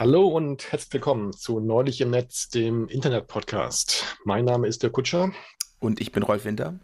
Hallo 0.00 0.28
und 0.28 0.72
herzlich 0.72 0.94
willkommen 0.94 1.34
zu 1.34 1.60
Neulich 1.60 2.00
im 2.00 2.08
Netz, 2.08 2.48
dem 2.48 2.88
Internet-Podcast. 2.88 4.16
Mein 4.24 4.46
Name 4.46 4.66
ist 4.66 4.82
der 4.82 4.88
Kutscher. 4.88 5.30
Und 5.78 6.00
ich 6.00 6.10
bin 6.10 6.22
Rolf 6.22 6.46
Winter. 6.46 6.78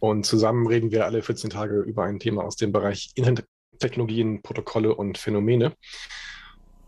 Und 0.00 0.24
zusammen 0.24 0.66
reden 0.66 0.90
wir 0.90 1.04
alle 1.04 1.20
14 1.20 1.50
Tage 1.50 1.80
über 1.80 2.04
ein 2.04 2.18
Thema 2.18 2.44
aus 2.44 2.56
dem 2.56 2.72
Bereich 2.72 3.10
Internettechnologien, 3.14 4.40
Protokolle 4.40 4.94
und 4.94 5.18
Phänomene. 5.18 5.74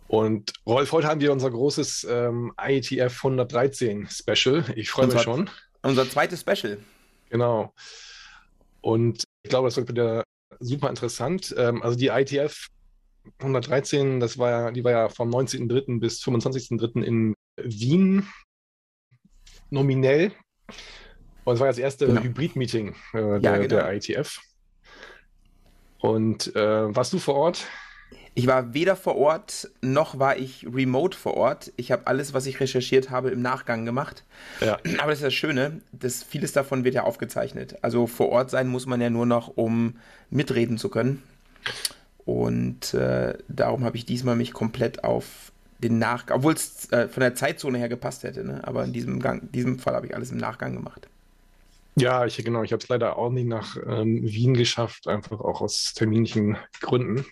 Und 0.08 0.54
Rolf, 0.66 0.90
heute 0.92 1.06
haben 1.06 1.20
wir 1.20 1.32
unser 1.32 1.50
großes 1.50 2.06
ähm, 2.08 2.54
IETF 2.58 3.22
113 3.22 4.08
Special. 4.08 4.64
Ich 4.76 4.88
freue 4.88 5.08
mich 5.08 5.20
schon. 5.20 5.50
Unser 5.82 6.08
zweites 6.08 6.40
Special. 6.40 6.78
Genau. 7.28 7.74
Und 8.80 9.24
ich 9.42 9.50
glaube, 9.50 9.68
das 9.68 9.76
wird 9.76 9.90
wieder 9.90 10.24
super 10.60 10.88
interessant. 10.88 11.54
Ähm, 11.58 11.82
also 11.82 11.98
die 11.98 12.06
IETF 12.06 12.70
113, 13.38 14.20
das 14.20 14.38
war 14.38 14.50
ja, 14.50 14.70
die 14.70 14.84
war 14.84 14.92
ja 14.92 15.08
vom 15.08 15.30
19.03. 15.30 16.00
bis 16.00 16.22
25.03. 16.22 17.02
in 17.02 17.34
Wien 17.56 18.26
nominell. 19.70 20.32
Und 21.44 21.54
es 21.54 21.60
war 21.60 21.66
das 21.66 21.78
erste 21.78 22.06
genau. 22.06 22.22
Hybrid-Meeting 22.22 22.88
äh, 22.88 22.94
der, 23.12 23.38
ja, 23.40 23.56
genau. 23.56 23.68
der 23.68 23.92
IETF. 23.92 24.40
Und 25.98 26.54
äh, 26.54 26.94
warst 26.94 27.12
du 27.12 27.18
vor 27.18 27.34
Ort? 27.34 27.66
Ich 28.36 28.48
war 28.48 28.74
weder 28.74 28.96
vor 28.96 29.16
Ort, 29.16 29.70
noch 29.80 30.18
war 30.18 30.36
ich 30.36 30.66
remote 30.66 31.16
vor 31.16 31.34
Ort. 31.34 31.72
Ich 31.76 31.92
habe 31.92 32.08
alles, 32.08 32.34
was 32.34 32.46
ich 32.46 32.58
recherchiert 32.58 33.10
habe, 33.10 33.30
im 33.30 33.42
Nachgang 33.42 33.84
gemacht. 33.84 34.24
Ja. 34.60 34.78
Aber 34.98 35.10
das 35.10 35.20
ist 35.20 35.24
das 35.24 35.34
Schöne, 35.34 35.80
dass 35.92 36.24
vieles 36.24 36.52
davon 36.52 36.82
wird 36.82 36.96
ja 36.96 37.04
aufgezeichnet. 37.04 37.76
Also 37.82 38.08
vor 38.08 38.30
Ort 38.30 38.50
sein 38.50 38.66
muss 38.68 38.86
man 38.86 39.00
ja 39.00 39.08
nur 39.08 39.24
noch, 39.24 39.48
um 39.48 39.98
mitreden 40.30 40.78
zu 40.78 40.88
können. 40.88 41.22
Und 42.24 42.94
äh, 42.94 43.36
darum 43.48 43.84
habe 43.84 43.96
ich 43.96 44.06
diesmal 44.06 44.36
mich 44.36 44.52
komplett 44.52 45.04
auf 45.04 45.52
den 45.78 45.98
Nachgang, 45.98 46.38
obwohl 46.38 46.54
es 46.54 46.90
äh, 46.92 47.08
von 47.08 47.20
der 47.20 47.34
Zeitzone 47.34 47.78
her 47.78 47.88
gepasst 47.88 48.22
hätte, 48.22 48.44
ne? 48.44 48.66
aber 48.66 48.84
in 48.84 48.92
diesem, 48.92 49.20
Gang, 49.20 49.50
diesem 49.52 49.78
Fall 49.78 49.94
habe 49.94 50.06
ich 50.06 50.14
alles 50.14 50.30
im 50.30 50.38
Nachgang 50.38 50.74
gemacht. 50.74 51.08
Ja, 51.96 52.24
ich 52.24 52.36
genau, 52.36 52.62
ich 52.62 52.72
habe 52.72 52.82
es 52.82 52.88
leider 52.88 53.18
auch 53.18 53.30
nicht 53.30 53.46
nach 53.46 53.76
ähm, 53.86 54.22
Wien 54.22 54.54
geschafft, 54.54 55.06
einfach 55.06 55.40
auch 55.40 55.60
aus 55.60 55.92
terminlichen 55.94 56.56
Gründen. 56.80 57.24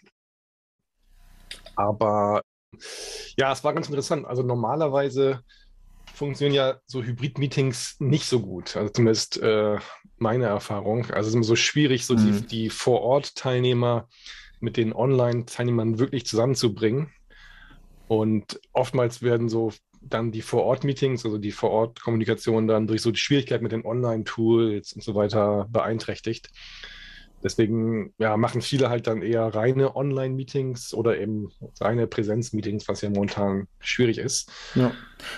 Aber 1.75 2.43
ja, 3.37 3.53
es 3.53 3.65
war 3.65 3.73
ganz 3.73 3.89
interessant. 3.89 4.27
Also 4.27 4.43
normalerweise 4.43 5.41
funktionieren 6.15 6.55
ja 6.55 6.81
so 6.87 7.03
Hybrid-Meetings 7.03 7.97
nicht 7.99 8.27
so 8.27 8.41
gut. 8.41 8.77
Also 8.77 8.91
zumindest 8.91 9.39
äh, 9.43 9.79
meine 10.19 10.45
Erfahrung. 10.45 11.07
Also 11.07 11.21
es 11.21 11.27
ist 11.29 11.35
immer 11.35 11.45
so 11.45 11.57
schwierig, 11.57 12.07
so 12.07 12.15
mhm. 12.15 12.43
die, 12.43 12.47
die 12.47 12.71
Vor-Ort-Teilnehmer 12.71 14.09
mit 14.63 14.77
den 14.77 14.93
Online-Teilnehmern 14.93 15.99
wirklich 15.99 16.27
zusammenzubringen. 16.27 17.11
Und 18.09 18.61
oftmals 18.73 19.23
werden 19.23 19.49
so 19.49 19.73
dann 20.01 20.33
die 20.33 20.43
Vor-Ort-Meetings, 20.43 21.25
also 21.25 21.39
die 21.39 21.53
Vor-Ort-Kommunikation 21.53 22.67
dann 22.67 22.87
durch 22.87 23.03
so 23.03 23.11
die 23.11 23.19
Schwierigkeit 23.19 23.63
mit 23.63 23.73
den 23.73 23.85
Online-Tools 23.85 24.93
und 24.93 25.03
so 25.03 25.15
weiter 25.15 25.69
beeinträchtigt. 25.71 26.51
Deswegen 27.43 28.15
ja, 28.19 28.37
machen 28.37 28.63
viele 28.63 28.89
halt 28.89 29.07
dann 29.07 29.21
eher 29.23 29.47
reine 29.47 29.97
Online-Meetings 29.97 30.95
oder 30.95 31.19
eben 31.19 31.51
reine 31.81 32.07
Präsenz-Meetings, 32.07 32.87
was 32.87 33.01
ja 33.01 33.11
momentan 33.11 33.67
schwierig 33.81 34.19
ist. 34.19 34.51
Ja. 34.75 34.93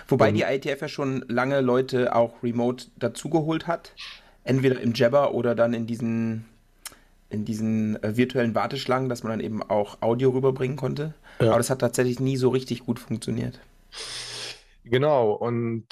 Wobei 0.09 0.29
und, 0.29 0.35
die 0.35 0.43
ITF 0.43 0.83
ja 0.83 0.89
schon 0.89 1.25
lange 1.29 1.61
Leute 1.61 2.15
auch 2.15 2.43
remote 2.43 2.87
dazugeholt 2.99 3.67
hat. 3.67 3.95
Entweder 4.45 4.79
im 4.81 4.93
Jabber 4.93 5.33
oder 5.33 5.55
dann 5.55 5.73
in 5.73 5.87
diesen, 5.87 6.45
in 7.35 7.45
diesen 7.45 8.03
äh, 8.03 8.17
virtuellen 8.17 8.55
Warteschlangen, 8.55 9.09
dass 9.09 9.23
man 9.23 9.33
dann 9.33 9.41
eben 9.41 9.63
auch 9.63 10.01
Audio 10.01 10.31
rüberbringen 10.31 10.77
konnte. 10.77 11.15
Ja. 11.41 11.49
Aber 11.49 11.59
das 11.59 11.71
hat 11.71 11.81
tatsächlich 11.81 12.21
nie 12.21 12.37
so 12.37 12.49
richtig 12.49 12.87
gut 12.87 12.99
funktioniert. 12.99 13.61
Genau, 14.85 15.33
und 15.33 15.87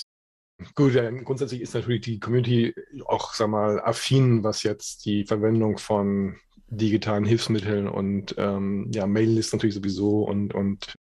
Gut, 0.75 0.95
ja, 0.95 1.11
grundsätzlich 1.11 1.61
ist 1.61 1.75
natürlich 1.75 2.03
die 2.03 2.21
Community 2.21 2.75
auch, 3.07 3.35
sag 3.35 3.49
mal, 3.49 3.81
affin, 3.81 4.45
was 4.45 4.63
jetzt 4.63 5.05
die 5.05 5.25
Verwendung 5.25 5.79
von 5.79 6.37
digitalen 6.69 7.25
Hilfsmitteln 7.25 7.89
und 7.89 8.35
ähm, 8.39 8.91
ja, 8.93 9.07
Maillist 9.07 9.53
natürlich 9.53 9.75
sowieso 9.75 10.23
und, 10.23 10.55
und 10.55 10.95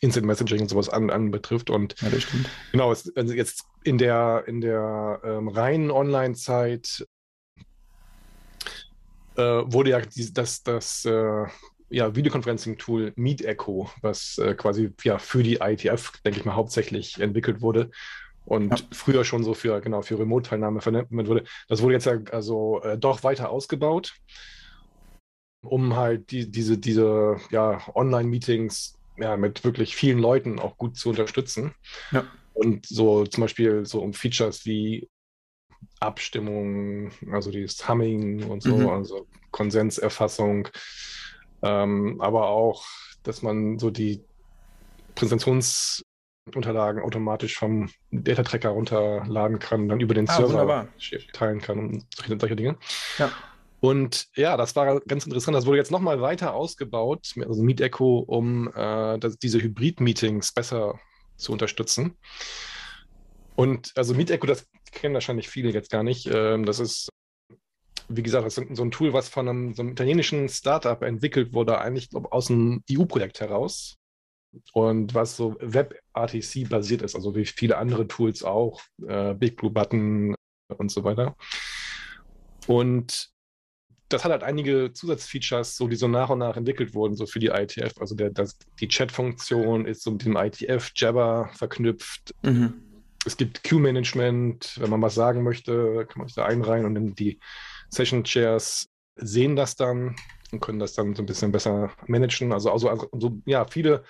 Instant 0.00 0.26
Messaging 0.26 0.62
und 0.62 0.68
sowas 0.68 0.88
an, 0.88 1.10
anbetrifft. 1.10 1.70
Und 1.70 2.00
ja, 2.00 2.08
das 2.08 2.22
stimmt. 2.24 2.48
genau, 2.72 2.90
es, 2.90 3.14
also 3.16 3.34
jetzt 3.34 3.64
in 3.84 3.98
der, 3.98 4.44
in 4.46 4.60
der 4.60 5.20
ähm, 5.24 5.48
reinen 5.48 5.90
Online-Zeit 5.90 7.06
äh, 9.36 9.72
wurde 9.72 9.90
ja 9.90 10.00
die, 10.00 10.32
das, 10.32 10.62
das 10.62 11.04
äh, 11.04 11.44
ja, 11.88 12.14
Videoconferencing-Tool 12.14 13.12
Meet 13.16 13.44
Echo, 13.44 13.90
was 14.02 14.38
äh, 14.38 14.54
quasi 14.54 14.92
ja, 15.02 15.18
für 15.18 15.42
die 15.42 15.58
IETF, 15.62 16.20
denke 16.24 16.40
ich 16.40 16.44
mal, 16.44 16.56
hauptsächlich 16.56 17.20
entwickelt 17.20 17.60
wurde, 17.60 17.90
und 18.46 18.80
ja. 18.80 18.86
früher 18.92 19.24
schon 19.24 19.42
so 19.42 19.54
für, 19.54 19.80
genau, 19.80 20.02
für 20.02 20.18
Remote-Teilnahme 20.18 20.80
verwendet 20.80 21.10
wurde. 21.10 21.44
Das 21.68 21.82
wurde 21.82 21.94
jetzt 21.94 22.06
ja 22.06 22.18
also 22.30 22.80
äh, 22.82 22.96
doch 22.96 23.24
weiter 23.24 23.50
ausgebaut, 23.50 24.14
um 25.62 25.96
halt 25.96 26.30
die, 26.30 26.50
diese, 26.50 26.78
diese 26.78 27.36
ja, 27.50 27.82
Online-Meetings 27.94 28.98
ja, 29.18 29.36
mit 29.36 29.64
wirklich 29.64 29.96
vielen 29.96 30.18
Leuten 30.18 30.58
auch 30.58 30.76
gut 30.78 30.96
zu 30.96 31.10
unterstützen. 31.10 31.74
Ja. 32.12 32.24
Und 32.54 32.86
so 32.86 33.26
zum 33.26 33.42
Beispiel 33.42 33.84
so 33.84 34.00
um 34.00 34.14
Features 34.14 34.64
wie 34.64 35.08
Abstimmung, 36.00 37.10
also 37.32 37.50
dieses 37.50 37.88
Humming 37.88 38.44
und 38.44 38.62
so, 38.62 38.76
mhm. 38.76 38.88
also 38.88 39.26
Konsenserfassung, 39.50 40.68
ähm, 41.62 42.20
aber 42.20 42.48
auch, 42.48 42.84
dass 43.22 43.42
man 43.42 43.78
so 43.78 43.90
die 43.90 44.22
Präsentations- 45.14 46.02
Unterlagen 46.54 47.02
automatisch 47.02 47.58
vom 47.58 47.90
Data 48.12 48.44
Tracker 48.44 48.68
runterladen 48.68 49.58
kann, 49.58 49.88
dann 49.88 49.98
über 49.98 50.14
den 50.14 50.28
ah, 50.28 50.36
Server 50.36 50.50
wunderbar. 50.50 50.88
teilen 51.32 51.60
kann 51.60 51.78
und 51.78 52.06
solche, 52.14 52.38
solche 52.38 52.54
Dinge. 52.54 52.76
Ja. 53.18 53.32
Und 53.80 54.28
ja, 54.36 54.56
das 54.56 54.76
war 54.76 55.00
ganz 55.00 55.26
interessant. 55.26 55.56
Das 55.56 55.66
wurde 55.66 55.78
jetzt 55.78 55.90
nochmal 55.90 56.20
weiter 56.20 56.54
ausgebaut, 56.54 57.34
also 57.46 57.62
Meet 57.62 57.80
Echo, 57.80 58.18
um 58.20 58.68
äh, 58.74 59.18
das, 59.18 59.38
diese 59.38 59.60
Hybrid-Meetings 59.60 60.52
besser 60.52 60.98
zu 61.36 61.52
unterstützen. 61.52 62.16
Und 63.56 63.92
also 63.96 64.14
Meet 64.14 64.30
Echo, 64.30 64.46
das 64.46 64.66
kennen 64.96 65.14
wahrscheinlich 65.14 65.48
viele 65.48 65.70
jetzt 65.70 65.90
gar 65.90 66.02
nicht. 66.02 66.28
Ähm, 66.32 66.64
das 66.64 66.80
ist, 66.80 67.08
wie 68.08 68.22
gesagt, 68.22 68.46
das 68.46 68.58
ist 68.58 68.76
so 68.76 68.82
ein 68.82 68.90
Tool, 68.90 69.12
was 69.12 69.28
von 69.28 69.48
einem, 69.48 69.74
so 69.74 69.82
einem 69.82 69.92
italienischen 69.92 70.48
Startup 70.48 71.00
entwickelt 71.02 71.52
wurde, 71.52 71.78
eigentlich 71.80 72.10
glaub, 72.10 72.32
aus 72.32 72.50
einem 72.50 72.82
EU-Projekt 72.90 73.40
heraus 73.40 73.96
und 74.72 75.14
was 75.14 75.36
so 75.36 75.56
WebRTC 75.60 76.68
basiert 76.68 77.02
ist, 77.02 77.14
also 77.14 77.34
wie 77.34 77.44
viele 77.44 77.78
andere 77.78 78.08
Tools 78.08 78.42
auch, 78.42 78.80
äh, 79.06 79.34
Big 79.34 79.56
Blue 79.56 79.70
Button 79.70 80.34
und 80.76 80.90
so 80.90 81.04
weiter. 81.04 81.36
Und 82.66 83.30
das 84.08 84.24
hat 84.24 84.30
halt 84.30 84.44
einige 84.44 84.92
Zusatzfeatures, 84.92 85.76
so 85.76 85.88
die 85.88 85.96
so 85.96 86.08
nach 86.08 86.30
und 86.30 86.38
nach 86.38 86.56
entwickelt 86.56 86.94
wurden, 86.94 87.16
so 87.16 87.26
für 87.26 87.40
die 87.40 87.48
ITF. 87.48 87.98
Also 87.98 88.14
der, 88.14 88.30
das, 88.30 88.56
die 88.80 88.88
Chat-Funktion 88.88 89.84
ist 89.84 90.02
so 90.02 90.12
mit 90.12 90.24
dem 90.24 90.36
ITF 90.36 90.92
Jabber 90.94 91.50
verknüpft. 91.54 92.32
Mhm. 92.42 92.95
Es 93.26 93.36
gibt 93.36 93.64
Queue-Management, 93.64 94.78
wenn 94.80 94.90
man 94.90 95.02
was 95.02 95.16
sagen 95.16 95.42
möchte, 95.42 96.06
kann 96.08 96.20
man 96.20 96.28
sich 96.28 96.36
da 96.36 96.46
einreihen 96.46 96.86
und 96.86 96.94
dann 96.94 97.14
die 97.16 97.40
Session 97.90 98.22
Chairs 98.22 98.88
sehen 99.16 99.56
das 99.56 99.74
dann 99.74 100.14
und 100.52 100.60
können 100.60 100.78
das 100.78 100.94
dann 100.94 101.14
so 101.14 101.22
ein 101.22 101.26
bisschen 101.26 101.50
besser 101.50 101.90
managen. 102.06 102.52
Also, 102.52 102.70
also, 102.70 102.88
also 102.88 103.38
ja, 103.44 103.64
viele 103.64 104.04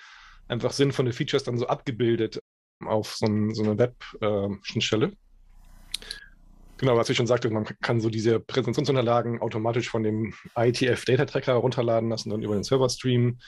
einfach 0.47 0.71
sinnvolle 0.71 1.13
Features 1.13 1.43
dann 1.43 1.57
so 1.57 1.65
abgebildet 1.65 2.39
auf 2.85 3.15
so, 3.15 3.25
ein, 3.25 3.55
so 3.55 3.63
eine 3.63 3.79
Web-Schnittstelle. 3.79 5.13
Genau, 6.77 6.95
was 6.95 7.09
ich 7.09 7.17
schon 7.17 7.25
sagte, 7.25 7.49
man 7.49 7.65
kann 7.81 7.99
so 7.99 8.11
diese 8.11 8.39
Präsentationsunterlagen 8.39 9.41
automatisch 9.41 9.89
von 9.89 10.03
dem 10.03 10.35
ITF 10.55 11.05
Data 11.05 11.25
Tracker 11.25 11.53
runterladen 11.53 12.09
lassen, 12.09 12.29
dann 12.29 12.43
über 12.43 12.53
den 12.53 12.63
Server 12.63 12.87
streamen 12.87 13.39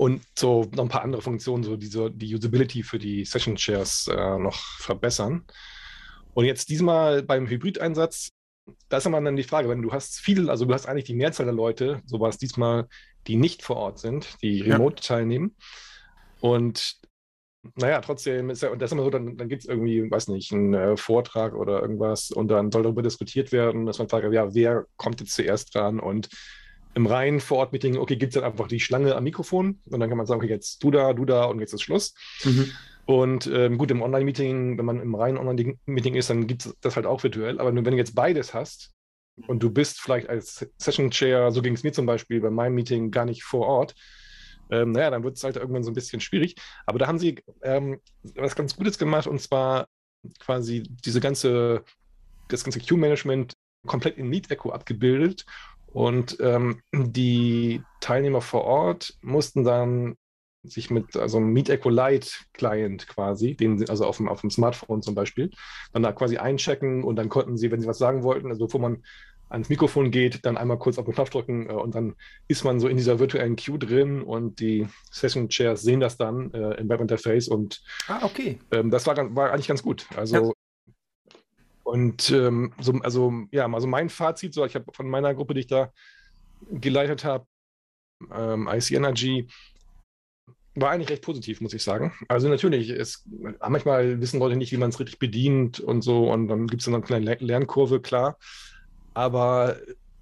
und 0.00 0.22
so 0.34 0.66
noch 0.74 0.84
ein 0.84 0.88
paar 0.88 1.02
andere 1.02 1.20
Funktionen, 1.20 1.62
so 1.62 1.76
diese, 1.76 2.10
die 2.10 2.34
Usability 2.34 2.82
für 2.82 2.98
die 2.98 3.26
Session 3.26 3.58
Shares 3.58 4.08
äh, 4.10 4.38
noch 4.38 4.56
verbessern. 4.78 5.44
Und 6.32 6.46
jetzt 6.46 6.70
diesmal 6.70 7.22
beim 7.22 7.46
Hybrid-Einsatz, 7.46 8.30
da 8.88 8.96
ist 8.96 9.04
immer 9.04 9.20
dann 9.20 9.36
die 9.36 9.42
Frage, 9.42 9.68
wenn 9.68 9.82
du 9.82 9.92
hast 9.92 10.18
viel, 10.18 10.48
also 10.48 10.64
du 10.64 10.72
hast 10.72 10.86
eigentlich 10.86 11.04
die 11.04 11.14
Mehrzahl 11.14 11.44
der 11.44 11.54
Leute, 11.54 12.00
so 12.06 12.18
war 12.18 12.30
es 12.30 12.38
diesmal, 12.38 12.88
die 13.26 13.36
nicht 13.36 13.62
vor 13.62 13.76
Ort 13.76 13.98
sind, 13.98 14.38
die 14.40 14.62
remote 14.62 15.02
ja. 15.02 15.06
teilnehmen. 15.06 15.54
Und 16.40 16.96
naja, 17.74 18.00
trotzdem 18.00 18.48
ist 18.48 18.62
ja, 18.62 18.70
und 18.70 18.80
das 18.80 18.88
ist 18.88 18.92
immer 18.92 19.04
so, 19.04 19.10
dann, 19.10 19.36
dann 19.36 19.50
gibt 19.50 19.64
es 19.64 19.68
irgendwie, 19.68 20.10
weiß 20.10 20.28
nicht, 20.28 20.50
einen 20.50 20.72
äh, 20.72 20.96
Vortrag 20.96 21.52
oder 21.52 21.82
irgendwas 21.82 22.30
und 22.30 22.48
dann 22.48 22.72
soll 22.72 22.84
darüber 22.84 23.02
diskutiert 23.02 23.52
werden, 23.52 23.84
dass 23.84 23.98
man 23.98 24.08
fragt, 24.08 24.32
ja, 24.32 24.54
wer 24.54 24.86
kommt 24.96 25.20
jetzt 25.20 25.34
zuerst 25.34 25.74
dran 25.74 26.00
und 26.00 26.30
im 26.94 27.06
reinen 27.06 27.40
Vor-Ort-Meeting, 27.40 27.96
okay, 27.96 28.16
gibt 28.16 28.34
es 28.34 28.40
dann 28.40 28.50
einfach 28.50 28.68
die 28.68 28.80
Schlange 28.80 29.14
am 29.14 29.24
Mikrofon 29.24 29.80
und 29.88 30.00
dann 30.00 30.08
kann 30.08 30.18
man 30.18 30.26
sagen, 30.26 30.40
okay, 30.40 30.50
jetzt 30.50 30.82
du 30.82 30.90
da, 30.90 31.12
du 31.12 31.24
da 31.24 31.44
und 31.44 31.60
jetzt 31.60 31.72
ist 31.72 31.82
Schluss. 31.82 32.14
Mhm. 32.44 32.72
Und 33.06 33.46
ähm, 33.48 33.78
gut, 33.78 33.90
im 33.90 34.02
Online-Meeting, 34.02 34.78
wenn 34.78 34.84
man 34.84 35.00
im 35.00 35.14
reinen 35.14 35.38
Online-Meeting 35.38 36.14
ist, 36.14 36.30
dann 36.30 36.46
gibt 36.46 36.66
es 36.66 36.76
das 36.80 36.96
halt 36.96 37.06
auch 37.06 37.22
virtuell. 37.22 37.58
Aber 37.58 37.74
wenn 37.74 37.84
du 37.84 37.96
jetzt 37.96 38.14
beides 38.14 38.54
hast 38.54 38.92
und 39.46 39.62
du 39.62 39.70
bist 39.70 40.00
vielleicht 40.00 40.28
als 40.28 40.66
Session-Chair, 40.78 41.50
so 41.50 41.62
ging 41.62 41.74
es 41.74 41.82
mir 41.82 41.92
zum 41.92 42.06
Beispiel 42.06 42.40
bei 42.40 42.50
meinem 42.50 42.74
Meeting 42.74 43.10
gar 43.10 43.24
nicht 43.24 43.42
vor 43.42 43.66
Ort, 43.66 43.94
ähm, 44.70 44.92
naja, 44.92 45.10
dann 45.10 45.24
wird 45.24 45.36
es 45.36 45.44
halt 45.44 45.56
irgendwann 45.56 45.82
so 45.82 45.90
ein 45.90 45.94
bisschen 45.94 46.20
schwierig. 46.20 46.54
Aber 46.86 46.98
da 46.98 47.06
haben 47.06 47.18
sie 47.18 47.42
ähm, 47.62 48.00
was 48.34 48.54
ganz 48.54 48.76
Gutes 48.76 48.98
gemacht 48.98 49.26
und 49.26 49.40
zwar 49.40 49.86
quasi 50.38 50.82
diese 51.04 51.20
ganze, 51.20 51.84
das 52.48 52.62
ganze 52.62 52.80
Queue-Management 52.80 53.54
komplett 53.86 54.18
in 54.18 54.28
Meet 54.28 54.50
Echo 54.50 54.70
abgebildet. 54.70 55.46
Und 55.92 56.38
ähm, 56.40 56.80
die 56.92 57.82
Teilnehmer 58.00 58.40
vor 58.40 58.64
Ort 58.64 59.14
mussten 59.22 59.64
dann 59.64 60.16
sich 60.62 60.90
mit 60.90 61.16
also 61.16 61.38
einem 61.38 61.52
Meet 61.52 61.70
Echo 61.70 61.88
Lite 61.88 62.30
Client 62.52 63.08
quasi, 63.08 63.56
den, 63.56 63.88
also 63.88 64.04
auf 64.04 64.18
dem, 64.18 64.28
auf 64.28 64.42
dem 64.42 64.50
Smartphone 64.50 65.02
zum 65.02 65.14
Beispiel, 65.14 65.50
dann 65.92 66.02
da 66.02 66.12
quasi 66.12 66.36
einchecken 66.36 67.02
und 67.02 67.16
dann 67.16 67.28
konnten 67.28 67.56
sie, 67.56 67.70
wenn 67.70 67.80
sie 67.80 67.86
was 67.86 67.98
sagen 67.98 68.22
wollten, 68.22 68.48
also 68.48 68.66
bevor 68.66 68.80
man 68.80 69.02
ans 69.48 69.68
Mikrofon 69.68 70.10
geht, 70.10 70.44
dann 70.46 70.56
einmal 70.56 70.78
kurz 70.78 70.98
auf 70.98 71.04
den 71.04 71.14
Knopf 71.14 71.30
drücken 71.30 71.68
äh, 71.68 71.72
und 71.72 71.94
dann 71.94 72.14
ist 72.46 72.64
man 72.64 72.78
so 72.78 72.88
in 72.88 72.96
dieser 72.96 73.18
virtuellen 73.18 73.56
Queue 73.56 73.78
drin 73.78 74.22
und 74.22 74.60
die 74.60 74.86
Session 75.10 75.48
Chairs 75.48 75.82
sehen 75.82 76.00
das 76.00 76.16
dann 76.16 76.52
äh, 76.52 76.74
im 76.74 76.88
Webinterface 76.88 77.48
und 77.48 77.82
ah, 78.08 78.20
okay. 78.22 78.58
Ähm, 78.70 78.90
das 78.90 79.06
war, 79.06 79.16
war 79.34 79.52
eigentlich 79.52 79.68
ganz 79.68 79.82
gut. 79.82 80.06
Also. 80.14 80.52
Und 81.90 82.30
ähm, 82.30 82.72
so, 82.80 82.92
also 83.02 83.32
ja, 83.50 83.66
also 83.66 83.86
mein 83.86 84.08
Fazit, 84.08 84.54
so 84.54 84.64
ich 84.64 84.74
habe 84.74 84.92
von 84.92 85.08
meiner 85.08 85.34
Gruppe, 85.34 85.54
die 85.54 85.60
ich 85.60 85.66
da 85.66 85.92
geleitet 86.70 87.24
habe, 87.24 87.46
ähm, 88.32 88.68
IC 88.70 88.92
Energy, 88.92 89.48
war 90.76 90.90
eigentlich 90.90 91.10
recht 91.10 91.22
positiv, 91.22 91.60
muss 91.60 91.74
ich 91.74 91.82
sagen. 91.82 92.12
Also 92.28 92.48
natürlich, 92.48 92.90
es, 92.90 93.28
manchmal 93.68 94.20
wissen 94.20 94.38
Leute 94.38 94.56
nicht, 94.56 94.72
wie 94.72 94.76
man 94.76 94.90
es 94.90 95.00
richtig 95.00 95.18
bedient 95.18 95.80
und 95.80 96.02
so, 96.02 96.30
und 96.30 96.48
dann 96.48 96.68
gibt 96.68 96.82
es 96.82 96.86
dann 96.86 96.94
eine 96.94 97.02
kleine 97.02 97.34
Lernkurve, 97.40 98.00
klar. 98.00 98.38
Aber 99.12 99.76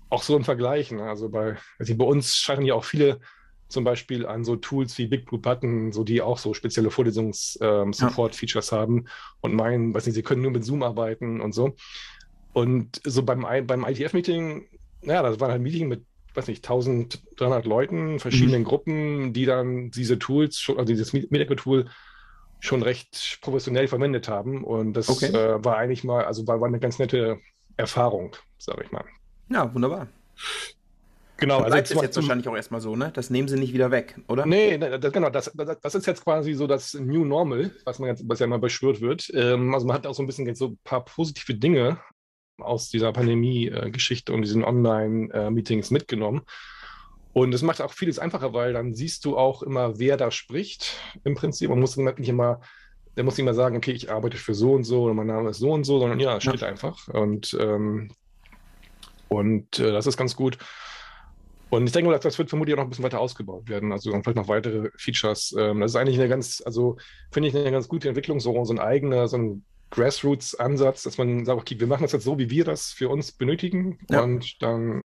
auch 0.08 0.22
so 0.22 0.36
im 0.36 0.44
Vergleich, 0.44 0.90
ne? 0.90 1.02
also 1.02 1.28
bei, 1.28 1.56
also 1.78 1.96
bei 1.96 2.04
uns 2.04 2.36
scheitern 2.36 2.64
ja 2.64 2.74
auch 2.74 2.84
viele 2.84 3.20
zum 3.68 3.84
Beispiel 3.84 4.26
an 4.26 4.44
so 4.44 4.56
Tools 4.56 4.96
wie 4.98 5.06
Big 5.06 5.26
Blue 5.26 5.40
Button, 5.40 5.92
so 5.92 6.04
die 6.04 6.22
auch 6.22 6.38
so 6.38 6.54
spezielle 6.54 6.90
Vorlesungs-Support-Features 6.90 8.72
ähm, 8.72 8.76
ja. 8.76 8.80
haben 8.80 9.04
und 9.40 9.54
meinen, 9.54 9.94
weiß 9.94 10.06
nicht, 10.06 10.14
sie 10.14 10.22
können 10.22 10.42
nur 10.42 10.50
mit 10.50 10.64
Zoom 10.64 10.82
arbeiten 10.82 11.40
und 11.40 11.52
so. 11.52 11.74
Und 12.52 13.00
so 13.04 13.22
beim, 13.22 13.46
beim 13.66 13.84
ITF-Meeting, 13.84 14.66
naja, 15.02 15.22
das 15.22 15.38
war 15.38 15.48
halt 15.48 15.60
ein 15.60 15.62
Meeting 15.62 15.88
mit 15.88 16.04
weiß 16.34 16.46
nicht, 16.46 16.64
1300 16.64 17.66
Leuten, 17.66 18.20
verschiedenen 18.20 18.62
mhm. 18.62 18.66
Gruppen, 18.66 19.32
die 19.32 19.44
dann 19.44 19.90
diese 19.90 20.18
Tools, 20.18 20.66
also 20.68 20.84
dieses 20.84 21.12
Medical-Tool 21.12 21.86
schon 22.60 22.82
recht 22.82 23.38
professionell 23.40 23.88
verwendet 23.88 24.28
haben. 24.28 24.64
Und 24.64 24.94
das 24.94 25.08
okay. 25.08 25.26
äh, 25.26 25.64
war 25.64 25.76
eigentlich 25.76 26.04
mal, 26.04 26.24
also 26.24 26.46
war, 26.46 26.60
war 26.60 26.68
eine 26.68 26.80
ganz 26.80 26.98
nette 26.98 27.38
Erfahrung, 27.76 28.36
sage 28.58 28.84
ich 28.84 28.92
mal. 28.92 29.04
Ja, 29.50 29.72
wunderbar. 29.74 30.08
Genau, 31.38 31.58
also 31.58 31.70
bleibt 31.70 31.90
es 31.90 32.02
jetzt 32.02 32.16
wahrscheinlich 32.16 32.48
auch 32.48 32.56
erstmal 32.56 32.80
so, 32.80 32.96
ne? 32.96 33.12
Das 33.14 33.30
nehmen 33.30 33.46
sie 33.46 33.56
nicht 33.56 33.72
wieder 33.72 33.92
weg, 33.92 34.18
oder? 34.26 34.44
Nee, 34.44 34.76
das, 34.76 35.12
genau, 35.12 35.30
das, 35.30 35.52
das 35.54 35.94
ist 35.94 36.06
jetzt 36.06 36.24
quasi 36.24 36.52
so 36.54 36.66
das 36.66 36.94
New 36.94 37.24
Normal, 37.24 37.70
was 37.84 38.00
man 38.00 38.08
jetzt, 38.08 38.24
was 38.26 38.40
ja 38.40 38.46
immer 38.46 38.58
beschwört 38.58 39.00
wird. 39.00 39.30
Ähm, 39.34 39.72
also 39.72 39.86
man 39.86 39.94
hat 39.94 40.06
auch 40.06 40.14
so 40.14 40.22
ein 40.22 40.26
bisschen 40.26 40.52
so 40.56 40.66
ein 40.68 40.78
paar 40.82 41.04
positive 41.04 41.54
Dinge 41.54 42.00
aus 42.58 42.88
dieser 42.88 43.12
Pandemie-Geschichte 43.12 44.32
und 44.32 44.42
diesen 44.42 44.64
Online-Meetings 44.64 45.92
mitgenommen. 45.92 46.42
Und 47.32 47.54
es 47.54 47.62
macht 47.62 47.80
auch 47.80 47.92
vieles 47.92 48.18
einfacher, 48.18 48.52
weil 48.52 48.72
dann 48.72 48.94
siehst 48.94 49.24
du 49.24 49.36
auch 49.36 49.62
immer, 49.62 50.00
wer 50.00 50.16
da 50.16 50.32
spricht 50.32 50.96
im 51.22 51.36
Prinzip. 51.36 51.70
Man 51.70 51.78
muss 51.78 51.96
nicht 51.96 52.28
immer, 52.28 52.60
der 53.16 53.22
muss 53.22 53.34
nicht 53.34 53.44
immer 53.44 53.54
sagen, 53.54 53.76
okay, 53.76 53.92
ich 53.92 54.10
arbeite 54.10 54.38
für 54.38 54.54
so 54.54 54.72
und 54.72 54.82
so 54.82 55.02
oder 55.02 55.14
mein 55.14 55.28
Name 55.28 55.50
ist 55.50 55.58
so 55.58 55.70
und 55.70 55.84
so, 55.84 56.00
sondern 56.00 56.18
ja, 56.18 56.40
steht 56.40 56.62
ja. 56.62 56.66
einfach. 56.66 57.06
Und, 57.06 57.56
ähm, 57.60 58.10
und 59.28 59.78
äh, 59.78 59.92
das 59.92 60.08
ist 60.08 60.16
ganz 60.16 60.34
gut. 60.34 60.58
Und 61.70 61.86
ich 61.86 61.92
denke, 61.92 62.18
das 62.18 62.38
wird 62.38 62.48
vermutlich 62.48 62.74
auch 62.74 62.78
noch 62.78 62.86
ein 62.86 62.90
bisschen 62.90 63.04
weiter 63.04 63.20
ausgebaut 63.20 63.68
werden. 63.68 63.92
Also 63.92 64.10
vielleicht 64.10 64.36
noch 64.36 64.48
weitere 64.48 64.90
Features. 64.96 65.54
Ähm, 65.58 65.80
das 65.80 65.92
ist 65.92 65.96
eigentlich 65.96 66.18
eine 66.18 66.28
ganz, 66.28 66.62
also 66.64 66.96
finde 67.30 67.48
ich 67.48 67.56
eine 67.56 67.70
ganz 67.70 67.88
gute 67.88 68.08
Entwicklung, 68.08 68.40
so, 68.40 68.64
so 68.64 68.72
ein 68.72 68.78
eigener, 68.78 69.28
so 69.28 69.36
ein 69.36 69.64
Grassroots-Ansatz, 69.90 71.02
dass 71.02 71.18
man 71.18 71.44
sagt, 71.44 71.60
okay, 71.60 71.80
wir 71.80 71.86
machen 71.86 72.02
das 72.02 72.12
jetzt 72.12 72.24
so, 72.24 72.38
wie 72.38 72.50
wir 72.50 72.64
das 72.64 72.92
für 72.92 73.08
uns 73.08 73.32
benötigen 73.32 73.98
ja. 74.10 74.22
und 74.22 74.62
dann, 74.62 75.00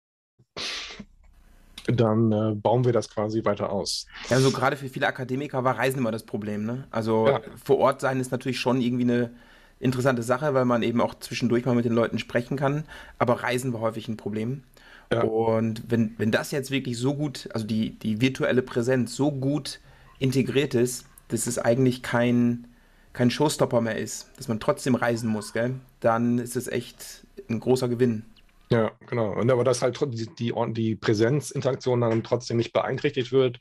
dann 1.86 2.32
äh, 2.32 2.54
bauen 2.54 2.84
wir 2.84 2.92
das 2.92 3.10
quasi 3.10 3.44
weiter 3.44 3.70
aus. 3.70 4.06
Ja, 4.28 4.36
also 4.36 4.50
gerade 4.50 4.76
für 4.76 4.88
viele 4.88 5.06
Akademiker 5.06 5.64
war 5.64 5.78
Reisen 5.78 5.98
immer 5.98 6.12
das 6.12 6.24
Problem. 6.24 6.64
Ne? 6.64 6.86
Also 6.90 7.28
ja. 7.28 7.40
vor 7.62 7.78
Ort 7.78 8.00
sein 8.00 8.20
ist 8.20 8.30
natürlich 8.30 8.60
schon 8.60 8.80
irgendwie 8.80 9.04
eine 9.04 9.34
interessante 9.80 10.22
Sache, 10.22 10.54
weil 10.54 10.64
man 10.64 10.82
eben 10.82 11.00
auch 11.00 11.14
zwischendurch 11.14 11.64
mal 11.64 11.74
mit 11.74 11.84
den 11.84 11.92
Leuten 11.92 12.18
sprechen 12.18 12.56
kann, 12.56 12.84
aber 13.18 13.42
Reisen 13.42 13.72
war 13.72 13.80
häufig 13.80 14.08
ein 14.08 14.16
Problem. 14.16 14.64
Ja. 15.12 15.22
Und 15.22 15.90
wenn, 15.90 16.14
wenn 16.18 16.30
das 16.30 16.50
jetzt 16.50 16.70
wirklich 16.70 16.98
so 16.98 17.14
gut, 17.14 17.48
also 17.52 17.66
die, 17.66 17.98
die 17.98 18.20
virtuelle 18.20 18.62
Präsenz 18.62 19.16
so 19.16 19.32
gut 19.32 19.80
integriert 20.18 20.74
ist, 20.74 21.06
das 21.28 21.46
ist 21.46 21.58
eigentlich 21.58 22.02
kein, 22.02 22.66
kein 23.12 23.30
Showstopper 23.30 23.80
mehr 23.80 23.96
ist, 23.96 24.30
dass 24.36 24.48
man 24.48 24.60
trotzdem 24.60 24.94
reisen 24.94 25.30
muss, 25.30 25.52
gell? 25.52 25.74
dann 26.00 26.38
ist 26.38 26.56
es 26.56 26.68
echt 26.68 27.26
ein 27.48 27.60
großer 27.60 27.88
Gewinn. 27.88 28.24
Ja, 28.70 28.92
genau. 29.06 29.32
Und 29.32 29.50
aber 29.50 29.64
dass 29.64 29.80
halt 29.80 29.98
die, 30.12 30.28
die, 30.38 30.52
die 30.72 30.94
Präsenzinteraktion 30.94 32.02
dann 32.02 32.22
trotzdem 32.22 32.58
nicht 32.58 32.72
beeinträchtigt 32.72 33.32
wird, 33.32 33.58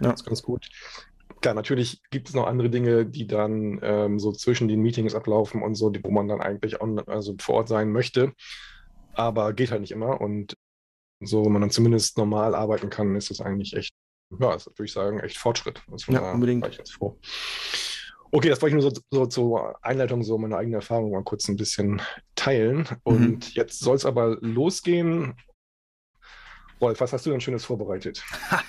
ja. 0.00 0.12
ist 0.12 0.24
ganz 0.24 0.42
gut. 0.42 0.68
Klar, 1.40 1.54
natürlich 1.54 2.00
gibt 2.10 2.28
es 2.28 2.34
noch 2.34 2.46
andere 2.46 2.70
Dinge, 2.70 3.04
die 3.04 3.26
dann 3.26 3.80
ähm, 3.82 4.18
so 4.18 4.32
zwischen 4.32 4.68
den 4.68 4.80
Meetings 4.80 5.14
ablaufen 5.14 5.60
und 5.60 5.74
so, 5.74 5.90
die, 5.90 6.02
wo 6.04 6.10
man 6.10 6.28
dann 6.28 6.40
eigentlich 6.40 6.80
on, 6.80 7.00
also 7.00 7.34
vor 7.40 7.56
Ort 7.56 7.68
sein 7.68 7.90
möchte. 7.90 8.32
Aber 9.12 9.52
geht 9.52 9.70
halt 9.70 9.80
nicht 9.80 9.90
immer. 9.90 10.20
Und 10.20 10.56
so, 11.20 11.44
wenn 11.44 11.52
man 11.52 11.62
dann 11.62 11.70
zumindest 11.70 12.18
normal 12.18 12.54
arbeiten 12.54 12.90
kann, 12.90 13.16
ist 13.16 13.30
das 13.30 13.40
eigentlich 13.40 13.74
echt, 13.74 13.94
ja, 14.38 14.54
ist, 14.54 14.66
würde 14.66 14.84
ich 14.84 14.92
sagen, 14.92 15.20
echt 15.20 15.38
Fortschritt. 15.38 15.82
Also 15.90 16.12
ja, 16.12 16.32
unbedingt. 16.32 16.62
War 16.62 16.70
ich 16.70 16.78
jetzt 16.78 16.94
froh. 16.94 17.18
Okay, 18.30 18.48
das 18.48 18.60
wollte 18.60 18.76
ich 18.76 18.82
nur 18.82 18.90
so, 18.90 19.00
so 19.10 19.26
zur 19.26 19.84
Einleitung, 19.84 20.24
so 20.24 20.36
meine 20.38 20.56
eigene 20.56 20.76
Erfahrung 20.76 21.12
mal 21.12 21.22
kurz 21.22 21.46
ein 21.48 21.56
bisschen 21.56 22.02
teilen. 22.34 22.88
Und 23.04 23.46
mhm. 23.46 23.52
jetzt 23.52 23.78
soll 23.78 23.94
es 23.94 24.04
aber 24.04 24.38
losgehen. 24.40 25.34
Rolf, 26.80 27.00
was 27.00 27.12
hast 27.12 27.24
du 27.26 27.30
denn 27.30 27.40
Schönes 27.40 27.64
vorbereitet? 27.64 28.24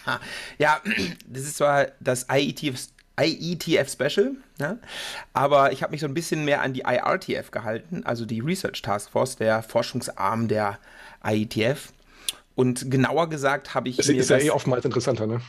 ja, 0.60 0.82
das 1.26 1.44
ist 1.44 1.58
zwar 1.58 1.88
das 2.00 2.28
IETF, 2.32 2.90
IETF 3.20 3.92
Special, 3.92 4.36
ja, 4.60 4.78
aber 5.34 5.72
ich 5.72 5.82
habe 5.82 5.92
mich 5.92 6.02
so 6.02 6.08
ein 6.08 6.14
bisschen 6.14 6.46
mehr 6.46 6.62
an 6.62 6.74
die 6.74 6.82
IRTF 6.82 7.50
gehalten, 7.50 8.04
also 8.06 8.26
die 8.26 8.42
Research 8.42 8.82
Task 8.84 9.10
Force, 9.10 9.36
der 9.36 9.64
Forschungsarm 9.64 10.48
der 10.48 10.80
IETF. 11.26 11.92
Und 12.56 12.90
genauer 12.90 13.30
gesagt 13.30 13.76
habe 13.76 13.90
ich. 13.90 13.98
Das 13.98 14.08
ist 14.08 14.30
ja 14.30 14.38
eh 14.38 14.50
oftmals 14.50 14.86
interessanter, 14.86 15.28
ne? 15.28 15.42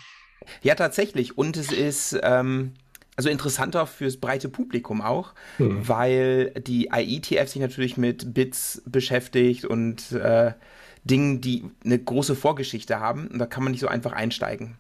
Ja, 0.63 0.75
tatsächlich. 0.75 1.39
Und 1.39 1.57
es 1.57 1.73
ist. 1.73 2.19
Ähm, 2.23 2.73
also 3.19 3.31
interessanter 3.31 3.87
fürs 3.87 4.19
breite 4.19 4.51
Publikum 4.51 5.01
auch, 5.01 5.33
hm. 5.57 5.89
weil 5.89 6.51
die 6.51 6.91
IETF 6.93 7.49
sich 7.49 7.63
natürlich 7.63 7.97
mit 7.97 8.35
Bits 8.35 8.83
beschäftigt 8.85 9.65
und 9.65 10.13
äh, 10.13 10.53
Dingen, 11.05 11.41
die 11.41 11.65
eine 11.83 11.99
große 11.99 12.35
Vorgeschichte 12.35 13.01
haben. 13.01 13.29
Und 13.29 13.39
da 13.39 13.47
kann 13.47 13.63
man 13.63 13.73
nicht 13.73 13.81
so 13.81 13.89
einfach 13.89 14.13
einsteigen. 14.13 14.77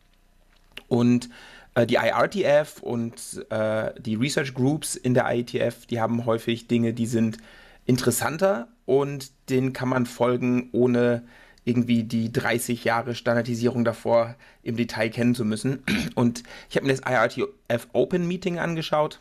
Und 0.87 1.31
äh, 1.75 1.87
die 1.87 1.95
IRTF 1.95 2.83
und 2.83 3.47
äh, 3.51 3.93
die 4.01 4.17
Research 4.17 4.55
Groups 4.55 4.97
in 4.97 5.15
der 5.15 5.33
IETF, 5.33 5.87
die 5.87 6.01
haben 6.01 6.27
häufig 6.27 6.69
Dinge, 6.69 6.93
die 6.93 7.07
sind 7.07 7.39
interessanter 7.87 8.69
und 8.85 9.31
denen 9.49 9.73
kann 9.73 9.89
man 9.89 10.07
folgen, 10.07 10.69
ohne 10.73 11.23
irgendwie 11.67 12.05
die 12.05 12.33
30 12.33 12.85
Jahre 12.85 13.15
Standardisierung 13.15 13.85
davor 13.85 14.37
im 14.63 14.77
Detail 14.77 15.11
kennen 15.11 15.35
zu 15.35 15.45
müssen. 15.45 15.83
Und 16.15 16.45
ich 16.71 16.77
habe 16.77 16.87
mir 16.87 16.95
das 16.95 17.03
IRTF 17.05 17.89
Open 17.93 18.27
Meeting 18.27 18.59
angeschaut. 18.59 19.21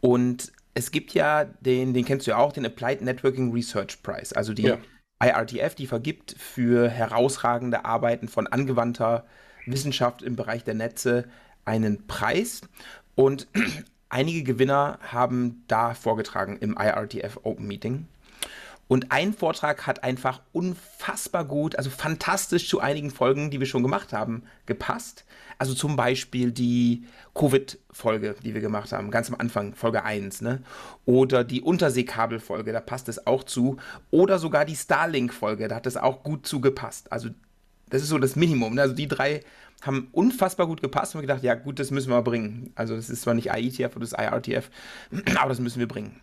Und 0.00 0.52
es 0.74 0.90
gibt 0.90 1.14
ja 1.14 1.44
den, 1.44 1.94
den 1.94 2.04
kennst 2.04 2.26
du 2.26 2.32
ja 2.32 2.36
auch, 2.36 2.52
den 2.52 2.66
Applied 2.66 3.00
Networking 3.00 3.50
Research 3.50 4.02
Prize. 4.02 4.36
Also 4.36 4.52
die 4.52 4.62
ja. 4.62 4.78
IRTF, 5.22 5.74
die 5.74 5.86
vergibt 5.86 6.34
für 6.38 6.88
herausragende 6.88 7.86
Arbeiten 7.86 8.28
von 8.28 8.46
angewandter 8.46 9.24
Wissenschaft 9.66 10.22
im 10.22 10.36
Bereich 10.36 10.64
der 10.64 10.74
Netze 10.74 11.24
einen 11.64 12.06
Preis. 12.06 12.60
Und 13.14 13.48
einige 14.10 14.42
Gewinner 14.42 14.98
haben 15.00 15.64
da 15.66 15.94
vorgetragen 15.94 16.58
im 16.60 16.76
IRTF 16.78 17.40
Open 17.42 17.66
Meeting. 17.66 18.06
Und 18.90 19.12
ein 19.12 19.32
Vortrag 19.32 19.86
hat 19.86 20.02
einfach 20.02 20.40
unfassbar 20.50 21.44
gut, 21.44 21.76
also 21.76 21.90
fantastisch 21.90 22.68
zu 22.68 22.80
einigen 22.80 23.12
Folgen, 23.12 23.52
die 23.52 23.60
wir 23.60 23.68
schon 23.68 23.84
gemacht 23.84 24.12
haben, 24.12 24.42
gepasst. 24.66 25.24
Also 25.58 25.74
zum 25.74 25.94
Beispiel 25.94 26.50
die 26.50 27.04
Covid-Folge, 27.36 28.34
die 28.42 28.52
wir 28.52 28.60
gemacht 28.60 28.90
haben, 28.90 29.12
ganz 29.12 29.28
am 29.28 29.36
Anfang, 29.38 29.76
Folge 29.76 30.02
1, 30.02 30.40
ne? 30.40 30.62
Oder 31.04 31.44
die 31.44 31.60
Unterseekabel-Folge, 31.60 32.72
da 32.72 32.80
passt 32.80 33.08
es 33.08 33.28
auch 33.28 33.44
zu. 33.44 33.76
Oder 34.10 34.40
sogar 34.40 34.64
die 34.64 34.74
Starlink-Folge, 34.74 35.68
da 35.68 35.76
hat 35.76 35.86
es 35.86 35.96
auch 35.96 36.24
gut 36.24 36.44
zugepasst. 36.44 37.12
Also 37.12 37.28
das 37.90 38.02
ist 38.02 38.08
so 38.08 38.18
das 38.18 38.34
Minimum. 38.34 38.74
Ne? 38.74 38.82
Also 38.82 38.96
die 38.96 39.06
drei 39.06 39.44
haben 39.82 40.08
unfassbar 40.10 40.66
gut 40.66 40.82
gepasst 40.82 41.14
und 41.14 41.20
wir 41.20 41.28
gedacht, 41.28 41.44
ja 41.44 41.54
gut, 41.54 41.78
das 41.78 41.92
müssen 41.92 42.10
wir 42.10 42.22
bringen. 42.22 42.72
Also 42.74 42.96
das 42.96 43.08
ist 43.08 43.22
zwar 43.22 43.34
nicht 43.34 43.50
IETF 43.54 43.94
oder 43.94 44.04
das 44.04 44.14
IRTF, 44.14 44.68
aber 45.36 45.50
das 45.50 45.60
müssen 45.60 45.78
wir 45.78 45.86
bringen. 45.86 46.18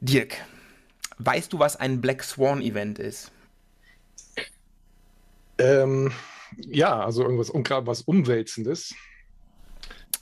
Dirk, 0.00 0.38
Weißt 1.24 1.52
du, 1.52 1.58
was 1.58 1.76
ein 1.76 2.00
Black 2.00 2.24
Swan 2.24 2.60
Event 2.60 2.98
ist? 2.98 3.30
Ähm, 5.58 6.10
ja, 6.56 7.04
also 7.04 7.22
irgendwas 7.22 7.50
unklar, 7.50 7.86
was 7.86 8.02
Umwälzendes. 8.02 8.94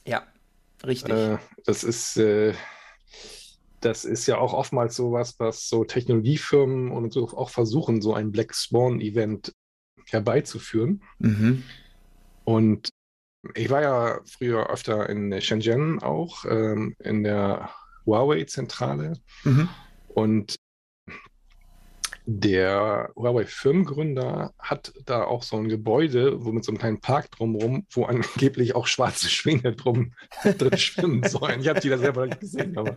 Ja, 0.07 0.27
richtig. 0.85 1.13
Äh, 1.13 1.39
das 1.65 1.85
ist, 1.85 2.19
äh, 2.19 2.53
das 3.81 4.05
ist 4.05 4.27
ja 4.27 4.37
auch 4.37 4.53
oftmals 4.53 4.97
sowas, 4.97 5.37
was 5.39 5.69
so 5.69 5.85
Technologiefirmen 5.85 6.91
und 6.91 7.15
so 7.15 7.29
auch 7.29 7.49
versuchen, 7.49 8.03
so 8.03 8.13
ein 8.13 8.31
Black 8.31 8.53
Swan-Event 8.53 9.55
herbeizuführen. 10.07 11.03
Mhm. 11.19 11.63
Und 12.45 12.91
ich 13.55 13.71
war 13.71 13.81
ja 13.81 14.21
früher 14.27 14.69
öfter 14.69 15.09
in 15.09 15.41
Shenzhen 15.41 16.03
auch, 16.03 16.45
ähm, 16.45 16.95
in 16.99 17.23
der 17.23 17.71
Huawei-Zentrale. 18.05 19.15
Mhm. 19.45 19.69
Und 20.09 20.57
der 22.39 23.11
Huawei-Firmengründer 23.17 24.55
hat 24.59 24.93
da 25.05 25.25
auch 25.25 25.43
so 25.43 25.57
ein 25.57 25.69
Gebäude, 25.69 26.45
wo 26.45 26.53
mit 26.53 26.65
so 26.65 26.71
einem 26.71 26.79
kleinen 26.79 27.01
Park 27.01 27.31
drumherum, 27.33 27.87
wo 27.91 28.05
angeblich 28.07 28.75
auch 28.77 28.87
schwarze 28.87 29.29
Schwäne 29.29 29.75
drum 29.75 30.13
drin 30.59 30.79
schwimmen 30.79 31.29
sollen. 31.29 31.61
Ich 31.61 31.69
habe 31.69 31.81
die 31.81 31.89
da 31.89 31.99
selber 31.99 32.27
nicht 32.27 32.41
gesehen, 32.41 32.79
aber. 32.79 32.97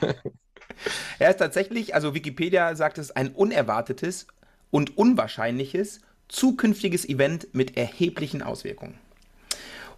er 1.20 1.30
ist 1.30 1.36
tatsächlich, 1.36 1.94
also 1.94 2.14
Wikipedia 2.14 2.74
sagt 2.74 2.98
es, 2.98 3.12
ein 3.12 3.32
unerwartetes 3.32 4.26
und 4.70 4.96
unwahrscheinliches 4.96 6.00
zukünftiges 6.28 7.08
Event 7.08 7.54
mit 7.54 7.76
erheblichen 7.76 8.42
Auswirkungen. 8.42 8.98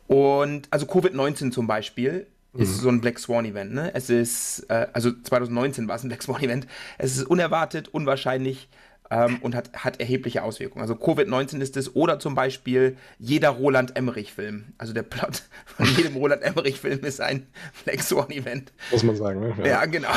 Und 0.09 0.67
also 0.71 0.85
Covid-19 0.85 1.53
zum 1.53 1.67
Beispiel 1.67 2.27
ist 2.57 2.79
mhm. 2.79 2.83
so 2.83 2.89
ein 2.89 3.01
Black 3.01 3.19
Swan 3.19 3.45
Event. 3.45 3.73
Ne? 3.75 3.93
Es 3.95 4.11
ist, 4.11 4.67
äh, 4.69 4.87
also 4.93 5.11
2019 5.13 5.89
war 5.89 5.97
es 5.97 6.05
ein 6.05 6.09
Black 6.09 6.23
Swan 6.23 6.43
Event. 6.43 6.67
Es 6.99 7.17
ist 7.17 7.25
unerwartet, 7.25 7.89
unwahrscheinlich 7.89 8.69
ähm, 9.11 9.39
und 9.41 9.55
hat, 9.55 9.73
hat 9.73 10.01
erhebliche 10.01 10.43
Auswirkungen. 10.43 10.83
Also 10.83 10.95
Covid-19 10.95 11.61
ist 11.61 11.77
es 11.77 11.95
oder 11.95 12.19
zum 12.19 12.35
Beispiel 12.35 12.97
jeder 13.19 13.51
Roland 13.51 13.97
Emmerich-Film. 13.97 14.67
Also 14.79 14.93
der 14.93 15.03
Plot 15.03 15.43
von 15.67 15.87
jedem 15.97 16.17
Roland 16.17 16.43
Emmerich-Film 16.43 17.01
ist 17.05 17.21
ein 17.21 17.47
Black 17.85 18.03
Swan 18.03 18.31
Event. 18.31 18.73
Muss 18.91 19.03
man 19.03 19.17
sagen, 19.17 19.41
ne? 19.41 19.55
Ja, 19.59 19.67
ja 19.67 19.85
genau. 19.87 20.13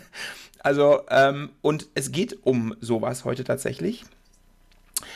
also, 0.60 1.02
ähm, 1.10 1.50
und 1.60 1.88
es 1.94 2.12
geht 2.12 2.38
um 2.44 2.74
sowas 2.80 3.24
heute 3.24 3.44
tatsächlich. 3.44 4.04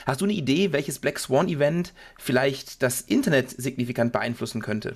Hast 0.05 0.21
du 0.21 0.25
eine 0.25 0.35
Idee, 0.35 0.73
welches 0.73 0.99
Black 0.99 1.19
Swan 1.19 1.49
Event 1.49 1.93
vielleicht 2.19 2.83
das 2.83 3.01
Internet 3.01 3.51
signifikant 3.51 4.13
beeinflussen 4.13 4.61
könnte? 4.61 4.95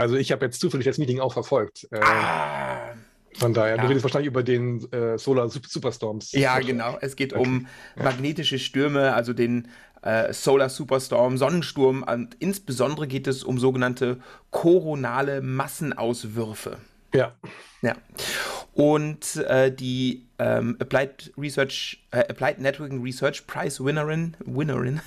Also 0.00 0.16
ich 0.16 0.32
habe 0.32 0.44
jetzt 0.46 0.60
zufällig 0.60 0.86
das 0.86 0.98
Meeting 0.98 1.20
auch 1.20 1.32
verfolgt. 1.32 1.86
Äh, 1.90 2.00
ah. 2.00 2.94
Von 3.34 3.54
daher, 3.54 3.76
ja. 3.76 3.82
du 3.82 3.88
redest 3.88 4.02
wahrscheinlich 4.04 4.28
über 4.28 4.42
den 4.42 4.90
äh, 4.92 5.16
Solar 5.16 5.48
Superstorms. 5.48 6.32
Ja, 6.32 6.58
genau. 6.58 6.98
Es 7.00 7.16
geht 7.16 7.32
okay. 7.32 7.42
um 7.42 7.66
magnetische 7.96 8.58
Stürme, 8.58 9.14
also 9.14 9.32
den 9.32 9.68
äh, 10.02 10.32
Solar 10.32 10.68
Superstorm, 10.68 11.38
Sonnensturm 11.38 12.02
und 12.02 12.34
insbesondere 12.38 13.06
geht 13.06 13.26
es 13.26 13.44
um 13.44 13.58
sogenannte 13.58 14.18
koronale 14.50 15.42
Massenauswürfe. 15.42 16.78
Ja. 17.14 17.34
Ja. 17.82 17.94
Und 18.74 19.36
äh, 19.36 19.74
die 19.74 20.26
ähm, 20.38 20.76
Applied 20.80 21.32
Research, 21.36 22.04
äh, 22.10 22.20
Applied 22.28 22.58
Networking 22.60 23.02
Research 23.02 23.46
Prize 23.46 23.84
Winnerin, 23.84 24.36
Winnerin, 24.44 25.00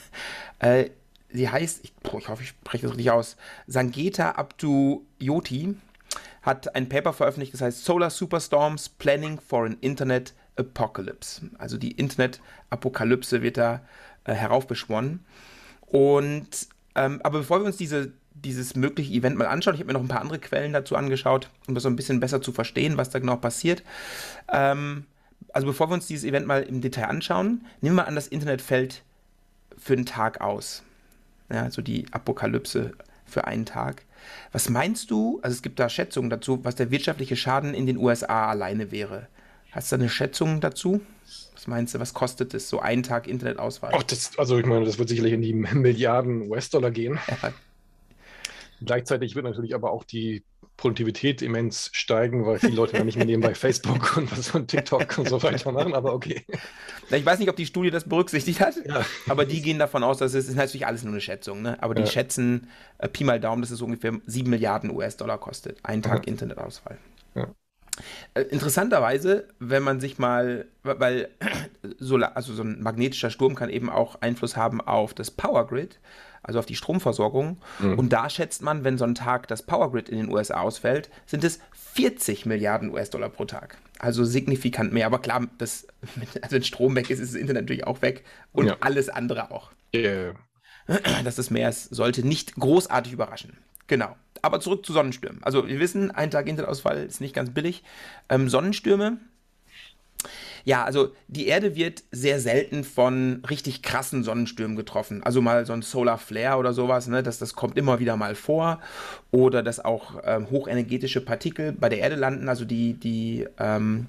äh, 0.59 0.89
sie 1.33 1.49
heißt, 1.49 1.81
ich, 1.83 1.93
boah, 1.95 2.19
ich 2.19 2.29
hoffe, 2.29 2.43
ich 2.43 2.49
spreche 2.49 2.83
das 2.83 2.91
richtig 2.91 3.11
aus, 3.11 3.35
Sangeta 3.67 4.31
Abdu-Yoti, 4.31 5.75
hat 6.41 6.75
ein 6.75 6.89
Paper 6.89 7.13
veröffentlicht, 7.13 7.53
das 7.53 7.61
heißt 7.61 7.83
Solar 7.83 8.09
Superstorms 8.09 8.89
Planning 8.89 9.39
for 9.39 9.65
an 9.65 9.77
Internet 9.81 10.33
Apocalypse. 10.55 11.49
Also 11.57 11.77
die 11.77 11.91
Internet-Apokalypse 11.91 13.41
wird 13.41 13.57
da 13.57 13.81
äh, 14.25 14.33
heraufbeschwonnen. 14.33 15.25
Und, 15.87 16.67
ähm, 16.95 17.21
aber 17.23 17.39
bevor 17.39 17.59
wir 17.59 17.65
uns 17.65 17.77
diese 17.77 18.13
dieses 18.35 18.75
mögliche 18.75 19.13
Event 19.13 19.37
mal 19.37 19.47
anschauen. 19.47 19.75
Ich 19.75 19.79
habe 19.79 19.87
mir 19.87 19.93
noch 19.93 20.01
ein 20.01 20.07
paar 20.07 20.21
andere 20.21 20.39
Quellen 20.39 20.73
dazu 20.73 20.95
angeschaut, 20.95 21.49
um 21.67 21.75
das 21.75 21.83
so 21.83 21.89
ein 21.89 21.95
bisschen 21.95 22.19
besser 22.19 22.41
zu 22.41 22.51
verstehen, 22.51 22.97
was 22.97 23.09
da 23.09 23.19
genau 23.19 23.35
passiert. 23.35 23.83
Ähm, 24.51 25.05
also 25.53 25.67
bevor 25.67 25.89
wir 25.89 25.93
uns 25.93 26.07
dieses 26.07 26.25
Event 26.25 26.47
mal 26.47 26.63
im 26.63 26.81
Detail 26.81 27.05
anschauen, 27.05 27.65
nehmen 27.81 27.95
wir 27.95 28.07
an, 28.07 28.15
das 28.15 28.27
Internet 28.27 28.61
fällt 28.61 29.03
für 29.77 29.93
einen 29.93 30.05
Tag 30.05 30.41
aus. 30.41 30.83
Ja, 31.51 31.63
also 31.63 31.81
die 31.81 32.05
Apokalypse 32.11 32.93
für 33.25 33.45
einen 33.45 33.65
Tag. 33.65 34.03
Was 34.51 34.69
meinst 34.69 35.11
du, 35.11 35.39
also 35.41 35.53
es 35.55 35.61
gibt 35.61 35.79
da 35.79 35.89
Schätzungen 35.89 36.29
dazu, 36.29 36.63
was 36.63 36.75
der 36.75 36.91
wirtschaftliche 36.91 37.35
Schaden 37.35 37.73
in 37.73 37.85
den 37.85 37.97
USA 37.97 38.49
alleine 38.49 38.91
wäre? 38.91 39.27
Hast 39.71 39.91
du 39.91 39.97
da 39.97 40.01
eine 40.01 40.09
Schätzung 40.09 40.61
dazu? 40.61 41.01
Was 41.53 41.67
meinst 41.67 41.95
du, 41.95 41.99
was 41.99 42.13
kostet 42.13 42.53
es, 42.53 42.69
so 42.69 42.79
einen 42.79 43.03
Tag 43.03 43.27
Internetauswahl? 43.27 43.91
Ach, 43.95 44.03
das, 44.03 44.37
also 44.37 44.57
ich 44.57 44.65
meine, 44.65 44.85
das 44.85 44.99
wird 44.99 45.09
sicherlich 45.09 45.33
in 45.33 45.41
die 45.41 45.53
Milliarden 45.53 46.49
US-Dollar 46.49 46.91
gehen. 46.91 47.19
Ja, 47.27 47.51
Gleichzeitig 48.85 49.35
wird 49.35 49.45
natürlich 49.45 49.75
aber 49.75 49.91
auch 49.91 50.03
die 50.03 50.43
Produktivität 50.77 51.41
immens 51.41 51.89
steigen, 51.93 52.45
weil 52.45 52.59
viele 52.59 52.75
Leute 52.75 52.97
dann 52.97 53.05
nicht 53.05 53.15
mehr 53.15 53.25
nebenbei 53.25 53.53
Facebook 53.53 54.17
und 54.17 54.31
was 54.31 54.47
von 54.47 54.67
TikTok 54.67 55.17
und 55.17 55.29
so 55.29 55.41
weiter 55.43 55.71
machen, 55.71 55.93
aber 55.93 56.13
okay. 56.13 56.45
Ich 57.09 57.25
weiß 57.25 57.39
nicht, 57.39 57.49
ob 57.49 57.55
die 57.55 57.65
Studie 57.65 57.91
das 57.91 58.05
berücksichtigt 58.09 58.59
hat, 58.59 58.75
ja. 58.85 59.05
aber 59.27 59.45
die 59.45 59.61
gehen 59.61 59.77
davon 59.77 60.03
aus, 60.03 60.17
dass 60.17 60.33
es 60.33 60.49
ist 60.49 60.55
natürlich 60.55 60.87
alles 60.87 61.03
nur 61.03 61.13
eine 61.13 61.21
Schätzung, 61.21 61.61
ne? 61.61 61.81
aber 61.81 61.93
die 61.93 62.01
ja. 62.01 62.07
schätzen 62.07 62.69
äh, 62.97 63.07
Pi 63.07 63.23
mal 63.23 63.39
Daumen, 63.39 63.61
dass 63.61 63.71
es 63.71 63.81
ungefähr 63.81 64.13
7 64.25 64.49
Milliarden 64.49 64.89
US-Dollar 64.89 65.37
kostet, 65.37 65.77
ein 65.83 66.01
Tag 66.01 66.25
ja. 66.25 66.31
Internetausfall. 66.31 66.97
Ja. 67.35 67.47
Äh, 68.33 68.41
interessanterweise, 68.41 69.47
wenn 69.59 69.83
man 69.83 69.99
sich 69.99 70.17
mal, 70.17 70.65
weil 70.81 71.29
so, 71.99 72.15
also 72.15 72.53
so 72.53 72.63
ein 72.63 72.81
magnetischer 72.81 73.29
Sturm 73.29 73.55
kann 73.55 73.69
eben 73.69 73.89
auch 73.89 74.21
Einfluss 74.21 74.57
haben 74.57 74.81
auf 74.81 75.13
das 75.13 75.29
Power 75.29 75.67
Grid, 75.67 75.99
also 76.43 76.59
auf 76.59 76.65
die 76.65 76.75
Stromversorgung. 76.75 77.57
Mhm. 77.79 77.97
Und 77.97 78.13
da 78.13 78.29
schätzt 78.29 78.61
man, 78.61 78.83
wenn 78.83 78.97
so 78.97 79.05
ein 79.05 79.15
Tag 79.15 79.47
das 79.47 79.63
Power 79.63 79.91
Grid 79.91 80.09
in 80.09 80.17
den 80.17 80.29
USA 80.29 80.61
ausfällt, 80.61 81.09
sind 81.25 81.43
es 81.43 81.59
40 81.93 82.45
Milliarden 82.45 82.91
US-Dollar 82.91 83.29
pro 83.29 83.45
Tag. 83.45 83.77
Also 83.99 84.25
signifikant 84.25 84.91
mehr. 84.93 85.05
Aber 85.05 85.19
klar, 85.19 85.47
das, 85.57 85.87
also 86.41 86.55
wenn 86.55 86.63
Strom 86.63 86.95
weg 86.95 87.09
ist, 87.09 87.19
ist 87.19 87.33
das 87.33 87.39
Internet 87.39 87.63
natürlich 87.63 87.87
auch 87.87 88.01
weg 88.01 88.23
und 88.51 88.67
ja. 88.67 88.77
alles 88.81 89.09
andere 89.09 89.51
auch. 89.51 89.71
Yeah. 89.95 90.33
Dass 91.23 91.35
das 91.35 91.49
mehr 91.49 91.69
ist, 91.69 91.85
sollte 91.95 92.27
nicht 92.27 92.55
großartig 92.55 93.13
überraschen. 93.13 93.57
Genau. 93.87 94.15
Aber 94.41 94.59
zurück 94.59 94.85
zu 94.85 94.91
Sonnenstürmen. 94.91 95.41
Also 95.43 95.67
wir 95.67 95.79
wissen, 95.79 96.11
ein 96.11 96.29
Tag 96.29 96.47
Internetausfall 96.47 97.03
ist 97.03 97.21
nicht 97.21 97.33
ganz 97.33 97.51
billig. 97.51 97.83
Ähm, 98.27 98.49
Sonnenstürme 98.49 99.19
ja, 100.65 100.83
also 100.85 101.13
die 101.27 101.47
Erde 101.47 101.75
wird 101.75 102.03
sehr 102.11 102.39
selten 102.39 102.83
von 102.83 103.43
richtig 103.49 103.81
krassen 103.81 104.23
Sonnenstürmen 104.23 104.77
getroffen. 104.77 105.21
Also 105.23 105.41
mal 105.41 105.65
so 105.65 105.73
ein 105.73 105.81
Solar 105.81 106.17
Flare 106.17 106.57
oder 106.57 106.73
sowas, 106.73 107.07
ne, 107.07 107.21
das, 107.21 107.37
das 107.37 107.53
kommt 107.53 107.77
immer 107.77 107.99
wieder 107.99 108.15
mal 108.15 108.35
vor. 108.35 108.79
Oder 109.31 109.61
dass 109.61 109.83
auch 109.83 110.21
ähm, 110.23 110.49
hochenergetische 110.49 111.21
Partikel 111.21 111.73
bei 111.73 111.89
der 111.89 111.99
Erde 111.99 112.15
landen, 112.15 112.47
also 112.47 112.63
die, 112.63 112.93
die 112.93 113.45
ähm, 113.59 114.07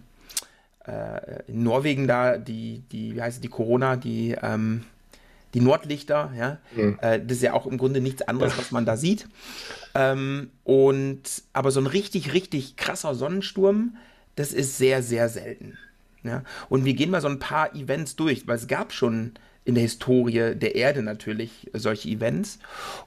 äh, 0.86 1.42
in 1.48 1.64
Norwegen 1.64 2.06
da, 2.06 2.38
die, 2.38 2.82
die, 2.92 3.16
wie 3.16 3.22
heißt 3.22 3.36
es, 3.38 3.40
die 3.40 3.48
Corona, 3.48 3.96
die, 3.96 4.36
ähm, 4.40 4.84
die 5.54 5.60
Nordlichter, 5.60 6.32
ja, 6.36 6.58
mhm. 6.76 6.98
äh, 7.00 7.18
das 7.20 7.38
ist 7.38 7.42
ja 7.42 7.52
auch 7.54 7.66
im 7.66 7.78
Grunde 7.78 8.00
nichts 8.00 8.22
anderes, 8.22 8.56
was 8.58 8.70
man 8.70 8.84
da 8.84 8.96
sieht. 8.96 9.28
Ähm, 9.94 10.50
und 10.62 11.22
aber 11.52 11.72
so 11.72 11.80
ein 11.80 11.86
richtig, 11.86 12.32
richtig 12.32 12.76
krasser 12.76 13.14
Sonnensturm, 13.14 13.96
das 14.36 14.52
ist 14.52 14.78
sehr, 14.78 15.02
sehr 15.02 15.28
selten. 15.28 15.78
Ja? 16.24 16.42
Und 16.68 16.84
wir 16.84 16.94
gehen 16.94 17.10
mal 17.10 17.20
so 17.20 17.28
ein 17.28 17.38
paar 17.38 17.74
Events 17.74 18.16
durch, 18.16 18.46
weil 18.46 18.56
es 18.56 18.66
gab 18.66 18.92
schon 18.92 19.32
in 19.64 19.74
der 19.74 19.82
Historie 19.82 20.54
der 20.54 20.74
Erde 20.74 21.02
natürlich 21.02 21.70
solche 21.72 22.08
Events. 22.08 22.58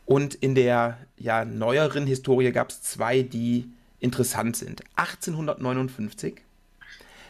Und 0.05 0.35
in 0.35 0.55
der 0.55 0.97
ja, 1.17 1.45
neueren 1.45 2.07
Historie 2.07 2.51
gab 2.51 2.69
es 2.69 2.81
zwei, 2.81 3.21
die 3.21 3.69
interessant 3.99 4.55
sind. 4.55 4.83
1859 4.95 6.41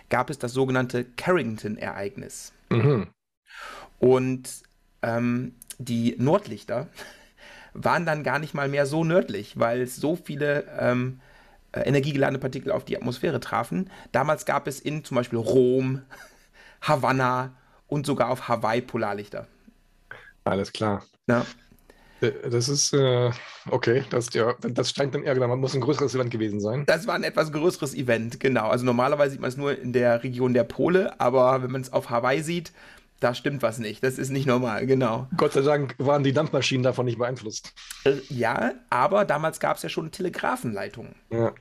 gab 0.10 0.30
es 0.30 0.40
das 0.40 0.54
sogenannte 0.54 1.04
Carrington-Ereignis. 1.04 2.54
Mhm. 2.70 3.08
Und 4.00 4.50
ähm, 5.02 5.56
die 5.78 6.16
Nordlichter 6.18 6.88
waren 7.74 8.06
dann 8.06 8.24
gar 8.24 8.40
nicht 8.40 8.54
mal 8.54 8.70
mehr 8.70 8.86
so 8.86 9.04
nördlich, 9.04 9.60
weil 9.60 9.82
es 9.82 9.98
so 9.98 10.16
viele 10.16 10.66
ähm, 10.80 11.20
äh, 11.20 11.27
energiegeladene 11.86 12.40
Partikel 12.40 12.72
auf 12.72 12.86
die 12.86 12.98
Atmosphäre 12.98 13.40
trafen. 13.40 13.90
Damals 14.12 14.46
gab 14.46 14.68
es 14.68 14.80
in 14.80 15.04
zum 15.04 15.16
Beispiel 15.16 15.40
Rom, 15.40 16.02
Havanna 16.82 17.54
und 17.88 18.06
sogar 18.06 18.30
auf 18.30 18.48
Hawaii 18.48 18.82
Polarlichter. 18.82 19.48
Alles 20.44 20.72
klar. 20.72 21.04
Ja. 21.28 21.46
Äh, 22.22 22.32
das 22.50 22.70
ist 22.70 22.94
äh, 22.94 23.32
okay, 23.70 24.04
das, 24.10 24.34
ja, 24.34 24.54
das 24.62 24.92
scheint 24.92 25.14
dann 25.14 25.24
eher, 25.24 25.34
genau, 25.34 25.56
muss 25.56 25.76
ein 25.76 25.82
größeres 25.82 26.16
Event 26.16 26.32
gewesen 26.32 26.60
sein. 26.60 26.84
Das 26.86 27.08
war 27.08 27.16
ein 27.16 27.24
etwas 27.24 27.52
größeres 27.52 27.94
Event, 27.94 28.40
genau. 28.40 28.70
Also 28.70 28.86
normalerweise 28.86 29.32
sieht 29.32 29.42
man 29.42 29.50
es 29.50 29.58
nur 29.58 29.78
in 29.78 29.94
der 29.94 30.24
Region 30.24 30.54
der 30.54 30.64
Pole, 30.64 31.20
aber 31.20 31.64
wenn 31.64 31.72
man 31.72 31.82
es 31.82 31.94
auf 31.94 32.10
Hawaii 32.10 32.42
sieht, 32.42 32.72
da 33.20 33.34
stimmt 33.34 33.62
was 33.64 33.80
nicht. 33.80 34.04
Das 34.04 34.18
ist 34.18 34.30
nicht 34.30 34.46
normal, 34.46 34.86
genau. 34.86 35.28
Gott 35.38 35.54
sei 35.54 35.62
Dank 35.62 35.96
waren 35.98 36.24
die 36.24 36.34
Dampfmaschinen 36.34 36.84
davon 36.84 37.06
nicht 37.06 37.18
beeinflusst. 37.18 37.74
Äh, 38.04 38.18
ja, 38.30 38.74
aber 38.90 39.26
damals 39.26 39.60
gab 39.60 39.78
es 39.78 39.84
ja 39.84 39.90
schon 39.90 40.12
Telegrafenleitungen. 40.12 41.16
Ja. 41.32 41.54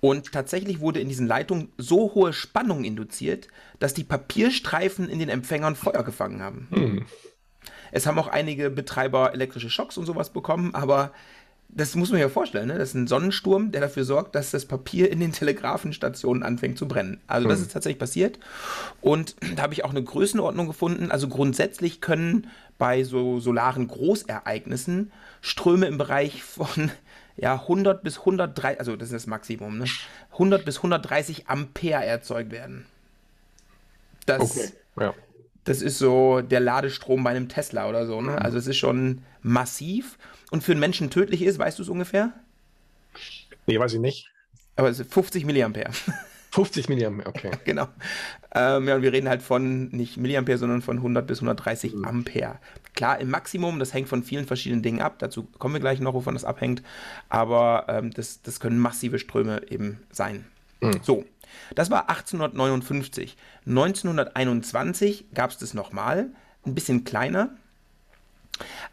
Und 0.00 0.32
tatsächlich 0.32 0.80
wurde 0.80 1.00
in 1.00 1.08
diesen 1.08 1.26
Leitungen 1.26 1.72
so 1.78 2.14
hohe 2.14 2.32
Spannung 2.32 2.84
induziert, 2.84 3.48
dass 3.78 3.94
die 3.94 4.04
Papierstreifen 4.04 5.08
in 5.08 5.18
den 5.18 5.28
Empfängern 5.28 5.76
Feuer 5.76 6.02
gefangen 6.02 6.42
haben. 6.42 6.68
Hm. 6.70 7.06
Es 7.92 8.06
haben 8.06 8.18
auch 8.18 8.28
einige 8.28 8.70
Betreiber 8.70 9.32
elektrische 9.32 9.70
Schocks 9.70 9.96
und 9.96 10.06
sowas 10.06 10.30
bekommen, 10.30 10.74
aber 10.74 11.12
das 11.68 11.96
muss 11.96 12.10
man 12.10 12.18
sich 12.18 12.22
ja 12.22 12.28
vorstellen, 12.28 12.68
ne? 12.68 12.78
das 12.78 12.90
ist 12.90 12.94
ein 12.94 13.06
Sonnensturm, 13.08 13.72
der 13.72 13.80
dafür 13.80 14.04
sorgt, 14.04 14.34
dass 14.36 14.52
das 14.52 14.64
Papier 14.64 15.10
in 15.10 15.18
den 15.18 15.32
Telegrafenstationen 15.32 16.42
anfängt 16.42 16.78
zu 16.78 16.86
brennen. 16.86 17.20
Also 17.26 17.48
das 17.48 17.58
mhm. 17.58 17.64
ist 17.66 17.72
tatsächlich 17.72 17.98
passiert. 17.98 18.38
Und 19.00 19.34
da 19.56 19.62
habe 19.62 19.74
ich 19.74 19.84
auch 19.84 19.90
eine 19.90 20.02
Größenordnung 20.02 20.68
gefunden. 20.68 21.10
Also 21.10 21.28
grundsätzlich 21.28 22.00
können 22.00 22.48
bei 22.78 23.02
so 23.02 23.40
solaren 23.40 23.88
Großereignissen 23.88 25.10
Ströme 25.40 25.86
im 25.86 25.98
Bereich 25.98 26.44
von 26.44 26.92
ja, 27.36 27.54
100 27.54 28.04
bis 28.04 28.20
130, 28.20 28.78
also 28.78 28.94
das 28.94 29.08
ist 29.08 29.14
das 29.14 29.26
Maximum, 29.26 29.78
ne? 29.78 29.86
100 30.32 30.64
bis 30.64 30.76
130 30.76 31.48
Ampere 31.48 32.04
erzeugt 32.04 32.52
werden. 32.52 32.86
Das, 34.26 34.40
okay, 34.40 34.68
ja. 34.98 35.14
Das 35.64 35.82
ist 35.82 35.98
so 35.98 36.40
der 36.40 36.60
Ladestrom 36.60 37.24
bei 37.24 37.30
einem 37.30 37.48
Tesla 37.48 37.88
oder 37.88 38.06
so. 38.06 38.20
Ne? 38.20 38.40
Also 38.40 38.58
es 38.58 38.66
ist 38.66 38.76
schon 38.76 39.22
massiv 39.42 40.18
und 40.50 40.62
für 40.62 40.72
einen 40.72 40.80
Menschen 40.80 41.10
tödlich 41.10 41.42
ist, 41.42 41.58
weißt 41.58 41.78
du 41.78 41.82
es 41.82 41.88
ungefähr? 41.88 42.32
Nee, 43.66 43.78
weiß 43.78 43.94
ich 43.94 44.00
nicht. 44.00 44.30
Aber 44.76 44.88
es 44.88 45.00
ist 45.00 45.12
50 45.12 45.46
Milliampere. 45.46 45.90
50 46.50 46.88
Milliampere, 46.88 47.28
okay. 47.28 47.50
genau. 47.64 47.88
Ähm, 48.54 48.86
ja, 48.86 48.96
und 48.96 49.02
wir 49.02 49.12
reden 49.12 49.28
halt 49.28 49.42
von 49.42 49.88
nicht 49.88 50.16
Milliampere, 50.16 50.58
sondern 50.58 50.82
von 50.82 50.98
100 50.98 51.26
bis 51.26 51.38
130 51.38 51.94
mhm. 51.94 52.04
Ampere. 52.04 52.58
Klar, 52.94 53.20
im 53.20 53.30
Maximum, 53.30 53.78
das 53.78 53.92
hängt 53.92 54.08
von 54.08 54.22
vielen 54.22 54.46
verschiedenen 54.46 54.82
Dingen 54.82 55.00
ab. 55.00 55.16
Dazu 55.18 55.44
kommen 55.58 55.74
wir 55.74 55.80
gleich 55.80 56.00
noch, 56.00 56.14
wovon 56.14 56.34
das 56.34 56.44
abhängt. 56.44 56.82
Aber 57.28 57.86
ähm, 57.88 58.12
das, 58.12 58.42
das 58.42 58.60
können 58.60 58.78
massive 58.78 59.18
Ströme 59.18 59.62
eben 59.68 60.00
sein. 60.10 60.44
Mhm. 60.80 61.00
So, 61.02 61.24
das 61.74 61.90
war 61.90 62.08
1859. 62.08 63.36
1921 63.66 65.26
gab 65.34 65.50
es 65.50 65.58
das 65.58 65.74
nochmal, 65.74 66.30
ein 66.66 66.74
bisschen 66.74 67.04
kleiner. 67.04 67.50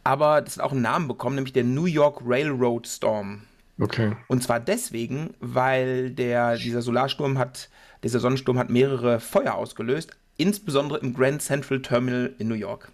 Aber 0.04 0.42
das 0.42 0.58
hat 0.58 0.64
auch 0.64 0.72
einen 0.72 0.82
Namen 0.82 1.08
bekommen, 1.08 1.36
nämlich 1.36 1.54
der 1.54 1.64
New 1.64 1.86
York 1.86 2.22
Railroad 2.26 2.88
Storm. 2.88 3.44
Okay. 3.80 4.16
Und 4.28 4.44
zwar 4.44 4.60
deswegen, 4.60 5.34
weil 5.40 6.12
der, 6.12 6.58
dieser 6.58 6.82
Solarsturm 6.82 7.38
hat, 7.38 7.70
dieser 8.04 8.20
Sonnensturm 8.20 8.58
hat 8.58 8.70
mehrere 8.70 9.20
Feuer 9.20 9.56
ausgelöst, 9.56 10.12
insbesondere 10.38 11.00
im 11.00 11.14
Grand 11.14 11.42
Central 11.42 11.82
Terminal 11.82 12.34
in 12.40 12.48
New 12.48 12.56
York. 12.56 12.92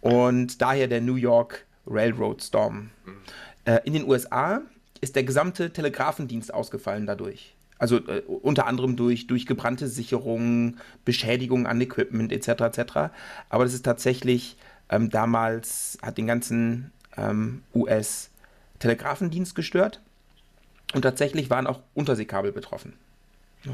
Und 0.00 0.60
daher 0.60 0.88
der 0.88 1.00
New 1.00 1.16
York 1.16 1.64
Railroad 1.86 2.42
Storm. 2.42 2.90
Mhm. 3.04 3.16
Äh, 3.64 3.80
in 3.84 3.92
den 3.92 4.08
USA 4.08 4.62
ist 5.00 5.16
der 5.16 5.24
gesamte 5.24 5.72
Telegrafendienst 5.72 6.52
ausgefallen 6.52 7.06
dadurch. 7.06 7.54
Also 7.78 7.98
äh, 7.98 8.22
unter 8.26 8.66
anderem 8.66 8.96
durch, 8.96 9.26
durch 9.26 9.46
gebrannte 9.46 9.88
Sicherungen, 9.88 10.78
Beschädigungen 11.04 11.66
an 11.66 11.80
Equipment 11.80 12.32
etc. 12.32 12.48
etc. 12.48 12.80
Aber 13.48 13.64
das 13.64 13.74
ist 13.74 13.84
tatsächlich 13.84 14.56
ähm, 14.90 15.10
damals 15.10 15.98
hat 16.02 16.18
den 16.18 16.26
ganzen 16.26 16.92
ähm, 17.16 17.62
US-Telegrafendienst 17.74 19.54
gestört 19.54 20.00
und 20.94 21.02
tatsächlich 21.02 21.50
waren 21.50 21.66
auch 21.66 21.80
Unterseekabel 21.94 22.52
betroffen. 22.52 22.94
Ja. 23.64 23.72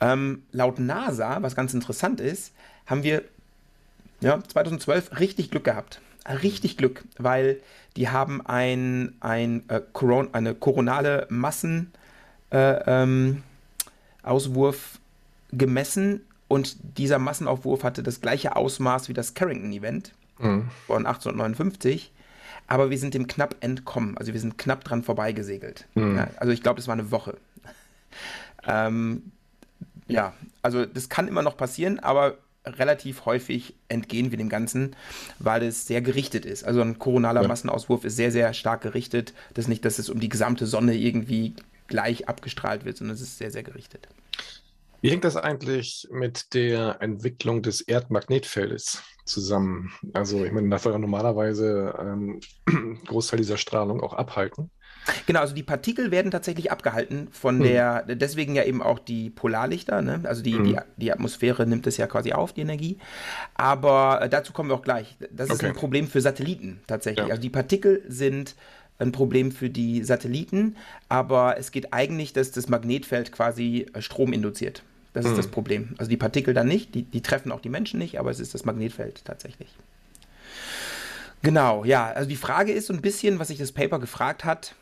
Ähm, 0.00 0.42
laut 0.52 0.78
NASA, 0.78 1.42
was 1.42 1.54
ganz 1.54 1.74
interessant 1.74 2.20
ist, 2.20 2.52
haben 2.86 3.02
wir 3.02 3.22
ja, 4.20 4.42
2012 4.42 5.18
richtig 5.18 5.50
Glück 5.50 5.64
gehabt. 5.64 6.00
Richtig 6.42 6.76
Glück, 6.76 7.04
weil 7.18 7.60
die 7.96 8.08
haben 8.08 8.44
ein, 8.44 9.14
ein, 9.20 9.68
äh, 9.68 9.80
Coron 9.92 10.34
eine 10.34 10.54
koronale 10.54 11.26
Massenauswurf 11.30 11.92
äh, 12.50 12.80
ähm, 12.86 13.42
gemessen 15.52 16.20
und 16.48 16.76
dieser 16.98 17.18
Massenaufwurf 17.18 17.84
hatte 17.84 18.02
das 18.02 18.20
gleiche 18.20 18.56
Ausmaß 18.56 19.08
wie 19.08 19.14
das 19.14 19.34
Carrington-Event 19.34 20.12
mhm. 20.38 20.68
von 20.86 21.06
1859. 21.06 22.12
Aber 22.68 22.90
wir 22.90 22.98
sind 22.98 23.14
dem 23.14 23.26
knapp 23.26 23.56
entkommen. 23.60 24.18
Also 24.18 24.32
wir 24.32 24.40
sind 24.40 24.58
knapp 24.58 24.84
dran 24.84 25.02
vorbeigesegelt. 25.02 25.86
Mhm. 25.94 26.16
Ja, 26.16 26.28
also 26.38 26.52
ich 26.52 26.62
glaube, 26.62 26.80
es 26.80 26.88
war 26.88 26.94
eine 26.94 27.10
Woche. 27.10 27.36
ähm, 28.66 29.30
ja, 30.08 30.32
also 30.62 30.84
das 30.84 31.08
kann 31.08 31.28
immer 31.28 31.42
noch 31.42 31.56
passieren, 31.56 31.98
aber 32.00 32.38
relativ 32.64 33.24
häufig 33.24 33.74
entgehen 33.88 34.32
wir 34.32 34.38
dem 34.38 34.48
Ganzen, 34.48 34.96
weil 35.38 35.62
es 35.62 35.86
sehr 35.86 36.02
gerichtet 36.02 36.44
ist. 36.44 36.64
Also 36.64 36.80
ein 36.80 36.98
koronaler 36.98 37.42
ja. 37.42 37.48
Massenauswurf 37.48 38.04
ist 38.04 38.16
sehr, 38.16 38.32
sehr 38.32 38.52
stark 38.54 38.80
gerichtet. 38.80 39.34
Das 39.54 39.66
ist 39.66 39.68
nicht, 39.68 39.84
dass 39.84 39.98
es 39.98 40.10
um 40.10 40.18
die 40.18 40.28
gesamte 40.28 40.66
Sonne 40.66 40.96
irgendwie 40.96 41.54
gleich 41.88 42.28
abgestrahlt 42.28 42.84
wird, 42.84 42.96
sondern 42.96 43.14
es 43.14 43.22
ist 43.22 43.38
sehr, 43.38 43.50
sehr 43.50 43.62
gerichtet. 43.62 44.08
Wie 45.02 45.10
hängt 45.10 45.24
das 45.24 45.36
eigentlich 45.36 46.08
mit 46.10 46.54
der 46.54 46.96
Entwicklung 47.00 47.62
des 47.62 47.80
Erdmagnetfeldes 47.80 49.02
zusammen? 49.24 49.92
Also, 50.14 50.44
ich 50.44 50.52
meine, 50.52 50.68
das 50.70 50.82
soll 50.82 50.92
ja 50.92 50.98
normalerweise 50.98 51.94
ähm, 51.98 52.40
Großteil 53.06 53.38
dieser 53.38 53.58
Strahlung 53.58 54.00
auch 54.00 54.14
abhalten. 54.14 54.70
Genau, 55.26 55.40
also 55.40 55.54
die 55.54 55.62
Partikel 55.62 56.10
werden 56.10 56.30
tatsächlich 56.30 56.72
abgehalten 56.72 57.28
von 57.30 57.58
hm. 57.58 57.64
der, 57.64 58.02
deswegen 58.02 58.56
ja 58.56 58.64
eben 58.64 58.82
auch 58.82 58.98
die 58.98 59.30
Polarlichter, 59.30 60.02
ne? 60.02 60.22
also 60.24 60.42
die, 60.42 60.54
hm. 60.54 60.64
die, 60.64 60.76
die, 60.96 61.12
Atmosphäre 61.12 61.66
nimmt 61.66 61.86
es 61.86 61.96
ja 61.96 62.06
quasi 62.06 62.32
auf, 62.32 62.52
die 62.52 62.62
Energie. 62.62 62.98
Aber 63.54 64.22
äh, 64.22 64.28
dazu 64.28 64.52
kommen 64.52 64.70
wir 64.70 64.74
auch 64.74 64.82
gleich. 64.82 65.16
Das 65.30 65.48
ist 65.48 65.56
okay. 65.56 65.66
ein 65.66 65.74
Problem 65.74 66.08
für 66.08 66.20
Satelliten 66.20 66.80
tatsächlich. 66.86 67.26
Ja. 67.26 67.30
Also 67.30 67.42
die 67.42 67.50
Partikel 67.50 68.02
sind 68.08 68.56
ein 68.98 69.12
Problem 69.12 69.52
für 69.52 69.68
die 69.70 70.02
Satelliten, 70.04 70.76
aber 71.08 71.58
es 71.58 71.70
geht 71.70 71.92
eigentlich, 71.92 72.32
dass 72.32 72.50
das 72.50 72.68
Magnetfeld 72.68 73.32
quasi 73.32 73.86
äh, 73.92 74.00
Strom 74.00 74.32
induziert. 74.32 74.82
Das 75.12 75.24
ist 75.24 75.38
das 75.38 75.46
hm. 75.46 75.52
Problem. 75.52 75.94
Also 75.96 76.10
die 76.10 76.18
Partikel 76.18 76.52
dann 76.52 76.68
nicht, 76.68 76.94
die, 76.94 77.02
die 77.02 77.22
treffen 77.22 77.50
auch 77.50 77.60
die 77.60 77.70
Menschen 77.70 77.98
nicht, 77.98 78.18
aber 78.18 78.30
es 78.30 78.38
ist 78.38 78.52
das 78.52 78.66
Magnetfeld 78.66 79.24
tatsächlich. 79.24 79.68
Genau, 81.42 81.84
ja, 81.84 82.10
also 82.10 82.28
die 82.28 82.36
Frage 82.36 82.72
ist 82.72 82.86
so 82.86 82.92
ein 82.92 83.00
bisschen, 83.00 83.38
was 83.38 83.48
sich 83.48 83.58
das 83.58 83.72
Paper 83.72 83.98
gefragt 83.98 84.44
hat, 84.44 84.74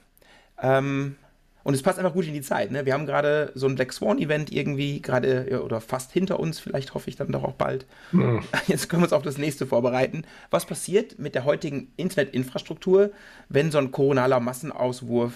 ähm, 0.60 1.16
und 1.64 1.74
es 1.74 1.82
passt 1.82 1.98
einfach 1.98 2.12
gut 2.12 2.26
in 2.26 2.34
die 2.34 2.42
Zeit. 2.42 2.70
Ne? 2.70 2.86
Wir 2.86 2.92
haben 2.92 3.06
gerade 3.06 3.50
so 3.54 3.66
ein 3.66 3.74
Black 3.74 3.92
Swan-Event 3.92 4.52
irgendwie, 4.52 5.00
gerade 5.00 5.50
ja, 5.50 5.60
oder 5.60 5.80
fast 5.80 6.12
hinter 6.12 6.38
uns, 6.38 6.60
vielleicht 6.60 6.94
hoffe 6.94 7.08
ich 7.08 7.16
dann 7.16 7.32
doch 7.32 7.42
auch 7.42 7.54
bald. 7.54 7.86
Mhm. 8.12 8.44
Jetzt 8.68 8.88
können 8.88 9.02
wir 9.02 9.06
uns 9.06 9.12
auf 9.14 9.22
das 9.22 9.38
nächste 9.38 9.66
vorbereiten. 9.66 10.24
Was 10.50 10.66
passiert 10.66 11.18
mit 11.18 11.34
der 11.34 11.44
heutigen 11.44 11.90
Internetinfrastruktur, 11.96 13.10
wenn 13.48 13.70
so 13.70 13.78
ein 13.78 13.90
koronaler 13.90 14.40
Massenauswurf 14.40 15.32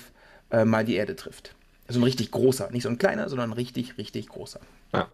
äh, 0.50 0.64
mal 0.64 0.84
die 0.84 0.96
Erde 0.96 1.16
trifft? 1.16 1.54
Also 1.88 2.00
ein 2.00 2.04
richtig 2.04 2.30
großer, 2.30 2.70
nicht 2.70 2.82
so 2.82 2.90
ein 2.90 2.98
kleiner, 2.98 3.30
sondern 3.30 3.50
ein 3.50 3.54
richtig, 3.54 3.96
richtig 3.96 4.28
großer. 4.28 4.60
Ja. 4.92 5.08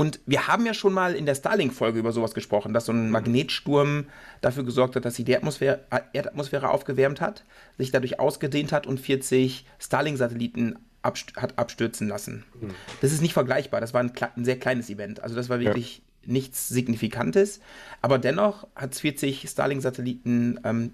Und 0.00 0.18
wir 0.24 0.46
haben 0.46 0.64
ja 0.64 0.72
schon 0.72 0.94
mal 0.94 1.14
in 1.14 1.26
der 1.26 1.34
Starlink-Folge 1.34 1.98
über 1.98 2.10
sowas 2.12 2.32
gesprochen, 2.32 2.72
dass 2.72 2.86
so 2.86 2.92
ein 2.92 3.10
Magnetsturm 3.10 4.06
dafür 4.40 4.64
gesorgt 4.64 4.96
hat, 4.96 5.04
dass 5.04 5.16
sich 5.16 5.26
die 5.26 5.36
Atmosphäre, 5.36 5.80
Erdatmosphäre 6.14 6.70
aufgewärmt 6.70 7.20
hat, 7.20 7.44
sich 7.76 7.90
dadurch 7.90 8.18
ausgedehnt 8.18 8.72
hat 8.72 8.86
und 8.86 8.98
40 8.98 9.66
Starlink-Satelliten 9.78 10.78
abst 11.02 11.36
hat 11.36 11.58
abstürzen 11.58 12.08
lassen. 12.08 12.44
Mhm. 12.58 12.70
Das 13.02 13.12
ist 13.12 13.20
nicht 13.20 13.34
vergleichbar. 13.34 13.82
Das 13.82 13.92
war 13.92 14.02
ein, 14.02 14.10
ein, 14.36 14.44
sehr 14.46 14.58
kleines 14.58 14.88
Event. 14.88 15.22
Also 15.22 15.36
das 15.36 15.50
war 15.50 15.60
wirklich 15.60 15.98
ja. 15.98 16.32
nichts 16.32 16.70
Signifikantes. 16.70 17.60
Aber 18.00 18.18
dennoch 18.18 18.66
hat 18.74 18.94
es 18.94 19.00
40 19.00 19.50
Starlink-Satelliten 19.50 20.60
ähm, 20.64 20.92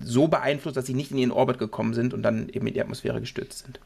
so 0.00 0.28
beeinflusst, 0.28 0.76
dass 0.76 0.86
sie 0.86 0.94
nicht 0.94 1.10
in 1.10 1.18
ihren 1.18 1.32
Orbit 1.32 1.58
gekommen 1.58 1.94
sind 1.94 2.14
und 2.14 2.22
dann 2.22 2.48
eben 2.48 2.68
in 2.68 2.74
die 2.74 2.80
Atmosphäre 2.80 3.18
gestürzt 3.18 3.64
sind. 3.64 3.80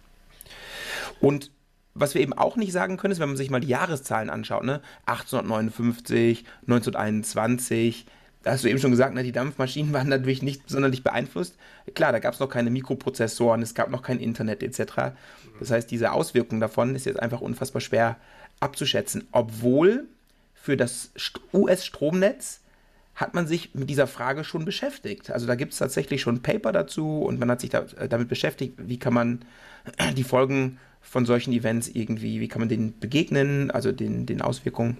Und 1.18 1.51
was 1.94 2.14
wir 2.14 2.22
eben 2.22 2.33
auch 2.33 2.57
nicht 2.57 2.72
sagen 2.72 2.96
können, 2.96 3.12
ist, 3.12 3.20
wenn 3.20 3.28
man 3.28 3.37
sich 3.37 3.50
mal 3.50 3.61
die 3.61 3.68
Jahreszahlen 3.68 4.31
anschaut, 4.31 4.64
ne? 4.64 4.81
1859, 5.07 6.44
1921, 6.62 8.07
da 8.42 8.52
hast 8.52 8.64
du 8.64 8.68
eben 8.68 8.78
schon 8.78 8.90
gesagt, 8.90 9.14
ne, 9.14 9.22
die 9.22 9.33
Dampfmaschinen 9.33 9.92
waren 9.92 10.09
natürlich 10.09 10.42
nicht 10.42 10.68
sonderlich 10.68 11.05
beeinflusst. 11.05 11.57
Klar, 11.94 12.12
da 12.12 12.18
gab 12.18 12.35
es 12.35 12.40
noch 12.40 12.48
keine 12.48 12.70
Mikroprozessoren, 12.70 13.62
es 13.62 13.74
gab 13.74 13.90
noch 13.90 14.02
kein 14.02 14.18
Internet 14.18 14.62
etc. 14.62 15.14
Das 15.59 15.70
heißt, 15.70 15.90
diese 15.90 16.12
Auswirkungen 16.12 16.61
davon 16.61 16.94
ist 16.94 17.07
jetzt 17.07 17.20
einfach 17.20 17.40
unfassbar 17.40 17.81
schwer 17.81 18.16
abzuschätzen. 18.61 19.28
Obwohl 19.33 20.05
für 20.55 20.76
das 20.76 21.11
US-Stromnetz 21.52 22.61
hat 23.14 23.35
man 23.35 23.46
sich 23.46 23.74
mit 23.74 23.90
dieser 23.90 24.07
Frage 24.07 24.42
schon 24.42 24.64
beschäftigt. 24.64 25.31
Also 25.31 25.46
da 25.46 25.55
gibt 25.55 25.72
es 25.72 25.78
tatsächlich 25.78 26.22
schon 26.22 26.42
Paper 26.42 26.72
dazu 26.72 27.22
und 27.22 27.38
man 27.38 27.50
hat 27.50 27.61
sich 27.61 27.70
da, 27.70 27.85
äh, 27.98 28.09
damit 28.09 28.28
beschäftigt, 28.28 28.74
wie 28.78 28.98
kann 28.98 29.12
man 29.12 29.44
die 30.16 30.24
Folgen 30.24 30.78
von 31.02 31.26
solchen 31.26 31.52
Events 31.52 31.88
irgendwie, 31.88 32.40
wie 32.40 32.48
kann 32.48 32.60
man 32.60 32.68
denen 32.68 32.98
begegnen, 32.98 33.70
also 33.70 33.92
den, 33.92 34.26
den 34.26 34.40
Auswirkungen. 34.40 34.96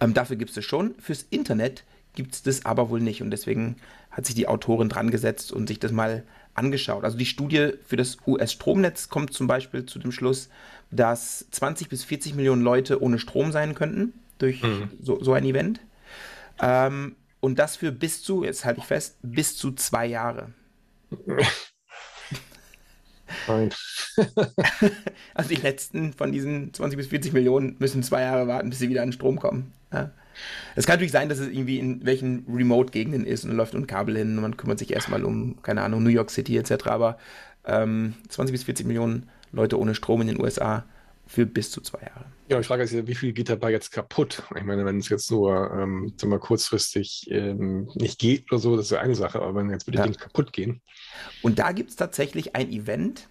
Ähm, 0.00 0.14
dafür 0.14 0.36
gibt 0.36 0.50
es 0.50 0.56
es 0.56 0.64
schon. 0.64 0.94
Fürs 1.00 1.26
Internet 1.30 1.84
gibt 2.14 2.34
es 2.34 2.42
das 2.42 2.64
aber 2.64 2.90
wohl 2.90 3.00
nicht 3.00 3.22
und 3.22 3.30
deswegen 3.30 3.76
hat 4.10 4.26
sich 4.26 4.34
die 4.34 4.48
Autorin 4.48 4.88
dran 4.88 5.10
gesetzt 5.10 5.52
und 5.52 5.68
sich 5.68 5.78
das 5.78 5.92
mal 5.92 6.24
angeschaut. 6.54 7.04
Also 7.04 7.16
die 7.16 7.26
Studie 7.26 7.72
für 7.86 7.96
das 7.96 8.18
US-Stromnetz 8.26 9.08
kommt 9.08 9.32
zum 9.32 9.46
Beispiel 9.46 9.86
zu 9.86 9.98
dem 9.98 10.12
Schluss, 10.12 10.48
dass 10.90 11.46
20 11.50 11.88
bis 11.88 12.04
40 12.04 12.34
Millionen 12.34 12.62
Leute 12.62 13.00
ohne 13.02 13.18
Strom 13.18 13.52
sein 13.52 13.74
könnten 13.74 14.12
durch 14.38 14.62
mhm. 14.62 14.90
so, 15.00 15.22
so 15.22 15.32
ein 15.32 15.44
Event. 15.44 15.80
Ähm, 16.60 17.16
und 17.40 17.58
das 17.58 17.76
für 17.76 17.92
bis 17.92 18.22
zu, 18.22 18.44
jetzt 18.44 18.64
halte 18.64 18.80
ich 18.80 18.86
fest, 18.86 19.16
bis 19.22 19.56
zu 19.56 19.72
zwei 19.72 20.06
Jahre. 20.06 20.52
Nein. 23.46 23.70
also 25.34 25.48
die 25.48 25.60
letzten 25.60 26.12
von 26.12 26.32
diesen 26.32 26.72
20 26.72 26.96
bis 26.96 27.06
40 27.08 27.32
Millionen 27.32 27.76
müssen 27.78 28.02
zwei 28.02 28.22
Jahre 28.22 28.48
warten, 28.48 28.70
bis 28.70 28.78
sie 28.78 28.88
wieder 28.88 29.02
an 29.02 29.12
Strom 29.12 29.38
kommen. 29.38 29.72
Ja. 29.92 30.10
Es 30.76 30.86
kann 30.86 30.94
natürlich 30.94 31.12
sein, 31.12 31.28
dass 31.28 31.38
es 31.38 31.48
irgendwie 31.48 31.78
in 31.78 32.04
welchen 32.04 32.44
Remote-Gegenden 32.48 33.24
ist 33.24 33.44
und 33.44 33.52
läuft 33.52 33.74
ein 33.74 33.86
Kabel 33.86 34.16
hin 34.16 34.36
und 34.36 34.42
man 34.42 34.56
kümmert 34.56 34.78
sich 34.78 34.92
erstmal 34.92 35.24
um, 35.24 35.60
keine 35.62 35.82
Ahnung, 35.82 36.02
New 36.02 36.10
York 36.10 36.30
City 36.30 36.56
etc. 36.56 36.86
Aber 36.86 37.18
ähm, 37.64 38.14
20 38.28 38.52
bis 38.52 38.64
40 38.64 38.86
Millionen 38.86 39.28
Leute 39.52 39.78
ohne 39.78 39.94
Strom 39.94 40.20
in 40.20 40.28
den 40.28 40.40
USA 40.40 40.84
für 41.26 41.46
bis 41.46 41.70
zu 41.70 41.80
zwei 41.80 42.00
Jahre. 42.00 42.24
Ja, 42.48 42.58
ich 42.58 42.66
frage 42.66 42.82
ist 42.82 42.92
ja, 42.92 43.06
wie 43.06 43.14
viel 43.14 43.32
geht 43.32 43.50
dabei 43.50 43.70
jetzt 43.70 43.90
kaputt? 43.90 44.42
Ich 44.56 44.64
meine, 44.64 44.86
wenn 44.86 44.98
es 44.98 45.10
jetzt 45.10 45.30
nur 45.30 45.70
ähm, 45.70 46.14
mal, 46.24 46.38
kurzfristig 46.38 47.30
ähm, 47.30 47.90
nicht 47.94 48.18
geht 48.18 48.50
oder 48.50 48.58
so, 48.58 48.76
das 48.76 48.86
ist 48.86 48.92
ja 48.92 49.00
eine 49.00 49.14
Sache, 49.14 49.40
aber 49.40 49.54
wenn 49.56 49.70
jetzt 49.70 49.86
wirklich 49.86 49.98
ja. 49.98 50.06
Dinge 50.06 50.16
kaputt 50.16 50.52
gehen. 50.54 50.80
Und 51.42 51.58
da 51.58 51.72
gibt 51.72 51.90
es 51.90 51.96
tatsächlich 51.96 52.56
ein 52.56 52.70
Event, 52.70 53.28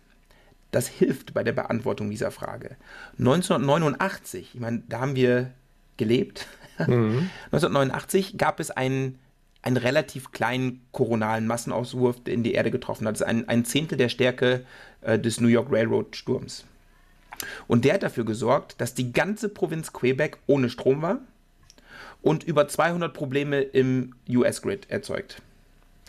das 0.70 0.88
hilft 0.88 1.34
bei 1.34 1.44
der 1.44 1.54
Beantwortung 1.54 2.12
dieser 2.12 2.30
Frage. 2.30 2.78
1989, 3.18 4.52
ich 4.54 4.60
meine, 4.60 4.84
da 4.88 5.00
haben 5.00 5.16
wir 5.16 5.52
gelebt. 5.98 6.46
Mhm. 6.78 7.30
1989 7.52 8.38
gab 8.38 8.60
es 8.60 8.70
einen, 8.70 9.18
einen 9.64 9.78
relativ 9.78 10.32
kleinen 10.32 10.86
koronalen 10.92 11.48
Massenauswurf, 11.48 12.24
der 12.24 12.36
in 12.36 12.44
die 12.44 12.54
Erde 12.54 12.70
getroffen 12.70 13.08
hat. 13.08 13.16
Das 13.16 13.22
ist 13.22 13.28
ein, 13.28 13.50
ein 13.50 13.66
Zehntel 13.66 13.98
der 13.98 14.10
Stärke 14.10 14.64
äh, 15.02 15.18
des 15.18 15.42
New 15.42 15.48
York 15.48 15.72
Railroad 15.72 16.16
Sturms. 16.16 16.66
Und 17.68 17.86
der 17.86 17.96
hat 17.96 18.04
dafür 18.04 18.26
gesorgt, 18.26 18.80
dass 18.80 18.94
die 18.94 19.12
ganze 19.12 19.50
Provinz 19.50 19.94
Quebec 19.94 20.38
ohne 20.48 20.70
Strom 20.70 21.02
war 21.02 21.20
und 22.22 22.44
über 22.44 22.68
200 22.68 23.14
Probleme 23.14 23.62
im 23.62 24.16
US-Grid 24.30 24.90
erzeugt 24.90 25.42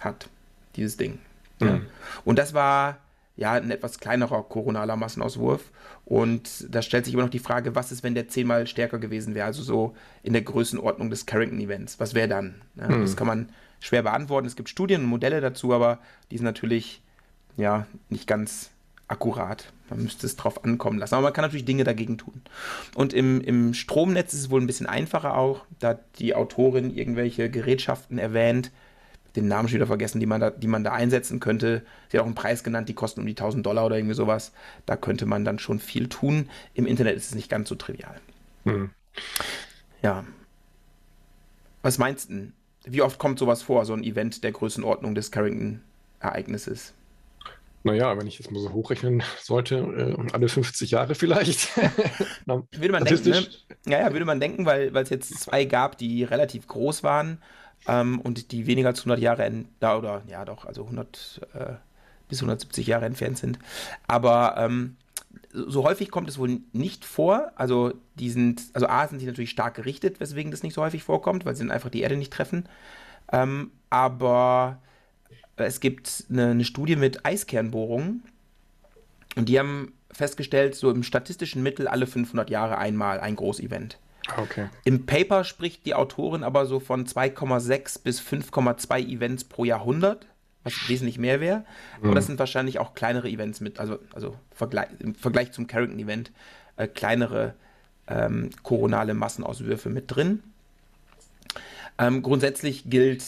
hat, 0.01 0.29
dieses 0.77 0.97
Ding. 0.97 1.19
Mhm. 1.61 1.67
Ja. 1.67 1.81
Und 2.25 2.38
das 2.38 2.55
war 2.55 2.99
ja 3.37 3.53
ein 3.53 3.71
etwas 3.71 4.01
kleinerer 4.01 4.43
koronaler 4.43 4.97
Massenauswurf. 4.97 5.71
Und 6.05 6.67
da 6.75 6.83
stellt 6.83 7.05
sich 7.05 7.14
immer 7.14 7.23
noch 7.23 7.31
die 7.31 7.38
Frage, 7.38 7.75
was 7.75 7.93
ist, 7.93 8.03
wenn 8.03 8.14
der 8.14 8.29
zehnmal 8.29 8.67
stärker 8.67 8.99
gewesen 8.99 9.35
wäre, 9.35 9.47
also 9.47 9.62
so 9.62 9.95
in 10.23 10.33
der 10.33 10.43
Größenordnung 10.43 11.09
des 11.09 11.27
Carrington-Events. 11.27 12.01
Was 12.01 12.14
wäre 12.14 12.29
dann? 12.29 12.57
Ja, 12.77 12.88
mhm. 12.88 13.03
Das 13.03 13.17
kann 13.17 13.27
man 13.27 13.51
schwer 13.81 14.03
beantworten. 14.03 14.47
Es 14.47 14.57
gibt 14.57 14.69
Studien 14.69 15.03
und 15.03 15.07
Modelle 15.07 15.41
dazu, 15.41 15.73
aber 15.73 16.01
die 16.31 16.37
sind 16.37 16.47
natürlich 16.47 17.01
ja 17.57 17.87
nicht 18.09 18.27
ganz 18.27 18.71
akkurat. 19.09 19.73
Man 19.88 20.03
müsste 20.03 20.27
es 20.27 20.37
drauf 20.37 20.64
ankommen 20.64 20.99
lassen. 20.99 21.14
Aber 21.14 21.25
man 21.25 21.33
kann 21.33 21.42
natürlich 21.42 21.64
Dinge 21.64 21.85
dagegen 21.85 22.18
tun. 22.18 22.42
Und 22.94 23.14
im, 23.14 23.40
im 23.40 23.75
Stromnetz 23.75 24.35
ist 24.35 24.40
es 24.40 24.51
wohl 24.51 24.61
ein 24.61 24.66
bisschen 24.66 24.87
einfacher 24.87 25.37
auch. 25.37 25.64
Da 25.79 25.88
hat 25.90 26.01
die 26.18 26.35
Autorin 26.35 26.94
irgendwelche 26.94 27.51
Gerätschaften 27.51 28.18
erwähnt, 28.18 28.71
den 29.35 29.49
Namen 29.49 29.68
schon 29.68 29.77
wieder 29.77 29.87
vergessen, 29.87 30.21
die 30.21 30.27
man, 30.27 30.40
da, 30.40 30.51
die 30.51 30.66
man 30.66 30.85
da 30.85 30.92
einsetzen 30.92 31.40
könnte. 31.40 31.83
Sie 32.09 32.18
hat 32.18 32.23
auch 32.23 32.27
einen 32.27 32.35
Preis 32.35 32.62
genannt, 32.62 32.88
die 32.88 32.94
kosten 32.94 33.21
um 33.21 33.27
die 33.27 33.33
1000 33.33 33.64
Dollar 33.64 33.87
oder 33.87 33.97
irgendwie 33.97 34.14
sowas. 34.14 34.53
Da 34.85 34.97
könnte 34.97 35.27
man 35.27 35.44
dann 35.44 35.59
schon 35.59 35.81
viel 35.81 36.09
tun. 36.09 36.51
Im 36.75 36.87
Internet 36.87 37.16
ist 37.16 37.27
es 37.27 37.35
nicht 37.35 37.49
ganz 37.49 37.68
so 37.68 37.75
trivial. 37.75 38.21
Hm. 38.64 38.90
Ja. 40.03 40.25
Was 41.83 41.99
meinst 41.99 42.31
du? 42.31 42.53
Wie 42.85 43.03
oft 43.03 43.18
kommt 43.18 43.38
sowas 43.38 43.62
vor, 43.62 43.85
so 43.85 43.92
ein 43.92 44.05
Event 44.05 44.44
der 44.44 44.53
Größenordnung 44.53 45.14
des 45.14 45.31
Carrington-Ereignisses? 45.31 46.94
Naja, 47.85 48.19
wenn 48.19 48.27
ich 48.27 48.38
jetzt 48.38 48.51
mal 48.51 48.61
so 48.61 48.73
hochrechnen 48.73 49.23
sollte, 49.43 49.77
äh, 49.77 50.33
alle 50.33 50.49
50 50.49 50.91
Jahre 50.91 51.14
vielleicht. 51.14 51.77
würde 52.47 52.93
man 52.93 53.05
denken, 53.05 53.31
ne? 53.31 53.47
Ja, 53.87 54.01
ja, 54.01 54.12
würde 54.12 54.25
man 54.25 54.41
denken, 54.41 54.67
weil 54.67 54.97
es 54.97 55.11
jetzt 55.11 55.38
zwei 55.41 55.64
gab, 55.64 55.97
die 55.99 56.25
relativ 56.25 56.67
groß 56.67 57.03
waren 57.03 57.38
ähm, 57.87 58.21
und 58.21 58.53
die 58.53 58.67
weniger 58.67 58.88
als 58.88 59.01
100 59.01 59.21
Jahre, 59.21 59.64
da 59.81 59.97
oder 59.97 60.23
ja 60.27 60.45
doch, 60.45 60.64
also 60.64 60.83
100 60.83 61.41
äh, 61.55 61.75
bis 62.29 62.38
170 62.38 62.87
Jahre 62.87 63.07
entfernt 63.07 63.38
sind. 63.38 63.59
Aber 64.07 64.57
ähm, 64.59 64.97
so 65.53 65.85
häufig 65.85 66.11
kommt 66.11 66.29
es 66.29 66.38
wohl 66.38 66.61
nicht 66.73 67.05
vor. 67.05 67.53
Also 67.57 67.95
die 68.17 68.31
sind, 68.31 68.62
also 68.75 68.87
A 68.87 69.07
sind 69.09 69.21
die 69.21 69.27
natürlich 69.27 69.51
stark 69.51 69.75
gerichtet, 69.75 70.21
weswegen 70.21 70.51
das 70.51 70.62
nicht 70.62 70.75
so 70.75 70.83
häufig 70.83 71.03
vorkommt, 71.03 71.45
weil 71.45 71.55
sie 71.55 71.64
dann 71.64 71.71
einfach 71.71 71.91
die 71.91 72.03
Erde 72.03 72.17
nicht 72.17 72.33
treffen. 72.33 72.69
Ähm, 73.33 73.73
aber 73.91 74.81
es 75.66 75.81
gibt 75.81 76.25
eine, 76.31 76.51
eine 76.51 76.64
Studie 76.64 76.97
mit 76.97 77.25
Eiskernbohrungen 77.25 78.23
und 79.37 79.49
die 79.49 79.59
haben 79.59 79.92
festgestellt, 80.11 80.75
so 80.75 80.90
im 80.90 81.03
statistischen 81.03 81.62
Mittel 81.62 81.88
alle 81.88 82.07
500 82.07 82.51
Jahre 82.51 82.79
einmal 82.79 83.21
ein 83.21 83.37
Großevent. 83.37 83.99
Okay. 84.37 84.68
Im 84.85 85.07
Paper 85.07 85.44
spricht 85.44 85.87
die 85.87 85.94
Autorin 85.94 86.42
aber 86.42 86.66
so 86.66 86.81
von 86.81 87.07
2,6 87.07 88.03
bis 88.03 88.21
5,2 88.21 89.07
Events 89.07 89.44
pro 89.44 89.64
Jahrhundert, 89.64 90.27
was 90.64 90.75
wesentlich 90.88 91.18
mehr 91.18 91.40
wäre. 91.40 91.64
Mhm. 92.01 92.07
Aber 92.07 92.14
das 92.14 92.27
sind 92.27 92.38
wahrscheinlich 92.38 92.79
auch 92.79 92.94
kleinere 92.94 93.29
Events 93.29 93.61
mit, 93.61 93.79
also, 93.81 93.99
also 94.12 94.37
Vergleich, 94.51 94.88
im 94.99 95.14
Vergleich 95.14 95.53
zum 95.53 95.66
Carrington-Event, 95.66 96.33
äh, 96.77 96.88
kleinere 96.88 97.55
ähm, 98.07 98.51
koronale 98.62 99.14
Massenauswürfe 99.14 99.88
mit 99.88 100.14
drin. 100.14 100.42
Ähm, 101.99 102.23
grundsätzlich 102.23 102.88
gilt, 102.90 103.25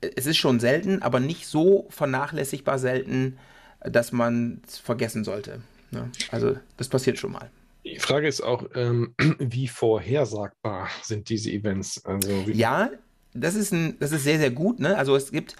es 0.00 0.26
ist 0.26 0.36
schon 0.36 0.60
selten, 0.60 1.02
aber 1.02 1.20
nicht 1.20 1.46
so 1.46 1.86
vernachlässigbar 1.90 2.78
selten, 2.78 3.38
dass 3.80 4.12
man 4.12 4.62
es 4.66 4.78
vergessen 4.78 5.24
sollte. 5.24 5.60
Ne? 5.90 6.10
Also 6.30 6.56
das 6.76 6.88
passiert 6.88 7.18
schon 7.18 7.32
mal. 7.32 7.50
Die 7.84 7.98
Frage 7.98 8.28
ist 8.28 8.40
auch, 8.40 8.64
ähm, 8.74 9.14
wie 9.38 9.68
vorhersagbar 9.68 10.88
sind 11.02 11.28
diese 11.28 11.50
Events? 11.50 12.04
Also 12.04 12.30
ja, 12.52 12.90
das 13.34 13.54
ist, 13.54 13.72
ein, 13.72 13.96
das 13.98 14.12
ist 14.12 14.24
sehr, 14.24 14.38
sehr 14.38 14.50
gut. 14.50 14.80
Ne? 14.80 14.96
Also 14.96 15.16
es 15.16 15.30
gibt 15.30 15.56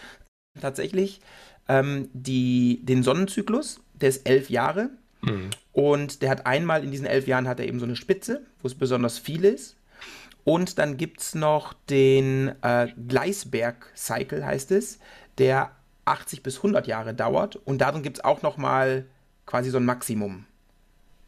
tatsächlich 0.61 1.21
ähm, 1.69 2.09
die, 2.13 2.81
den 2.85 3.03
Sonnenzyklus, 3.03 3.81
der 3.95 4.11
ist 4.11 4.29
elf 4.29 4.51
Jahre. 4.51 4.91
Mhm. 5.23 5.51
Und 5.73 6.23
der 6.23 6.31
hat 6.31 6.47
einmal 6.47 6.85
in 6.85 6.91
diesen 6.91 7.07
elf 7.07 7.27
Jahren 7.27 7.49
hat 7.49 7.61
er 7.61 7.67
eben 7.67 7.79
so 7.79 7.87
eine 7.87 7.97
Spitze, 7.97 8.45
wo 8.63 8.69
es 8.69 8.75
besonders 8.75 9.19
viel 9.19 9.45
ist. 9.45 9.77
Und 10.49 10.79
dann 10.79 10.97
gibt 10.97 11.21
es 11.21 11.35
noch 11.35 11.75
den 11.91 12.55
äh, 12.63 12.89
Gleisberg-Cycle, 13.07 14.47
heißt 14.47 14.71
es, 14.73 14.99
der 15.37 15.73
80 16.07 16.43
bis 16.43 16.57
100 16.57 16.87
Jahre 16.87 17.13
dauert. 17.13 17.57
Und 17.57 17.83
darin 17.83 18.03
gibt 18.03 18.17
es 18.17 18.25
auch 18.25 18.41
noch 18.41 18.57
mal 18.57 19.05
quasi 19.45 19.69
so 19.69 19.77
ein 19.77 19.85
Maximum. 19.85 20.47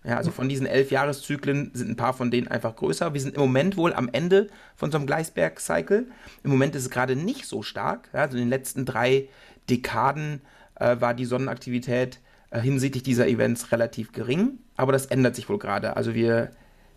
Ja, 0.05 0.17
also 0.17 0.31
von 0.31 0.49
diesen 0.49 0.67
elf 0.67 0.91
Jahreszyklen 0.91 1.71
sind 1.75 1.91
ein 1.91 1.97
paar 1.97 2.15
von 2.15 2.31
denen 2.31 2.49
einfach 2.49 2.75
größer. 2.75 3.13
Wir 3.13 3.21
sind 3.21 3.35
im 3.35 3.43
Moment 3.43 3.77
wohl 3.77 3.93
am 3.93 4.09
Ende 4.11 4.47
von 4.75 4.91
so 4.91 4.97
einem 4.97 5.07
Gleisberg-Cycle. 5.07 6.07
Im 6.43 6.51
Moment 6.51 6.75
ist 6.75 6.85
es 6.85 6.91
gerade 6.91 7.15
nicht 7.15 7.45
so 7.45 7.61
stark. 7.61 8.09
Ja, 8.15 8.21
also 8.21 8.39
in 8.39 8.45
den 8.45 8.49
letzten 8.49 8.87
drei 8.87 9.29
Dekaden 9.69 10.41
äh, 10.77 10.99
war 10.99 11.13
die 11.13 11.27
Sonnenaktivität 11.27 12.21
äh, 12.49 12.61
hinsichtlich 12.61 13.03
dieser 13.03 13.29
Events 13.29 13.71
relativ 13.71 14.13
gering. 14.13 14.61
Aber 14.79 14.93
das 14.93 15.05
ändert 15.05 15.37
sich 15.37 15.51
wohl 15.51 15.59
gerade. 15.59 15.95
Also 15.95 16.15
wir, 16.15 16.53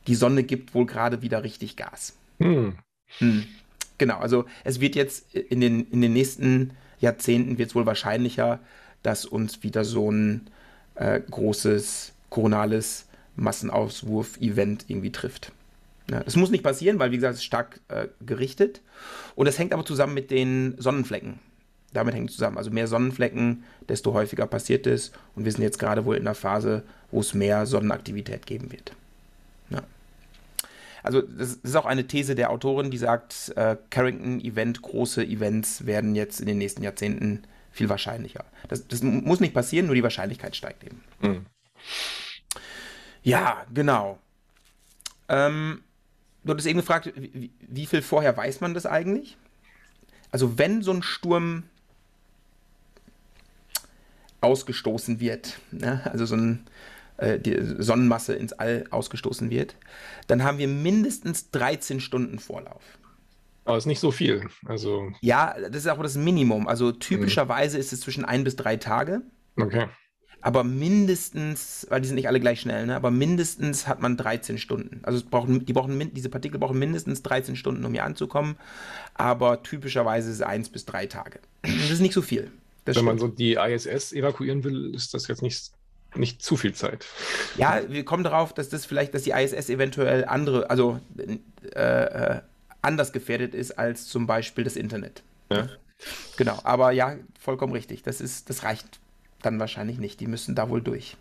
die 0.08 0.16
Sonne 0.16 0.44
gibt 0.44 0.74
wohl 0.74 0.86
gerade 0.86 1.22
wieder 1.22 1.44
richtig 1.44 1.76
Gas. 1.76 2.16
Hm. 2.40 2.76
Hm. 3.20 3.46
Genau, 3.98 4.18
also 4.18 4.46
es 4.64 4.80
wird 4.80 4.96
jetzt 4.96 5.34
in 5.34 5.62
den, 5.62 5.90
in 5.92 6.02
den 6.02 6.14
nächsten 6.14 6.72
Jahrzehnten 7.00 7.58
wird 7.58 7.70
es 7.70 7.76
wohl 7.76 7.86
wahrscheinlicher, 7.86 8.60
dass 9.04 9.26
uns 9.26 9.64
wieder 9.64 9.84
so 9.84 10.10
ein 10.10 10.50
äh, 10.96 11.20
großes 11.20 12.14
koronales 12.30 13.08
Massenauswurf-Event 13.36 14.86
irgendwie 14.88 15.12
trifft. 15.12 15.52
Ja, 16.10 16.22
das 16.22 16.36
muss 16.36 16.50
nicht 16.50 16.64
passieren, 16.64 17.00
weil, 17.00 17.12
wie 17.12 17.18
gesagt, 17.18 17.36
es 17.36 17.40
ist 17.40 17.46
stark 17.46 17.80
äh, 17.88 18.08
gerichtet. 18.26 18.82
Und 19.36 19.48
das 19.48 19.58
hängt 19.58 19.74
aber 19.74 19.86
zusammen 19.86 20.14
mit 20.14 20.32
den 20.32 20.76
Sonnenflecken. 20.78 21.40
Damit 21.94 22.16
hängt 22.16 22.30
es 22.30 22.36
zusammen. 22.36 22.58
Also 22.58 22.72
mehr 22.72 22.88
Sonnenflecken, 22.88 23.64
desto 23.88 24.14
häufiger 24.14 24.48
passiert 24.48 24.88
es. 24.88 25.12
Und 25.36 25.46
wir 25.46 25.52
sind 25.52 25.62
jetzt 25.62 25.80
gerade 25.80 26.06
wohl 26.06 26.18
in 26.18 26.26
der 26.26 26.36
Phase, 26.36 26.84
wo 27.12 27.20
es 27.22 27.34
mehr 27.34 27.66
Sonnenaktivität 27.66 28.46
geben 28.46 28.72
wird. 28.72 28.94
Ja. 29.70 29.84
Also 31.04 31.22
das 31.22 31.56
ist 31.56 31.76
auch 31.76 31.86
eine 31.86 32.08
These 32.08 32.34
der 32.34 32.50
Autorin, 32.50 32.90
die 32.90 32.98
sagt, 32.98 33.52
äh, 33.56 33.76
Carrington-Event, 33.90 34.82
große 34.82 35.24
Events 35.24 35.86
werden 35.86 36.16
jetzt 36.16 36.40
in 36.40 36.48
den 36.48 36.58
nächsten 36.58 36.82
Jahrzehnten 36.82 37.44
viel 37.72 37.90
wahrscheinlicher. 37.90 38.46
Das, 38.70 38.88
das 38.88 39.04
muss 39.04 39.42
nicht 39.42 39.54
passieren, 39.54 39.88
nur 39.88 39.96
die 39.96 40.04
Wahrscheinlichkeit 40.04 40.56
steigt 40.56 40.84
eben. 40.84 41.04
Mhm. 41.22 41.46
Ja, 43.24 43.66
genau. 43.74 44.20
Ähm, 45.28 45.84
du 46.44 46.52
hattest 46.52 46.68
eben 46.68 46.80
gefragt, 46.80 47.12
wie, 47.16 47.52
wie, 47.60 47.86
viel 47.86 48.02
vorher 48.02 48.36
weiß 48.36 48.62
man 48.62 48.74
das 48.74 48.86
eigentlich? 48.86 49.38
Also 50.32 50.58
wenn 50.58 50.82
so 50.82 50.92
ein 50.92 51.04
Sturm 51.04 51.64
ausgestoßen 54.42 55.20
wird, 55.20 55.60
ne? 55.72 56.02
also 56.06 56.26
so 56.26 56.36
ein, 56.36 56.66
äh, 57.24 57.40
die 57.40 57.58
Sonnenmasse 57.80 58.34
ins 58.34 58.54
All 58.54 58.86
ausgestoßen 58.90 59.50
wird, 59.50 59.76
dann 60.28 60.44
haben 60.44 60.58
wir 60.58 60.68
mindestens 60.68 61.52
13 61.52 62.00
Stunden 62.00 62.40
Vorlauf. 62.40 62.84
Aber 63.66 63.78
ist 63.78 63.86
nicht 63.86 64.00
so 64.00 64.12
viel. 64.12 64.48
Also 64.66 65.12
ja, 65.22 65.56
das 65.70 65.86
ist 65.86 65.88
auch 65.88 66.02
das 66.02 66.18
Minimum. 66.18 66.68
Also 66.68 66.92
typischerweise 66.92 67.78
mhm. 67.78 67.82
ist 67.82 67.94
es 67.94 68.02
zwischen 68.02 68.26
ein 68.26 68.44
bis 68.44 68.56
drei 68.56 68.76
Tage. 68.76 69.22
Okay 69.56 69.88
aber 70.44 70.66
mindestens, 70.66 71.88
weil 71.90 72.02
die 72.02 72.08
sind 72.08 72.16
nicht 72.16 72.28
alle 72.28 72.42
gleich 72.42 72.60
schnell, 72.60 72.86
ne? 72.86 72.96
aber 72.98 73.12
mindestens 73.12 73.88
hat 73.88 74.02
man 74.02 74.18
13 74.18 74.58
Stunden. 74.58 75.00
Also 75.04 75.24
brauchen, 75.28 75.66
die 75.66 75.72
brauchen, 75.72 76.14
diese 76.14 76.28
Partikel 76.28 76.60
brauchen 76.60 76.78
mindestens 76.78 77.24
13 77.24 77.56
Stunden, 77.56 77.86
um 77.86 77.94
hier 77.94 78.04
anzukommen, 78.04 78.58
aber 79.14 79.64
typischerweise 79.64 80.30
ist 80.30 80.36
es 80.36 80.42
eins 80.42 80.68
bis 80.68 80.86
drei 80.86 81.06
Tage. 81.06 81.40
Das 81.62 81.90
ist 81.90 82.02
nicht 82.02 82.14
so 82.14 82.22
viel. 82.22 82.52
Das 82.84 82.98
Wenn 82.98 83.04
stimmt. 83.04 83.06
man 83.06 83.18
so 83.20 83.28
die 83.30 83.54
ISS 83.54 84.12
evakuieren 84.12 84.66
will, 84.66 84.94
ist 84.94 85.14
das 85.14 85.30
jetzt 85.30 85.42
nicht, 85.42 85.72
nicht 86.16 86.42
zu 86.42 86.58
viel 86.58 86.74
Zeit. 86.74 87.06
Ja, 87.58 87.82
wir 87.88 88.06
kommen 88.06 88.24
darauf, 88.24 88.54
dass 88.54 88.70
das 88.70 88.86
vielleicht, 88.86 89.14
dass 89.14 89.24
die 89.24 89.32
ISS 89.32 89.70
eventuell 89.70 90.26
andere, 90.26 90.70
also 90.70 91.00
äh, 91.76 91.80
äh 91.80 92.42
anders 92.84 93.14
gefährdet 93.14 93.56
ist 93.56 93.80
als 93.80 94.08
zum 94.08 94.28
Beispiel 94.28 94.66
das 94.66 94.76
Internet. 94.76 95.24
Ja. 95.50 95.70
Genau, 96.38 96.60
aber 96.64 96.92
ja, 96.92 97.16
vollkommen 97.40 97.74
richtig. 97.74 98.04
Das, 98.04 98.22
ist, 98.22 98.50
das 98.50 98.64
reicht 98.64 99.00
dann 99.42 99.60
wahrscheinlich 99.60 100.00
nicht. 100.00 100.20
Die 100.20 100.28
müssen 100.28 100.54
da 100.54 100.70
wohl 100.70 100.82
durch. 100.82 101.16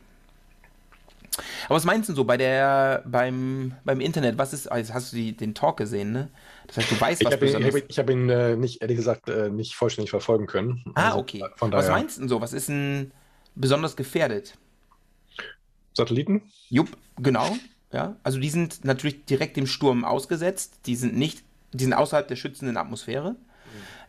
Aber 1.66 1.76
was 1.76 1.84
meinst 1.84 2.08
du 2.08 2.14
so 2.14 2.24
bei 2.24 2.36
der, 2.36 3.02
beim, 3.06 3.74
beim 3.84 4.00
Internet? 4.00 4.36
Was 4.38 4.52
ist, 4.52 4.70
also 4.70 4.92
hast 4.92 5.12
du 5.12 5.16
die, 5.16 5.36
den 5.36 5.54
Talk 5.54 5.78
gesehen, 5.78 6.12
ne? 6.12 6.28
Das 6.66 6.78
heißt, 6.78 6.90
du 6.90 7.00
weißt, 7.00 7.24
was 7.24 7.32
ich 7.32 7.54
habe 7.54 7.78
ihn, 7.78 7.84
ich 7.88 7.98
hab 7.98 8.10
ihn 8.10 8.28
äh, 8.28 8.56
nicht, 8.56 8.82
ehrlich 8.82 8.96
gesagt, 8.96 9.28
äh, 9.28 9.48
nicht 9.48 9.74
vollständig 9.74 10.10
verfolgen 10.10 10.46
können. 10.46 10.82
Ah, 10.94 11.08
also, 11.08 11.18
okay. 11.18 11.44
was 11.58 11.88
meinst 11.88 12.20
du 12.20 12.28
so? 12.28 12.40
Was 12.40 12.52
ist 12.52 12.68
denn 12.68 13.12
besonders 13.54 13.96
gefährdet? 13.96 14.58
Satelliten? 15.94 16.42
Jupp, 16.68 16.96
genau. 17.18 17.56
Ja, 17.92 18.16
also 18.22 18.38
die 18.38 18.50
sind 18.50 18.84
natürlich 18.84 19.24
direkt 19.26 19.56
dem 19.56 19.66
Sturm 19.66 20.04
ausgesetzt. 20.04 20.80
Die 20.86 20.96
sind 20.96 21.16
nicht, 21.16 21.42
die 21.72 21.84
sind 21.84 21.92
außerhalb 21.92 22.26
der 22.26 22.36
schützenden 22.36 22.76
Atmosphäre. 22.76 23.36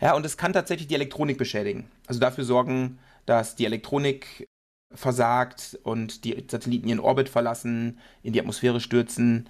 Ja, 0.02 0.14
und 0.16 0.26
es 0.26 0.38
kann 0.38 0.54
tatsächlich 0.54 0.88
die 0.88 0.96
Elektronik 0.96 1.38
beschädigen. 1.38 1.86
Also 2.08 2.20
dafür 2.20 2.44
sorgen, 2.44 3.00
dass 3.26 3.56
die 3.56 3.66
Elektronik 3.66 4.48
versagt 4.94 5.80
und 5.84 6.24
die 6.24 6.44
Satelliten 6.50 6.88
ihren 6.88 7.00
Orbit 7.00 7.30
verlassen, 7.30 8.00
in 8.22 8.34
die 8.34 8.40
Atmosphäre 8.40 8.80
stürzen. 8.80 9.50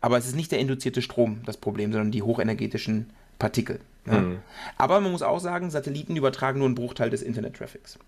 Aber 0.00 0.18
es 0.18 0.26
ist 0.26 0.36
nicht 0.36 0.52
der 0.52 0.58
induzierte 0.58 1.02
Strom 1.02 1.42
das 1.46 1.56
Problem, 1.56 1.92
sondern 1.92 2.10
die 2.10 2.22
hochenergetischen 2.22 3.10
Partikel. 3.38 3.80
Ja. 4.06 4.20
Mhm. 4.20 4.38
Aber 4.76 5.00
man 5.00 5.12
muss 5.12 5.22
auch 5.22 5.40
sagen, 5.40 5.70
Satelliten 5.70 6.16
übertragen 6.16 6.58
nur 6.58 6.66
einen 6.66 6.74
Bruchteil 6.74 7.10
des 7.10 7.22
Internet-Traffics. 7.22 7.98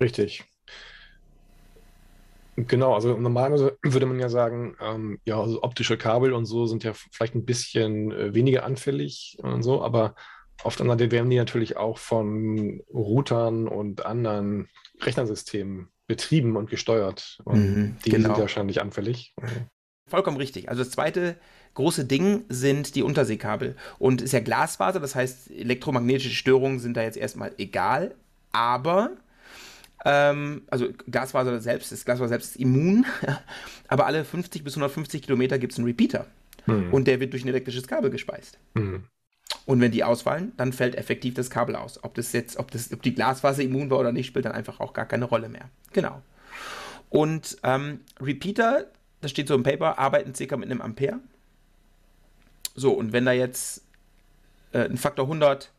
Richtig. 0.00 0.44
Genau, 2.56 2.94
also 2.94 3.16
normalerweise 3.18 3.78
würde 3.82 4.06
man 4.06 4.18
ja 4.18 4.30
sagen, 4.30 4.76
ähm, 4.80 5.18
ja, 5.26 5.38
also 5.38 5.62
optische 5.62 5.98
Kabel 5.98 6.32
und 6.32 6.46
so 6.46 6.66
sind 6.66 6.84
ja 6.84 6.92
vielleicht 6.94 7.34
ein 7.34 7.44
bisschen 7.44 8.12
äh, 8.12 8.34
weniger 8.34 8.64
anfällig 8.64 9.36
und 9.42 9.62
so, 9.62 9.82
aber 9.82 10.14
auf 10.62 10.76
der 10.76 10.84
anderen 10.84 10.98
Seite 10.98 11.12
werden 11.12 11.28
die 11.28 11.36
natürlich 11.36 11.76
auch 11.76 11.98
von 11.98 12.80
Routern 12.92 13.68
und 13.68 14.06
anderen 14.06 14.68
Rechnersystemen 15.02 15.88
betrieben 16.06 16.56
und 16.56 16.70
gesteuert. 16.70 17.38
Und 17.44 17.58
mhm, 17.58 17.96
die 18.04 18.10
genau. 18.10 18.28
sind 18.28 18.36
ja 18.36 18.40
wahrscheinlich 18.40 18.80
anfällig. 18.80 19.34
Vollkommen 20.08 20.36
richtig. 20.36 20.68
Also 20.68 20.82
das 20.82 20.92
zweite 20.92 21.36
große 21.74 22.04
Ding 22.04 22.44
sind 22.48 22.94
die 22.94 23.02
Unterseekabel. 23.02 23.76
Und 23.98 24.22
ist 24.22 24.32
ja 24.32 24.40
Glasfaser, 24.40 25.00
das 25.00 25.14
heißt, 25.14 25.50
elektromagnetische 25.50 26.30
Störungen 26.30 26.78
sind 26.78 26.96
da 26.96 27.02
jetzt 27.02 27.18
erstmal 27.18 27.52
egal. 27.58 28.14
Aber 28.52 29.10
ähm, 30.04 30.62
also 30.68 30.88
Glasfaser 31.10 31.60
selbst 31.60 31.92
ist, 31.92 32.04
Glasfaser 32.04 32.28
selbst 32.28 32.50
ist 32.50 32.56
immun, 32.56 33.06
aber 33.88 34.06
alle 34.06 34.24
50 34.24 34.62
bis 34.62 34.74
150 34.74 35.22
Kilometer 35.22 35.58
gibt 35.58 35.72
es 35.72 35.78
einen 35.78 35.86
Repeater. 35.86 36.26
Mhm. 36.66 36.92
Und 36.92 37.06
der 37.06 37.20
wird 37.20 37.32
durch 37.32 37.44
ein 37.44 37.48
elektrisches 37.48 37.86
Kabel 37.86 38.10
gespeist. 38.10 38.58
Mhm. 38.74 39.04
Und 39.64 39.80
wenn 39.80 39.90
die 39.90 40.04
ausfallen, 40.04 40.52
dann 40.56 40.72
fällt 40.72 40.94
effektiv 40.96 41.34
das 41.34 41.50
Kabel 41.50 41.76
aus. 41.76 42.02
Ob 42.02 42.14
das 42.14 42.32
jetzt, 42.32 42.56
ob, 42.56 42.70
das, 42.70 42.92
ob 42.92 43.02
die 43.02 43.14
Glasfaser 43.14 43.62
immun 43.62 43.90
war 43.90 43.98
oder 43.98 44.12
nicht, 44.12 44.26
spielt 44.26 44.44
dann 44.44 44.52
einfach 44.52 44.80
auch 44.80 44.92
gar 44.92 45.06
keine 45.06 45.24
Rolle 45.24 45.48
mehr. 45.48 45.68
Genau. 45.92 46.22
Und 47.10 47.56
ähm, 47.62 48.00
Repeater, 48.20 48.86
das 49.20 49.30
steht 49.30 49.48
so 49.48 49.54
im 49.54 49.62
Paper, 49.62 49.98
arbeiten 49.98 50.34
circa 50.34 50.56
mit 50.56 50.70
einem 50.70 50.80
Ampere. 50.80 51.20
So, 52.74 52.92
und 52.92 53.12
wenn 53.12 53.24
da 53.24 53.32
jetzt 53.32 53.82
äh, 54.72 54.80
ein 54.80 54.98
Faktor 54.98 55.24
100 55.24 55.72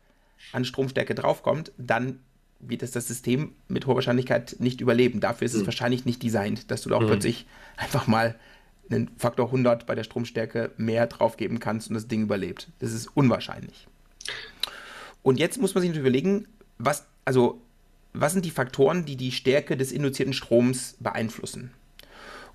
an 0.52 0.64
Stromstärke 0.64 1.14
draufkommt, 1.14 1.72
dann 1.78 2.20
wird 2.60 2.82
es 2.82 2.90
das 2.90 3.06
System 3.06 3.52
mit 3.68 3.86
hoher 3.86 3.96
Wahrscheinlichkeit 3.96 4.56
nicht 4.58 4.80
überleben. 4.80 5.20
Dafür 5.20 5.46
ist 5.46 5.54
es 5.54 5.62
mhm. 5.62 5.66
wahrscheinlich 5.66 6.04
nicht 6.04 6.22
designt, 6.22 6.70
dass 6.70 6.82
du 6.82 6.88
da 6.88 6.96
auch 6.96 7.02
mhm. 7.02 7.06
plötzlich 7.06 7.46
einfach 7.76 8.06
mal 8.06 8.34
einen 8.90 9.10
Faktor 9.16 9.46
100 9.46 9.86
bei 9.86 9.94
der 9.94 10.04
Stromstärke 10.04 10.72
mehr 10.76 11.06
draufgeben 11.06 11.60
kannst 11.60 11.88
und 11.88 11.94
das 11.94 12.08
Ding 12.08 12.22
überlebt. 12.22 12.68
Das 12.78 12.92
ist 12.92 13.08
unwahrscheinlich. 13.14 13.86
Und 15.22 15.38
jetzt 15.38 15.60
muss 15.60 15.74
man 15.74 15.82
sich 15.82 15.94
überlegen, 15.94 16.46
was, 16.78 17.06
also, 17.24 17.60
was 18.12 18.32
sind 18.32 18.44
die 18.44 18.50
Faktoren, 18.50 19.04
die 19.04 19.16
die 19.16 19.32
Stärke 19.32 19.76
des 19.76 19.92
induzierten 19.92 20.32
Stroms 20.32 20.96
beeinflussen? 21.00 21.70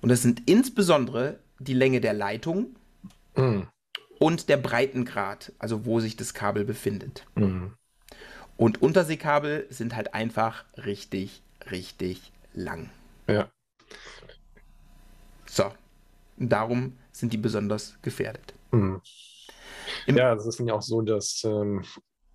Und 0.00 0.08
das 0.08 0.22
sind 0.22 0.42
insbesondere 0.46 1.38
die 1.58 1.74
Länge 1.74 2.00
der 2.00 2.14
Leitung 2.14 2.74
mhm. 3.36 3.68
und 4.18 4.48
der 4.48 4.56
Breitengrad, 4.56 5.52
also 5.58 5.86
wo 5.86 6.00
sich 6.00 6.16
das 6.16 6.34
Kabel 6.34 6.64
befindet. 6.64 7.26
Mhm. 7.36 7.72
Und 8.56 8.82
Unterseekabel 8.82 9.66
sind 9.70 9.96
halt 9.96 10.14
einfach 10.14 10.64
richtig, 10.76 11.42
richtig 11.70 12.32
lang. 12.52 12.90
Ja. 13.26 13.48
So. 15.46 15.72
Darum 16.36 16.96
sind 17.12 17.32
die 17.32 17.36
besonders 17.36 17.96
gefährdet. 18.02 18.54
Mhm. 18.72 19.00
Ja, 20.06 20.34
es 20.34 20.46
ist 20.46 20.58
ja 20.58 20.74
auch 20.74 20.82
so, 20.82 21.00
dass 21.02 21.44
ähm, 21.44 21.84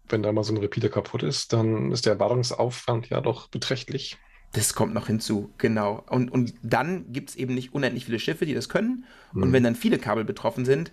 wenn 0.08 0.24
da 0.24 0.32
mal 0.32 0.44
so 0.44 0.54
ein 0.54 0.58
Repeater 0.58 0.90
kaputt 0.90 1.24
ist, 1.24 1.54
dann 1.54 1.92
ist 1.92 2.06
der 2.06 2.20
Wartungsaufwand 2.20 3.10
ja 3.10 3.22
doch 3.22 3.48
beträchtlich. 3.48 4.18
Das 4.54 4.74
kommt 4.74 4.94
noch 4.94 5.08
hinzu, 5.08 5.52
genau. 5.58 6.04
Und, 6.10 6.32
und 6.32 6.54
dann 6.64 7.12
gibt 7.12 7.30
es 7.30 7.36
eben 7.36 7.54
nicht 7.54 7.74
unendlich 7.74 8.06
viele 8.06 8.20
Schiffe, 8.20 8.46
die 8.46 8.56
das 8.56 8.70
können. 8.70 9.06
Mhm. 9.34 9.44
Und 9.44 9.54
wenn 9.54 9.64
dann 9.64 9.76
viele 9.76 10.00
Kabel 10.00 10.26
betroffen 10.26 10.66
sind, 10.66 10.92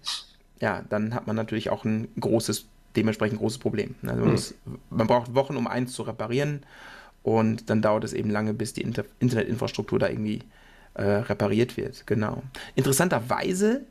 ja, 0.61 0.83
dann 0.89 1.15
hat 1.15 1.27
man 1.27 1.37
natürlich 1.37 1.71
auch 1.71 1.85
ein 1.85 2.09
großes 2.21 2.67
dementsprechend 2.97 3.39
großes 3.39 3.59
Problem. 3.59 3.95
Also 4.03 4.21
man, 4.21 4.31
muss, 4.33 4.55
man, 4.91 5.07
braucht 5.07 5.35
Wochen, 5.35 5.57
um 5.57 5.67
eins 5.67 5.93
zu 5.93 6.03
reparieren 6.03 6.63
und 7.23 7.71
dann 7.71 7.83
dauert 7.83 8.05
es 8.05 8.13
eben 8.13 8.31
lange, 8.31 8.55
bis 8.55 8.73
die 8.73 8.83
Inter 8.83 9.05
Internetinfrastruktur 9.19 9.99
da 9.99 10.09
irgendwie 10.09 10.41
äh, 10.95 11.03
repariert 11.03 11.77
wird. 11.77 12.07
Genau. 12.07 12.43
Interessanterweise, 12.75 13.83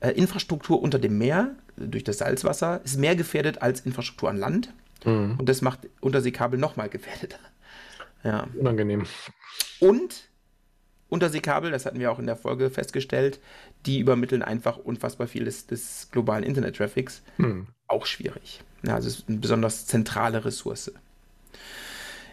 äh, 0.00 0.10
Infrastruktur 0.10 0.82
unter 0.82 0.98
dem 0.98 1.18
Meer 1.18 1.54
durch 1.76 2.04
das 2.04 2.18
Salzwasser 2.18 2.80
ist 2.84 2.98
mehr 2.98 3.16
gefährdet 3.16 3.62
als 3.62 3.80
Infrastruktur 3.80 4.30
an 4.30 4.36
Land 4.36 4.72
mhm. 5.04 5.36
und 5.38 5.48
das 5.48 5.60
macht 5.60 5.80
Unterseekabel 6.00 6.58
nochmal 6.58 6.88
gefährdeter. 6.88 7.38
Ja. 8.22 8.46
Unangenehm. 8.58 9.04
Und 9.80 10.28
Unterseekabel, 11.08 11.70
das 11.70 11.86
hatten 11.86 12.00
wir 12.00 12.10
auch 12.10 12.18
in 12.18 12.26
der 12.26 12.36
Folge 12.36 12.70
festgestellt, 12.70 13.38
die 13.86 13.98
übermitteln 13.98 14.42
einfach 14.42 14.76
unfassbar 14.76 15.26
viel 15.26 15.44
des, 15.44 15.66
des 15.66 16.08
globalen 16.10 16.44
Internet-Traffics. 16.44 17.22
Hm. 17.36 17.66
Auch 17.86 18.06
schwierig. 18.06 18.62
Ja, 18.86 18.94
also 18.94 19.08
es 19.08 19.20
ist 19.20 19.28
eine 19.28 19.38
besonders 19.38 19.86
zentrale 19.86 20.44
Ressource. 20.44 20.92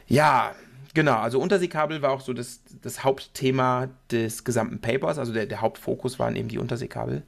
Ja, 0.07 0.53
genau. 0.93 1.17
Also 1.17 1.39
Unterseekabel 1.39 2.01
war 2.01 2.11
auch 2.11 2.21
so 2.21 2.33
das, 2.33 2.61
das 2.81 3.03
Hauptthema 3.03 3.89
des 4.11 4.43
gesamten 4.43 4.79
Papers. 4.79 5.17
Also 5.17 5.33
der, 5.33 5.45
der 5.45 5.61
Hauptfokus 5.61 6.19
waren 6.19 6.35
eben 6.35 6.47
die 6.47 6.57
Unterseekabel. 6.57 7.23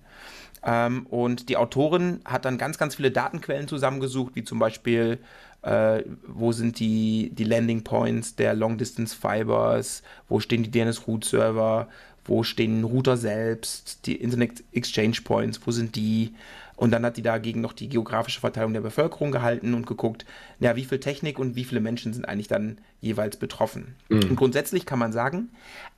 Ähm, 0.65 1.05
und 1.07 1.49
die 1.49 1.57
Autorin 1.57 2.21
hat 2.25 2.45
dann 2.45 2.57
ganz, 2.57 2.77
ganz 2.77 2.95
viele 2.95 3.11
Datenquellen 3.11 3.67
zusammengesucht, 3.67 4.35
wie 4.35 4.43
zum 4.43 4.59
Beispiel 4.59 5.19
äh, 5.63 6.03
wo 6.27 6.51
sind 6.51 6.79
die, 6.79 7.31
die 7.33 7.45
Landing 7.45 7.83
Points 7.83 8.35
der 8.35 8.53
Long 8.53 8.77
Distance 8.77 9.15
Fibers, 9.15 10.03
wo 10.27 10.39
stehen 10.39 10.63
die 10.63 10.71
DNS 10.71 11.07
Root 11.07 11.25
Server, 11.25 11.87
wo 12.25 12.43
stehen 12.43 12.83
Router 12.83 13.17
selbst, 13.17 14.05
die 14.05 14.15
Internet 14.15 14.63
Exchange 14.71 15.17
Points, 15.23 15.59
wo 15.65 15.71
sind 15.71 15.95
die? 15.95 16.33
Und 16.75 16.91
dann 16.91 17.05
hat 17.05 17.17
die 17.17 17.21
dagegen 17.21 17.61
noch 17.61 17.73
die 17.73 17.87
geografische 17.87 18.39
Verteilung 18.39 18.73
der 18.73 18.81
Bevölkerung 18.81 19.31
gehalten 19.31 19.73
und 19.73 19.85
geguckt, 19.85 20.25
ja, 20.59 20.75
wie 20.75 20.85
viel 20.85 20.99
Technik 20.99 21.37
und 21.37 21.55
wie 21.55 21.65
viele 21.65 21.81
Menschen 21.81 22.13
sind 22.13 22.27
eigentlich 22.27 22.47
dann 22.47 22.79
jeweils 22.99 23.37
betroffen. 23.37 23.95
Mhm. 24.09 24.21
Und 24.21 24.35
grundsätzlich 24.35 24.85
kann 24.85 24.99
man 24.99 25.13
sagen, 25.13 25.49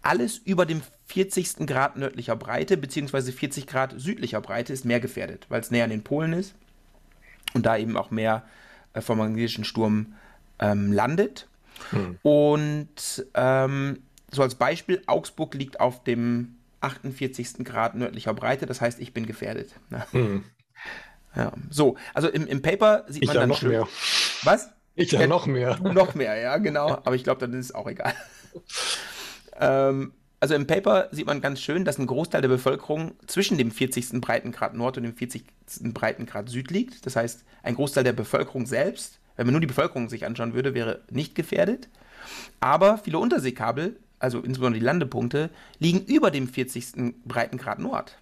alles 0.01 0.37
über 0.37 0.65
dem 0.65 0.81
40. 1.07 1.65
Grad 1.65 1.97
nördlicher 1.97 2.35
Breite 2.35 2.77
beziehungsweise 2.77 3.31
40 3.31 3.67
Grad 3.67 3.95
südlicher 3.97 4.41
Breite 4.41 4.73
ist 4.73 4.85
mehr 4.85 4.99
gefährdet, 4.99 5.45
weil 5.49 5.61
es 5.61 5.71
näher 5.71 5.85
an 5.85 5.91
den 5.91 6.03
Polen 6.03 6.33
ist 6.33 6.55
und 7.53 7.65
da 7.65 7.77
eben 7.77 7.95
auch 7.95 8.11
mehr 8.11 8.43
äh, 8.93 9.01
vom 9.01 9.17
magnetischen 9.17 9.63
Sturm 9.63 10.13
ähm, 10.59 10.91
landet. 10.91 11.47
Hm. 11.91 12.17
Und 12.23 13.25
ähm, 13.33 13.99
so 14.31 14.41
als 14.41 14.55
Beispiel, 14.55 15.01
Augsburg 15.07 15.53
liegt 15.53 15.79
auf 15.79 16.03
dem 16.03 16.57
48. 16.81 17.63
Grad 17.63 17.95
nördlicher 17.95 18.33
Breite, 18.33 18.65
das 18.65 18.81
heißt, 18.81 18.99
ich 18.99 19.13
bin 19.13 19.25
gefährdet. 19.25 19.73
Hm. 20.11 20.43
Ja, 21.35 21.51
so, 21.69 21.97
also 22.13 22.29
im, 22.29 22.47
im 22.47 22.61
Paper 22.61 23.05
sieht 23.07 23.23
ich 23.23 23.27
man 23.27 23.37
dann 23.37 23.49
noch 23.49 23.59
schön, 23.59 23.69
mehr. 23.69 23.87
Was? 24.43 24.69
Ich 24.95 25.11
ja, 25.11 25.27
noch 25.27 25.45
mehr. 25.45 25.77
Noch 25.81 26.15
mehr, 26.15 26.37
ja, 26.37 26.57
genau. 26.57 26.89
Aber 26.89 27.15
ich 27.15 27.23
glaube, 27.23 27.41
dann 27.41 27.53
ist 27.53 27.65
es 27.65 27.75
auch 27.75 27.87
egal. 27.87 28.13
ähm, 29.59 30.13
also 30.39 30.55
im 30.55 30.67
Paper 30.67 31.09
sieht 31.11 31.25
man 31.25 31.41
ganz 31.41 31.59
schön, 31.59 31.83
dass 31.83 31.97
ein 31.97 32.07
Großteil 32.07 32.41
der 32.41 32.49
Bevölkerung 32.49 33.13
zwischen 33.27 33.57
dem 33.57 33.71
40. 33.71 34.21
Breitengrad 34.21 34.73
Nord 34.73 34.97
und 34.97 35.03
dem 35.03 35.15
40. 35.15 35.43
Breitengrad 35.93 36.49
Süd 36.49 36.71
liegt. 36.71 37.05
Das 37.05 37.15
heißt, 37.15 37.43
ein 37.63 37.75
Großteil 37.75 38.03
der 38.03 38.13
Bevölkerung 38.13 38.65
selbst, 38.65 39.19
wenn 39.35 39.47
man 39.47 39.53
nur 39.53 39.61
die 39.61 39.67
Bevölkerung 39.67 40.07
sich 40.07 40.25
anschauen 40.25 40.53
würde, 40.53 40.73
wäre 40.73 41.01
nicht 41.09 41.35
gefährdet. 41.35 41.89
Aber 42.59 42.97
viele 42.97 43.19
Unterseekabel, 43.19 43.97
also 44.19 44.39
insbesondere 44.39 44.79
die 44.79 44.85
Landepunkte, 44.85 45.49
liegen 45.79 46.05
über 46.05 46.31
dem 46.31 46.47
40. 46.47 47.15
Breitengrad 47.25 47.79
Nord. 47.79 48.17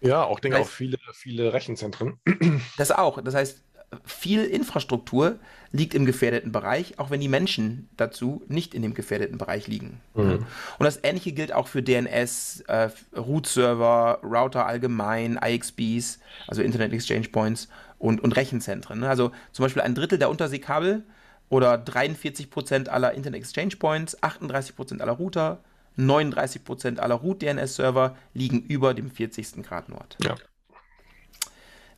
Ja, 0.00 0.22
auch 0.24 0.40
denke 0.40 0.58
das 0.58 0.66
heißt, 0.66 0.72
auch 0.72 0.76
viele, 0.76 0.98
viele 1.12 1.52
Rechenzentren. 1.52 2.18
Das 2.76 2.92
auch. 2.92 3.20
Das 3.20 3.34
heißt, 3.34 3.62
viel 4.04 4.44
Infrastruktur 4.44 5.38
liegt 5.72 5.94
im 5.94 6.06
gefährdeten 6.06 6.52
Bereich, 6.52 6.98
auch 6.98 7.10
wenn 7.10 7.20
die 7.20 7.28
Menschen 7.28 7.88
dazu 7.96 8.42
nicht 8.48 8.74
in 8.74 8.82
dem 8.82 8.94
gefährdeten 8.94 9.38
Bereich 9.38 9.66
liegen. 9.66 10.00
Mhm. 10.14 10.46
Und 10.78 10.84
das 10.84 11.00
Ähnliche 11.02 11.32
gilt 11.32 11.52
auch 11.52 11.68
für 11.68 11.82
DNS, 11.82 12.64
äh, 12.68 12.90
Root-Server, 13.16 14.20
Router 14.22 14.66
allgemein, 14.66 15.38
IXBs, 15.42 16.20
also 16.46 16.62
Internet 16.62 16.92
Exchange 16.92 17.28
Points 17.28 17.68
und, 17.98 18.20
und 18.22 18.36
Rechenzentren. 18.36 19.00
Ne? 19.00 19.08
Also 19.08 19.32
zum 19.52 19.64
Beispiel 19.64 19.82
ein 19.82 19.94
Drittel 19.94 20.18
der 20.18 20.30
Unterseekabel 20.30 21.02
oder 21.48 21.74
43% 21.74 22.88
aller 22.88 23.14
Internet 23.14 23.40
Exchange 23.40 23.76
Points, 23.76 24.20
38% 24.22 25.00
aller 25.00 25.12
Router, 25.12 25.60
39% 25.98 26.98
aller 26.98 27.16
Root-DNS-Server 27.16 28.16
liegen 28.34 28.60
über 28.62 28.94
dem 28.94 29.10
40. 29.10 29.62
Grad 29.62 29.88
Nord. 29.88 30.16
Ja. 30.22 30.36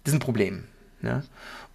Das 0.03 0.13
ist 0.13 0.15
ein 0.15 0.21
Problem. 0.21 0.65
Ja? 1.03 1.23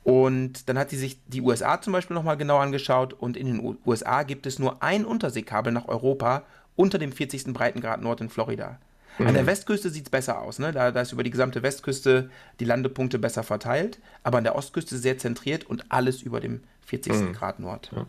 Und 0.03 0.69
dann 0.69 0.77
hat 0.77 0.89
sie 0.89 0.97
sich 0.97 1.19
die 1.27 1.41
USA 1.41 1.81
zum 1.81 1.93
Beispiel 1.93 2.15
nochmal 2.15 2.37
genau 2.37 2.57
angeschaut 2.57 3.13
und 3.13 3.37
in 3.37 3.47
den 3.47 3.77
USA 3.85 4.23
gibt 4.23 4.45
es 4.45 4.59
nur 4.59 4.81
ein 4.81 5.05
Unterseekabel 5.05 5.71
nach 5.71 5.87
Europa 5.87 6.43
unter 6.75 6.97
dem 6.97 7.11
40. 7.11 7.53
Breitengrad 7.53 8.01
Nord 8.01 8.21
in 8.21 8.29
Florida. 8.29 8.79
Mhm. 9.17 9.27
An 9.27 9.33
der 9.33 9.43
mhm. 9.43 9.47
Westküste 9.47 9.89
sieht 9.89 10.05
es 10.05 10.09
besser 10.09 10.41
aus. 10.41 10.59
Ne? 10.59 10.71
Da, 10.71 10.91
da 10.91 11.01
ist 11.01 11.11
über 11.11 11.23
die 11.23 11.31
gesamte 11.31 11.63
Westküste 11.63 12.29
die 12.59 12.65
Landepunkte 12.65 13.19
besser 13.19 13.43
verteilt, 13.43 13.99
aber 14.23 14.39
an 14.39 14.43
der 14.43 14.55
Ostküste 14.55 14.97
sehr 14.97 15.17
zentriert 15.17 15.63
und 15.63 15.91
alles 15.91 16.21
über 16.21 16.39
dem 16.39 16.61
40. 16.85 17.13
Mhm. 17.13 17.33
Grad 17.33 17.59
Nord. 17.59 17.91
Ja. 17.95 18.05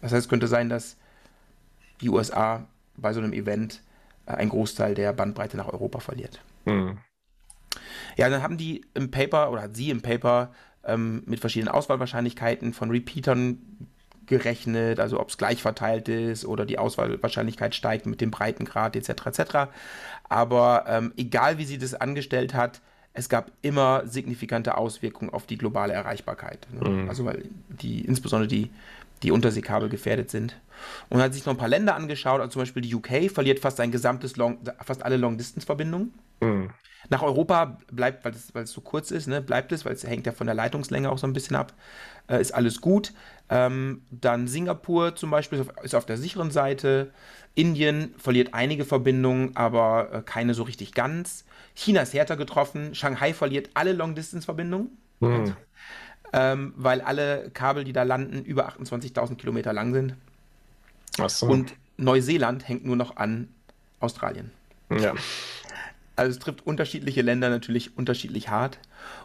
Das 0.00 0.12
heißt, 0.12 0.24
es 0.24 0.28
könnte 0.28 0.48
sein, 0.48 0.68
dass 0.68 0.96
die 2.00 2.08
USA 2.08 2.66
bei 2.96 3.12
so 3.12 3.20
einem 3.20 3.32
Event 3.32 3.82
äh, 4.26 4.32
einen 4.32 4.50
Großteil 4.50 4.94
der 4.94 5.12
Bandbreite 5.12 5.56
nach 5.56 5.68
Europa 5.68 6.00
verliert. 6.00 6.40
Mhm. 6.64 6.98
Ja, 8.16 8.28
dann 8.28 8.42
haben 8.42 8.56
die 8.56 8.84
im 8.94 9.10
Paper 9.10 9.50
oder 9.50 9.62
hat 9.62 9.76
sie 9.76 9.90
im 9.90 10.02
Paper 10.02 10.52
ähm, 10.84 11.22
mit 11.26 11.40
verschiedenen 11.40 11.72
Auswahlwahrscheinlichkeiten 11.72 12.72
von 12.72 12.90
Repeatern 12.90 13.58
gerechnet, 14.26 15.00
also 15.00 15.18
ob 15.20 15.28
es 15.28 15.38
gleich 15.38 15.60
verteilt 15.60 16.08
ist 16.08 16.44
oder 16.44 16.64
die 16.64 16.78
Auswahlwahrscheinlichkeit 16.78 17.74
steigt 17.74 18.06
mit 18.06 18.20
dem 18.20 18.30
Breitengrad 18.30 18.94
etc. 18.96 19.26
etc. 19.26 19.40
Aber 20.28 20.84
ähm, 20.86 21.12
egal 21.16 21.58
wie 21.58 21.64
sie 21.64 21.78
das 21.78 21.94
angestellt 21.94 22.54
hat, 22.54 22.80
es 23.12 23.28
gab 23.28 23.50
immer 23.62 24.06
signifikante 24.06 24.76
Auswirkungen 24.76 25.32
auf 25.32 25.46
die 25.46 25.58
globale 25.58 25.92
Erreichbarkeit. 25.92 26.66
Ne? 26.72 26.88
Mhm. 26.88 27.08
Also 27.08 27.24
weil 27.24 27.44
die, 27.68 28.04
insbesondere 28.04 28.48
die, 28.48 28.70
die 29.22 29.32
Unterseekabel 29.32 29.88
gefährdet 29.88 30.30
sind. 30.30 30.58
Und 31.08 31.20
hat 31.20 31.34
sich 31.34 31.44
noch 31.44 31.52
ein 31.52 31.58
paar 31.58 31.68
Länder 31.68 31.94
angeschaut, 31.94 32.40
also 32.40 32.52
zum 32.52 32.62
Beispiel 32.62 32.82
die 32.82 32.94
UK 32.94 33.30
verliert 33.30 33.58
fast 33.58 33.76
sein 33.76 33.90
gesamtes 33.90 34.36
Long, 34.36 34.58
fast 34.82 35.02
alle 35.02 35.16
Long-Distance-Verbindungen. 35.16 36.14
Mhm. 36.40 36.70
Nach 37.08 37.22
Europa 37.22 37.78
bleibt, 37.90 38.24
weil 38.24 38.32
es, 38.32 38.54
weil 38.54 38.64
es 38.64 38.72
so 38.72 38.80
kurz 38.80 39.10
ist, 39.10 39.26
ne, 39.26 39.40
bleibt 39.40 39.72
es, 39.72 39.84
weil 39.84 39.94
es 39.94 40.04
hängt 40.04 40.26
ja 40.26 40.32
von 40.32 40.46
der 40.46 40.54
Leitungslänge 40.54 41.10
auch 41.10 41.18
so 41.18 41.26
ein 41.26 41.32
bisschen 41.32 41.56
ab, 41.56 41.72
äh, 42.28 42.40
ist 42.40 42.52
alles 42.52 42.80
gut. 42.80 43.12
Ähm, 43.48 44.02
dann 44.10 44.46
Singapur 44.46 45.16
zum 45.16 45.30
Beispiel 45.30 45.64
ist 45.82 45.94
auf 45.94 46.06
der 46.06 46.18
sicheren 46.18 46.50
Seite. 46.50 47.12
Indien 47.54 48.14
verliert 48.16 48.54
einige 48.54 48.84
Verbindungen, 48.84 49.56
aber 49.56 50.12
äh, 50.12 50.22
keine 50.22 50.54
so 50.54 50.62
richtig 50.62 50.92
ganz. 50.92 51.44
China 51.74 52.02
ist 52.02 52.14
härter 52.14 52.36
getroffen. 52.36 52.94
Shanghai 52.94 53.32
verliert 53.32 53.70
alle 53.74 53.92
Long-Distance-Verbindungen. 53.92 54.90
Mhm. 55.20 55.56
Ähm, 56.32 56.74
weil 56.76 57.00
alle 57.00 57.50
Kabel, 57.50 57.82
die 57.82 57.92
da 57.92 58.04
landen, 58.04 58.44
über 58.44 58.68
28.000 58.68 59.36
Kilometer 59.36 59.72
lang 59.72 59.92
sind. 59.92 60.14
So. 61.26 61.46
Und 61.46 61.74
Neuseeland 61.96 62.68
hängt 62.68 62.84
nur 62.84 62.96
noch 62.96 63.16
an 63.16 63.48
Australien. 63.98 64.52
Ja. 64.90 65.14
Also 66.20 66.32
es 66.32 66.38
trifft 66.38 66.66
unterschiedliche 66.66 67.22
Länder 67.22 67.48
natürlich 67.48 67.96
unterschiedlich 67.96 68.50
hart. 68.50 68.78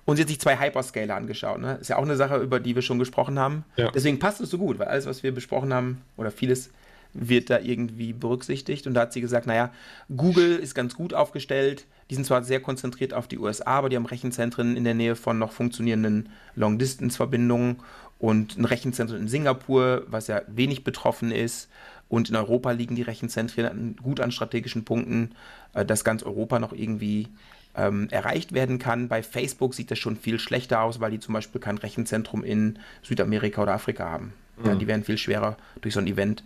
Und 0.05 0.15
sie 0.15 0.21
hat 0.21 0.29
sich 0.29 0.39
zwei 0.39 0.57
Hyperscaler 0.57 1.13
angeschaut. 1.13 1.59
Ne? 1.59 1.77
Ist 1.81 1.89
ja 1.89 1.97
auch 1.97 2.03
eine 2.03 2.15
Sache, 2.15 2.37
über 2.37 2.61
die 2.61 2.73
wir 2.73 2.81
schon 2.81 2.99
gesprochen 2.99 3.37
haben. 3.37 3.65
Ja. 3.75 3.91
Deswegen 3.91 4.17
passt 4.17 4.39
es 4.39 4.49
so 4.49 4.57
gut, 4.57 4.79
weil 4.79 4.87
alles, 4.87 5.05
was 5.05 5.21
wir 5.21 5.33
besprochen 5.33 5.73
haben, 5.73 6.01
oder 6.15 6.31
vieles 6.31 6.69
wird 7.13 7.49
da 7.49 7.59
irgendwie 7.59 8.13
berücksichtigt. 8.13 8.87
Und 8.87 8.93
da 8.93 9.01
hat 9.01 9.11
sie 9.11 9.19
gesagt, 9.19 9.45
naja, 9.45 9.73
Google 10.15 10.55
ist 10.55 10.73
ganz 10.73 10.95
gut 10.95 11.13
aufgestellt. 11.13 11.85
Die 12.09 12.15
sind 12.15 12.25
zwar 12.25 12.43
sehr 12.43 12.61
konzentriert 12.61 13.13
auf 13.13 13.27
die 13.27 13.39
USA, 13.39 13.71
aber 13.71 13.89
die 13.89 13.97
haben 13.97 14.05
Rechenzentren 14.05 14.77
in 14.77 14.85
der 14.85 14.93
Nähe 14.93 15.17
von 15.17 15.37
noch 15.37 15.51
funktionierenden 15.51 16.29
Long-Distance-Verbindungen 16.55 17.81
und 18.19 18.57
ein 18.57 18.65
Rechenzentrum 18.65 19.19
in 19.19 19.27
Singapur, 19.27 20.03
was 20.07 20.27
ja 20.27 20.41
wenig 20.47 20.83
betroffen 20.83 21.31
ist. 21.31 21.69
Und 22.07 22.29
in 22.29 22.35
Europa 22.35 22.71
liegen 22.71 22.95
die 22.95 23.01
Rechenzentren 23.01 23.95
gut 24.01 24.19
an 24.19 24.31
strategischen 24.31 24.85
Punkten, 24.85 25.31
äh, 25.73 25.85
dass 25.85 26.03
ganz 26.03 26.23
Europa 26.23 26.59
noch 26.59 26.71
irgendwie 26.71 27.27
ähm, 27.75 28.07
erreicht 28.11 28.53
werden 28.53 28.79
kann. 28.79 29.07
Bei 29.07 29.23
Facebook 29.23 29.73
sieht 29.73 29.91
das 29.91 29.99
schon 29.99 30.15
viel 30.15 30.39
schlechter 30.39 30.81
aus, 30.81 30.99
weil 30.99 31.11
die 31.11 31.19
zum 31.19 31.33
Beispiel 31.33 31.59
kein 31.59 31.77
Rechenzentrum 31.77 32.43
in 32.43 32.79
Südamerika 33.01 33.63
oder 33.63 33.73
Afrika 33.73 34.09
haben. 34.09 34.33
Mhm. 34.57 34.65
Ja, 34.65 34.75
die 34.75 34.87
werden 34.87 35.03
viel 35.03 35.17
schwerer 35.17 35.57
durch 35.81 35.93
so 35.93 35.99
ein 35.99 36.07
Event 36.07 36.43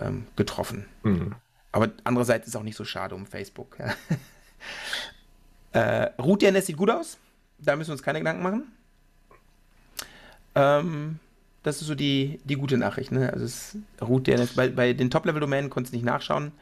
ähm, 0.00 0.26
getroffen. 0.36 0.86
Mhm. 1.02 1.34
Aber 1.72 1.90
andererseits 2.04 2.46
ist 2.46 2.54
es 2.54 2.60
auch 2.60 2.64
nicht 2.64 2.76
so 2.76 2.84
schade 2.84 3.14
um 3.14 3.26
Facebook. 3.26 3.76
Äh, 5.72 6.10
RootDNS 6.20 6.66
sieht 6.66 6.76
gut 6.76 6.90
aus. 6.90 7.16
Da 7.58 7.76
müssen 7.76 7.90
wir 7.90 7.92
uns 7.92 8.02
keine 8.02 8.18
Gedanken 8.18 8.42
machen. 8.42 8.72
Ähm, 10.54 11.18
das 11.62 11.80
ist 11.80 11.88
so 11.88 11.94
die, 11.94 12.40
die 12.44 12.56
gute 12.56 12.78
Nachricht. 12.78 13.12
Ne? 13.12 13.32
Also 13.32 13.44
es 13.44 13.76
Root 14.00 14.26
DNS, 14.26 14.54
bei, 14.54 14.68
bei 14.68 14.92
den 14.92 15.10
Top-Level-Domänen 15.10 15.70
konntest 15.70 15.92
du 15.92 15.96
nicht 15.96 16.06
nachschauen, 16.06 16.52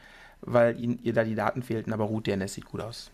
weil 0.40 0.79
ihnen, 0.81 0.98
ihr 1.03 1.12
da 1.12 1.24
die 1.24 1.35
Daten 1.35 1.62
fehlten, 1.62 1.92
aber 1.92 2.05
Root 2.05 2.27
DNS 2.27 2.55
sieht 2.55 2.66
gut 2.66 2.81
aus. 2.81 3.11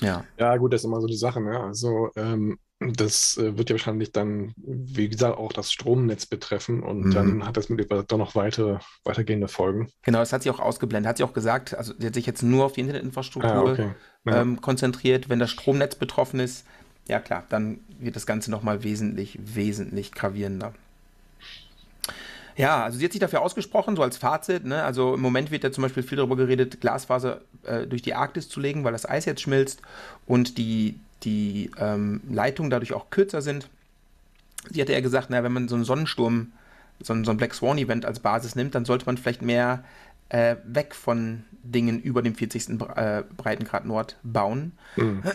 Ja. 0.00 0.24
Ja, 0.38 0.56
gut, 0.56 0.72
das 0.72 0.82
ist 0.82 0.84
immer 0.84 1.00
so 1.00 1.06
die 1.06 1.16
Sache. 1.16 1.40
Ne? 1.40 1.58
Also 1.58 2.10
ähm, 2.16 2.58
das 2.80 3.38
äh, 3.38 3.56
wird 3.56 3.70
ja 3.70 3.74
wahrscheinlich 3.74 4.12
dann, 4.12 4.52
wie 4.56 5.08
gesagt, 5.08 5.38
auch 5.38 5.52
das 5.52 5.72
Stromnetz 5.72 6.26
betreffen 6.26 6.82
und 6.82 7.06
mhm. 7.06 7.10
dann 7.12 7.46
hat 7.46 7.56
das 7.56 7.68
mit 7.68 7.90
doch 7.90 8.18
noch 8.18 8.34
weitere, 8.34 8.78
weitergehende 9.04 9.48
Folgen. 9.48 9.88
Genau, 10.02 10.18
das 10.18 10.32
hat 10.32 10.42
sie 10.42 10.50
auch 10.50 10.60
ausgeblendet. 10.60 11.08
Hat 11.08 11.16
sie 11.18 11.24
auch 11.24 11.32
gesagt, 11.32 11.74
also 11.74 11.94
sie 11.98 12.06
hat 12.06 12.14
sich 12.14 12.26
jetzt 12.26 12.42
nur 12.42 12.64
auf 12.64 12.72
die 12.72 12.80
Internetinfrastruktur 12.82 13.52
ah, 13.52 13.62
okay. 13.62 13.90
ja. 14.26 14.40
ähm, 14.40 14.60
konzentriert. 14.60 15.28
Wenn 15.28 15.38
das 15.38 15.50
Stromnetz 15.50 15.94
betroffen 15.94 16.40
ist, 16.40 16.66
ja 17.06 17.20
klar, 17.20 17.44
dann 17.48 17.80
wird 17.98 18.16
das 18.16 18.26
Ganze 18.26 18.50
nochmal 18.50 18.82
wesentlich, 18.82 19.38
wesentlich 19.42 20.12
gravierender. 20.12 20.72
Ja, 22.56 22.84
also 22.84 22.98
sie 22.98 23.04
hat 23.04 23.12
sich 23.12 23.20
dafür 23.20 23.42
ausgesprochen, 23.42 23.96
so 23.96 24.02
als 24.02 24.16
Fazit. 24.16 24.64
Ne? 24.64 24.82
Also 24.84 25.14
im 25.14 25.20
Moment 25.20 25.50
wird 25.50 25.64
ja 25.64 25.72
zum 25.72 25.82
Beispiel 25.82 26.02
viel 26.02 26.16
darüber 26.16 26.36
geredet, 26.36 26.80
Glasfaser 26.80 27.40
äh, 27.64 27.86
durch 27.86 28.02
die 28.02 28.14
Arktis 28.14 28.48
zu 28.48 28.60
legen, 28.60 28.84
weil 28.84 28.92
das 28.92 29.08
Eis 29.08 29.24
jetzt 29.24 29.40
schmilzt 29.40 29.82
und 30.26 30.56
die, 30.56 30.98
die 31.24 31.70
ähm, 31.78 32.20
Leitungen 32.30 32.70
dadurch 32.70 32.92
auch 32.92 33.10
kürzer 33.10 33.42
sind. 33.42 33.68
Sie 34.70 34.80
hatte 34.80 34.92
ja 34.92 35.00
gesagt, 35.00 35.30
na, 35.30 35.42
wenn 35.42 35.52
man 35.52 35.68
so 35.68 35.74
einen 35.74 35.84
Sonnensturm, 35.84 36.52
so 37.00 37.12
ein, 37.12 37.24
so 37.24 37.32
ein 37.32 37.36
Black 37.36 37.54
Swan 37.54 37.76
Event 37.76 38.06
als 38.06 38.20
Basis 38.20 38.54
nimmt, 38.54 38.74
dann 38.76 38.84
sollte 38.84 39.06
man 39.06 39.18
vielleicht 39.18 39.42
mehr 39.42 39.82
äh, 40.28 40.56
weg 40.64 40.94
von 40.94 41.44
Dingen 41.62 42.00
über 42.00 42.22
dem 42.22 42.34
40. 42.34 42.80
Äh, 42.96 43.24
Breitengrad 43.36 43.86
Nord 43.86 44.16
bauen. 44.22 44.72
Mhm. 44.96 45.22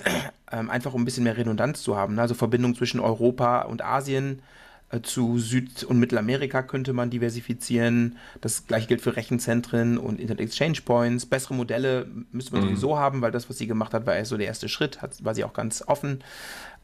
Ähm, 0.52 0.71
einfach 0.71 0.95
um 0.95 1.04
ein 1.04 1.06
bisschen 1.06 1.25
mehr 1.25 1.38
Redundanz 1.38 1.84
zu 1.84 1.95
haben. 1.95 2.15
Ne? 2.15 2.23
Also 2.23 2.34
Verbindung 2.34 2.73
zwischen 2.73 2.99
Europa 2.99 3.62
und 3.62 3.86
Asien 3.86 4.41
äh, 4.89 5.02
zu 5.02 5.38
Süd- 5.38 5.84
und 5.84 5.99
Mittelamerika 5.99 6.63
könnte 6.63 6.91
man 6.91 7.12
diversifizieren. 7.12 8.17
Das 8.41 8.65
gleiche 8.65 8.88
gilt 8.88 9.02
für 9.02 9.15
Rechenzentren 9.15 9.99
und 9.99 10.19
Internet 10.19 10.41
Exchange 10.41 10.80
Points. 10.84 11.28
Bessere 11.28 11.54
Modelle 11.54 12.08
müsste 12.32 12.54
man 12.54 12.63
mhm. 12.63 12.69
sowieso 12.69 12.97
haben, 12.97 13.21
weil 13.21 13.32
das, 13.32 13.47
was 13.47 13.60
sie 13.60 13.67
gemacht 13.67 13.93
hat, 13.93 14.08
war 14.08 14.15
erst 14.15 14.32
so 14.32 14.38
der 14.38 14.47
erste 14.47 14.69
Schritt, 14.69 15.04
hat, 15.04 15.23
war 15.23 15.36
sie 15.36 15.43
auch 15.43 15.54
ganz 15.54 15.84
offen. 15.86 16.23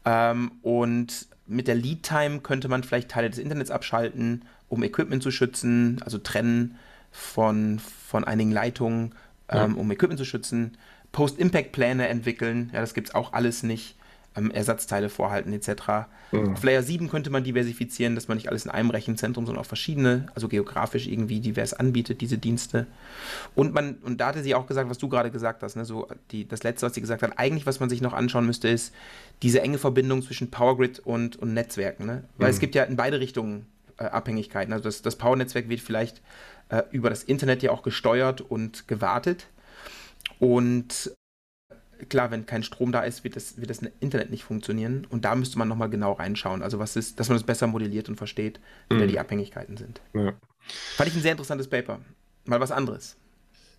Ähm, 0.04 0.52
und 0.62 1.26
mit 1.48 1.66
der 1.66 1.74
Lead 1.74 2.04
Time 2.04 2.38
könnte 2.40 2.68
man 2.68 2.84
vielleicht 2.84 3.10
Teile 3.10 3.30
des 3.30 3.40
Internets 3.40 3.72
abschalten, 3.72 4.44
um 4.68 4.84
Equipment 4.84 5.24
zu 5.24 5.32
schützen, 5.32 6.00
also 6.04 6.18
trennen 6.18 6.76
von, 7.16 7.78
von 7.78 8.24
einigen 8.24 8.52
Leitungen, 8.52 9.14
ähm, 9.48 9.74
ja. 9.74 9.80
um 9.80 9.90
Equipment 9.90 10.18
zu 10.18 10.26
schützen. 10.26 10.76
Post-Impact-Pläne 11.12 12.08
entwickeln, 12.08 12.70
ja, 12.74 12.80
das 12.80 12.92
gibt 12.92 13.08
es 13.08 13.14
auch 13.14 13.32
alles 13.32 13.62
nicht 13.62 13.96
ähm, 14.36 14.50
Ersatzteile 14.50 15.08
vorhalten 15.08 15.50
etc. 15.54 16.08
Mhm. 16.30 16.52
Auf 16.52 16.62
Layer 16.62 16.82
7 16.82 17.08
könnte 17.08 17.30
man 17.30 17.42
diversifizieren, 17.42 18.14
dass 18.14 18.28
man 18.28 18.36
nicht 18.36 18.50
alles 18.50 18.66
in 18.66 18.70
einem 18.70 18.90
Rechenzentrum, 18.90 19.46
sondern 19.46 19.64
auch 19.64 19.68
verschiedene, 19.68 20.26
also 20.34 20.48
geografisch 20.48 21.06
irgendwie 21.06 21.40
divers 21.40 21.72
anbietet, 21.72 22.20
diese 22.20 22.36
Dienste. 22.36 22.86
Und 23.54 23.72
man, 23.72 23.94
und 24.02 24.20
da 24.20 24.26
hatte 24.28 24.42
sie 24.42 24.54
auch 24.54 24.66
gesagt, 24.66 24.90
was 24.90 24.98
du 24.98 25.08
gerade 25.08 25.30
gesagt 25.30 25.62
hast, 25.62 25.76
ne, 25.76 25.86
so 25.86 26.06
die, 26.32 26.46
das 26.46 26.64
letzte, 26.64 26.84
was 26.84 26.94
sie 26.94 27.00
gesagt 27.00 27.22
hat, 27.22 27.38
eigentlich, 27.38 27.64
was 27.64 27.80
man 27.80 27.88
sich 27.88 28.02
noch 28.02 28.12
anschauen 28.12 28.44
müsste, 28.44 28.68
ist 28.68 28.92
diese 29.42 29.62
enge 29.62 29.78
Verbindung 29.78 30.20
zwischen 30.20 30.50
Powergrid 30.50 30.98
und, 30.98 31.36
und 31.36 31.54
Netzwerken. 31.54 32.04
Ne? 32.04 32.24
Weil 32.36 32.48
mhm. 32.48 32.54
es 32.54 32.60
gibt 32.60 32.74
ja 32.74 32.82
in 32.82 32.96
beide 32.96 33.20
Richtungen 33.20 33.66
äh, 33.98 34.04
Abhängigkeiten. 34.04 34.74
Also 34.74 34.84
das, 34.84 35.00
das 35.00 35.16
Power-Netzwerk 35.16 35.70
wird 35.70 35.80
vielleicht 35.80 36.20
äh, 36.68 36.82
über 36.90 37.10
das 37.10 37.22
Internet 37.22 37.62
ja 37.62 37.70
auch 37.70 37.82
gesteuert 37.82 38.40
und 38.40 38.88
gewartet. 38.88 39.46
Und 40.38 41.12
klar, 42.08 42.30
wenn 42.30 42.46
kein 42.46 42.62
Strom 42.62 42.92
da 42.92 43.02
ist, 43.02 43.24
wird 43.24 43.36
das, 43.36 43.58
wird 43.58 43.70
das 43.70 43.80
Internet 44.00 44.30
nicht 44.30 44.44
funktionieren. 44.44 45.06
Und 45.08 45.24
da 45.24 45.34
müsste 45.34 45.58
man 45.58 45.68
nochmal 45.68 45.90
genau 45.90 46.12
reinschauen. 46.12 46.62
Also 46.62 46.78
was 46.78 46.96
ist, 46.96 47.20
dass 47.20 47.28
man 47.28 47.36
das 47.36 47.44
besser 47.44 47.66
modelliert 47.66 48.08
und 48.08 48.16
versteht, 48.16 48.60
wie 48.88 48.96
mhm. 48.96 49.08
die 49.08 49.18
Abhängigkeiten 49.18 49.76
sind. 49.76 50.00
Ja. 50.14 50.34
Fand 50.96 51.08
ich 51.08 51.16
ein 51.16 51.22
sehr 51.22 51.32
interessantes 51.32 51.68
Paper. 51.68 52.00
Mal 52.44 52.60
was 52.60 52.70
anderes. 52.70 53.16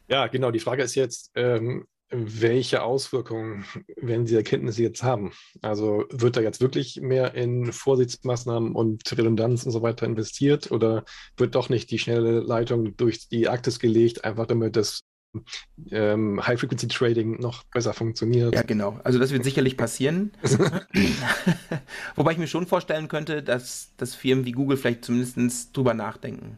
Ja, 0.07 0.27
genau. 0.27 0.51
Die 0.51 0.59
Frage 0.59 0.83
ist 0.83 0.95
jetzt, 0.95 1.31
ähm, 1.35 1.85
welche 2.09 2.83
Auswirkungen 2.83 3.65
werden 3.97 4.25
diese 4.25 4.37
Erkenntnisse 4.37 4.83
jetzt 4.83 5.03
haben? 5.03 5.33
Also 5.61 6.05
wird 6.09 6.37
da 6.37 6.41
jetzt 6.41 6.61
wirklich 6.61 7.01
mehr 7.01 7.33
in 7.33 7.71
Vorsichtsmaßnahmen 7.71 8.73
und 8.73 9.03
Redundanz 9.17 9.65
und 9.65 9.71
so 9.71 9.81
weiter 9.81 10.05
investiert 10.05 10.71
oder 10.71 11.03
wird 11.35 11.55
doch 11.55 11.69
nicht 11.69 11.91
die 11.91 11.99
schnelle 11.99 12.39
Leitung 12.39 12.95
durch 12.95 13.27
die 13.27 13.49
Arktis 13.49 13.79
gelegt, 13.79 14.23
einfach 14.23 14.45
damit 14.45 14.75
das 14.75 15.01
ähm, 15.91 16.45
High-Frequency-Trading 16.45 17.41
noch 17.41 17.63
besser 17.65 17.93
funktioniert? 17.93 18.55
Ja, 18.55 18.61
genau. 18.61 18.99
Also 19.03 19.19
das 19.19 19.31
wird 19.31 19.43
sicherlich 19.43 19.75
passieren. 19.75 20.31
Wobei 22.15 22.31
ich 22.31 22.37
mir 22.37 22.47
schon 22.47 22.67
vorstellen 22.67 23.09
könnte, 23.09 23.43
dass, 23.43 23.93
dass 23.97 24.15
Firmen 24.15 24.45
wie 24.45 24.53
Google 24.53 24.77
vielleicht 24.77 25.03
zumindest 25.03 25.75
drüber 25.75 25.93
nachdenken. 25.93 26.57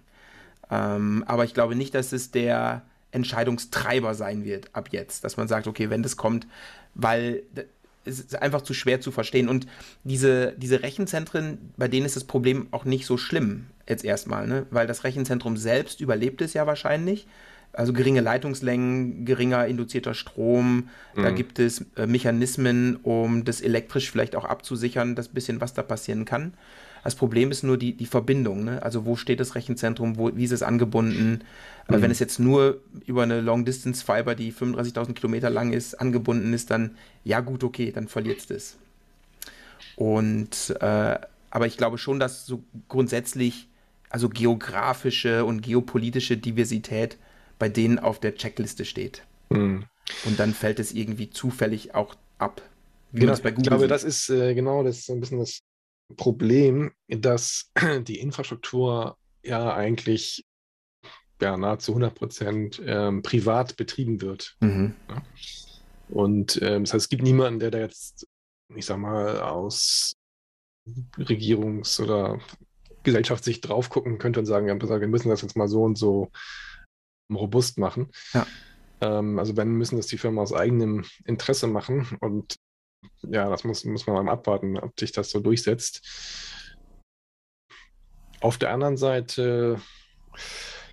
Ähm, 0.70 1.24
aber 1.26 1.46
ich 1.46 1.56
glaube 1.56 1.76
nicht, 1.76 1.96
dass 1.96 2.14
es 2.14 2.30
der 2.30 2.84
Entscheidungstreiber 3.12 4.14
sein 4.14 4.46
wird 4.46 4.70
ab 4.74 4.90
jetzt, 4.92 5.24
dass 5.24 5.38
man 5.38 5.48
sagt, 5.48 5.68
okay, 5.68 5.90
wenn 5.90 6.04
das 6.04 6.18
kommt, 6.18 6.48
weil 6.94 7.44
es 8.06 8.20
ist 8.20 8.42
einfach 8.42 8.62
zu 8.62 8.74
schwer 8.74 9.02
zu 9.02 9.12
verstehen. 9.12 9.50
Und 9.50 9.68
diese, 10.04 10.54
diese 10.58 10.82
Rechenzentren, 10.84 11.58
bei 11.78 11.88
denen 11.88 12.06
ist 12.06 12.16
das 12.16 12.24
Problem 12.24 12.68
auch 12.72 12.86
nicht 12.86 13.06
so 13.06 13.18
schlimm 13.18 13.68
jetzt 13.88 14.06
erstmal, 14.06 14.48
ne? 14.48 14.66
weil 14.72 14.88
das 14.88 15.04
Rechenzentrum 15.04 15.58
selbst 15.58 16.02
überlebt 16.02 16.42
es 16.42 16.54
ja 16.54 16.68
wahrscheinlich. 16.68 17.28
Also 17.72 17.94
geringe 17.94 18.22
Leitungslängen, 18.22 19.26
geringer 19.26 19.68
induzierter 19.68 20.16
Strom, 20.16 20.90
mhm. 21.16 21.22
da 21.22 21.30
gibt 21.30 21.60
es 21.60 21.86
äh, 21.96 22.08
Mechanismen, 22.08 22.96
um 23.04 23.46
das 23.46 23.62
elektrisch 23.62 24.10
vielleicht 24.10 24.36
auch 24.36 24.46
abzusichern, 24.46 25.16
das 25.16 25.28
bisschen, 25.28 25.62
was 25.62 25.76
da 25.76 25.84
passieren 25.84 26.26
kann. 26.26 26.54
Das 27.04 27.16
Problem 27.16 27.52
ist 27.52 27.64
nur 27.64 27.78
die, 27.78 27.94
die 27.94 28.06
Verbindung. 28.06 28.64
Ne? 28.64 28.84
Also 28.84 29.06
wo 29.06 29.16
steht 29.16 29.40
das 29.40 29.56
Rechenzentrum, 29.56 30.18
wo, 30.18 30.36
wie 30.36 30.44
ist 30.44 30.52
es 30.52 30.64
angebunden? 30.64 31.44
Mhm. 31.88 32.02
Wenn 32.02 32.12
es 32.12 32.20
jetzt 32.20 32.40
nur 32.40 32.82
über 33.06 33.24
eine 33.24 33.42
Long-Distance-Fiber, 33.42 34.36
die 34.36 34.54
35.000 34.54 35.14
Kilometer 35.14 35.50
lang 35.50 35.74
ist, 35.74 35.96
angebunden 35.96 36.54
ist, 36.54 36.70
dann 36.70 36.98
ja 37.24 37.40
gut, 37.40 37.64
okay, 37.64 37.92
dann 37.92 38.08
verliert 38.08 38.40
es 38.40 38.48
das. 38.48 38.78
Und 39.96 40.76
äh, 40.82 41.18
aber 41.52 41.66
ich 41.66 41.78
glaube 41.78 41.98
schon, 41.98 42.20
dass 42.20 42.46
so 42.46 42.64
grundsätzlich 42.90 43.68
also 44.10 44.30
geografische 44.30 45.46
und 45.46 45.62
geopolitische 45.62 46.38
Diversität 46.38 47.18
bei 47.60 47.70
denen 47.70 48.00
auf 48.00 48.20
der 48.20 48.36
Checkliste 48.36 48.86
steht. 48.86 49.24
Mhm. 49.50 49.86
Und 50.26 50.40
dann 50.40 50.54
fällt 50.54 50.80
es 50.80 50.94
irgendwie 50.94 51.30
zufällig 51.30 51.94
auch 51.94 52.16
ab. 52.38 52.62
Wie 53.12 53.22
genau, 53.22 53.34
ich 53.34 53.42
glaube, 53.42 53.82
sieht. 53.82 53.92
das 53.92 54.04
ist 54.04 54.30
äh, 54.30 54.54
genau 54.54 54.84
das 54.84 55.00
ist 55.00 55.10
ein 55.10 55.20
bisschen 55.20 55.40
das 55.40 55.60
Problem, 56.16 56.92
dass 57.08 57.72
die 58.02 58.20
Infrastruktur 58.20 59.18
ja 59.44 59.74
eigentlich 59.74 60.46
ja, 61.42 61.58
nahezu 61.58 61.92
100 61.92 62.16
Prozent 62.16 62.82
ähm, 62.86 63.22
privat 63.22 63.78
betrieben 63.78 64.22
wird. 64.22 64.58
Mhm. 64.60 64.96
Ja. 65.10 65.24
Und 66.10 66.60
ähm, 66.62 66.84
das 66.84 66.94
heißt, 66.94 67.06
es 67.06 67.10
gibt 67.10 67.24
niemanden, 67.24 67.60
der 67.60 67.72
da 67.72 67.80
jetzt, 67.80 68.28
ich 68.76 68.86
sag 68.86 68.98
mal, 68.98 69.40
aus 69.42 70.16
Regierungs- 71.18 72.02
oder 72.02 72.40
Gesellschaftssicht 73.04 73.68
drauf 73.68 73.90
gucken 73.90 74.18
könnte 74.18 74.40
und 74.40 74.46
sagen, 74.46 74.68
wir 74.68 75.08
müssen 75.08 75.30
das 75.30 75.42
jetzt 75.42 75.56
mal 75.56 75.68
so 75.68 75.84
und 75.84 75.98
so 75.98 76.30
robust 77.32 77.78
machen. 77.78 78.10
Ja. 78.34 78.46
Ähm, 79.02 79.40
also 79.40 79.56
wenn 79.56 79.70
müssen 79.70 79.98
das 79.98 80.08
die 80.08 80.18
Firmen 80.18 80.40
aus 80.40 80.54
eigenem 80.54 81.06
Interesse 81.26 81.68
machen 81.68 82.18
und 82.20 82.58
ja, 83.22 83.50
das 83.50 83.64
muss, 83.64 83.86
muss 83.86 84.08
man 84.08 84.26
mal 84.26 84.32
abwarten, 84.32 84.78
ob 84.78 85.00
sich 85.00 85.12
das 85.12 85.30
so 85.30 85.40
durchsetzt. 85.40 86.06
Auf 88.42 88.58
der 88.58 88.72
anderen 88.72 88.98
Seite 88.98 89.82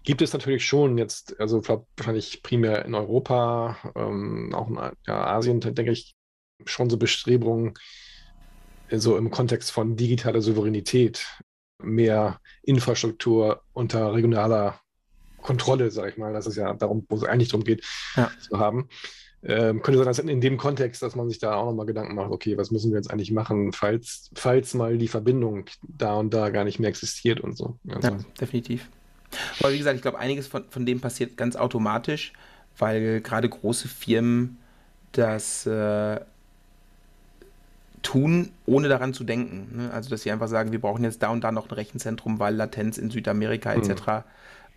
gibt 0.03 0.23
es 0.23 0.33
natürlich 0.33 0.65
schon 0.67 0.99
jetzt, 0.99 1.39
also 1.41 1.63
wahrscheinlich 1.67 2.43
primär 2.43 2.85
in 2.85 2.95
Europa, 2.95 3.77
ähm, 3.95 4.55
auch 4.55 4.69
in 4.69 4.77
ja, 5.07 5.27
Asien, 5.27 5.61
denke 5.61 5.93
ich, 5.93 6.15
schon 6.65 6.91
so 6.91 6.97
Bestrebungen, 6.97 7.75
so 8.91 9.17
im 9.17 9.31
Kontext 9.31 9.73
von 9.73 9.97
digitaler 9.97 10.41
Souveränität, 10.41 11.27
mehr 11.83 12.41
Infrastruktur 12.63 13.63
unter 13.73 14.15
regionaler 14.15 14.81
Kontrolle, 15.43 15.91
sage 15.91 16.11
ich 16.11 16.17
mal, 16.17 16.33
das 16.33 16.47
ist 16.47 16.57
ja 16.57 16.73
darum, 16.75 17.05
wo 17.09 17.17
es 17.17 17.25
eigentlich 17.25 17.49
darum 17.49 17.65
geht, 17.65 17.85
ja. 18.17 18.31
zu 18.41 18.59
haben. 18.59 18.89
Ähm, 19.49 19.81
könnte 19.81 19.99
sein, 19.99 20.07
dass 20.07 20.19
in, 20.19 20.41
dem 20.41 20.57
Kontext, 20.57 21.03
dass 21.03 21.15
man 21.15 21.29
sich 21.29 21.39
da 21.39 21.55
auch 21.55 21.67
nochmal 21.67 21.87
Gedanken 21.87 22.17
macht, 22.17 22.33
okay, 22.33 22.59
was 22.59 22.73
müssen 22.73 22.91
wir 22.91 22.99
jetzt 22.99 23.13
eigentlich 23.13 23.31
machen, 23.31 23.73
falls, 23.73 24.31
falls 24.35 24.75
mal 24.75 24.99
die 24.99 25.07
Verbindung 25.07 25.67
da 25.83 26.15
und 26.15 26.35
da 26.35 26.51
gar 26.51 26.65
nicht 26.65 26.81
mehr 26.81 26.89
existiert 26.89 27.41
und 27.41 27.57
so. 27.57 27.79
Also. 27.89 28.09
Ja, 28.09 28.19
definitiv. 28.41 28.89
Aber 29.61 29.73
wie 29.73 29.79
gesagt, 29.79 29.97
ich 29.97 30.03
glaube, 30.03 30.19
einiges 30.19 30.49
von, 30.49 30.65
von 30.69 30.85
dem 30.85 31.01
passiert 31.01 31.37
ganz 31.37 31.55
automatisch, 31.55 32.33
weil 32.77 33.21
gerade 33.21 33.49
große 33.49 33.87
Firmen 33.87 34.59
das 35.13 35.65
äh, 35.67 36.21
tun, 38.03 38.51
ohne 38.67 38.89
daran 38.89 39.15
zu 39.15 39.23
denken. 39.23 39.77
Ne? 39.77 39.91
Also, 39.93 40.11
dass 40.11 40.23
sie 40.23 40.31
einfach 40.33 40.49
sagen, 40.49 40.73
wir 40.73 40.81
brauchen 40.81 41.05
jetzt 41.05 41.23
da 41.23 41.31
und 41.31 41.43
da 41.45 41.53
noch 41.53 41.69
ein 41.69 41.75
Rechenzentrum, 41.75 42.41
weil 42.41 42.55
Latenz 42.57 42.99
in 42.99 43.11
Südamerika 43.11 43.75
etc. 43.75 44.25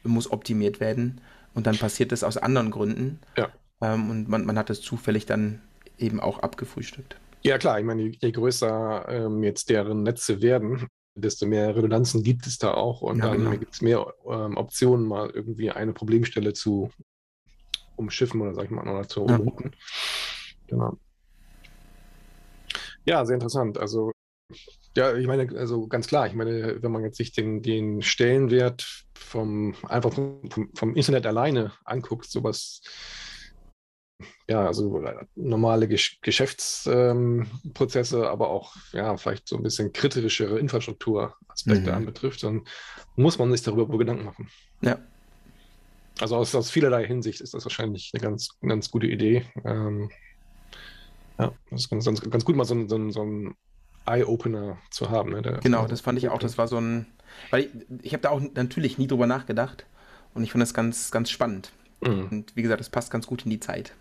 Mhm. 0.03 0.11
muss 0.11 0.31
optimiert 0.31 0.79
werden. 0.79 1.21
Und 1.55 1.65
dann 1.65 1.77
passiert 1.77 2.11
das 2.11 2.23
aus 2.23 2.37
anderen 2.37 2.69
Gründen. 2.69 3.19
Ja. 3.35 3.49
Ähm, 3.81 4.09
und 4.09 4.29
man, 4.29 4.45
man 4.45 4.57
hat 4.57 4.69
das 4.69 4.81
zufällig 4.81 5.25
dann 5.25 5.61
eben 5.97 6.19
auch 6.19 6.39
abgefrühstückt. 6.39 7.19
Ja, 7.41 7.57
klar, 7.57 7.79
ich 7.79 7.85
meine, 7.85 8.03
je 8.03 8.31
größer 8.31 9.07
ähm, 9.07 9.43
jetzt 9.43 9.69
deren 9.69 10.03
Netze 10.03 10.41
werden, 10.41 10.87
desto 11.15 11.45
mehr 11.45 11.75
Redundanzen 11.75 12.23
gibt 12.23 12.47
es 12.47 12.57
da 12.57 12.73
auch 12.73 13.01
und 13.01 13.19
ja, 13.19 13.27
dann 13.27 13.37
genau. 13.37 13.51
gibt 13.51 13.73
es 13.73 13.81
mehr 13.81 14.13
ähm, 14.29 14.57
Optionen, 14.57 15.07
mal 15.07 15.29
irgendwie 15.29 15.71
eine 15.71 15.93
Problemstelle 15.93 16.53
zu 16.53 16.91
umschiffen 17.95 18.41
oder 18.41 18.53
sag 18.53 18.65
ich 18.65 18.71
mal, 18.71 18.87
oder 18.87 19.07
zu 19.07 19.25
ja. 19.25 19.35
umrouten. 19.35 19.75
Genau. 20.67 20.97
Ja, 23.05 23.25
sehr 23.25 23.35
interessant. 23.35 23.77
Also, 23.77 24.11
ja, 24.95 25.15
ich 25.15 25.27
meine, 25.27 25.57
also 25.57 25.87
ganz 25.87 26.07
klar, 26.07 26.27
ich 26.27 26.33
meine, 26.33 26.81
wenn 26.81 26.91
man 26.91 27.03
jetzt 27.03 27.17
sich 27.17 27.31
den, 27.31 27.61
den 27.61 28.01
Stellenwert 28.01 29.05
vom 29.13 29.75
einfach 29.87 30.13
vom, 30.13 30.71
vom 30.75 30.95
Internet 30.95 31.25
alleine 31.25 31.73
anguckt, 31.85 32.29
sowas 32.29 32.81
ja, 34.47 34.65
also 34.65 35.03
normale 35.35 35.87
Gesch 35.87 36.19
Geschäftsprozesse, 36.21 38.17
ähm, 38.17 38.23
aber 38.23 38.49
auch 38.49 38.75
ja, 38.91 39.15
vielleicht 39.17 39.47
so 39.47 39.55
ein 39.57 39.63
bisschen 39.63 39.93
kritischere 39.93 40.59
Infrastrukturaspekte 40.59 41.89
mhm. 41.91 41.97
anbetrifft, 41.97 42.43
dann 42.43 42.63
muss 43.15 43.37
man 43.37 43.51
sich 43.51 43.61
darüber 43.61 43.87
wohl 43.89 43.99
Gedanken 43.99 44.25
machen. 44.25 44.49
Ja. 44.81 44.99
Also 46.19 46.35
aus, 46.35 46.53
aus 46.53 46.69
vielerlei 46.69 47.05
Hinsicht 47.05 47.39
ist 47.41 47.53
das 47.53 47.63
wahrscheinlich 47.63 48.11
eine 48.13 48.21
ganz, 48.21 48.49
ganz 48.61 48.91
gute 48.91 49.07
Idee. 49.07 49.45
Ähm, 49.63 50.09
ja, 51.37 51.53
das 51.69 51.81
ist 51.81 51.89
ganz, 51.89 52.05
ganz, 52.05 52.21
ganz 52.21 52.43
gut, 52.43 52.55
mal 52.55 52.65
so, 52.65 52.87
so, 52.87 53.09
so 53.11 53.21
einen 53.21 53.55
Eye-Opener 54.05 54.77
zu 54.91 55.09
haben. 55.09 55.31
Ne, 55.31 55.59
genau, 55.63 55.87
das 55.87 56.01
fand 56.01 56.17
ich 56.17 56.29
auch. 56.29 56.39
Das 56.39 56.57
war 56.57 56.67
so 56.67 56.77
ein. 56.77 57.05
Weil 57.51 57.65
ich, 57.65 57.69
ich 58.01 58.13
habe 58.13 58.23
da 58.23 58.29
auch 58.31 58.41
natürlich 58.55 58.97
nie 58.97 59.07
drüber 59.07 59.27
nachgedacht 59.27 59.85
und 60.33 60.43
ich 60.43 60.51
finde 60.51 60.65
das 60.65 60.73
ganz, 60.73 61.11
ganz 61.11 61.29
spannend. 61.29 61.71
Mhm. 62.01 62.27
Und 62.29 62.55
wie 62.55 62.61
gesagt, 62.61 62.81
es 62.81 62.89
passt 62.89 63.11
ganz 63.11 63.27
gut 63.27 63.43
in 63.43 63.51
die 63.51 63.59
Zeit. 63.59 63.93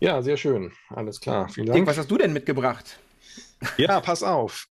Ja, 0.00 0.22
sehr 0.22 0.36
schön. 0.36 0.72
Alles 0.88 1.20
klar. 1.20 1.48
Vielen 1.48 1.66
Dank. 1.66 1.78
Dick, 1.78 1.86
was 1.86 1.98
hast 1.98 2.10
du 2.10 2.18
denn 2.18 2.32
mitgebracht? 2.32 2.98
Ja, 3.78 4.00
pass 4.00 4.22
auf. 4.22 4.66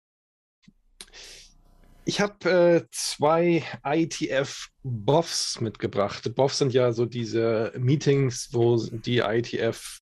Ich 2.05 2.21
habe 2.21 2.51
äh, 2.51 2.85
zwei 2.91 3.63
ITF-BOFs 3.85 5.61
mitgebracht. 5.61 6.35
BOFs 6.35 6.59
sind 6.59 6.73
ja 6.73 6.93
so 6.93 7.07
diese 7.07 7.73
Meetings, 7.79 8.49
wo 8.51 8.77
die 8.77 9.19
ITF 9.19 10.01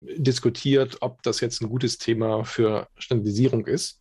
diskutiert, 0.00 0.96
ob 1.00 1.22
das 1.22 1.40
jetzt 1.40 1.60
ein 1.60 1.68
gutes 1.68 1.98
Thema 1.98 2.44
für 2.44 2.88
Standardisierung 2.96 3.66
ist. 3.66 4.00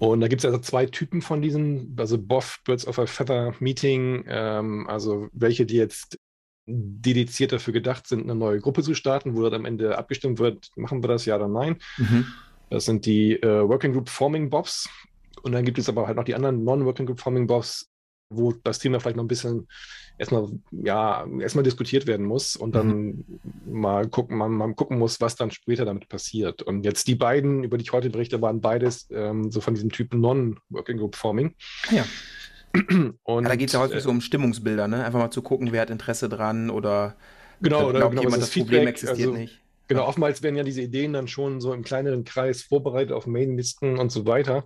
Und 0.00 0.20
da 0.20 0.28
gibt 0.28 0.40
es 0.40 0.46
also 0.46 0.58
zwei 0.58 0.86
Typen 0.86 1.22
von 1.22 1.42
diesen, 1.42 1.94
also 1.98 2.18
BOF, 2.18 2.60
Birds 2.64 2.86
of 2.86 2.98
a 2.98 3.06
Feather 3.06 3.54
Meeting, 3.60 4.24
ähm, 4.26 4.88
also 4.88 5.28
welche, 5.32 5.66
die 5.66 5.76
jetzt 5.76 6.18
dediziert 6.66 7.52
dafür 7.52 7.72
gedacht 7.72 8.06
sind, 8.06 8.22
eine 8.22 8.34
neue 8.34 8.60
Gruppe 8.60 8.82
zu 8.82 8.94
starten, 8.94 9.36
wo 9.36 9.42
dann 9.42 9.54
am 9.54 9.64
Ende 9.64 9.98
abgestimmt 9.98 10.38
wird, 10.38 10.70
machen 10.76 11.02
wir 11.02 11.08
das 11.08 11.24
ja 11.24 11.36
oder 11.36 11.48
nein. 11.48 11.76
Mhm. 11.96 12.26
Das 12.70 12.84
sind 12.84 13.06
die 13.06 13.32
äh, 13.34 13.68
Working 13.68 13.92
Group 13.92 14.08
Forming 14.08 14.50
Bobs. 14.50 14.88
Und 15.42 15.52
dann 15.52 15.64
gibt 15.64 15.78
es 15.78 15.88
aber 15.88 16.06
halt 16.06 16.16
noch 16.16 16.24
die 16.24 16.34
anderen 16.34 16.64
Non-Working 16.64 17.06
Group 17.06 17.20
Forming 17.20 17.46
Bobs, 17.46 17.88
wo 18.28 18.52
das 18.52 18.78
Thema 18.78 19.00
vielleicht 19.00 19.16
noch 19.16 19.24
ein 19.24 19.28
bisschen 19.28 19.66
erstmal, 20.18 20.48
ja, 20.70 21.26
erstmal 21.40 21.64
diskutiert 21.64 22.06
werden 22.06 22.26
muss 22.26 22.54
und 22.54 22.74
dann 22.74 22.88
mhm. 22.98 23.24
mal 23.66 24.06
gucken, 24.08 24.36
man, 24.36 24.52
mal 24.52 24.74
gucken 24.74 24.98
muss, 24.98 25.20
was 25.20 25.34
dann 25.34 25.50
später 25.50 25.84
damit 25.84 26.08
passiert. 26.08 26.62
Und 26.62 26.84
jetzt 26.84 27.08
die 27.08 27.14
beiden, 27.14 27.64
über 27.64 27.78
die 27.78 27.84
ich 27.84 27.92
heute 27.92 28.10
berichte, 28.10 28.40
waren 28.42 28.60
beides 28.60 29.08
ähm, 29.10 29.50
so 29.50 29.60
von 29.60 29.74
diesem 29.74 29.90
Typ 29.90 30.14
Non-Working 30.14 30.98
Group 30.98 31.16
Forming. 31.16 31.54
Ja. 31.90 32.04
Und, 33.24 33.42
ja, 33.44 33.48
da 33.48 33.56
geht 33.56 33.68
es 33.68 33.72
ja 33.72 33.80
häufig 33.80 33.96
äh, 33.96 34.00
so 34.00 34.10
um 34.10 34.20
Stimmungsbilder, 34.20 34.86
ne? 34.88 35.04
Einfach 35.04 35.18
mal 35.18 35.30
zu 35.30 35.42
gucken, 35.42 35.72
wer 35.72 35.82
hat 35.82 35.90
Interesse 35.90 36.28
dran 36.28 36.70
oder 36.70 37.16
genau, 37.60 37.88
oder 37.88 37.98
glaubt 37.98 38.12
genau, 38.12 38.22
jemand, 38.22 38.42
das, 38.42 38.50
das 38.50 38.58
Problem 38.58 38.86
existiert 38.86 39.28
also, 39.28 39.32
nicht. 39.32 39.60
Genau, 39.88 40.06
oftmals 40.06 40.42
werden 40.42 40.54
ja 40.54 40.62
diese 40.62 40.82
Ideen 40.82 41.12
dann 41.12 41.26
schon 41.26 41.60
so 41.60 41.74
im 41.74 41.82
kleineren 41.82 42.24
Kreis 42.24 42.62
vorbereitet 42.62 43.12
auf 43.12 43.26
Mailinglisten 43.26 43.98
und 43.98 44.12
so 44.12 44.24
weiter. 44.24 44.64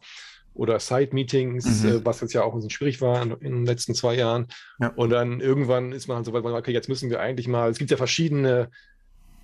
oder 0.54 0.78
Side-Meetings, 0.78 1.82
mhm. 1.82 1.88
äh, 1.88 2.04
was 2.04 2.20
jetzt 2.20 2.32
ja 2.32 2.42
auch 2.42 2.52
ein 2.52 2.56
bisschen 2.56 2.70
schwierig 2.70 3.00
war 3.00 3.20
in, 3.22 3.32
in 3.32 3.52
den 3.52 3.66
letzten 3.66 3.94
zwei 3.94 4.14
Jahren. 4.14 4.46
Ja. 4.80 4.88
Und 4.94 5.10
dann 5.10 5.40
irgendwann 5.40 5.92
ist 5.92 6.06
man 6.06 6.18
halt 6.18 6.26
so 6.26 6.32
weit, 6.32 6.44
okay, 6.44 6.72
jetzt 6.72 6.88
müssen 6.88 7.10
wir 7.10 7.20
eigentlich 7.20 7.48
mal, 7.48 7.70
es 7.70 7.78
gibt 7.78 7.90
ja 7.90 7.96
verschiedene 7.96 8.70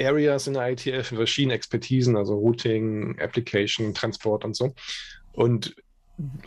Areas 0.01 0.47
in 0.47 0.55
der 0.55 0.71
ITF, 0.71 1.09
verschiedene 1.09 1.55
Expertisen, 1.55 2.17
also 2.17 2.35
Routing, 2.35 3.19
Application, 3.21 3.93
Transport 3.93 4.45
und 4.45 4.57
so. 4.57 4.73
Und 5.33 5.75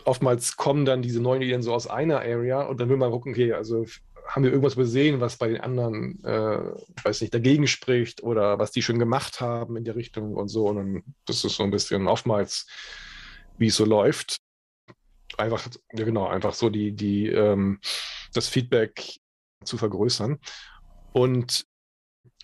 oftmals 0.04 0.56
kommen 0.56 0.84
dann 0.84 1.02
diese 1.02 1.20
neuen 1.20 1.42
Ideen 1.42 1.62
so 1.62 1.72
aus 1.74 1.86
einer 1.86 2.20
Area 2.20 2.62
und 2.62 2.80
dann 2.80 2.88
will 2.88 2.96
man 2.96 3.10
gucken, 3.10 3.32
okay, 3.32 3.52
also 3.52 3.86
haben 4.26 4.44
wir 4.44 4.50
irgendwas 4.50 4.74
übersehen, 4.74 5.20
was 5.20 5.36
bei 5.36 5.48
den 5.48 5.60
anderen, 5.60 6.22
äh, 6.24 6.58
weiß 7.02 7.20
nicht, 7.20 7.34
dagegen 7.34 7.66
spricht 7.66 8.22
oder 8.22 8.58
was 8.58 8.70
die 8.70 8.82
schon 8.82 8.98
gemacht 8.98 9.40
haben 9.40 9.76
in 9.76 9.84
der 9.84 9.96
Richtung 9.96 10.34
und 10.34 10.48
so. 10.48 10.68
Und 10.68 10.76
dann, 10.76 11.02
das 11.26 11.44
ist 11.44 11.56
so 11.56 11.62
ein 11.62 11.70
bisschen 11.70 12.08
oftmals, 12.08 12.66
wie 13.58 13.66
es 13.66 13.76
so 13.76 13.84
läuft. 13.84 14.38
Einfach, 15.36 15.68
ja 15.92 16.04
genau, 16.04 16.26
einfach 16.26 16.54
so 16.54 16.70
die, 16.70 16.92
die, 16.92 17.28
ähm, 17.28 17.80
das 18.32 18.48
Feedback 18.48 19.18
zu 19.64 19.76
vergrößern. 19.76 20.38
Und 21.12 21.66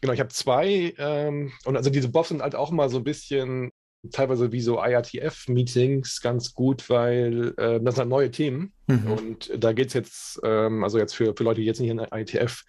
genau, 0.01 0.13
ich 0.13 0.21
habe 0.21 0.31
zwei, 0.31 0.95
ähm, 0.99 1.53
und 1.65 1.77
also 1.77 1.91
diese 1.91 2.11
Buffs 2.11 2.29
sind 2.29 2.43
halt 2.43 2.55
auch 2.55 2.71
mal 2.71 2.91
so 2.91 2.99
ein 2.99 3.05
bisschen 3.05 3.71
teilweise 4.13 4.53
wie 4.53 4.61
so 4.61 4.83
IRTF-Meetings 4.83 6.21
ganz 6.21 6.55
gut, 6.55 6.89
weil 6.89 7.55
äh, 7.59 7.81
das 7.81 7.97
sind 7.97 8.09
neue 8.09 8.31
Themen. 8.31 8.73
Mhm. 8.87 9.13
Und 9.13 9.51
da 9.59 9.73
geht 9.73 9.89
es 9.89 9.95
jetzt, 9.95 10.41
ähm, 10.45 10.83
also 10.85 10.99
jetzt 10.99 11.15
für, 11.15 11.35
für 11.37 11.45
Leute, 11.45 11.61
die 11.61 11.67
jetzt 11.67 11.81
nicht 11.81 11.91
in 11.91 11.99
IRTF 11.99 12.65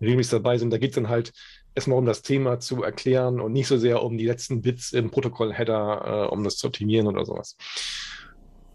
regelmäßig 0.00 0.32
dabei 0.32 0.58
sind, 0.58 0.70
da 0.70 0.78
geht 0.78 0.90
es 0.90 0.96
dann 0.96 1.08
halt 1.08 1.32
erstmal 1.74 1.98
um 1.98 2.06
das 2.06 2.22
Thema 2.22 2.60
zu 2.60 2.82
erklären 2.82 3.40
und 3.40 3.52
nicht 3.52 3.68
so 3.68 3.78
sehr 3.78 4.02
um 4.02 4.18
die 4.18 4.26
letzten 4.26 4.62
Bits 4.62 4.92
im 4.92 5.10
Protokoll-Header, 5.10 6.28
äh, 6.28 6.32
um 6.32 6.44
das 6.44 6.56
zu 6.56 6.66
optimieren 6.66 7.06
oder 7.06 7.24
sowas. 7.24 7.56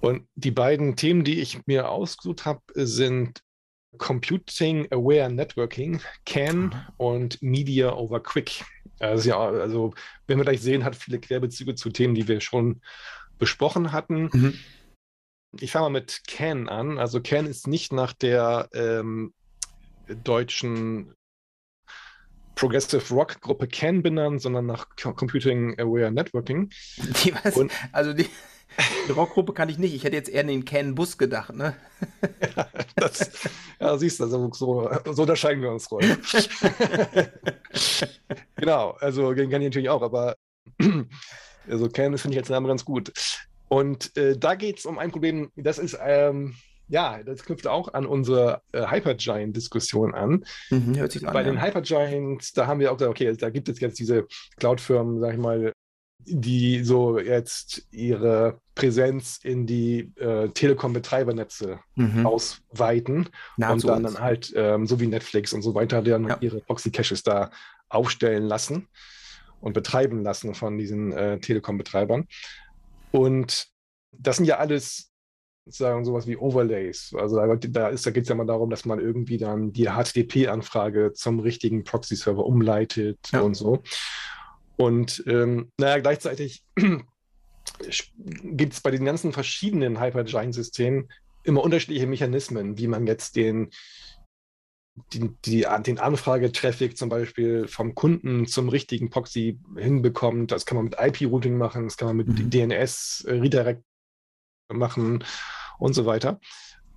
Und 0.02 0.28
die 0.36 0.52
beiden 0.52 0.95
Themen, 0.95 1.24
die 1.24 1.41
ich 1.41 1.66
mir 1.66 1.89
ausgesucht 1.89 2.45
habe, 2.45 2.62
sind 2.74 3.41
Computing 3.97 4.88
Aware 4.91 5.32
Networking, 5.32 6.00
CAN 6.26 6.74
und 6.97 7.41
Media 7.41 7.93
over 7.93 8.22
Quick. 8.22 8.64
Also, 9.00 9.30
ja, 9.30 9.39
also, 9.39 9.93
wenn 10.28 10.38
wir 10.38 10.43
gleich 10.43 10.62
sehen, 10.62 10.84
hat 10.84 10.95
viele 10.95 11.20
Querbezüge 11.20 11.76
zu 11.76 11.89
Themen, 11.89 12.16
die 12.16 12.28
wir 12.28 12.41
schon 12.41 12.82
besprochen 13.38 13.91
hatten. 13.91 14.30
Mhm. 14.32 14.60
Ich 15.60 15.72
fange 15.72 15.86
mal 15.86 16.00
mit 16.00 16.22
CAN 16.28 16.70
an. 16.70 17.00
Also 17.00 17.22
CAN 17.22 17.47
ist 17.47 17.68
nicht 17.68 17.91
nach 17.91 18.14
der 18.14 18.70
ähm, 18.74 19.34
deutschen 20.24 21.16
Progressive 22.54 23.14
Rock 23.14 23.41
Gruppe 23.41 23.68
CAN 23.68 24.04
benannt, 24.04 24.41
sondern 24.41 24.66
nach 24.68 24.88
Computing 24.95 25.80
Aware 25.80 26.12
Networking. 26.12 26.70
Die 27.24 27.34
was? 27.34 27.56
Und, 27.56 27.72
also 27.91 28.14
die, 28.14 28.28
die 29.08 29.12
Rockgruppe 29.12 29.54
kann 29.54 29.70
ich 29.70 29.78
nicht. 29.78 29.94
Ich 29.94 30.04
hätte 30.04 30.16
jetzt 30.16 30.30
eher 30.30 30.42
an 30.42 30.48
den 30.48 30.66
Ken 30.66 30.96
Bus 30.96 31.18
gedacht, 31.18 31.54
ne? 31.54 31.76
ja, 32.56 32.68
das, 32.96 33.32
ja, 33.80 33.98
siehst 33.98 34.20
du, 34.20 34.24
also 34.26 34.52
so, 34.54 34.90
so 35.12 35.22
unterscheiden 35.22 35.62
wir 35.62 35.72
uns, 35.72 35.92
Roy. 35.92 36.04
genau, 38.56 38.92
also 39.00 39.34
den 39.34 39.50
kann 39.50 39.62
ich 39.62 39.68
natürlich 39.68 39.90
auch, 39.90 40.02
aber 40.02 40.36
also 41.70 41.90
Ken 41.90 42.18
finde 42.18 42.36
ich 42.36 42.42
als 42.42 42.50
Name 42.50 42.68
ganz 42.68 42.86
gut. 42.86 43.12
Und 43.68 44.16
äh, 44.18 44.38
da 44.38 44.56
geht 44.56 44.80
es 44.80 44.86
um 44.86 44.98
ein 44.98 45.12
Problem, 45.12 45.52
das 45.56 45.78
ist, 45.78 45.98
ähm, 46.02 46.56
ja, 46.88 47.22
das 47.24 47.44
knüpft 47.44 47.68
auch 47.68 47.94
an 47.94 48.06
unsere 48.06 48.62
äh, 48.72 48.88
Hypergiant-Diskussion 48.88 50.16
an. 50.16 50.44
Mhm, 50.72 51.00
an. 51.00 51.34
Bei 51.34 51.42
ja. 51.42 51.44
den 51.44 51.62
Hypergiants, 51.62 52.52
da 52.54 52.66
haben 52.66 52.80
wir 52.80 52.92
auch 52.92 52.98
gesagt, 52.98 53.12
okay, 53.12 53.32
da 53.36 53.50
gibt 53.52 53.70
es 53.70 53.80
jetzt 53.80 54.00
diese 54.00 54.26
Cloud-Firmen, 54.58 55.20
sag 55.20 55.34
ich 55.34 55.40
mal, 55.40 55.72
die 56.26 56.84
so 56.84 57.20
jetzt 57.20 57.88
ihre 57.92 58.60
Präsenz 58.76 59.40
in 59.44 59.66
die 59.66 60.12
äh, 60.18 60.50
Telekom-Betreibernetze 60.50 61.80
mhm. 61.96 62.26
ausweiten 62.26 63.30
Na, 63.58 63.72
und 63.72 63.80
so 63.80 63.88
dann, 63.88 64.04
dann 64.04 64.20
halt, 64.20 64.54
ähm, 64.56 64.86
so 64.86 65.00
wie 65.00 65.08
Netflix 65.08 65.54
und 65.54 65.62
so 65.62 65.76
weiter, 65.76 66.02
dann 66.02 66.28
ja. 66.28 66.38
ihre 66.42 66.60
Proxy-Caches 66.60 67.24
da 67.24 67.52
aufstellen 67.90 68.44
lassen 68.44 68.88
und 69.62 69.74
betreiben 69.74 70.24
lassen 70.24 70.54
von 70.54 70.78
diesen 70.78 71.12
äh, 71.12 71.40
Telekom-Betreibern. 71.40 72.28
Und 73.12 73.68
das 74.12 74.38
sind 74.38 74.46
ja 74.46 74.58
alles 74.58 75.10
sagen 75.72 76.06
sowas 76.06 76.28
wie 76.28 76.38
Overlays. 76.38 77.14
Also 77.18 77.36
da, 77.36 77.56
da, 77.56 77.92
da 77.92 78.12
geht 78.12 78.24
es 78.24 78.30
ja 78.30 78.36
mal 78.36 78.46
darum, 78.46 78.70
dass 78.70 78.86
man 78.86 79.00
irgendwie 79.00 79.38
dann 79.38 79.72
die 79.72 79.88
HTTP-Anfrage 79.88 81.14
zum 81.14 81.40
richtigen 81.40 81.84
Proxy-Server 81.84 82.46
umleitet 82.46 83.20
ja. 83.32 83.42
und 83.42 83.54
so. 83.56 83.84
Und 84.80 85.24
ähm, 85.28 85.72
naja, 85.78 86.00
gleichzeitig 86.00 86.64
gibt 88.44 88.74
es 88.74 88.82
bei 88.82 88.92
den 88.92 89.04
ganzen 89.04 89.34
verschiedenen 89.34 90.00
Hypergiant-Systemen 90.00 91.10
immer 91.44 91.64
unterschiedliche 91.64 92.08
Mechanismen, 92.08 92.78
wie 92.78 92.88
man 92.88 93.06
jetzt 93.06 93.36
den, 93.36 93.72
die, 95.12 95.32
die, 95.46 95.66
den 95.86 96.00
Anfragetraffic 96.00 96.98
zum 96.98 97.10
Beispiel 97.10 97.68
vom 97.68 97.94
Kunden 97.94 98.48
zum 98.48 98.70
richtigen 98.70 99.10
Proxy 99.10 99.60
hinbekommt. 99.76 100.52
Das 100.52 100.66
kann 100.66 100.78
man 100.78 100.86
mit 100.86 100.96
IP-Routing 100.98 101.58
machen, 101.58 101.84
das 101.84 101.98
kann 101.98 102.08
man 102.08 102.18
mit 102.18 102.28
mhm. 102.28 102.50
DNS-Redirect 102.50 103.84
machen 104.72 105.26
und 105.78 105.94
so 105.94 106.06
weiter. 106.06 106.40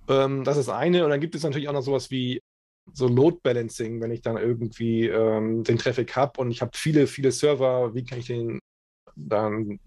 Ähm, 0.07 0.45
das 0.45 0.55
ist 0.55 0.69
eine. 0.69 1.03
Und 1.03 1.09
dann 1.09 1.19
gibt 1.19 1.35
es 1.35 1.43
natürlich 1.43 1.67
auch 1.67 1.73
noch 1.73 1.81
sowas 1.81 2.11
wie 2.11 2.41
so 2.91 3.07
Load 3.07 3.37
Balancing, 3.43 4.01
wenn 4.01 4.11
ich 4.11 4.21
dann 4.21 4.37
irgendwie 4.37 5.07
ähm, 5.07 5.63
den 5.63 5.77
Traffic 5.77 6.15
habe 6.15 6.39
und 6.41 6.51
ich 6.51 6.61
habe 6.61 6.71
viele, 6.75 7.07
viele 7.07 7.31
Server, 7.31 7.93
wie 7.95 8.03
kann 8.03 8.19
ich 8.19 8.27
den 8.27 8.59
dann 9.15 9.79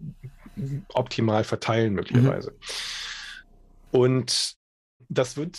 optimal 0.95 1.45
verteilen 1.45 1.95
möglicherweise. 1.95 2.53
Mhm. 2.53 2.57
Und 4.01 4.55
das 5.09 5.37
wird, 5.37 5.59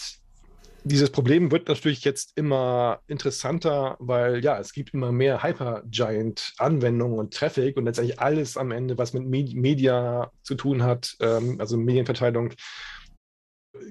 dieses 0.84 1.10
Problem 1.12 1.52
wird 1.52 1.68
natürlich 1.68 2.04
jetzt 2.04 2.34
immer 2.36 3.00
interessanter, 3.08 3.96
weil 4.00 4.44
ja, 4.44 4.60
es 4.60 4.74
gibt 4.74 4.94
immer 4.94 5.12
mehr 5.12 5.44
Hypergiant-Anwendungen 5.44 7.20
und 7.20 7.34
Traffic 7.34 7.78
und 7.78 7.86
letztendlich 7.86 8.20
alles 8.20 8.58
am 8.58 8.72
Ende, 8.72 8.98
was 8.98 9.14
mit 9.14 9.26
Media 9.26 10.32
zu 10.44 10.56
tun 10.56 10.84
hat, 10.84 11.16
ähm, 11.20 11.58
also 11.60 11.78
Medienverteilung, 11.78 12.54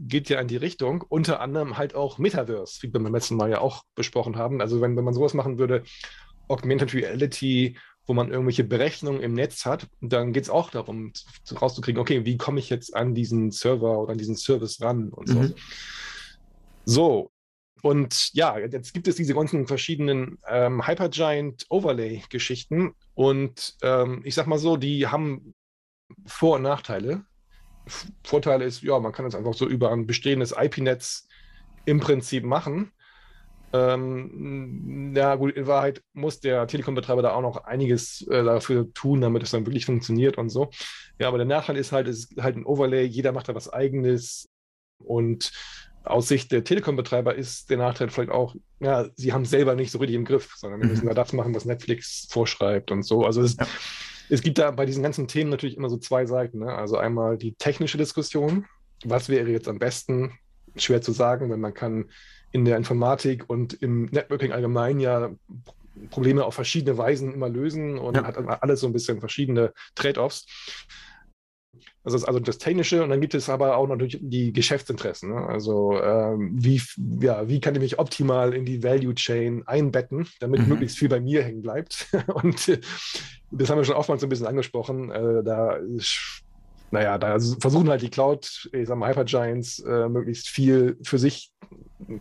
geht 0.01 0.28
ja 0.28 0.41
in 0.41 0.49
die 0.49 0.57
Richtung, 0.57 1.05
unter 1.09 1.41
anderem 1.41 1.78
halt 1.78 1.95
auch 1.95 2.18
Metaverse, 2.18 2.82
wie 2.82 2.93
wir 2.93 3.01
beim 3.01 3.14
letzten 3.14 3.37
Mal 3.37 3.51
ja 3.51 3.61
auch 3.61 3.82
besprochen 3.95 4.37
haben. 4.37 4.61
Also 4.61 4.80
wenn, 4.80 4.97
wenn 4.97 5.05
man 5.05 5.14
sowas 5.14 5.34
machen 5.34 5.59
würde, 5.59 5.82
Augmented 6.49 6.95
Reality, 6.95 7.76
wo 8.07 8.14
man 8.14 8.30
irgendwelche 8.30 8.64
Berechnungen 8.64 9.20
im 9.20 9.34
Netz 9.34 9.64
hat, 9.64 9.89
dann 10.01 10.32
geht 10.32 10.45
es 10.45 10.51
auch 10.51 10.70
darum, 10.70 11.12
rauszukriegen, 11.61 12.01
okay, 12.01 12.24
wie 12.24 12.37
komme 12.37 12.61
ich 12.61 12.70
jetzt 12.70 12.95
an 12.95 13.14
diesen 13.14 13.51
Server 13.51 13.99
oder 13.99 14.12
an 14.12 14.18
diesen 14.18 14.37
Service 14.37 14.80
ran 14.80 15.09
und 15.11 15.28
so. 15.28 15.39
Mhm. 15.39 15.55
So, 16.84 17.30
und 17.82 18.32
ja, 18.32 18.59
jetzt 18.59 18.95
gibt 18.95 19.09
es 19.09 19.16
diese 19.16 19.34
ganzen 19.34 19.66
verschiedenen 19.66 20.39
ähm, 20.49 20.87
Hypergiant 20.87 21.66
Overlay-Geschichten 21.68 22.95
und 23.14 23.76
ähm, 23.82 24.22
ich 24.24 24.34
sag 24.34 24.47
mal 24.47 24.59
so, 24.59 24.76
die 24.76 25.07
haben 25.07 25.55
Vor- 26.26 26.57
und 26.57 26.62
Nachteile. 26.62 27.24
Vorteil 28.24 28.62
ist, 28.62 28.82
ja, 28.82 28.99
man 28.99 29.12
kann 29.12 29.26
es 29.26 29.34
einfach 29.34 29.55
so 29.55 29.66
über 29.66 29.93
ein 29.93 30.07
bestehendes 30.07 30.55
IP-Netz 30.57 31.28
im 31.84 32.01
Prinzip 32.01 32.45
machen. 32.45 32.93
Ähm, 33.72 35.12
ja, 35.14 35.34
gut, 35.34 35.57
in 35.57 35.66
Wahrheit 35.66 36.03
muss 36.12 36.41
der 36.41 36.66
Telekom-Betreiber 36.66 37.22
da 37.22 37.32
auch 37.32 37.43
noch 37.43 37.64
einiges 37.64 38.26
äh, 38.28 38.43
dafür 38.43 38.93
tun, 38.93 39.20
damit 39.20 39.43
es 39.43 39.51
dann 39.51 39.66
wirklich 39.66 39.87
funktioniert 39.87 40.39
und 40.39 40.51
so. 40.51 40.70
Ja, 41.18 41.28
aber 41.28 41.39
der 41.39 41.47
Nachteil 41.47 41.76
ist 41.76 41.93
halt, 41.93 42.09
es 42.09 42.30
ist 42.30 42.43
halt 42.43 42.57
ein 42.57 42.64
Overlay, 42.64 43.05
jeder 43.05 43.32
macht 43.32 43.49
da 43.49 43.55
was 43.55 43.72
Eigenes 43.72 44.49
und 44.99 45.53
aus 46.05 46.28
Sicht 46.28 46.53
der 46.53 46.62
Telekom-Betreiber 46.62 47.34
ist 47.34 47.68
der 47.68 47.78
Nachteil 47.78 48.09
vielleicht 48.11 48.30
auch, 48.30 48.55
ja, 48.78 49.09
sie 49.16 49.32
haben 49.32 49.45
selber 49.45 49.74
nicht 49.74 49.91
so 49.91 49.99
richtig 49.99 50.16
im 50.16 50.24
Griff, 50.24 50.55
sondern 50.57 50.80
wir 50.80 50.89
müssen 50.89 51.05
mhm. 51.05 51.09
da 51.09 51.14
das 51.14 51.32
machen, 51.32 51.55
was 51.55 51.64
Netflix 51.64 52.28
vorschreibt 52.30 52.93
und 52.93 53.03
so. 53.03 53.24
Also 53.24 53.43
es, 53.43 53.57
ja 53.57 53.66
es 54.28 54.42
gibt 54.42 54.58
da 54.58 54.70
bei 54.70 54.86
diesen 54.86 55.02
ganzen 55.02 55.28
Themen 55.28 55.50
natürlich 55.50 55.76
immer 55.76 55.90
so 55.90 55.96
zwei 55.96 56.26
Seiten. 56.26 56.60
Ne? 56.60 56.74
Also 56.74 56.96
einmal 56.96 57.36
die 57.38 57.54
technische 57.54 57.98
Diskussion. 57.98 58.66
Was 59.04 59.28
wäre 59.28 59.50
jetzt 59.50 59.68
am 59.68 59.78
besten? 59.78 60.32
Schwer 60.76 61.00
zu 61.00 61.12
sagen, 61.12 61.50
wenn 61.50 61.60
man 61.60 61.72
kann 61.72 62.10
in 62.52 62.64
der 62.64 62.76
Informatik 62.76 63.48
und 63.48 63.74
im 63.74 64.06
Networking 64.06 64.52
allgemein 64.52 65.00
ja 65.00 65.30
Probleme 66.10 66.44
auf 66.44 66.54
verschiedene 66.54 66.98
Weisen 66.98 67.32
immer 67.32 67.48
lösen 67.48 67.98
und 67.98 68.16
ja. 68.16 68.24
hat 68.24 68.36
alles 68.62 68.80
so 68.80 68.86
ein 68.86 68.92
bisschen 68.92 69.20
verschiedene 69.20 69.72
Trade-offs. 69.94 70.46
Das 72.04 72.14
ist 72.14 72.24
also 72.24 72.40
das 72.40 72.58
Technische 72.58 73.02
und 73.02 73.10
dann 73.10 73.20
gibt 73.20 73.34
es 73.34 73.48
aber 73.48 73.76
auch 73.76 73.86
natürlich 73.86 74.18
die 74.20 74.52
Geschäftsinteressen. 74.52 75.30
Ne? 75.30 75.46
Also 75.46 76.00
ähm, 76.00 76.52
wie, 76.54 76.80
ja, 77.20 77.48
wie 77.48 77.60
kann 77.60 77.74
ich 77.74 77.80
mich 77.80 77.98
optimal 77.98 78.54
in 78.54 78.64
die 78.64 78.82
Value 78.82 79.14
Chain 79.14 79.62
einbetten, 79.66 80.28
damit 80.40 80.62
mhm. 80.62 80.68
möglichst 80.68 80.98
viel 80.98 81.08
bei 81.08 81.20
mir 81.20 81.42
hängen 81.42 81.62
bleibt. 81.62 82.08
und 82.34 82.68
äh, 82.68 82.80
das 83.50 83.70
haben 83.70 83.78
wir 83.78 83.84
schon 83.84 83.96
oftmals 83.96 84.20
so 84.20 84.26
ein 84.26 84.30
bisschen 84.30 84.46
angesprochen. 84.46 85.10
Äh, 85.10 85.42
da 85.42 85.72
ist, 85.74 86.42
naja, 86.90 87.18
da 87.18 87.38
versuchen 87.60 87.88
halt 87.88 88.02
die 88.02 88.10
Cloud, 88.10 88.70
ich 88.72 88.88
sag 88.88 88.96
mal 88.96 89.10
Hypergiants, 89.10 89.80
äh, 89.80 90.08
möglichst 90.08 90.48
viel 90.48 90.96
für 91.02 91.18
sich 91.18 91.52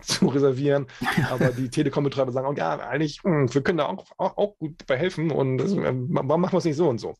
zu 0.01 0.27
reservieren. 0.27 0.87
Aber 1.29 1.49
die 1.49 1.69
Telekom-Betreiber 1.69 2.31
sagen 2.31 2.47
auch, 2.47 2.57
ja, 2.57 2.79
eigentlich, 2.79 3.23
mh, 3.23 3.31
hm, 3.31 3.53
wir 3.53 3.61
können 3.61 3.77
da 3.77 3.85
auch, 3.87 4.05
auch, 4.17 4.37
auch 4.37 4.57
gut 4.57 4.85
bei 4.87 4.97
helfen 4.97 5.31
und 5.31 5.57
das, 5.57 5.75
warum 5.75 6.41
machen 6.41 6.53
wir 6.53 6.57
es 6.57 6.65
nicht 6.65 6.77
so 6.77 6.89
und 6.89 6.99
so? 6.99 7.15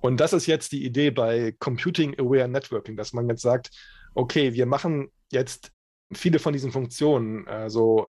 Und 0.00 0.18
das 0.18 0.32
ist 0.32 0.46
jetzt 0.46 0.72
die 0.72 0.84
Idee 0.84 1.10
bei 1.10 1.54
Computing 1.58 2.18
Aware 2.18 2.48
Networking, 2.48 2.96
dass 2.96 3.12
man 3.12 3.28
jetzt 3.28 3.42
sagt, 3.42 3.70
okay, 4.14 4.54
wir 4.54 4.66
machen 4.66 5.10
jetzt 5.30 5.72
viele 6.12 6.38
von 6.38 6.52
diesen 6.52 6.72
Funktionen, 6.72 7.46
also 7.46 8.06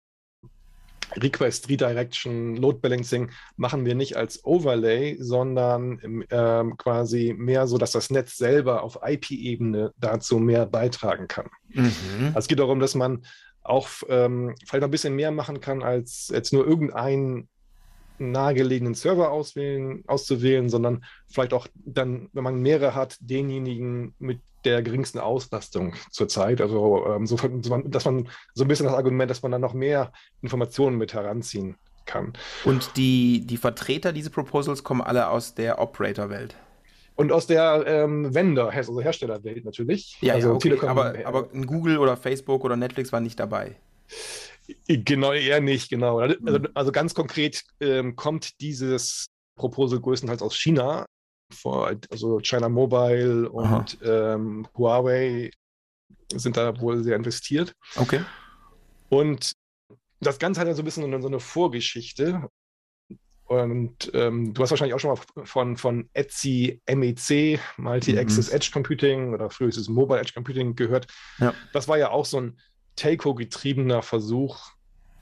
Request, 1.15 1.69
Redirection, 1.69 2.57
Load 2.57 2.79
Balancing 2.81 3.31
machen 3.57 3.85
wir 3.85 3.95
nicht 3.95 4.17
als 4.17 4.45
Overlay, 4.45 5.17
sondern 5.21 6.25
ähm, 6.31 6.77
quasi 6.77 7.35
mehr 7.37 7.67
so, 7.67 7.79
dass 7.79 7.93
das 7.93 8.11
Netz 8.11 8.37
selber 8.37 8.83
auf 8.83 8.99
IP-Ebene 9.05 9.93
dazu 9.99 10.39
mehr 10.39 10.67
beitragen 10.67 11.29
kann. 11.29 11.49
Mhm. 11.69 12.27
Also 12.27 12.41
es 12.41 12.49
geht 12.49 12.59
darum, 12.59 12.81
dass 12.81 12.95
man 12.95 13.25
auch 13.63 13.89
ähm, 14.09 14.55
vielleicht 14.67 14.85
ein 14.85 14.91
bisschen 14.91 15.15
mehr 15.15 15.31
machen 15.31 15.61
kann, 15.61 15.83
als 15.83 16.29
jetzt 16.33 16.53
nur 16.53 16.67
irgendeinen 16.67 17.49
nahegelegenen 18.19 18.95
Server 18.95 19.31
auswählen, 19.31 20.03
auszuwählen, 20.07 20.69
sondern 20.69 21.05
vielleicht 21.29 21.53
auch 21.53 21.67
dann, 21.85 22.29
wenn 22.33 22.45
man 22.45 22.61
mehrere 22.61 22.95
hat, 22.95 23.17
denjenigen 23.21 24.15
mit 24.19 24.41
der 24.65 24.83
geringsten 24.83 25.19
Auslastung 25.21 25.95
zurzeit. 26.11 26.61
Also 26.61 27.07
ähm, 27.07 27.27
so, 27.27 27.37
dass 27.37 28.05
man 28.05 28.29
so 28.55 28.65
ein 28.65 28.69
bisschen 28.69 28.87
das 28.87 28.95
Argument, 28.95 29.31
dass 29.31 29.43
man 29.43 29.53
dann 29.53 29.61
noch 29.61 29.75
mehr 29.75 30.13
Informationen 30.43 30.99
mit 30.99 31.15
heranziehen 31.15 31.77
kann. 32.05 32.33
Und 32.65 32.97
die, 32.97 33.47
die 33.47 33.57
Vertreter 33.57 34.13
dieser 34.13 34.31
Proposals 34.31 34.85
kommen 34.85 35.01
alle 35.01 35.29
aus 35.29 35.55
der 35.55 35.81
Operator-Welt. 35.81 36.57
Und 37.15 37.33
aus 37.33 37.47
der 37.47 37.85
ähm, 37.87 38.35
Vendor, 38.35 38.71
also 38.71 39.01
Herstellerwelt 39.01 39.65
natürlich. 39.65 40.19
Ja, 40.21 40.35
also 40.35 40.59
ja 40.63 40.75
okay. 40.75 40.87
aber, 40.87 41.15
aber 41.25 41.45
Google 41.45 41.99
oder 41.99 42.17
Facebook 42.17 42.63
oder 42.65 42.77
Netflix 42.77 43.11
waren 43.11 43.23
nicht 43.23 43.41
dabei. 43.41 43.77
Genau, 44.89 45.33
eher 45.33 45.61
nicht, 45.61 45.91
genau. 45.91 46.19
Also, 46.19 46.37
hm. 46.37 46.69
also 46.75 46.93
ganz 46.93 47.15
konkret 47.15 47.63
ähm, 47.81 48.17
kommt 48.17 48.61
dieses 48.61 49.27
Proposal 49.57 50.01
größtenteils 50.01 50.43
aus 50.43 50.57
China, 50.57 51.07
vor, 51.53 51.93
also 52.11 52.41
China 52.41 52.69
Mobile 52.69 53.49
und 53.51 53.99
ähm, 54.03 54.67
Huawei 54.77 55.51
sind 56.35 56.57
da 56.57 56.81
wohl 56.81 57.03
sehr 57.03 57.17
investiert. 57.17 57.73
Okay. 57.97 58.21
Und 59.09 59.53
das 60.21 60.39
Ganze 60.39 60.61
hat 60.61 60.69
ja 60.69 60.75
so 60.75 60.83
ein 60.83 60.85
bisschen 60.85 61.23
so 61.23 61.29
eine 61.29 61.41
Vorgeschichte. 61.41 62.49
Und 63.45 64.11
ähm, 64.13 64.53
du 64.55 64.63
hast 64.63 64.71
wahrscheinlich 64.71 64.95
auch 64.95 64.99
schon 64.99 65.11
mal 65.11 65.47
von, 65.47 65.77
von 65.77 66.11
Etsy 66.15 66.83
MEC, 66.93 67.61
Multi-Access 67.77 68.49
mhm. 68.49 68.57
Edge 68.57 68.71
Computing 68.73 69.35
oder 69.35 69.51
früher 69.51 69.69
ist 69.69 69.77
es 69.77 69.89
Mobile 69.89 70.19
Edge 70.19 70.33
Computing 70.35 70.75
gehört. 70.75 71.07
Ja. 71.39 71.55
Das 71.73 71.87
war 71.87 71.97
ja 71.97 72.11
auch 72.11 72.25
so 72.25 72.41
ein 72.41 72.59
Telco-getriebener 72.97 74.03
Versuch, 74.03 74.73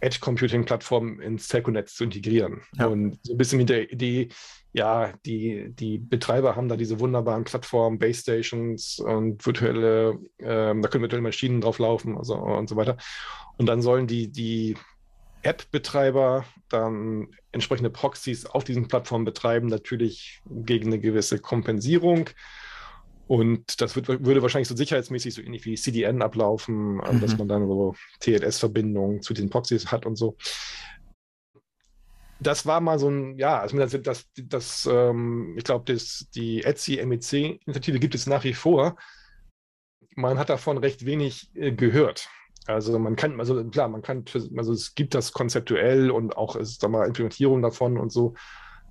Edge 0.01 0.19
Computing 0.21 0.65
Plattformen 0.65 1.21
ins 1.21 1.49
Telco-Netz 1.49 1.95
zu 1.95 2.05
integrieren. 2.05 2.63
Ja. 2.79 2.87
Und 2.87 3.19
so 3.23 3.35
ein 3.35 3.39
bisschen 3.39 3.59
mit 3.59 3.69
der 3.69 3.91
Idee, 3.91 4.29
ja, 4.73 5.13
die, 5.25 5.73
die 5.73 5.99
Betreiber 5.99 6.57
haben 6.57 6.69
da 6.69 6.77
diese 6.77 6.99
wunderbaren 7.01 7.45
Plattformen, 7.45 7.99
Base 7.99 8.21
Stations 8.21 8.99
und 8.99 9.45
virtuelle, 9.47 10.19
ähm, 10.41 10.83
da 10.83 10.89
können 10.89 11.03
virtuelle 11.03 11.23
Maschinen 11.23 11.61
drauf 11.61 11.79
laufen 11.79 12.19
also, 12.19 12.35
und 12.35 12.69
so 12.69 12.77
weiter. 12.77 12.97
Und 13.57 13.67
dann 13.67 13.83
sollen 13.83 14.07
die, 14.07 14.31
die 14.31 14.77
App-Betreiber 15.43 16.45
dann 16.69 17.29
entsprechende 17.53 17.91
Proxys 17.91 18.47
auf 18.47 18.65
diesen 18.65 18.89
Plattformen 18.89 19.25
betreiben, 19.25 19.69
natürlich 19.69 20.43
gegen 20.45 20.89
eine 20.89 20.99
gewisse 20.99 21.39
Kompensierung. 21.39 22.31
Und 23.27 23.81
das 23.81 23.97
wird, 23.97 24.09
würde 24.09 24.43
wahrscheinlich 24.43 24.69
so 24.69 24.77
sicherheitsmäßig 24.77 25.35
so 25.35 25.43
ähnlich 25.43 25.65
wie 25.65 25.77
CDN 25.77 26.23
ablaufen, 26.23 26.97
mhm. 26.97 27.21
dass 27.21 27.39
man 27.39 27.49
dann 27.49 27.67
so 27.67 27.95
TLS-Verbindungen 28.21 29.23
zu 29.23 29.33
den 29.33 29.49
Proxys 29.49 29.91
hat 29.91 30.05
und 30.05 30.17
so. 30.17 30.37
Das 32.41 32.67
war 32.67 32.81
mal 32.81 32.99
so 32.99 33.09
ein, 33.09 33.39
ja, 33.39 33.61
also 33.61 33.79
das, 33.79 33.97
das, 34.03 34.27
das 34.37 34.89
ähm, 34.91 35.55
ich 35.57 35.65
glaube, 35.65 35.97
die 36.35 36.63
Etsy 36.63 37.05
MEC-Initiative 37.05 37.99
gibt 37.99 38.15
es 38.15 38.27
nach 38.27 38.45
wie 38.45 38.53
vor. 38.53 38.97
Man 40.17 40.39
hat 40.39 40.51
davon 40.51 40.77
recht 40.77 41.07
wenig 41.07 41.51
äh, 41.55 41.73
gehört. 41.73 42.29
Also 42.67 42.99
man 42.99 43.17
kann, 43.17 43.39
also 43.41 43.63
klar, 43.65 43.89
man 43.89 44.03
kann, 44.03 44.25
also 44.57 44.73
es 44.73 44.95
gibt 44.95 45.15
das 45.15 45.33
konzeptuell 45.33 46.11
und 46.11 46.37
auch 46.37 46.57
ist 46.57 46.83
da 46.83 46.89
mal 46.89 47.07
Implementierung 47.07 47.63
davon 47.63 47.99
und 47.99 48.11
so. 48.11 48.35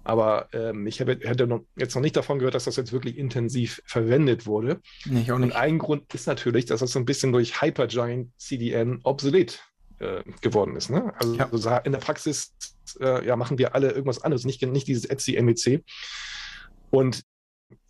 Aber 0.04 0.50
ähm, 0.54 0.86
ich 0.86 1.00
habe, 1.00 1.18
hätte 1.22 1.48
noch, 1.48 1.62
jetzt 1.76 1.96
noch 1.96 2.02
nicht 2.02 2.16
davon 2.16 2.40
gehört, 2.40 2.56
dass 2.56 2.66
das 2.66 2.76
jetzt 2.76 2.92
wirklich 2.92 3.18
intensiv 3.18 3.82
verwendet 3.86 4.46
wurde. 4.46 4.82
Nee. 5.06 5.32
Und 5.32 5.54
ein 5.54 5.80
Grund 5.80 6.14
ist 6.14 6.28
natürlich, 6.28 6.66
dass 6.66 6.82
das 6.82 6.92
so 6.92 7.00
ein 7.00 7.06
bisschen 7.06 7.32
durch 7.32 7.62
Hypergiant 7.62 8.32
CDN 8.38 9.00
obsolet 9.04 9.62
äh, 10.00 10.24
geworden 10.42 10.76
ist. 10.76 10.90
Ne? 10.90 11.14
Also 11.46 11.70
ja. 11.70 11.78
in 11.78 11.94
der 11.94 12.00
Praxis 12.00 12.54
äh, 13.00 13.26
ja, 13.26 13.36
machen 13.36 13.58
wir 13.58 13.76
alle 13.76 13.92
irgendwas 13.92 14.22
anderes, 14.22 14.46
nicht, 14.46 14.62
nicht 14.62 14.88
dieses 14.88 15.06
Etsy 15.06 15.42
MEC. 15.42 15.84
Und 16.90 17.24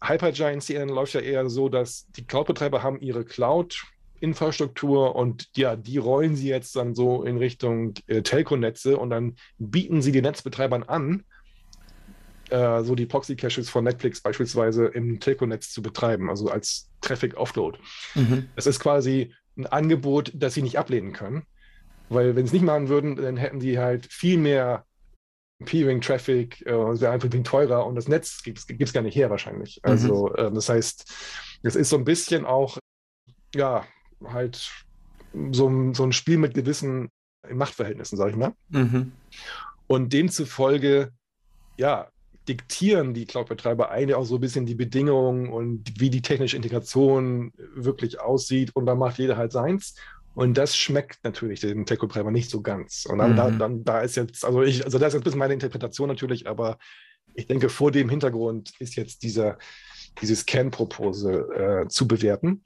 Hypergiant 0.02 0.64
CDN 0.64 0.90
läuft 0.90 1.14
ja 1.14 1.22
eher 1.22 1.50
so, 1.50 1.68
dass 1.68 2.08
die 2.12 2.26
Cloud-Betreiber 2.26 2.84
haben 2.84 3.00
ihre 3.02 3.26
Cloud 3.26 3.84
Infrastruktur 4.24 5.18
und 5.18 5.50
ja, 5.58 5.76
die 5.76 5.98
rollen 5.98 6.38
sie 6.38 6.48
jetzt 6.48 6.78
dann 6.78 6.96
so 6.96 7.24
in 7.24 7.38
Richtung 7.38 7.94
äh, 8.08 8.22
Telco-Netze 8.22 8.98
und 8.98 9.10
dann 9.10 9.36
bieten 9.58 10.02
sie 10.02 10.14
den 10.14 10.24
Netzbetreibern 10.24 10.84
an, 10.84 11.26
äh, 12.50 12.84
so 12.84 12.96
die 12.96 13.06
Proxy-Caches 13.06 13.70
von 13.70 13.84
Netflix 13.84 14.22
beispielsweise 14.22 14.86
im 14.86 15.20
Telco-Netz 15.20 15.72
zu 15.72 15.82
betreiben, 15.82 16.30
also 16.30 16.50
als 16.50 16.90
Traffic-Offload. 17.02 17.80
Mhm. 18.16 18.50
Das 18.56 18.68
ist 18.68 18.80
quasi 18.80 19.34
ein 19.58 19.68
Angebot, 19.68 20.32
das 20.34 20.54
sie 20.54 20.62
nicht 20.62 20.78
ablehnen 20.78 21.14
können, 21.14 21.44
weil 22.10 22.36
wenn 22.36 22.46
sie 22.46 22.50
es 22.50 22.54
nicht 22.54 22.66
machen 22.66 22.90
würden, 22.90 23.16
dann 23.16 23.38
hätten 23.38 23.60
die 23.60 23.80
halt 23.80 24.12
viel 24.12 24.38
mehr 24.38 24.86
Peering-Traffic, 25.66 26.66
äh, 26.66 26.72
es 26.92 27.02
wäre 27.02 27.12
einfach 27.12 27.30
viel 27.32 27.44
teurer 27.44 27.86
und 27.86 27.96
das 27.96 28.08
Netz 28.08 28.44
gibt 28.44 28.60
es 28.60 28.94
gar 28.94 29.02
nicht 29.02 29.16
her 29.16 29.30
wahrscheinlich. 29.30 29.80
Mhm. 29.84 29.92
Also 29.92 30.34
äh, 30.36 30.52
das 30.52 30.70
heißt, 30.70 31.14
es 31.64 31.76
ist 31.76 31.90
so 31.90 31.98
ein 31.98 32.06
bisschen 32.06 32.46
auch, 32.46 32.78
ja, 33.56 33.86
halt 34.24 34.70
so, 35.52 35.94
so 35.94 36.04
ein 36.04 36.12
Spiel 36.12 36.38
mit 36.38 36.54
gewissen 36.54 37.10
Machtverhältnissen, 37.50 38.18
sag 38.18 38.30
ich 38.30 38.36
mal. 38.36 38.54
Mhm. 38.70 39.12
Und 39.88 40.14
demzufolge, 40.14 41.12
ja, 41.78 42.10
diktieren 42.48 43.14
die 43.14 43.26
Cloud-Betreiber 43.26 43.90
eigentlich 43.92 44.16
auch 44.16 44.26
so 44.26 44.36
ein 44.36 44.42
bisschen 44.42 44.66
die 44.66 44.76
Bedingungen 44.76 45.50
und 45.50 46.00
wie 46.00 46.10
die 46.10 46.22
technische 46.22 46.58
Integration 46.58 47.54
wirklich 47.76 48.20
aussieht 48.20 48.76
und 48.76 48.86
dann 48.86 48.98
macht 48.98 49.18
jeder 49.18 49.38
halt 49.38 49.52
seins. 49.52 49.96
Und 50.36 50.58
das 50.58 50.76
schmeckt 50.76 51.24
natürlich 51.24 51.60
den 51.60 51.86
Tech-Betreiber 51.86 52.32
nicht 52.32 52.50
so 52.50 52.62
ganz. 52.62 53.06
Und 53.06 53.20
dann, 53.20 53.34
mhm. 53.34 53.38
da, 53.38 53.52
dann, 53.52 53.84
da 53.84 54.00
ist 54.02 54.16
jetzt, 54.16 54.44
also 54.44 54.64
ich, 54.64 54.84
also 54.84 54.98
das 54.98 55.14
ist 55.14 55.20
ein 55.20 55.24
bisschen 55.24 55.40
meine 55.40 55.54
Interpretation 55.54 56.08
natürlich, 56.08 56.48
aber 56.48 56.80
ich 57.36 57.48
denke, 57.48 57.70
vor 57.70 57.92
dem 57.92 58.10
Hintergrund 58.10 58.72
ist 58.80 58.96
jetzt 58.96 59.24
dieser, 59.24 59.58
dieses 60.22 60.46
Can-Proposal 60.46 61.84
äh, 61.84 61.88
zu 61.88 62.08
bewerten. 62.08 62.64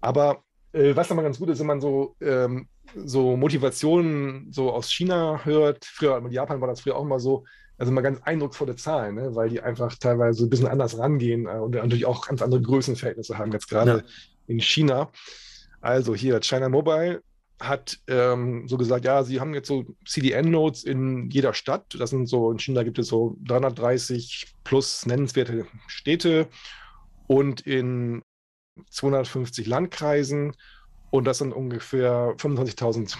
Aber 0.00 0.44
äh, 0.72 0.94
was 0.94 1.10
aber 1.10 1.22
ganz 1.22 1.38
gut 1.38 1.48
ist, 1.48 1.58
wenn 1.58 1.66
man 1.66 1.80
so, 1.80 2.16
ähm, 2.20 2.68
so 2.94 3.36
Motivationen 3.36 4.52
so 4.52 4.72
aus 4.72 4.90
China 4.92 5.40
hört, 5.44 5.84
früher 5.84 6.20
mit 6.20 6.32
Japan 6.32 6.60
war 6.60 6.68
das 6.68 6.80
früher 6.80 6.96
auch 6.96 7.02
immer 7.02 7.18
so, 7.18 7.44
also 7.78 7.92
mal 7.92 8.00
ganz 8.00 8.20
eindrucksvolle 8.22 8.76
Zahlen, 8.76 9.16
ne? 9.16 9.34
weil 9.34 9.48
die 9.48 9.60
einfach 9.60 9.94
teilweise 9.96 10.44
ein 10.44 10.50
bisschen 10.50 10.68
anders 10.68 10.98
rangehen 10.98 11.46
äh, 11.46 11.58
und 11.58 11.74
natürlich 11.74 12.06
auch 12.06 12.26
ganz 12.26 12.42
andere 12.42 12.62
Größenverhältnisse 12.62 13.38
haben, 13.38 13.52
jetzt 13.52 13.68
gerade 13.68 13.98
ja. 13.98 14.02
in 14.46 14.60
China. 14.60 15.10
Also 15.80 16.14
hier, 16.14 16.40
China 16.40 16.68
Mobile 16.68 17.22
hat 17.60 17.98
ähm, 18.06 18.68
so 18.68 18.76
gesagt, 18.76 19.04
ja, 19.04 19.22
sie 19.24 19.40
haben 19.40 19.54
jetzt 19.54 19.68
so 19.68 19.84
CDN-Nodes 20.06 20.84
in 20.84 21.30
jeder 21.30 21.54
Stadt. 21.54 21.96
Das 21.98 22.10
sind 22.10 22.26
so, 22.26 22.50
in 22.50 22.58
China 22.58 22.82
gibt 22.82 22.98
es 22.98 23.08
so 23.08 23.36
330 23.44 24.54
plus 24.64 25.06
nennenswerte 25.06 25.66
Städte 25.86 26.48
und 27.26 27.62
in 27.62 28.22
250 28.90 29.66
Landkreisen 29.66 30.52
und 31.10 31.24
das 31.24 31.38
sind 31.38 31.52
ungefähr 31.52 32.34
25.000 32.36 33.16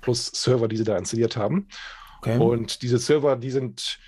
plus 0.00 0.30
Server, 0.34 0.68
die 0.68 0.76
sie 0.76 0.84
da 0.84 0.96
installiert 0.96 1.36
haben. 1.36 1.68
Okay. 2.24 2.38
Und 2.38 2.80
diese 2.82 2.98
Server, 2.98 3.36
die 3.36 3.50
sind 3.50 3.98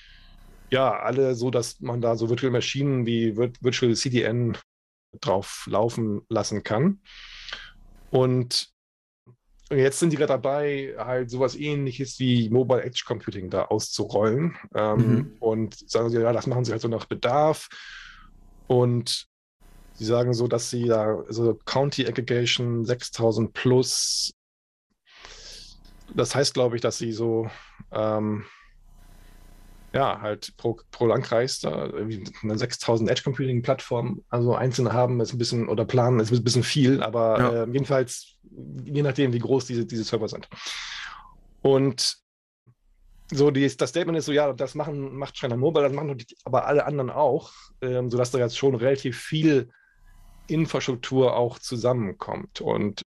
ja 0.71 0.99
alle 0.99 1.35
so, 1.35 1.51
dass 1.51 1.81
man 1.81 2.01
da 2.01 2.17
so 2.17 2.31
Virtual 2.31 2.51
Maschinen 2.51 3.05
wie 3.05 3.37
Virtual 3.37 3.95
CDN 3.95 4.57
drauf 5.21 5.67
laufen 5.69 6.23
lassen 6.29 6.63
kann. 6.63 7.01
Und 8.11 8.69
jetzt 9.71 9.99
sind 9.99 10.13
die 10.13 10.17
gerade 10.17 10.33
dabei, 10.33 10.95
halt 10.97 11.31
sowas 11.31 11.57
ähnliches 11.57 12.19
wie 12.19 12.49
Mobile 12.49 12.83
Edge 12.83 13.03
Computing 13.07 13.51
da 13.51 13.67
auszurollen. 13.67 14.57
Ähm, 14.75 14.99
mhm. 14.99 15.37
Und 15.41 15.91
sagen 15.91 16.09
sie, 16.09 16.21
ja, 16.21 16.33
das 16.33 16.47
machen 16.47 16.65
sie 16.65 16.73
halt 16.73 16.83
so 16.83 16.89
nach 16.89 17.05
Bedarf. 17.05 17.69
Und 18.67 19.27
sie 19.95 20.07
sagen 20.07 20.33
so, 20.33 20.49
dass 20.49 20.71
sie 20.71 20.87
da, 20.87 21.19
also 21.29 21.59
County 21.67 22.07
Aggregation 22.07 22.85
6000 22.87 23.53
plus 23.53 24.33
das 26.15 26.35
heißt, 26.35 26.55
glaube 26.55 26.77
ich, 26.77 26.83
dass 26.83 26.99
sie 26.99 27.13
so, 27.13 27.51
ähm, 27.93 28.45
ja, 29.93 30.21
halt 30.21 30.55
pro, 30.57 30.79
pro 30.91 31.07
Landkreis 31.07 31.61
da 31.61 31.91
eine 32.43 32.59
6000 32.59 33.11
Edge 33.11 33.23
Computing 33.23 33.63
Plattform, 33.63 34.23
also 34.29 34.55
einzelne 34.55 34.93
haben, 34.93 35.21
ist 35.21 35.33
ein 35.33 35.39
bisschen, 35.39 35.69
oder 35.69 35.85
planen, 35.85 36.21
ist 36.21 36.33
ein 36.33 36.45
bisschen 36.45 36.63
viel, 36.63 37.03
aber 37.03 37.39
ja. 37.39 37.65
äh, 37.65 37.67
jedenfalls, 37.71 38.37
je 38.85 39.03
nachdem, 39.03 39.33
wie 39.33 39.39
groß 39.39 39.67
diese, 39.67 39.87
diese 39.87 40.05
Server 40.05 40.29
sind. 40.29 40.49
Und 41.63 42.19
so 43.33 43.51
die, 43.51 43.75
das 43.77 43.91
Statement 43.91 44.19
ist 44.19 44.27
so, 44.27 44.33
ja, 44.33 44.53
das 44.53 44.75
machen, 44.75 45.17
macht 45.17 45.37
China 45.37 45.57
Mobile, 45.57 45.85
das 45.85 45.93
machen 45.93 46.17
aber 46.45 46.67
alle 46.67 46.85
anderen 46.85 47.11
auch, 47.11 47.51
ähm, 47.81 48.11
sodass 48.11 48.31
da 48.31 48.39
jetzt 48.39 48.57
schon 48.57 48.75
relativ 48.75 49.19
viel 49.19 49.71
Infrastruktur 50.47 51.35
auch 51.35 51.59
zusammenkommt. 51.59 52.61
Und 52.61 53.03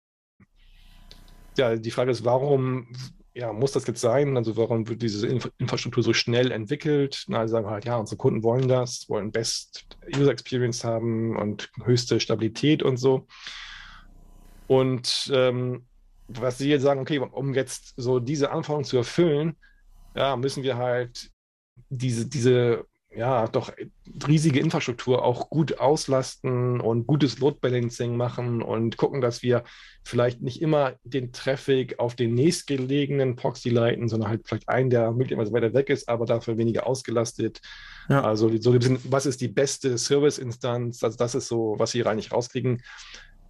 ja, 1.59 1.77
die 1.77 1.91
Frage 1.91 2.11
ist, 2.11 2.25
warum 2.25 2.89
ja, 3.37 3.53
muss 3.53 3.73
das 3.73 3.87
jetzt 3.87 4.01
sein? 4.01 4.37
Also 4.39 4.57
warum 4.57 4.89
wird 4.89 5.03
diese 5.03 5.27
Inf 5.27 5.51
Infrastruktur 5.59 6.03
so 6.03 6.15
schnell 6.15 6.51
entwickelt? 6.51 7.25
Na, 7.29 7.47
sagen 7.47 7.69
halt, 7.69 7.85
ja, 7.85 7.97
unsere 7.97 8.17
Kunden 8.17 8.43
wollen 8.43 8.67
das, 8.67 9.09
wollen 9.11 9.31
Best 9.31 9.87
User 10.17 10.31
Experience 10.31 10.85
haben 10.85 11.37
und 11.37 11.71
höchste 11.85 12.19
Stabilität 12.19 12.83
und 12.83 12.97
so. 12.97 13.27
Und 14.69 15.31
ähm, 15.35 15.85
was 16.29 16.57
Sie 16.57 16.71
jetzt 16.71 16.83
sagen, 16.83 17.01
okay, 17.01 17.19
um 17.19 17.53
jetzt 17.53 17.93
so 17.99 18.21
diese 18.21 18.51
Anforderungen 18.51 18.87
zu 18.87 18.97
erfüllen, 18.97 19.57
ja, 20.15 20.35
müssen 20.37 20.63
wir 20.63 20.79
halt 20.79 21.31
diese, 21.91 22.27
diese 22.27 22.87
ja, 23.17 23.49
doch 23.49 23.73
riesige 24.29 24.61
Infrastruktur 24.61 25.25
auch 25.25 25.49
gut 25.49 25.81
auslasten 25.81 26.81
und 26.81 27.07
gutes 27.07 27.39
Load 27.39 27.59
Balancing 27.61 28.17
machen 28.17 28.63
und 28.63 28.97
gucken, 28.97 29.21
dass 29.21 29.43
wir 29.43 29.65
vielleicht 30.05 30.43
nicht 30.43 30.61
immer 30.61 30.95
den 31.05 31.33
Traffic 31.33 31.99
auf 31.99 32.15
den 32.15 32.35
nächstgelegenen 32.35 33.35
Proxy 33.35 33.71
leiten, 33.71 34.09
sondern 34.09 34.29
halt 34.29 34.43
vielleicht 34.47 34.69
einen, 34.69 34.91
der 34.91 35.13
möglicherweise 35.13 35.53
weiter 35.53 35.73
weg 35.73 35.89
ist, 35.89 36.09
aber 36.09 36.27
dafür 36.27 36.59
weniger 36.59 36.87
ausgelastet. 36.87 37.63
Ja. 38.09 38.23
Also 38.23 38.51
so 38.61 38.75
was 39.05 39.27
ist 39.27 39.41
die 39.41 39.49
beste 39.49 39.97
Service-Instanz? 39.97 41.03
Also 41.03 41.17
das 41.17 41.35
ist 41.35 41.49
so, 41.49 41.75
was 41.79 41.93
sie 41.93 42.03
rein 42.03 42.17
nicht 42.17 42.33
rauskriegen 42.33 42.83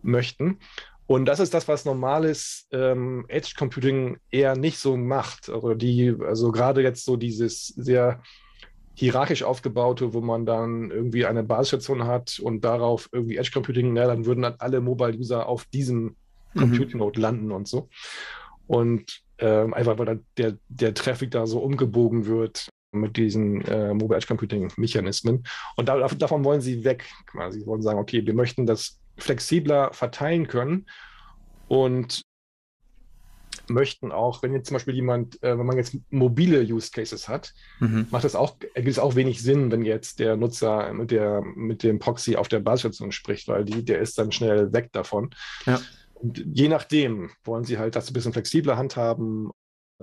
möchten. 0.02 0.58
Und 1.08 1.26
das 1.26 1.40
ist 1.40 1.54
das, 1.54 1.68
was 1.68 1.84
normales 1.84 2.66
ähm, 2.72 3.24
Edge 3.28 3.54
Computing 3.56 4.18
eher 4.30 4.56
nicht 4.56 4.78
so 4.78 4.96
macht. 4.96 5.48
Also 5.48 5.74
die, 5.74 6.14
also 6.20 6.50
gerade 6.50 6.82
jetzt 6.82 7.04
so 7.04 7.16
dieses 7.16 7.68
sehr 7.68 8.22
hierarchisch 8.96 9.42
aufgebaute, 9.42 10.14
wo 10.14 10.22
man 10.22 10.46
dann 10.46 10.90
irgendwie 10.90 11.26
eine 11.26 11.42
Basisstation 11.42 12.06
hat 12.06 12.38
und 12.38 12.64
darauf 12.64 13.08
irgendwie 13.12 13.36
Edge 13.36 13.50
Computing, 13.52 13.92
na, 13.92 14.06
dann 14.06 14.24
würden 14.24 14.42
dann 14.42 14.54
alle 14.58 14.80
Mobile 14.80 15.16
User 15.16 15.46
auf 15.46 15.66
diesem 15.66 16.16
mhm. 16.54 16.60
Computing 16.60 16.98
Node 16.98 17.20
landen 17.20 17.52
und 17.52 17.68
so. 17.68 17.88
Und 18.66 19.20
ähm, 19.38 19.74
einfach 19.74 19.98
weil 19.98 20.20
der, 20.38 20.56
der 20.68 20.94
Traffic 20.94 21.30
da 21.30 21.46
so 21.46 21.58
umgebogen 21.58 22.24
wird 22.24 22.70
mit 22.90 23.18
diesen 23.18 23.60
äh, 23.66 23.92
Mobile 23.92 24.16
Edge 24.16 24.26
Computing 24.26 24.72
Mechanismen. 24.78 25.44
Und 25.76 25.90
da, 25.90 26.08
davon 26.08 26.42
wollen 26.42 26.62
sie 26.62 26.82
weg 26.82 27.04
quasi. 27.26 27.60
Sie 27.60 27.66
wollen 27.66 27.82
sagen, 27.82 27.98
okay, 27.98 28.24
wir 28.24 28.34
möchten 28.34 28.64
das 28.64 28.98
flexibler 29.18 29.92
verteilen 29.92 30.48
können 30.48 30.86
und 31.68 32.22
möchten 33.68 34.12
auch, 34.12 34.42
wenn 34.42 34.54
jetzt 34.54 34.68
zum 34.68 34.76
Beispiel 34.76 34.94
jemand, 34.94 35.42
äh, 35.42 35.58
wenn 35.58 35.66
man 35.66 35.76
jetzt 35.76 35.96
mobile 36.10 36.60
Use 36.62 36.90
Cases 36.90 37.28
hat, 37.28 37.52
mhm. 37.80 38.06
macht 38.10 38.24
das 38.24 38.34
auch, 38.34 38.56
ergibt 38.74 38.92
es 38.92 38.98
auch 38.98 39.14
wenig 39.14 39.42
Sinn, 39.42 39.70
wenn 39.70 39.84
jetzt 39.84 40.18
der 40.18 40.36
Nutzer 40.36 40.92
mit, 40.92 41.10
der, 41.10 41.42
mit 41.42 41.82
dem 41.82 41.98
Proxy 41.98 42.36
auf 42.36 42.48
der 42.48 42.60
Basisstation 42.60 43.12
spricht, 43.12 43.48
weil 43.48 43.64
die, 43.64 43.84
der 43.84 44.00
ist 44.00 44.18
dann 44.18 44.32
schnell 44.32 44.72
weg 44.72 44.90
davon. 44.92 45.30
Ja. 45.66 45.80
Und 46.14 46.42
je 46.52 46.68
nachdem 46.68 47.30
wollen 47.44 47.64
sie 47.64 47.78
halt 47.78 47.96
das 47.96 48.08
ein 48.08 48.14
bisschen 48.14 48.32
flexibler 48.32 48.76
handhaben 48.76 49.50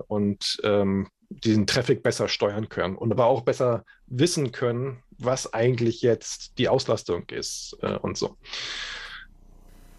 und 0.06 0.60
ähm, 0.62 1.08
diesen 1.28 1.66
Traffic 1.66 2.02
besser 2.02 2.28
steuern 2.28 2.68
können 2.68 2.96
und 2.96 3.10
aber 3.12 3.26
auch 3.26 3.42
besser 3.42 3.84
wissen 4.06 4.52
können, 4.52 5.02
was 5.18 5.52
eigentlich 5.52 6.02
jetzt 6.02 6.58
die 6.58 6.68
Auslastung 6.68 7.24
ist 7.30 7.76
äh, 7.82 7.96
und 7.96 8.16
so. 8.16 8.36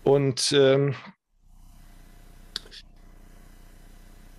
Und 0.03 0.53
ähm, 0.55 0.95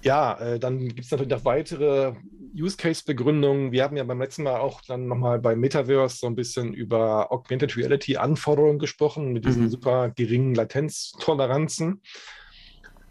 ja, 0.07 0.39
äh, 0.39 0.61
dann 0.61 0.87
gibt 0.87 1.01
es 1.01 1.11
natürlich 1.11 1.33
noch 1.33 1.45
weitere 1.45 2.15
Use-Case-Begründungen. 2.57 3.73
Wir 3.73 3.83
haben 3.83 3.97
ja 3.97 4.05
beim 4.05 4.21
letzten 4.21 4.45
Mal 4.45 4.61
auch 4.61 4.81
dann 4.83 5.09
nochmal 5.09 5.41
bei 5.41 5.57
Metaverse 5.57 6.19
so 6.19 6.29
ein 6.29 6.37
bisschen 6.37 6.75
über 6.75 7.33
Augmented 7.33 7.77
Reality-Anforderungen 7.77 8.79
gesprochen, 8.79 9.33
mit 9.33 9.45
diesen 9.45 9.65
mhm. 9.65 9.69
super 9.69 10.11
geringen 10.11 10.55
Latenztoleranzen. 10.55 12.03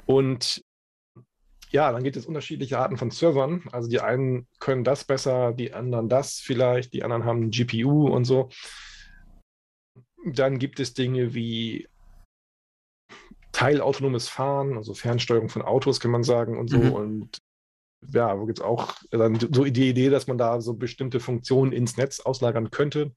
Und 0.05 0.63
ja, 1.69 1.91
dann 1.91 2.03
gibt 2.03 2.15
es 2.15 2.25
unterschiedliche 2.25 2.79
Arten 2.79 2.95
von 2.95 3.11
Servern. 3.11 3.63
Also 3.73 3.89
die 3.89 3.99
einen 3.99 4.47
können 4.59 4.85
das 4.85 5.03
besser, 5.03 5.51
die 5.51 5.73
anderen 5.73 6.07
das 6.07 6.39
vielleicht, 6.39 6.93
die 6.93 7.03
anderen 7.03 7.25
haben 7.25 7.51
GPU 7.51 8.07
und 8.07 8.23
so. 8.23 8.47
Dann 10.25 10.59
gibt 10.59 10.79
es 10.79 10.93
Dinge 10.93 11.33
wie 11.33 11.89
teilautonomes 13.55 14.27
Fahren, 14.27 14.75
also 14.75 14.93
Fernsteuerung 14.93 15.47
von 15.47 15.61
Autos, 15.61 16.01
kann 16.01 16.11
man 16.11 16.23
sagen 16.23 16.57
und 16.57 16.69
so. 16.69 16.77
Mhm. 16.77 16.91
Und 16.91 17.37
ja, 18.11 18.37
wo 18.37 18.45
gibt 18.45 18.59
es 18.59 18.65
auch 18.65 18.93
dann 19.11 19.39
so 19.39 19.63
die 19.63 19.89
Idee, 19.89 20.09
dass 20.09 20.27
man 20.27 20.37
da 20.37 20.59
so 20.59 20.73
bestimmte 20.73 21.21
Funktionen 21.21 21.71
ins 21.71 21.95
Netz 21.95 22.19
auslagern 22.19 22.69
könnte. 22.69 23.13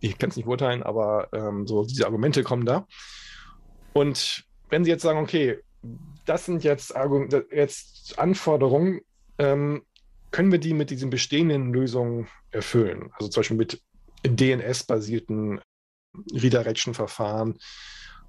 Ich 0.00 0.18
kann 0.18 0.28
es 0.28 0.36
nicht 0.36 0.46
urteilen, 0.46 0.82
aber 0.82 1.28
ähm, 1.32 1.66
so 1.66 1.86
diese 1.86 2.04
Argumente 2.04 2.42
kommen 2.42 2.66
da. 2.66 2.86
Und 3.94 4.44
wenn 4.68 4.84
Sie 4.84 4.90
jetzt 4.90 5.02
sagen, 5.02 5.18
okay, 5.18 5.58
das 6.26 6.44
sind 6.44 6.62
jetzt, 6.62 6.94
jetzt 7.50 8.18
Anforderungen, 8.18 9.00
ähm, 9.38 9.82
können 10.32 10.52
wir 10.52 10.58
die 10.58 10.74
mit 10.74 10.90
diesen 10.90 11.08
bestehenden 11.08 11.72
Lösungen 11.72 12.28
erfüllen? 12.50 13.10
Also 13.14 13.28
zum 13.28 13.40
Beispiel 13.40 13.56
mit 13.56 13.82
DNS-basierten 14.22 15.62
Redirection-Verfahren 16.30 17.58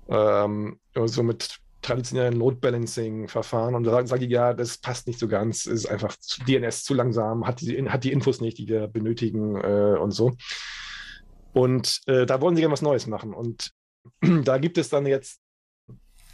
ähm, 0.10 0.80
so 1.06 1.24
mit 1.24 1.58
traditionellen 1.82 2.38
Load 2.38 2.58
Balancing 2.58 3.28
Verfahren 3.28 3.76
und 3.76 3.84
da 3.84 4.06
sage 4.06 4.26
ich, 4.26 4.32
ja, 4.32 4.54
das 4.54 4.78
passt 4.78 5.08
nicht 5.08 5.20
so 5.20 5.28
ganz, 5.28 5.66
ist 5.66 5.88
einfach 5.88 6.16
zu, 6.18 6.44
DNS 6.44 6.84
zu 6.84 6.94
langsam, 6.94 7.48
hat 7.48 7.62
die, 7.62 7.90
hat 7.90 8.04
die 8.04 8.12
Infos 8.12 8.40
nicht, 8.40 8.58
die 8.58 8.68
wir 8.68 8.88
benötigen 8.88 9.56
äh, 9.56 9.98
und 10.00 10.12
so. 10.12 10.34
Und 11.54 12.02
äh, 12.06 12.26
da 12.26 12.40
wollen 12.40 12.56
sie 12.56 12.62
gerne 12.62 12.74
was 12.74 12.82
Neues 12.82 13.08
machen. 13.08 13.34
Und 13.34 13.72
da 14.44 14.58
gibt 14.58 14.78
es 14.78 14.90
dann 14.90 15.06
jetzt 15.06 15.42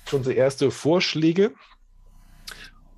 schon 0.05 0.23
so 0.23 0.31
erste 0.31 0.71
Vorschläge. 0.71 1.53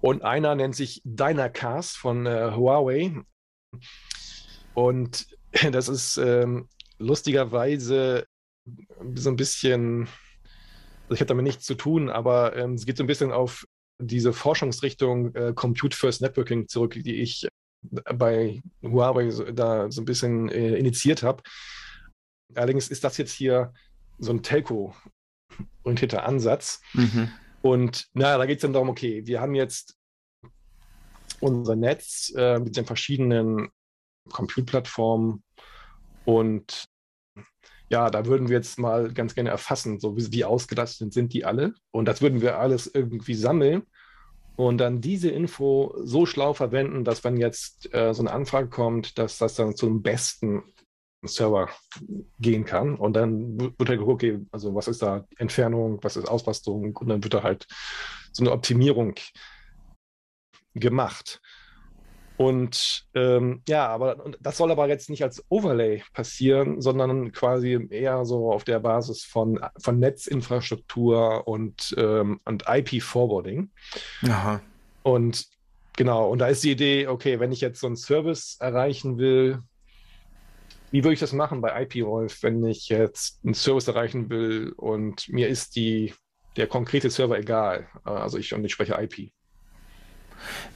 Und 0.01 0.23
einer 0.23 0.55
nennt 0.55 0.75
sich 0.75 1.01
Dynacast 1.03 1.97
von 1.97 2.25
äh, 2.25 2.51
Huawei. 2.55 3.13
Und 4.73 5.27
das 5.71 5.87
ist 5.87 6.17
ähm, 6.17 6.67
lustigerweise 6.97 8.25
so 9.15 9.29
ein 9.29 9.35
bisschen 9.35 10.07
also 11.09 11.15
ich 11.15 11.21
habe 11.21 11.29
damit 11.29 11.45
nichts 11.45 11.65
zu 11.65 11.73
tun, 11.73 12.09
aber 12.09 12.55
ähm, 12.55 12.73
es 12.73 12.85
geht 12.85 12.97
so 12.97 13.03
ein 13.03 13.07
bisschen 13.07 13.31
auf 13.31 13.65
diese 13.99 14.31
Forschungsrichtung 14.31 15.33
äh, 15.33 15.53
Compute 15.55 15.97
First 15.97 16.21
Networking 16.21 16.67
zurück, 16.67 16.93
die 16.93 17.15
ich 17.15 17.47
bei 17.81 18.61
Huawei 18.83 19.31
so, 19.31 19.43
da 19.45 19.89
so 19.91 20.01
ein 20.01 20.05
bisschen 20.05 20.49
äh, 20.49 20.75
initiiert 20.75 21.23
habe. 21.23 21.41
Allerdings 22.53 22.89
ist 22.89 23.03
das 23.03 23.17
jetzt 23.17 23.31
hier 23.31 23.73
so 24.19 24.31
ein 24.31 24.43
Telco-orientierter 24.43 26.25
Ansatz. 26.25 26.79
Mhm. 26.93 27.31
Und 27.61 28.07
naja, 28.13 28.37
da 28.37 28.45
geht 28.45 28.57
es 28.57 28.61
dann 28.61 28.73
darum, 28.73 28.89
okay, 28.89 29.25
wir 29.25 29.41
haben 29.41 29.55
jetzt 29.55 29.97
unser 31.39 31.75
Netz 31.75 32.31
äh, 32.35 32.59
mit 32.59 32.77
den 32.77 32.85
verschiedenen 32.85 33.69
Compute-Plattformen 34.29 35.43
und 36.25 36.85
ja, 37.89 38.09
da 38.09 38.25
würden 38.25 38.49
wir 38.49 38.57
jetzt 38.57 38.79
mal 38.79 39.11
ganz 39.13 39.35
gerne 39.35 39.49
erfassen, 39.49 39.99
so 39.99 40.15
wie, 40.15 40.31
wie 40.31 40.45
ausgelastet 40.45 41.13
sind 41.13 41.33
die 41.33 41.45
alle. 41.45 41.73
Und 41.91 42.05
das 42.05 42.21
würden 42.21 42.41
wir 42.41 42.59
alles 42.59 42.87
irgendwie 42.87 43.35
sammeln 43.35 43.83
und 44.55 44.77
dann 44.77 44.99
diese 44.99 45.29
Info 45.29 45.95
so 46.03 46.25
schlau 46.25 46.53
verwenden, 46.53 47.05
dass 47.05 47.23
wenn 47.23 47.37
jetzt 47.37 47.93
äh, 47.93 48.13
so 48.13 48.21
eine 48.21 48.31
Anfrage 48.31 48.67
kommt, 48.67 49.17
dass 49.17 49.37
das 49.37 49.55
dann 49.55 49.75
zum 49.75 50.01
besten 50.01 50.63
Server 51.23 51.69
gehen 52.39 52.65
kann. 52.65 52.95
Und 52.95 53.13
dann 53.13 53.57
wird 53.59 53.89
halt 53.89 53.99
geguckt, 53.99 54.23
okay, 54.23 54.39
also 54.51 54.75
was 54.75 54.87
ist 54.87 55.01
da 55.01 55.25
Entfernung, 55.37 55.99
was 56.01 56.17
ist 56.17 56.27
Auslastung 56.27 56.95
und 56.95 57.07
dann 57.07 57.23
wird 57.23 57.33
da 57.33 57.43
halt 57.43 57.67
so 58.31 58.43
eine 58.43 58.51
Optimierung 58.51 59.15
gemacht. 60.73 61.41
Und 62.39 63.03
ähm, 63.15 63.63
ja, 63.67 63.85
aber 63.89 64.31
das 64.39 64.55
soll 64.55 64.71
aber 64.71 64.87
jetzt 64.87 65.09
nicht 65.09 65.23
als 65.23 65.43
Overlay 65.49 66.03
passieren, 66.13 66.79
sondern 66.79 67.33
quasi 67.33 67.87
eher 67.89 68.23
so 68.23 68.53
auf 68.53 68.63
der 68.63 68.79
Basis 68.79 69.25
von, 69.25 69.59
von 69.77 69.99
Netzinfrastruktur 69.99 71.45
und, 71.49 71.93
ähm, 71.97 72.39
und 72.45 72.63
IP-Forwarding. 72.65 73.71
Aha. 74.23 74.61
Und 75.03 75.47
genau, 75.97 76.29
und 76.29 76.39
da 76.39 76.47
ist 76.47 76.63
die 76.63 76.71
Idee, 76.71 77.07
okay, 77.07 77.41
wenn 77.41 77.51
ich 77.51 77.59
jetzt 77.59 77.81
so 77.81 77.87
einen 77.87 77.97
Service 77.97 78.55
erreichen 78.61 79.17
will, 79.17 79.59
wie 80.91 81.03
würde 81.03 81.15
ich 81.15 81.19
das 81.19 81.33
machen 81.33 81.59
bei 81.59 81.83
IPWolf, 81.83 82.41
wenn 82.41 82.63
ich 82.63 82.87
jetzt 82.87 83.41
einen 83.43 83.53
Service 83.53 83.89
erreichen 83.89 84.29
will 84.29 84.71
und 84.77 85.27
mir 85.27 85.49
ist 85.49 85.75
die, 85.75 86.13
der 86.55 86.67
konkrete 86.67 87.09
Server 87.09 87.37
egal? 87.37 87.89
Also 88.05 88.37
ich, 88.37 88.53
und 88.53 88.63
ich 88.63 88.71
spreche 88.71 88.93
IP. 88.97 89.33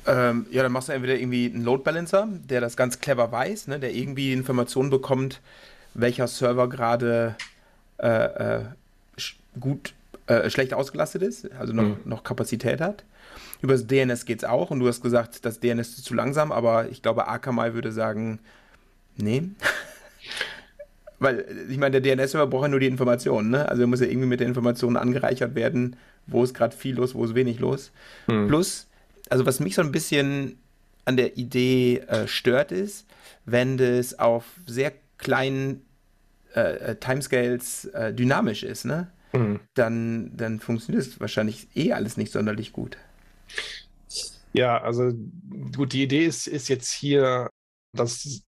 Ähm, 0.06 0.46
ja, 0.52 0.64
dann 0.64 0.72
machst 0.72 0.90
du 0.90 0.94
entweder 0.94 1.16
irgendwie 1.16 1.52
einen 1.54 1.64
Load 1.64 1.84
Balancer, 1.84 2.28
der 2.50 2.62
das 2.62 2.76
ganz 2.76 3.00
clever 3.00 3.32
weiß, 3.32 3.68
ne, 3.68 3.80
der 3.80 3.94
irgendwie 3.94 4.34
Informationen 4.34 4.90
bekommt, 4.90 5.42
welcher 5.94 6.28
Server 6.28 6.68
gerade 6.68 7.36
äh, 7.98 8.58
äh, 8.58 8.62
gut 9.60 9.94
äh, 10.28 10.50
schlecht 10.50 10.74
ausgelastet 10.74 11.22
ist, 11.22 11.52
also 11.60 11.74
noch, 11.74 11.84
mhm. 11.84 11.98
noch 12.06 12.24
Kapazität 12.24 12.82
hat. 12.82 13.04
Über 13.62 13.74
das 13.74 13.88
DNS 13.88 14.26
geht 14.26 14.40
es 14.40 14.44
auch 14.44 14.72
und 14.72 14.80
du 14.80 14.88
hast 14.88 15.02
gesagt, 15.02 15.46
das 15.46 15.60
DNS 15.60 15.88
ist 15.88 16.06
zu 16.06 16.14
langsam, 16.14 16.52
aber 16.52 16.90
ich 16.90 17.02
glaube, 17.02 17.28
Akamai 17.28 17.74
würde 17.74 17.92
sagen, 17.92 18.40
nee. 19.18 19.44
Weil, 21.20 21.46
ich 21.70 21.78
meine, 21.78 22.02
der 22.02 22.16
DNS-Server 22.16 22.48
braucht 22.48 22.64
ja 22.64 22.68
nur 22.68 22.82
die 22.82 22.88
Informationen, 22.88 23.50
ne? 23.50 23.70
Also 23.70 23.84
er 23.84 23.88
muss 23.88 24.02
ja 24.02 24.08
irgendwie 24.08 24.28
mit 24.28 24.42
den 24.42 24.50
Informationen 24.50 24.98
angereichert 24.98 25.56
werden, 25.56 25.96
wo 26.28 26.44
ist 26.44 26.54
gerade 26.54 26.76
viel 26.76 26.96
los, 26.96 27.16
wo 27.16 27.24
ist 27.24 27.36
wenig 27.36 27.60
los. 27.60 27.92
Mhm. 28.28 28.48
Plus, 28.50 28.88
also 29.30 29.46
was 29.46 29.60
mich 29.60 29.76
so 29.76 29.82
ein 29.82 29.92
bisschen 29.92 30.58
an 31.06 31.18
der 31.18 31.38
Idee 31.38 32.00
äh, 32.00 32.28
stört, 32.28 32.72
ist, 32.72 33.06
wenn 33.46 33.78
das 33.78 34.20
auf 34.20 34.46
sehr 34.66 34.94
kleinen 35.18 35.86
äh, 36.56 36.92
äh, 36.92 36.96
Timescales 36.96 37.86
äh, 37.86 38.14
dynamisch 38.14 38.64
ist, 38.64 38.86
ne? 38.86 39.12
Mhm. 39.34 39.60
Dann, 39.74 40.38
dann 40.38 40.60
funktioniert 40.60 41.06
es 41.06 41.20
wahrscheinlich 41.20 41.68
eh 41.76 41.94
alles 41.94 42.18
nicht 42.18 42.32
sonderlich 42.32 42.72
gut. 42.72 42.98
Ja, 44.54 44.80
also 44.80 45.12
gut, 45.76 45.94
die 45.94 46.04
Idee 46.04 46.26
ist, 46.26 46.48
ist 46.48 46.68
jetzt 46.68 46.92
hier, 46.92 47.50
das 47.96 48.44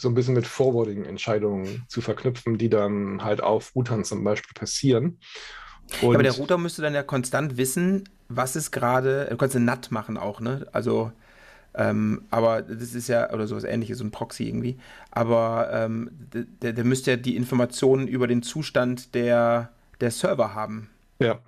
so 0.00 0.08
ein 0.08 0.14
bisschen 0.14 0.34
mit 0.34 0.46
Forwarding-Entscheidungen 0.46 1.84
zu 1.88 2.00
verknüpfen, 2.00 2.58
die 2.58 2.68
dann 2.68 3.22
halt 3.22 3.40
auf 3.40 3.74
Routern 3.76 4.04
zum 4.04 4.24
Beispiel 4.24 4.52
passieren. 4.54 5.20
Und 6.00 6.02
ja, 6.02 6.08
aber 6.14 6.22
der 6.24 6.32
Router 6.32 6.58
müsste 6.58 6.82
dann 6.82 6.94
ja 6.94 7.04
konstant 7.04 7.56
wissen, 7.56 8.08
was 8.36 8.56
ist 8.56 8.70
gerade, 8.70 9.26
du 9.30 9.36
kannst 9.36 9.56
eine 9.56 9.64
NAT 9.64 9.90
machen 9.90 10.16
auch, 10.16 10.40
ne? 10.40 10.66
Also 10.72 11.12
ähm, 11.74 12.26
aber 12.30 12.62
das 12.62 12.94
ist 12.94 13.08
ja, 13.08 13.32
oder 13.32 13.46
sowas 13.46 13.64
ähnliches, 13.64 13.98
so 13.98 14.04
ein 14.04 14.10
Proxy 14.10 14.44
irgendwie. 14.44 14.78
Aber 15.10 15.70
ähm, 15.72 16.10
der, 16.12 16.72
der 16.72 16.84
müsste 16.84 17.12
ja 17.12 17.16
die 17.16 17.36
Informationen 17.36 18.08
über 18.08 18.26
den 18.26 18.42
Zustand 18.42 19.14
der, 19.14 19.70
der 20.00 20.10
Server 20.10 20.54
haben. 20.54 20.90
Ja, 21.18 21.40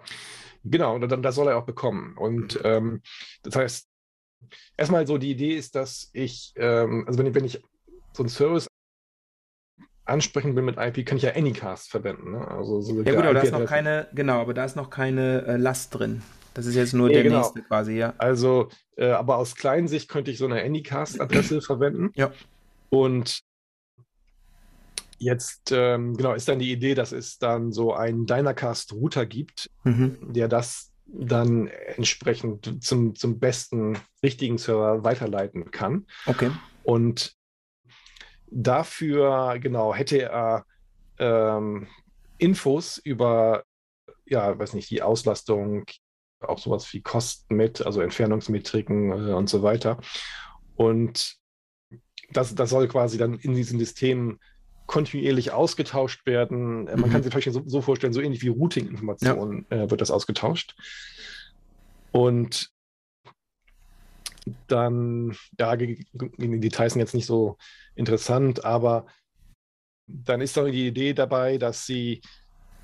genau, 0.64 0.95
und 0.95 1.22
das 1.22 1.35
soll 1.35 1.49
er 1.49 1.59
auch 1.59 1.66
bekommen. 1.66 2.16
Und 2.16 2.59
ähm, 2.64 3.03
das 3.43 3.57
heißt, 3.57 3.89
erstmal 4.76 5.07
so 5.07 5.18
die 5.18 5.30
Idee 5.30 5.55
ist, 5.57 5.74
dass 5.74 6.11
ich, 6.12 6.53
ähm, 6.57 7.05
also 7.07 7.18
wenn 7.18 7.26
ich, 7.26 7.35
wenn 7.35 7.45
ich 7.45 7.62
so 8.12 8.22
einen 8.22 8.30
Service 8.30 8.66
ansprechen 10.07 10.55
will 10.55 10.62
mit 10.62 10.76
IP, 10.78 11.07
kann 11.07 11.16
ich 11.16 11.24
ja 11.24 11.35
Anycast 11.35 11.91
verwenden. 11.91 12.32
Ne? 12.32 12.49
Also 12.49 12.80
so 12.80 13.03
ja 13.03 13.14
gut, 13.14 13.24
aber 13.24 13.35
da 13.35 13.41
ist 13.41 13.53
noch 13.53 13.64
keine, 13.66 14.09
genau, 14.14 14.41
aber 14.41 14.55
da 14.55 14.64
ist 14.64 14.76
noch 14.76 14.91
keine 14.91 15.45
äh, 15.47 15.57
Last 15.57 15.95
drin. 15.95 16.22
Das 16.55 16.66
ist 16.66 16.76
jetzt 16.76 16.94
nur 16.94 17.09
ja, 17.09 17.14
der 17.14 17.22
genau. 17.24 17.38
nächste 17.40 17.62
quasi, 17.62 17.94
ja. 17.94 18.14
Also, 18.18 18.68
äh, 18.96 19.11
aber 19.11 19.38
aus 19.38 19.57
Kleinsicht 19.57 20.09
könnte 20.09 20.30
ich 20.30 20.38
so 20.38 20.46
eine 20.46 20.62
Anycast-Adresse 20.62 21.61
verwenden. 21.62 22.11
Ja. 22.14 22.32
Und 22.90 23.40
jetzt, 25.18 25.72
ähm, 25.72 26.16
genau, 26.16 26.32
ist 26.32 26.48
dann 26.48 26.61
die 26.61 26.70
Idee, 26.70 26.94
dass 26.94 27.12
es 27.12 27.38
dann 27.38 27.72
so 27.72 27.92
einen 27.92 28.26
Dynacast-Router 28.26 29.26
gibt, 29.26 29.70
mhm. 29.82 30.32
der 30.32 30.48
das 30.48 30.92
dann 31.07 31.66
entsprechend 31.66 32.84
zum, 32.84 33.14
zum 33.14 33.38
besten 33.38 33.98
richtigen 34.22 34.59
Server 34.59 35.05
weiterleiten 35.05 35.70
kann. 35.70 36.07
Okay. 36.26 36.50
Und 36.82 37.34
dafür, 38.50 39.59
genau, 39.59 39.94
hätte 39.94 40.22
er 40.22 40.64
ähm, 41.18 41.88
Infos 42.38 42.98
über, 42.98 43.64
ja, 44.26 44.59
weiß 44.59 44.74
nicht, 44.74 44.90
die 44.90 45.02
Auslastung, 45.02 45.84
auch 46.49 46.59
sowas 46.59 46.92
wie 46.92 47.01
Kosten 47.01 47.57
mit, 47.57 47.84
also 47.84 48.01
Entfernungsmetriken 48.01 49.11
äh, 49.11 49.32
und 49.32 49.49
so 49.49 49.62
weiter. 49.62 49.99
Und 50.76 51.36
das, 52.32 52.55
das 52.55 52.70
soll 52.70 52.88
quasi 52.88 53.18
dann 53.18 53.34
in 53.38 53.55
diesem 53.55 53.78
System 53.78 54.38
kontinuierlich 54.86 55.53
ausgetauscht 55.53 56.26
werden. 56.26 56.88
Äh, 56.88 56.97
man 56.97 57.09
mhm. 57.09 57.12
kann 57.12 57.22
sich 57.22 57.32
vielleicht 57.32 57.53
so, 57.53 57.62
so, 57.66 57.80
vorstellen, 57.80 58.12
so 58.12 58.20
ähnlich 58.20 58.42
wie 58.42 58.49
Routing-Informationen 58.49 59.66
ja. 59.70 59.84
äh, 59.84 59.90
wird 59.90 60.01
das 60.01 60.11
ausgetauscht. 60.11 60.76
Und 62.12 62.70
dann, 64.66 65.36
ja, 65.59 65.74
die 65.76 66.07
Details 66.12 66.92
sind 66.92 67.01
jetzt 67.01 67.14
nicht 67.14 67.26
so 67.26 67.57
interessant, 67.95 68.64
aber 68.64 69.07
dann 70.07 70.40
ist 70.40 70.57
doch 70.57 70.66
die 70.66 70.86
Idee 70.86 71.14
dabei, 71.14 71.57
dass 71.57 71.86
sie 71.86 72.20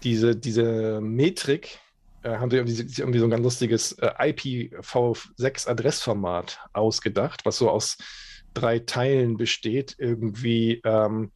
diese, 0.03 0.35
diese 0.35 1.01
Metrik, 1.01 1.79
äh, 2.23 2.37
haben 2.37 2.51
sie 2.51 2.57
irgendwie, 2.57 3.01
irgendwie, 3.01 3.19
so 3.19 3.27
ein 3.27 3.31
ganz 3.31 3.43
lustiges 3.43 3.93
äh, 3.93 4.33
IPv6-Adressformat 4.33 6.59
ausgedacht, 6.73 7.45
was 7.45 7.59
so 7.59 7.71
aus 7.71 7.99
drei 8.55 8.79
Teilen 8.81 9.37
besteht, 9.37 9.95
irgendwie, 9.99 10.81
ähm, 10.85 11.33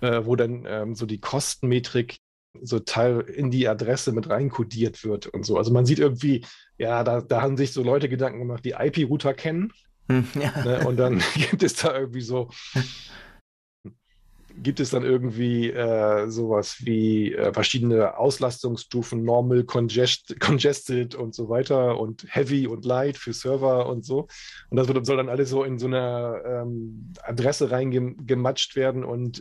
äh, 0.00 0.24
wo 0.24 0.36
dann 0.36 0.64
ähm, 0.66 0.94
so 0.94 1.06
die 1.06 1.20
Kostenmetrik 1.20 2.18
so 2.62 2.78
Teil 2.78 3.20
in 3.20 3.50
die 3.50 3.68
Adresse 3.68 4.12
mit 4.12 4.28
reinkodiert 4.28 5.04
wird 5.04 5.26
und 5.26 5.44
so. 5.44 5.58
Also 5.58 5.72
man 5.72 5.86
sieht 5.86 5.98
irgendwie, 5.98 6.44
ja, 6.78 7.02
da, 7.02 7.20
da 7.20 7.42
haben 7.42 7.56
sich 7.56 7.72
so 7.72 7.82
Leute 7.82 8.08
Gedanken 8.08 8.38
gemacht, 8.38 8.64
die 8.64 8.74
IP-Router 8.78 9.34
kennen. 9.34 9.72
Hm, 10.08 10.26
ja. 10.34 10.64
Ne, 10.64 10.86
und 10.86 10.96
dann 10.96 11.22
gibt 11.34 11.62
es 11.62 11.76
da 11.76 11.98
irgendwie 11.98 12.20
so 12.20 12.50
gibt 14.62 14.80
es 14.80 14.90
dann 14.90 15.02
irgendwie 15.02 15.70
äh, 15.70 16.28
sowas 16.28 16.76
wie 16.80 17.34
äh, 17.34 17.52
verschiedene 17.52 18.16
Auslastungsstufen, 18.16 19.24
Normal, 19.24 19.64
Congest, 19.64 20.38
Congested 20.40 21.14
und 21.14 21.34
so 21.34 21.48
weiter 21.48 21.98
und 21.98 22.24
Heavy 22.28 22.66
und 22.66 22.84
Light 22.84 23.16
für 23.16 23.32
Server 23.32 23.86
und 23.86 24.04
so. 24.04 24.28
Und 24.70 24.76
das 24.76 24.88
wird, 24.88 25.04
soll 25.06 25.16
dann 25.16 25.28
alles 25.28 25.50
so 25.50 25.64
in 25.64 25.78
so 25.78 25.86
eine 25.86 26.42
ähm, 26.46 27.12
Adresse 27.22 27.70
reingematscht 27.70 28.76
werden 28.76 29.04
und 29.04 29.40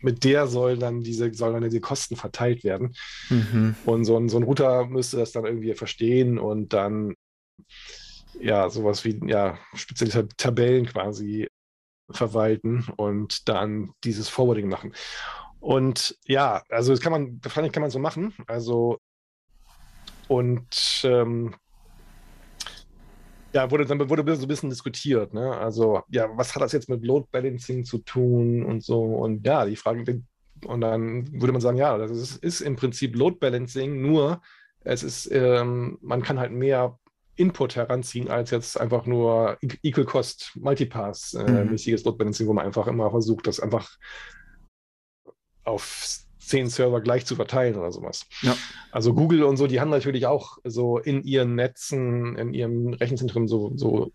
mit 0.00 0.24
der 0.24 0.46
soll 0.46 0.76
dann 0.78 1.02
diese, 1.02 1.32
sollen 1.32 1.54
dann 1.54 1.70
diese 1.70 1.80
Kosten 1.80 2.16
verteilt 2.16 2.64
werden. 2.64 2.94
Mhm. 3.30 3.74
Und 3.84 4.04
so 4.04 4.16
ein, 4.16 4.28
so 4.28 4.38
ein 4.38 4.42
Router 4.42 4.86
müsste 4.86 5.18
das 5.18 5.32
dann 5.32 5.44
irgendwie 5.44 5.74
verstehen 5.74 6.38
und 6.38 6.72
dann 6.72 7.14
ja, 8.40 8.68
sowas 8.70 9.04
wie 9.04 9.20
ja, 9.26 9.58
spezielle 9.74 10.28
Tabellen 10.36 10.86
quasi 10.86 11.48
verwalten 12.10 12.86
und 12.96 13.48
dann 13.48 13.92
dieses 14.04 14.28
Forwarding 14.28 14.68
machen. 14.68 14.94
Und 15.60 16.16
ja, 16.24 16.62
also 16.68 16.92
das 16.92 17.00
kann 17.00 17.12
man, 17.12 17.40
das 17.40 17.54
kann 17.54 17.80
man 17.80 17.90
so 17.90 17.98
machen. 17.98 18.34
Also 18.46 18.98
und 20.28 21.00
ähm, 21.04 21.54
ja, 23.52 23.70
wurde 23.70 23.86
dann 23.86 24.10
wurde 24.10 24.36
so 24.36 24.42
ein 24.42 24.48
bisschen 24.48 24.70
diskutiert, 24.70 25.32
ne? 25.32 25.56
Also, 25.56 26.02
ja, 26.10 26.28
was 26.36 26.54
hat 26.54 26.62
das 26.62 26.72
jetzt 26.72 26.88
mit 26.88 27.04
Load 27.04 27.28
Balancing 27.32 27.84
zu 27.84 27.98
tun 27.98 28.64
und 28.64 28.84
so? 28.84 29.02
Und 29.02 29.46
ja, 29.46 29.64
die 29.64 29.76
Frage, 29.76 30.22
und 30.66 30.80
dann 30.80 31.32
würde 31.40 31.52
man 31.52 31.60
sagen, 31.60 31.78
ja, 31.78 31.96
das 31.96 32.10
ist, 32.10 32.36
ist 32.36 32.60
im 32.60 32.76
Prinzip 32.76 33.16
Load 33.16 33.38
Balancing, 33.40 34.02
nur 34.02 34.42
es 34.80 35.02
ist, 35.02 35.30
ähm, 35.32 35.98
man 36.02 36.22
kann 36.22 36.38
halt 36.38 36.52
mehr 36.52 36.98
Input 37.38 37.76
heranziehen, 37.76 38.28
als 38.28 38.50
jetzt 38.50 38.80
einfach 38.80 39.06
nur 39.06 39.58
Equal 39.82 40.04
Cost 40.04 40.52
Multipass-mäßiges 40.56 42.00
äh, 42.00 42.02
mhm. 42.02 42.04
Load 42.04 42.18
Balancing, 42.18 42.46
wo 42.48 42.52
man 42.52 42.66
einfach 42.66 42.86
immer 42.86 43.10
versucht, 43.10 43.46
das 43.46 43.60
einfach 43.60 43.96
auf 45.64 46.24
zehn 46.38 46.68
Server 46.68 47.00
gleich 47.00 47.26
zu 47.26 47.36
verteilen 47.36 47.76
oder 47.76 47.92
sowas. 47.92 48.26
Ja. 48.42 48.56
Also 48.90 49.14
Google 49.14 49.44
und 49.44 49.56
so, 49.56 49.66
die 49.66 49.80
haben 49.80 49.90
natürlich 49.90 50.26
auch 50.26 50.58
so 50.64 50.98
in 50.98 51.22
ihren 51.22 51.54
Netzen, 51.54 52.36
in 52.36 52.54
ihrem 52.54 52.94
Rechenzentrum 52.94 53.46
so, 53.46 53.72
so 53.76 54.12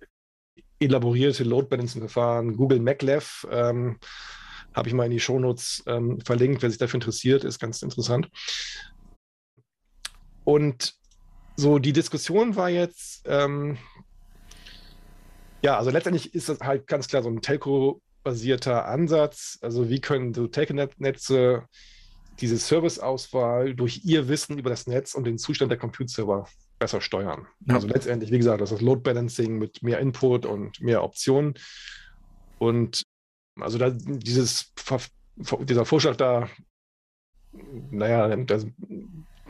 elaborierte 0.80 1.44
Load 1.44 1.68
Balancing-Verfahren. 1.70 2.58
Google 2.58 2.80
MacLev 2.80 3.48
ähm, 3.52 4.00
habe 4.74 4.88
ich 4.88 4.94
mal 4.96 5.06
in 5.06 5.12
die 5.12 5.20
Shownotes 5.20 5.84
ähm, 5.86 6.20
verlinkt, 6.22 6.62
wer 6.62 6.70
sich 6.70 6.80
dafür 6.80 6.98
interessiert, 6.98 7.44
ist 7.44 7.60
ganz 7.60 7.82
interessant. 7.84 8.30
Und 10.44 10.96
so, 11.56 11.80
die 11.80 11.94
Diskussion 11.94 12.56
war 12.56 12.70
jetzt, 12.70 13.24
ähm, 13.26 13.78
ja, 15.62 15.78
also 15.78 15.92
letztendlich 15.92 16.34
ist 16.34 16.50
das 16.50 16.60
halt 16.60 16.88
ganz 16.88 17.08
klar 17.08 17.24
so 17.24 17.30
ein 17.30 17.42
Telco-basierter 17.42 18.86
Ansatz. 18.86 19.60
Also 19.62 19.90
wie 19.90 20.02
können 20.02 20.34
so 20.34 20.48
Telco-Netze 20.48 21.68
diese 22.40 22.58
Serviceauswahl 22.58 23.76
durch 23.76 24.02
ihr 24.04 24.28
Wissen 24.28 24.58
über 24.58 24.70
das 24.70 24.88
Netz 24.88 25.14
und 25.14 25.26
den 25.26 25.38
Zustand 25.38 25.72
der 25.72 25.78
Compute-Server 25.78 26.48
besser 26.80 27.00
steuern. 27.00 27.48
Ja. 27.68 27.76
Also 27.76 27.88
letztendlich, 27.88 28.32
wie 28.32 28.38
gesagt, 28.38 28.60
das 28.60 28.72
ist 28.72 28.82
Load 28.82 29.02
Balancing 29.02 29.58
mit 29.58 29.84
mehr 29.84 30.00
Input 30.00 30.46
und 30.46 30.82
mehr 30.82 31.04
Optionen. 31.04 31.54
Und 32.60 33.04
also 33.60 33.78
da 33.78 33.92
dieses, 33.92 34.74
dieser 35.62 35.86
Vorschlag 35.86 36.16
da, 36.18 36.50
naja, 37.92 38.36
das, 38.36 38.66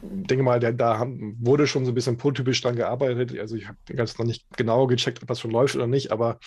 denke 0.03 0.43
mal, 0.43 0.59
der, 0.59 0.73
da 0.73 0.99
haben, 0.99 1.37
wurde 1.39 1.67
schon 1.67 1.85
so 1.85 1.91
ein 1.91 1.95
bisschen 1.95 2.17
prototypisch 2.17 2.61
dran 2.61 2.75
gearbeitet. 2.75 3.37
Also 3.39 3.55
ich 3.55 3.67
habe 3.67 3.77
ganz 3.95 4.17
noch 4.17 4.25
nicht 4.25 4.45
genau 4.57 4.87
gecheckt, 4.87 5.21
ob 5.21 5.27
das 5.27 5.39
schon 5.39 5.51
läuft 5.51 5.75
oder 5.75 5.87
nicht, 5.87 6.11
aber 6.11 6.39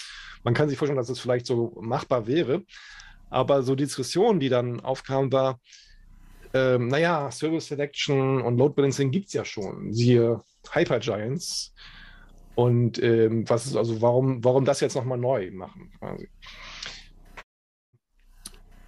man 0.45 0.55
kann 0.55 0.69
sich 0.69 0.79
vorstellen, 0.79 0.97
dass 0.97 1.09
es 1.09 1.17
das 1.17 1.21
vielleicht 1.21 1.47
so 1.47 1.77
machbar 1.81 2.27
wäre. 2.27 2.63
Aber 3.31 3.63
so 3.63 3.75
die 3.75 3.85
Diskussion, 3.85 4.41
die 4.41 4.49
dann 4.49 4.81
aufkam, 4.81 5.33
war, 5.33 5.61
ähm, 6.55 6.89
naja, 6.89 7.31
Service 7.31 7.67
Selection 7.67 8.41
und 8.41 8.57
Load 8.57 8.75
Balancing 8.75 9.11
gibt 9.11 9.27
es 9.27 9.33
ja 9.33 9.45
schon. 9.45 9.93
Siehe 9.93 10.41
Hypergiants. 10.73 11.75
Und 12.55 13.03
ähm, 13.03 13.49
was 13.49 13.67
ist 13.67 13.77
also, 13.77 14.01
warum, 14.01 14.43
warum 14.43 14.65
das 14.65 14.81
jetzt 14.81 14.95
nochmal 14.95 15.19
neu 15.19 15.51
machen? 15.51 15.93
Quasi. 15.99 16.29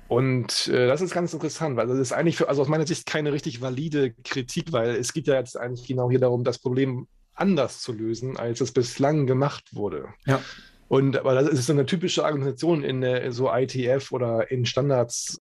Und 0.08 0.68
äh, 0.68 0.86
das 0.86 1.02
ist 1.02 1.12
ganz 1.12 1.32
interessant, 1.34 1.76
weil 1.76 1.86
das 1.86 1.98
ist 1.98 2.12
eigentlich 2.12 2.36
für, 2.36 2.48
also 2.48 2.62
aus 2.62 2.68
meiner 2.68 2.86
Sicht 2.86 3.06
keine 3.06 3.32
richtig 3.32 3.60
valide 3.60 4.12
Kritik, 4.24 4.72
weil 4.72 4.96
es 4.96 5.12
geht 5.12 5.26
ja 5.26 5.34
jetzt 5.34 5.56
eigentlich 5.56 5.86
genau 5.86 6.10
hier 6.10 6.18
darum, 6.18 6.44
das 6.44 6.58
Problem 6.58 7.06
anders 7.34 7.80
zu 7.80 7.92
lösen, 7.92 8.36
als 8.36 8.60
es 8.60 8.72
bislang 8.72 9.26
gemacht 9.26 9.74
wurde. 9.74 10.08
Ja. 10.26 10.40
Und 10.88 11.18
aber 11.18 11.34
das 11.34 11.48
ist 11.48 11.66
so 11.66 11.74
eine 11.74 11.84
typische 11.84 12.24
Argumentation 12.24 12.82
in, 12.82 13.02
in 13.02 13.32
so 13.32 13.52
ITF 13.52 14.10
oder 14.10 14.50
in 14.50 14.64
Standards 14.64 15.38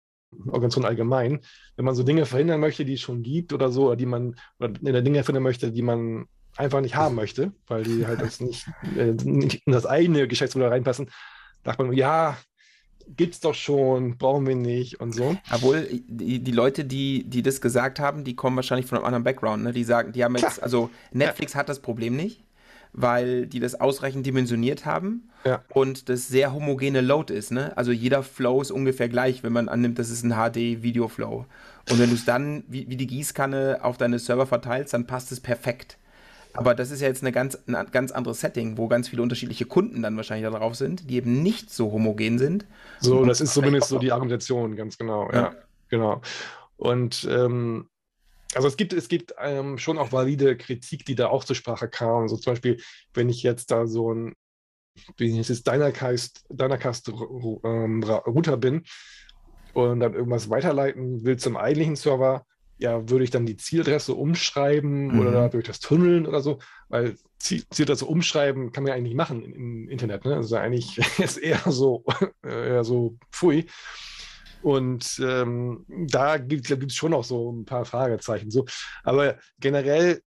Organisation 0.48 0.86
allgemein, 0.86 1.42
wenn 1.76 1.86
man 1.86 1.96
so 1.96 2.04
Dinge 2.04 2.26
verhindern 2.26 2.60
möchte, 2.60 2.86
die 2.86 2.96
es 2.96 3.02
schon 3.02 3.24
gibt 3.24 3.54
oder 3.54 3.72
so, 3.72 3.88
oder 3.88 3.96
die 3.96 4.06
man, 4.06 4.36
oder 4.60 5.02
Dinge 5.02 5.24
verhindern 5.24 5.44
möchte, 5.44 5.72
die 5.72 5.82
man 5.82 6.26
einfach 6.58 6.82
nicht 6.82 6.96
haben 6.96 7.16
möchte, 7.16 7.54
weil 7.68 7.84
die 7.84 8.06
halt 8.06 8.22
das 8.22 8.40
nicht, 8.40 8.68
äh, 8.98 9.14
nicht 9.24 9.62
in 9.66 9.74
das 9.74 9.86
eigene 9.86 10.28
Geschäftsmodell 10.28 10.70
reinpassen, 10.70 11.10
sagt 11.64 11.80
man, 11.80 11.94
ja, 11.94 12.38
gibt's 13.16 13.40
doch 13.40 13.54
schon, 13.54 14.18
brauchen 14.18 14.48
wir 14.48 14.56
nicht 14.56 15.00
und 15.00 15.14
so. 15.14 15.38
Obwohl, 15.52 15.88
die, 16.08 16.40
die 16.40 16.52
Leute, 16.52 16.86
die, 16.86 17.24
die 17.24 17.42
das 17.42 17.62
gesagt 17.62 18.00
haben, 18.00 18.24
die 18.24 18.36
kommen 18.36 18.56
wahrscheinlich 18.56 18.88
von 18.88 18.98
einem 18.98 19.06
anderen 19.06 19.24
Background, 19.24 19.64
ne? 19.64 19.72
Die 19.72 19.84
sagen, 19.84 20.12
die 20.12 20.24
haben 20.24 20.36
jetzt, 20.36 20.62
also 20.62 20.90
Netflix 21.12 21.54
ja. 21.54 21.60
hat 21.60 21.70
das 21.70 21.80
Problem 21.80 22.16
nicht, 22.16 22.44
weil 22.94 23.48
die 23.48 23.60
das 23.60 23.80
ausreichend 23.80 24.26
dimensioniert 24.26 24.86
haben 24.86 25.30
ja. 25.46 25.62
und 25.70 26.10
das 26.10 26.28
sehr 26.28 26.54
homogene 26.54 27.02
Load 27.02 27.34
ist, 27.34 27.52
ne? 27.52 27.76
Also 27.78 27.92
jeder 27.92 28.24
Flow 28.24 28.62
ist 28.62 28.72
ungefähr 28.72 29.10
gleich, 29.10 29.44
wenn 29.44 29.54
man 29.54 29.70
annimmt, 29.70 30.00
das 30.00 30.10
ist 30.10 30.24
ein 30.24 30.32
HD-Video-Flow. 30.32 31.46
Und 31.90 32.00
wenn 32.00 32.10
du 32.10 32.16
es 32.16 32.26
dann 32.26 32.64
wie, 32.68 32.90
wie 32.90 32.98
die 32.98 33.08
Gießkanne 33.08 33.80
auf 33.82 33.98
deine 33.98 34.20
Server 34.20 34.48
verteilst, 34.48 34.94
dann 34.94 35.08
passt 35.08 35.32
es 35.32 35.40
perfekt. 35.40 35.98
Aber 36.56 36.74
das 36.74 36.92
ist 36.92 37.02
ja 37.02 37.08
jetzt 37.08 37.22
eine 37.22 37.32
ganz, 37.32 37.58
ein 37.68 37.88
ganz 37.92 38.12
anderes 38.12 38.40
Setting, 38.40 38.78
wo 38.78 38.88
ganz 38.88 39.10
viele 39.10 39.22
unterschiedliche 39.22 39.66
Kunden 39.66 40.02
dann 40.02 40.16
wahrscheinlich 40.16 40.50
da 40.50 40.58
drauf 40.58 40.76
sind, 40.76 41.10
die 41.10 41.16
eben 41.16 41.44
nicht 41.44 41.70
so 41.70 41.92
homogen 41.92 42.40
sind. 42.40 42.66
So, 43.00 43.26
das 43.26 43.42
ist 43.42 43.54
zumindest 43.54 43.90
so 43.90 44.00
die 44.00 44.12
Argumentation, 44.12 44.76
ganz 44.76 44.98
genau. 44.98 45.30
Ja, 45.32 45.36
ja 45.36 45.56
genau. 45.90 46.22
Und 46.78 47.28
ähm, 47.30 47.90
also 48.54 48.68
es 48.68 48.78
gibt, 48.78 48.94
es 48.94 49.10
gibt 49.10 49.36
ähm, 49.40 49.78
schon 49.78 49.98
auch 49.98 50.12
valide 50.12 50.56
Kritik, 50.58 51.06
die 51.06 51.16
da 51.16 51.28
auch 51.28 51.44
zur 51.44 51.56
Sprache 51.56 51.90
kam. 51.90 52.28
So 52.30 52.38
zum 52.38 52.54
Beispiel, 52.54 52.82
wenn 53.14 53.30
ich 53.30 53.44
jetzt 53.44 53.72
da 53.72 53.86
so 53.86 54.14
ein, 54.14 54.34
wie 55.18 55.38
heißt 55.38 55.50
es, 55.50 55.64
Dynacast, 55.64 56.46
Dynacast 56.50 57.10
ähm, 57.10 58.04
Router 58.04 58.58
bin 58.58 58.84
und 59.74 60.00
dann 60.00 60.14
irgendwas 60.14 60.50
weiterleiten 60.50 61.26
will 61.26 61.38
zum 61.38 61.58
eigentlichen 61.58 61.98
Server, 61.98 62.46
ja, 62.78 63.10
würde 63.10 63.24
ich 63.24 63.32
dann 63.32 63.46
die 63.46 63.58
Zieladresse 63.58 64.14
umschreiben 64.14 65.14
mhm. 65.14 65.20
oder 65.20 65.50
durch 65.50 65.66
das 65.66 65.80
Tunneln 65.80 66.26
oder 66.26 66.42
so, 66.42 66.60
weil 66.90 67.16
Zieladresse 67.40 68.06
umschreiben 68.06 68.72
kann 68.72 68.84
man 68.84 68.90
ja 68.90 68.96
eigentlich 68.96 69.14
nicht 69.14 69.18
machen 69.18 69.44
im 69.44 69.90
Internet. 69.90 70.26
Ne? 70.26 70.36
Also 70.36 70.56
eigentlich 70.58 70.98
ist 71.20 71.38
eher 71.38 71.62
so, 71.66 72.04
eher 72.44 72.84
so 72.84 73.18
pfui. 73.32 73.66
Und 74.62 75.22
ähm, 75.24 75.86
da 75.88 76.38
gibt 76.38 76.72
es 76.72 76.96
schon 76.96 77.12
noch 77.12 77.24
so 77.24 77.52
ein 77.52 77.66
paar 77.66 77.86
Fragezeichen. 77.86 78.50
So. 78.50 78.66
Aber 79.04 79.38
generell, 79.60 80.22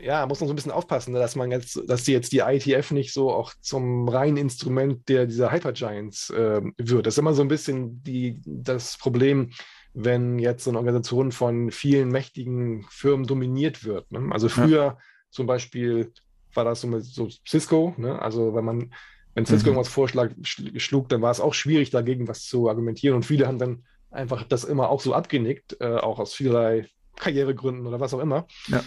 ja, 0.00 0.26
muss 0.26 0.40
man 0.40 0.48
so 0.48 0.52
ein 0.52 0.56
bisschen 0.56 0.72
aufpassen, 0.72 1.12
ne, 1.12 1.20
dass 1.20 1.36
man 1.36 1.52
jetzt, 1.52 1.80
dass 1.86 2.02
die 2.02 2.12
jetzt 2.12 2.32
die 2.32 2.40
ITF 2.40 2.90
nicht 2.90 3.12
so 3.12 3.30
auch 3.30 3.54
zum 3.60 4.08
reinen 4.08 4.38
Instrument 4.38 5.08
der 5.08 5.26
dieser 5.26 5.52
Hypergiants 5.52 6.30
äh, 6.30 6.62
wird. 6.78 7.06
Das 7.06 7.14
ist 7.14 7.18
immer 7.18 7.34
so 7.34 7.42
ein 7.42 7.48
bisschen 7.48 8.02
die, 8.02 8.40
das 8.44 8.98
Problem, 8.98 9.52
wenn 10.00 10.38
jetzt 10.38 10.62
so 10.62 10.70
eine 10.70 10.78
Organisation 10.78 11.32
von 11.32 11.72
vielen 11.72 12.10
mächtigen 12.10 12.86
Firmen 12.88 13.26
dominiert 13.26 13.84
wird. 13.84 14.12
Ne? 14.12 14.28
Also 14.30 14.48
früher 14.48 14.84
ja. 14.84 14.98
zum 15.30 15.48
Beispiel 15.48 16.12
war 16.54 16.64
das 16.64 16.82
so 16.82 16.86
mit 16.86 17.04
so 17.04 17.28
Cisco, 17.46 17.94
ne? 17.96 18.22
also 18.22 18.54
wenn 18.54 18.64
man, 18.64 18.94
wenn 19.34 19.44
Cisco 19.44 19.70
mhm. 19.70 19.76
irgendwas 19.76 19.92
vorschlug, 19.92 21.08
dann 21.08 21.22
war 21.22 21.32
es 21.32 21.40
auch 21.40 21.52
schwierig, 21.52 21.90
dagegen 21.90 22.28
was 22.28 22.44
zu 22.44 22.68
argumentieren 22.68 23.16
und 23.16 23.24
viele 23.24 23.48
haben 23.48 23.58
dann 23.58 23.84
einfach 24.12 24.44
das 24.44 24.62
immer 24.62 24.88
auch 24.88 25.00
so 25.00 25.14
abgenickt, 25.14 25.78
äh, 25.80 25.96
auch 25.96 26.20
aus 26.20 26.32
vielerlei 26.32 26.88
Karrieregründen 27.16 27.84
oder 27.84 27.98
was 27.98 28.14
auch 28.14 28.20
immer. 28.20 28.46
Ja. 28.68 28.84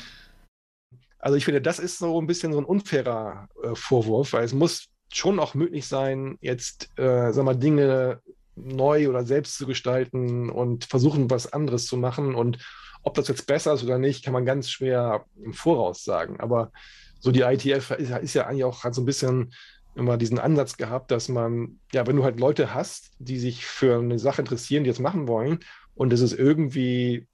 Also 1.19 1.35
ich 1.35 1.43
finde, 1.43 1.61
das 1.61 1.79
ist 1.79 1.97
so 1.97 2.21
ein 2.21 2.25
bisschen 2.25 2.53
so 2.53 2.59
ein 2.59 2.65
unfairer 2.65 3.49
äh, 3.61 3.75
Vorwurf, 3.75 4.31
weil 4.31 4.45
es 4.45 4.53
muss 4.53 4.87
schon 5.11 5.39
auch 5.39 5.55
möglich 5.55 5.87
sein, 5.87 6.37
jetzt, 6.39 6.89
äh, 6.97 7.33
sag 7.33 7.43
mal, 7.43 7.57
Dinge 7.57 8.21
neu 8.63 9.09
oder 9.09 9.25
selbst 9.25 9.57
zu 9.57 9.65
gestalten 9.65 10.49
und 10.49 10.85
versuchen, 10.85 11.29
was 11.29 11.51
anderes 11.51 11.85
zu 11.85 11.97
machen. 11.97 12.35
Und 12.35 12.59
ob 13.03 13.15
das 13.15 13.27
jetzt 13.27 13.47
besser 13.47 13.73
ist 13.73 13.83
oder 13.83 13.97
nicht, 13.97 14.23
kann 14.23 14.33
man 14.33 14.45
ganz 14.45 14.69
schwer 14.69 15.25
im 15.43 15.53
Voraus 15.53 16.03
sagen. 16.03 16.39
Aber 16.39 16.71
so 17.19 17.31
die 17.31 17.41
ITF 17.41 17.91
ist, 17.91 18.11
ist 18.11 18.33
ja 18.33 18.47
eigentlich 18.47 18.63
auch 18.63 18.83
hat 18.83 18.95
so 18.95 19.01
ein 19.01 19.05
bisschen 19.05 19.53
immer 19.95 20.17
diesen 20.17 20.39
Ansatz 20.39 20.77
gehabt, 20.77 21.11
dass 21.11 21.27
man, 21.27 21.79
ja, 21.91 22.07
wenn 22.07 22.15
du 22.15 22.23
halt 22.23 22.39
Leute 22.39 22.73
hast, 22.73 23.11
die 23.19 23.39
sich 23.39 23.65
für 23.65 23.99
eine 23.99 24.19
Sache 24.19 24.41
interessieren, 24.41 24.83
die 24.83 24.89
es 24.89 24.99
machen 24.99 25.27
wollen, 25.27 25.59
und 25.93 26.13
es 26.13 26.21
ist 26.21 26.33
irgendwie 26.33 27.27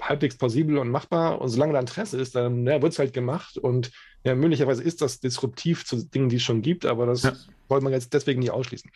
halbwegs 0.00 0.36
plausibel 0.36 0.78
und 0.78 0.90
machbar, 0.90 1.40
und 1.40 1.48
solange 1.48 1.72
da 1.72 1.80
Interesse 1.80 2.20
ist, 2.20 2.34
dann 2.34 2.66
ja, 2.66 2.80
wird 2.80 2.92
es 2.92 2.98
halt 2.98 3.12
gemacht. 3.12 3.58
Und 3.58 3.90
ja, 4.24 4.34
möglicherweise 4.34 4.82
ist 4.82 5.02
das 5.02 5.20
disruptiv 5.20 5.84
zu 5.84 6.04
Dingen, 6.04 6.28
die 6.28 6.36
es 6.36 6.42
schon 6.42 6.62
gibt, 6.62 6.86
aber 6.86 7.06
das 7.06 7.22
ja. 7.22 7.32
wollte 7.68 7.84
man 7.84 7.92
jetzt 7.92 8.14
deswegen 8.14 8.40
nicht 8.40 8.52
ausschließen. 8.52 8.90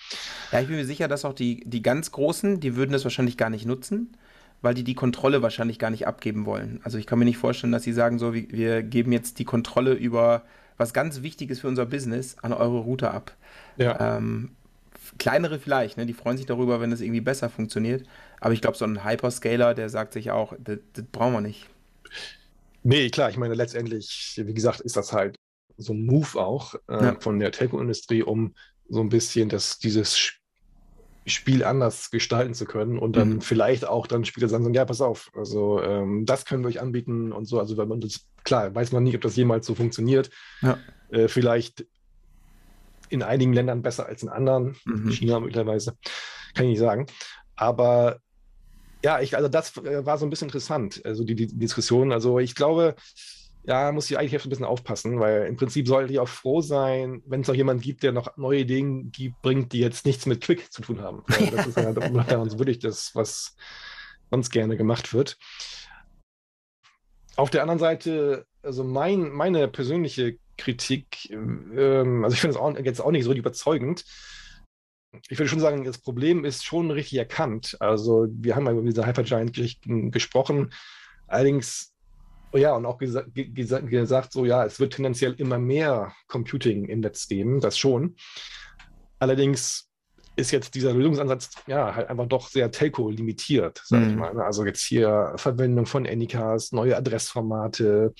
Ja, 0.52 0.60
ich 0.60 0.68
bin 0.68 0.76
mir 0.76 0.84
sicher, 0.84 1.08
dass 1.08 1.24
auch 1.24 1.34
die, 1.34 1.62
die 1.66 1.82
ganz 1.82 2.12
Großen, 2.12 2.60
die 2.60 2.76
würden 2.76 2.92
das 2.92 3.04
wahrscheinlich 3.04 3.36
gar 3.36 3.50
nicht 3.50 3.66
nutzen, 3.66 4.16
weil 4.62 4.74
die 4.74 4.84
die 4.84 4.94
Kontrolle 4.94 5.42
wahrscheinlich 5.42 5.78
gar 5.78 5.90
nicht 5.90 6.06
abgeben 6.06 6.46
wollen. 6.46 6.80
Also 6.84 6.98
ich 6.98 7.06
kann 7.06 7.18
mir 7.18 7.24
nicht 7.24 7.38
vorstellen, 7.38 7.72
dass 7.72 7.82
sie 7.82 7.92
sagen, 7.92 8.18
so, 8.18 8.34
wir 8.34 8.82
geben 8.82 9.12
jetzt 9.12 9.38
die 9.38 9.44
Kontrolle 9.44 9.94
über 9.94 10.44
was 10.76 10.92
ganz 10.92 11.22
Wichtiges 11.22 11.60
für 11.60 11.68
unser 11.68 11.86
Business 11.86 12.36
an 12.42 12.52
eure 12.52 12.78
Router 12.78 13.12
ab. 13.12 13.32
Ja. 13.76 14.18
Ähm, 14.18 14.50
kleinere 15.18 15.58
vielleicht, 15.58 15.96
ne? 15.96 16.06
die 16.06 16.12
freuen 16.12 16.36
sich 16.36 16.46
darüber, 16.46 16.80
wenn 16.80 16.92
es 16.92 17.00
irgendwie 17.00 17.20
besser 17.20 17.48
funktioniert. 17.50 18.06
Aber 18.40 18.52
ich 18.52 18.60
glaube, 18.60 18.76
so 18.76 18.84
ein 18.84 19.04
Hyperscaler, 19.04 19.74
der 19.74 19.88
sagt 19.88 20.12
sich 20.12 20.30
auch, 20.30 20.52
das, 20.58 20.78
das 20.92 21.04
brauchen 21.10 21.32
wir 21.32 21.40
nicht. 21.40 21.68
Nee, 22.88 23.10
klar, 23.10 23.30
ich 23.30 23.36
meine, 23.36 23.54
letztendlich, 23.54 24.40
wie 24.40 24.54
gesagt, 24.54 24.80
ist 24.80 24.96
das 24.96 25.12
halt 25.12 25.40
so 25.76 25.92
ein 25.92 26.06
Move 26.06 26.38
auch 26.38 26.76
äh, 26.88 27.04
ja. 27.04 27.16
von 27.18 27.40
der 27.40 27.50
Telco-Industrie, 27.50 28.22
um 28.22 28.54
so 28.88 29.00
ein 29.00 29.08
bisschen 29.08 29.48
das, 29.48 29.80
dieses 29.80 30.34
Spiel 31.26 31.64
anders 31.64 32.12
gestalten 32.12 32.54
zu 32.54 32.64
können 32.64 33.00
und 33.00 33.16
dann 33.16 33.30
mhm. 33.30 33.40
vielleicht 33.40 33.88
auch 33.88 34.06
dann 34.06 34.24
Spieler 34.24 34.48
sagen, 34.48 34.72
ja, 34.72 34.84
pass 34.84 35.00
auf, 35.00 35.32
also 35.34 35.82
ähm, 35.82 36.26
das 36.26 36.44
können 36.44 36.62
wir 36.62 36.68
euch 36.68 36.80
anbieten 36.80 37.32
und 37.32 37.46
so. 37.46 37.58
Also 37.58 37.76
wenn 37.76 37.88
man 37.88 38.00
das, 38.00 38.24
klar, 38.44 38.72
weiß 38.72 38.92
man 38.92 39.02
nicht, 39.02 39.16
ob 39.16 39.22
das 39.22 39.34
jemals 39.34 39.66
so 39.66 39.74
funktioniert. 39.74 40.30
Ja. 40.62 40.78
Äh, 41.10 41.26
vielleicht 41.26 41.84
in 43.08 43.24
einigen 43.24 43.52
Ländern 43.52 43.82
besser 43.82 44.06
als 44.06 44.22
in 44.22 44.28
anderen, 44.28 44.76
mhm. 44.84 45.10
China 45.10 45.40
möglicherweise, 45.40 45.96
kann 46.54 46.66
ich 46.66 46.70
nicht 46.70 46.78
sagen. 46.78 47.06
Aber 47.56 48.20
ja, 49.06 49.20
ich, 49.20 49.36
also 49.36 49.48
das 49.48 49.76
äh, 49.76 50.04
war 50.04 50.18
so 50.18 50.26
ein 50.26 50.30
bisschen 50.30 50.48
interessant, 50.48 51.00
also 51.04 51.22
die, 51.22 51.36
die 51.36 51.46
Diskussion. 51.46 52.10
Also 52.10 52.40
ich 52.40 52.56
glaube, 52.56 52.96
ja, 53.62 53.92
muss 53.92 54.10
ich 54.10 54.18
eigentlich 54.18 54.42
ein 54.42 54.48
bisschen 54.50 54.64
aufpassen, 54.64 55.20
weil 55.20 55.46
im 55.46 55.54
Prinzip 55.54 55.86
sollte 55.86 56.12
ich 56.12 56.18
auch 56.18 56.26
froh 56.26 56.60
sein, 56.60 57.22
wenn 57.24 57.42
es 57.42 57.46
noch 57.46 57.54
jemanden 57.54 57.84
gibt, 57.84 58.02
der 58.02 58.10
noch 58.10 58.36
neue 58.36 58.62
Ideen 58.62 59.12
gibt, 59.12 59.40
bringt, 59.42 59.72
die 59.72 59.78
jetzt 59.78 60.06
nichts 60.06 60.26
mit 60.26 60.40
Quick 60.40 60.72
zu 60.72 60.82
tun 60.82 61.02
haben. 61.02 61.22
Weil 61.28 61.46
das 61.56 61.68
ist 61.68 61.76
ja 61.76 61.92
dann 61.92 62.58
wirklich 62.58 62.80
das, 62.80 63.14
was 63.14 63.54
sonst 64.28 64.50
gerne 64.50 64.76
gemacht 64.76 65.14
wird. 65.14 65.38
Auf 67.36 67.50
der 67.50 67.62
anderen 67.62 67.78
Seite, 67.78 68.44
also 68.60 68.82
mein, 68.82 69.30
meine 69.30 69.68
persönliche 69.68 70.38
Kritik, 70.58 71.30
ähm, 71.30 72.24
also 72.24 72.34
ich 72.34 72.40
finde 72.40 72.58
es 72.58 72.84
jetzt 72.84 73.00
auch 73.00 73.12
nicht 73.12 73.22
so 73.22 73.32
überzeugend, 73.32 74.04
ich 75.28 75.38
würde 75.38 75.48
schon 75.48 75.60
sagen, 75.60 75.84
das 75.84 75.98
Problem 75.98 76.44
ist 76.44 76.64
schon 76.64 76.90
richtig 76.90 77.18
erkannt. 77.18 77.76
Also 77.80 78.26
wir 78.30 78.56
haben 78.56 78.66
ja 78.66 78.72
über 78.72 78.82
diese 78.82 79.06
Hypergiant-Geschichten 79.06 80.10
gesprochen. 80.10 80.72
Allerdings, 81.26 81.94
oh 82.52 82.58
ja, 82.58 82.74
und 82.74 82.86
auch 82.86 82.98
gesa 82.98 83.24
gesa 83.34 83.80
gesagt, 83.80 84.32
so 84.32 84.44
ja, 84.44 84.64
es 84.64 84.80
wird 84.80 84.94
tendenziell 84.94 85.34
immer 85.34 85.58
mehr 85.58 86.12
Computing 86.28 86.86
im 86.86 87.00
Netz 87.00 87.28
geben, 87.28 87.60
das 87.60 87.78
schon. 87.78 88.16
Allerdings 89.18 89.90
ist 90.36 90.50
jetzt 90.50 90.74
dieser 90.74 90.92
Lösungsansatz 90.92 91.50
ja 91.66 91.94
halt 91.94 92.10
einfach 92.10 92.26
doch 92.26 92.48
sehr 92.48 92.70
Telco-limitiert, 92.70 93.80
sag 93.84 94.02
mhm. 94.02 94.10
ich 94.10 94.16
mal. 94.16 94.40
Also 94.40 94.64
jetzt 94.64 94.82
hier 94.82 95.32
Verwendung 95.36 95.86
von 95.86 96.02
NICs, 96.02 96.72
neue 96.72 96.96
Adressformate, 96.96 98.12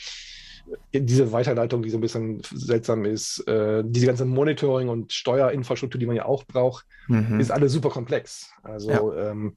diese 0.92 1.32
Weiterleitung, 1.32 1.82
die 1.82 1.90
so 1.90 1.98
ein 1.98 2.00
bisschen 2.00 2.42
seltsam 2.52 3.04
ist, 3.04 3.46
äh, 3.46 3.82
diese 3.84 4.06
ganze 4.06 4.24
Monitoring- 4.24 4.88
und 4.88 5.12
Steuerinfrastruktur, 5.12 5.98
die 5.98 6.06
man 6.06 6.16
ja 6.16 6.24
auch 6.24 6.44
braucht, 6.44 6.86
mhm. 7.08 7.40
ist 7.40 7.50
alles 7.50 7.72
super 7.72 7.90
komplex. 7.90 8.50
Also 8.62 8.90
ja. 8.90 9.30
ähm, 9.30 9.54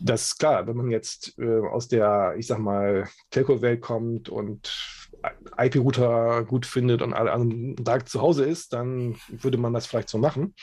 das 0.00 0.26
ist 0.26 0.38
klar, 0.38 0.66
wenn 0.66 0.76
man 0.76 0.90
jetzt 0.90 1.38
äh, 1.38 1.60
aus 1.60 1.88
der, 1.88 2.34
ich 2.38 2.46
sag 2.46 2.58
mal, 2.58 3.08
Telco-Welt 3.30 3.80
kommt 3.80 4.28
und 4.28 4.72
IP-Router 5.56 6.44
gut 6.44 6.66
findet 6.66 7.00
und 7.00 7.14
alle 7.14 7.32
anderen 7.32 7.76
da 7.76 8.04
zu 8.04 8.20
Hause 8.20 8.44
ist, 8.44 8.72
dann 8.72 9.16
würde 9.28 9.58
man 9.58 9.72
das 9.72 9.86
vielleicht 9.86 10.08
so 10.08 10.18
machen. 10.18 10.54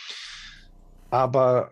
Aber 1.09 1.71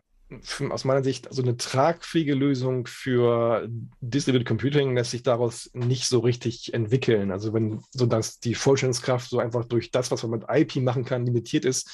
aus 0.70 0.86
meiner 0.86 1.04
Sicht 1.04 1.28
also 1.28 1.42
eine 1.42 1.58
tragfähige 1.58 2.36
Lösung 2.36 2.86
für 2.86 3.68
Distributed 4.00 4.48
Computing 4.48 4.96
lässt 4.96 5.12
sich 5.12 5.24
daraus 5.24 5.72
nicht 5.74 6.06
so 6.06 6.20
richtig 6.20 6.74
entwickeln. 6.74 7.32
Also 7.32 7.54
wenn 7.54 7.82
so 7.92 8.06
dass 8.06 8.40
die 8.40 8.54
Vorstellungskraft 8.54 9.30
so 9.30 9.40
einfach 9.40 9.66
durch 9.66 9.90
das, 9.92 10.12
was 10.12 10.22
man 10.24 10.40
mit 10.40 10.50
IP 10.50 10.78
machen 10.78 11.04
kann, 11.04 11.26
limitiert 11.26 11.66
ist, 11.66 11.90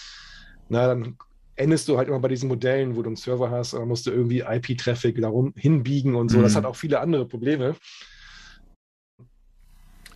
na 0.68 0.88
dann 0.88 1.18
endest 1.56 1.88
du 1.88 1.98
halt 1.98 2.10
immer 2.10 2.20
bei 2.20 2.28
diesen 2.28 2.50
Modellen, 2.50 2.96
wo 2.96 3.02
du 3.02 3.10
einen 3.10 3.16
Server 3.16 3.50
hast, 3.50 3.74
dann 3.74 3.88
musst 3.88 4.06
du 4.06 4.12
irgendwie 4.12 4.42
IP-Traffic 4.42 5.22
darum 5.22 5.54
hinbiegen 5.56 6.16
und 6.16 6.30
so. 6.30 6.40
Mhm. 6.40 6.44
Das 6.44 6.56
hat 6.56 6.66
auch 6.66 6.76
viele 6.76 7.00
andere 7.00 7.26
Probleme. 7.26 7.76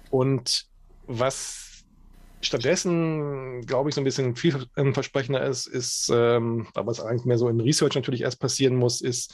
Und 0.09 0.65
was 1.07 1.68
stattdessen, 2.41 3.61
glaube 3.65 3.89
ich, 3.89 3.95
so 3.95 4.01
ein 4.01 4.05
bisschen 4.05 4.35
vielversprechender 4.35 5.45
ist, 5.45 5.67
ist, 5.67 6.11
ähm, 6.13 6.67
aber 6.73 6.91
es 6.91 6.99
eigentlich 6.99 7.25
mehr 7.25 7.37
so 7.37 7.49
in 7.49 7.59
Research 7.59 7.95
natürlich 7.95 8.21
erst 8.21 8.39
passieren 8.39 8.75
muss, 8.75 9.01
ist 9.01 9.33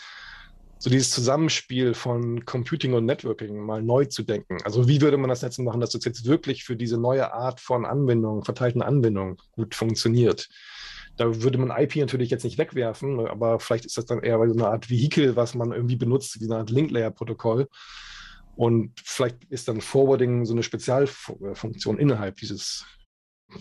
so 0.77 0.89
dieses 0.89 1.11
Zusammenspiel 1.11 1.93
von 1.93 2.45
Computing 2.45 2.93
und 2.93 3.05
Networking 3.05 3.57
mal 3.57 3.81
neu 3.81 4.05
zu 4.05 4.23
denken. 4.23 4.57
Also 4.63 4.87
wie 4.87 5.01
würde 5.01 5.17
man 5.17 5.29
das 5.29 5.41
jetzt 5.41 5.57
machen, 5.57 5.79
dass 5.79 5.91
das 5.91 6.05
jetzt 6.05 6.25
wirklich 6.25 6.63
für 6.63 6.75
diese 6.75 6.97
neue 6.97 7.33
Art 7.33 7.59
von 7.59 7.85
Anwendung, 7.85 8.43
verteilten 8.43 8.81
Anwendung 8.81 9.41
gut 9.51 9.73
funktioniert? 9.73 10.49
Da 11.17 11.41
würde 11.41 11.57
man 11.57 11.71
IP 11.75 11.95
natürlich 11.95 12.29
jetzt 12.29 12.43
nicht 12.43 12.57
wegwerfen, 12.57 13.25
aber 13.25 13.59
vielleicht 13.59 13.85
ist 13.85 13.97
das 13.97 14.05
dann 14.05 14.21
eher 14.21 14.37
so 14.37 14.53
eine 14.53 14.67
Art 14.67 14.89
Vehikel, 14.89 15.35
was 15.37 15.55
man 15.55 15.71
irgendwie 15.71 15.95
benutzt, 15.95 16.41
wie 16.41 16.45
eine 16.45 16.57
Art 16.57 16.69
Link-Layer-Protokoll. 16.69 17.69
Und 18.55 18.99
vielleicht 19.03 19.43
ist 19.45 19.67
dann 19.67 19.81
Forwarding 19.81 20.45
so 20.45 20.53
eine 20.53 20.63
Spezialfunktion 20.63 21.97
innerhalb 21.97 22.37
dieses 22.37 22.85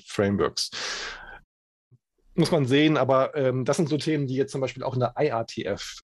Frameworks. 0.07 0.71
Muss 2.35 2.51
man 2.51 2.67
sehen, 2.67 2.97
aber 2.97 3.35
ähm, 3.37 3.65
das 3.65 3.77
sind 3.77 3.89
so 3.89 3.97
Themen, 3.97 4.27
die 4.27 4.35
jetzt 4.35 4.53
zum 4.53 4.61
Beispiel 4.61 4.83
auch 4.83 4.95
in 4.95 5.01
der 5.01 5.15
IRTF 5.17 6.01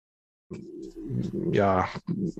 ja, 1.53 1.89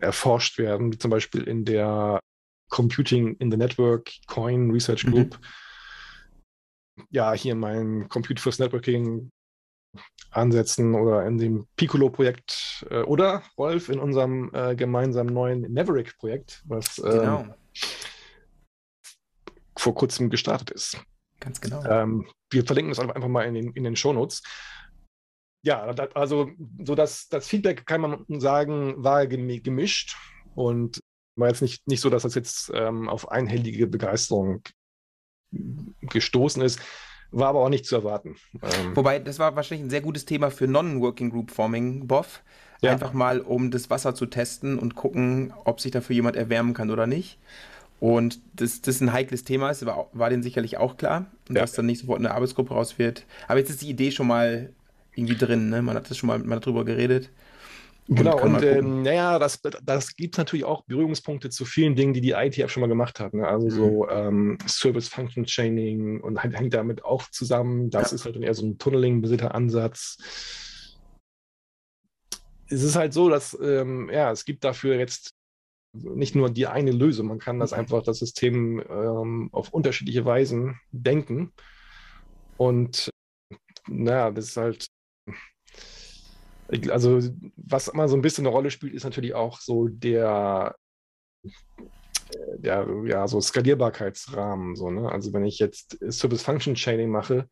erforscht 0.01 0.59
werden, 0.59 0.93
wie 0.93 0.99
zum 0.99 1.11
Beispiel 1.11 1.43
in 1.45 1.65
der 1.65 2.21
Computing 2.69 3.37
in 3.37 3.51
the 3.51 3.57
Network 3.57 4.13
Coin 4.27 4.71
Research 4.71 5.05
mhm. 5.05 5.11
Group. 5.13 5.39
Mhm. 6.97 7.05
Ja, 7.11 7.33
hier 7.33 7.55
mein 7.55 8.09
Compute 8.09 8.41
First 8.41 8.61
Networking 8.61 9.31
ansetzen 10.31 10.95
oder 10.95 11.27
in 11.27 11.39
dem 11.39 11.67
Piccolo-Projekt 11.77 12.87
äh, 12.91 13.03
oder 13.03 13.43
Wolf 13.57 13.89
in 13.89 13.99
unserem 13.99 14.51
äh, 14.55 14.77
gemeinsamen 14.77 15.33
neuen 15.33 15.73
Maverick-Projekt, 15.73 16.63
was 16.67 16.99
ähm, 16.99 17.05
genau. 17.05 17.55
vor 19.77 19.95
kurzem 19.95 20.31
gestartet 20.31 20.71
ist. 20.71 21.03
Ganz 21.41 21.61
genau. 21.61 21.83
Ähm, 21.85 22.29
wir 22.51 22.65
verlinken 22.65 22.91
das 22.91 23.01
einfach 23.01 23.29
mal 23.29 23.45
in 23.45 23.55
den, 23.55 23.73
in 23.73 23.85
den 23.85 23.97
Shownotes. 23.97 24.43
Ja, 25.63 25.93
das, 25.93 26.15
also 26.15 26.51
so 26.85 26.95
das, 26.95 27.29
das 27.29 27.49
Feedback 27.49 27.87
kann 27.87 28.01
man 28.01 28.25
sagen, 28.41 29.03
war 29.03 29.27
gemischt 29.27 30.17
und 30.55 31.01
war 31.37 31.49
jetzt 31.49 31.63
nicht, 31.63 31.87
nicht 31.87 32.01
so, 32.01 32.11
dass 32.11 32.23
das 32.23 32.35
jetzt 32.35 32.71
ähm, 32.75 33.09
auf 33.09 33.31
einhellige 33.31 33.87
Begeisterung 33.87 34.63
gestoßen 36.03 36.63
ist. 36.63 36.81
War 37.33 37.49
aber 37.49 37.61
auch 37.61 37.69
nicht 37.69 37.87
zu 37.87 37.97
erwarten. 37.97 38.37
Ähm, 38.55 38.97
Wobei, 38.97 39.19
das 39.19 39.39
war 39.39 39.55
wahrscheinlich 39.57 39.87
ein 39.87 39.91
sehr 39.91 40.01
gutes 40.01 40.25
Thema 40.25 40.51
für 40.51 40.67
Non-Working 40.67 41.31
Group 41.31 41.51
Forming, 41.51 42.07
BOF. 42.07 42.43
Ja. 42.83 42.93
Einfach 42.93 43.13
mal, 43.13 43.41
um 43.41 43.71
das 43.71 43.91
Wasser 43.91 44.15
zu 44.15 44.27
testen 44.27 44.79
und 44.79 44.95
gucken, 44.95 45.53
ob 45.65 45.81
sich 45.81 45.93
dafür 45.93 46.17
jemand 46.17 46.37
erwärmen 46.37 46.73
kann 46.73 46.91
oder 46.91 47.07
nicht. 47.07 47.39
Und 48.01 48.41
das, 48.55 48.81
das 48.81 49.03
ein 49.03 49.13
heikles 49.13 49.45
Thema 49.45 49.71
ist, 49.71 49.85
war, 49.85 50.09
war 50.13 50.31
denen 50.31 50.43
sicherlich 50.43 50.79
auch 50.79 50.97
klar. 50.97 51.27
Und 51.49 51.57
ja. 51.57 51.63
dass 51.63 51.73
dann 51.73 51.87
nicht 51.87 52.01
sofort 52.01 52.19
eine 52.19 52.33
Arbeitsgruppe 52.33 52.73
raus 52.73 52.99
wird. 52.99 53.27
Aber 53.47 53.59
jetzt 53.59 53.69
ist 53.69 53.83
die 53.83 53.91
Idee 53.91 54.11
schon 54.11 54.27
mal 54.27 54.71
irgendwie 55.15 55.37
drin, 55.37 55.69
ne? 55.69 55.83
Man 55.83 55.97
hat 55.97 56.09
das 56.09 56.17
schon 56.17 56.29
mal, 56.29 56.39
mal 56.39 56.61
darüber 56.61 56.85
geredet. 56.85 57.31
Genau, 58.13 58.43
und 58.43 58.61
ähm, 58.65 59.03
naja, 59.03 59.39
das, 59.39 59.61
das 59.85 60.17
gibt 60.17 60.37
natürlich 60.37 60.65
auch 60.65 60.83
Berührungspunkte 60.85 61.49
zu 61.49 61.65
vielen 61.65 61.95
Dingen, 61.95 62.13
die 62.13 62.21
die 62.21 62.33
ITF 62.33 62.69
schon 62.69 62.81
mal 62.81 62.89
gemacht 62.89 63.21
hat. 63.21 63.35
Ne? 63.35 63.47
Also 63.47 63.67
mhm. 63.67 63.71
so 63.71 64.09
ähm, 64.09 64.59
Service 64.67 65.07
Function 65.07 65.47
Chaining 65.47 66.21
und 66.21 66.43
hängt 66.43 66.75
damit 66.75 67.05
auch 67.05 67.31
zusammen. 67.31 67.89
Das 67.89 68.11
ja. 68.11 68.17
ist 68.17 68.25
halt 68.25 68.37
eher 68.37 68.53
so 68.53 68.67
ein 68.67 68.79
Tunneling-basierter 68.79 69.55
Ansatz. 69.55 70.19
Es 72.67 72.83
ist 72.83 72.97
halt 72.97 73.13
so, 73.13 73.29
dass 73.29 73.57
ähm, 73.63 74.11
ja, 74.13 74.33
es 74.33 74.45
gibt 74.45 74.65
dafür 74.65 74.97
jetzt 74.97 75.37
nicht 75.93 76.35
nur 76.35 76.51
die 76.51 76.67
eine 76.67 76.91
Lösung. 76.91 77.29
Man 77.29 77.39
kann 77.39 77.61
das 77.61 77.71
mhm. 77.71 77.79
einfach 77.79 78.03
das 78.03 78.19
System 78.19 78.83
ähm, 78.91 79.51
auf 79.53 79.73
unterschiedliche 79.73 80.25
Weisen 80.25 80.81
denken. 80.91 81.53
Und 82.57 83.09
naja, 83.87 84.33
das 84.33 84.47
ist 84.47 84.57
halt 84.57 84.89
also 86.91 87.21
was 87.57 87.89
immer 87.89 88.09
so 88.09 88.17
ein 88.17 88.23
bisschen 88.23 88.47
eine 88.47 88.55
Rolle 88.55 88.71
spielt, 88.71 88.95
ist 88.95 89.05
natürlich 89.05 89.35
auch 89.35 89.61
so 89.61 89.89
der, 89.89 90.77
der 92.59 92.87
ja, 93.07 93.27
so 93.29 93.41
Skalierbarkeitsrahmen. 93.41 94.77
So, 94.77 94.91
ne? 94.91 95.11
Also 95.11 95.33
wenn 95.33 95.45
ich 95.45 95.59
jetzt 95.59 95.99
Service 96.11 96.43
Function 96.43 96.75
Chaining 96.75 97.11
mache, 97.11 97.49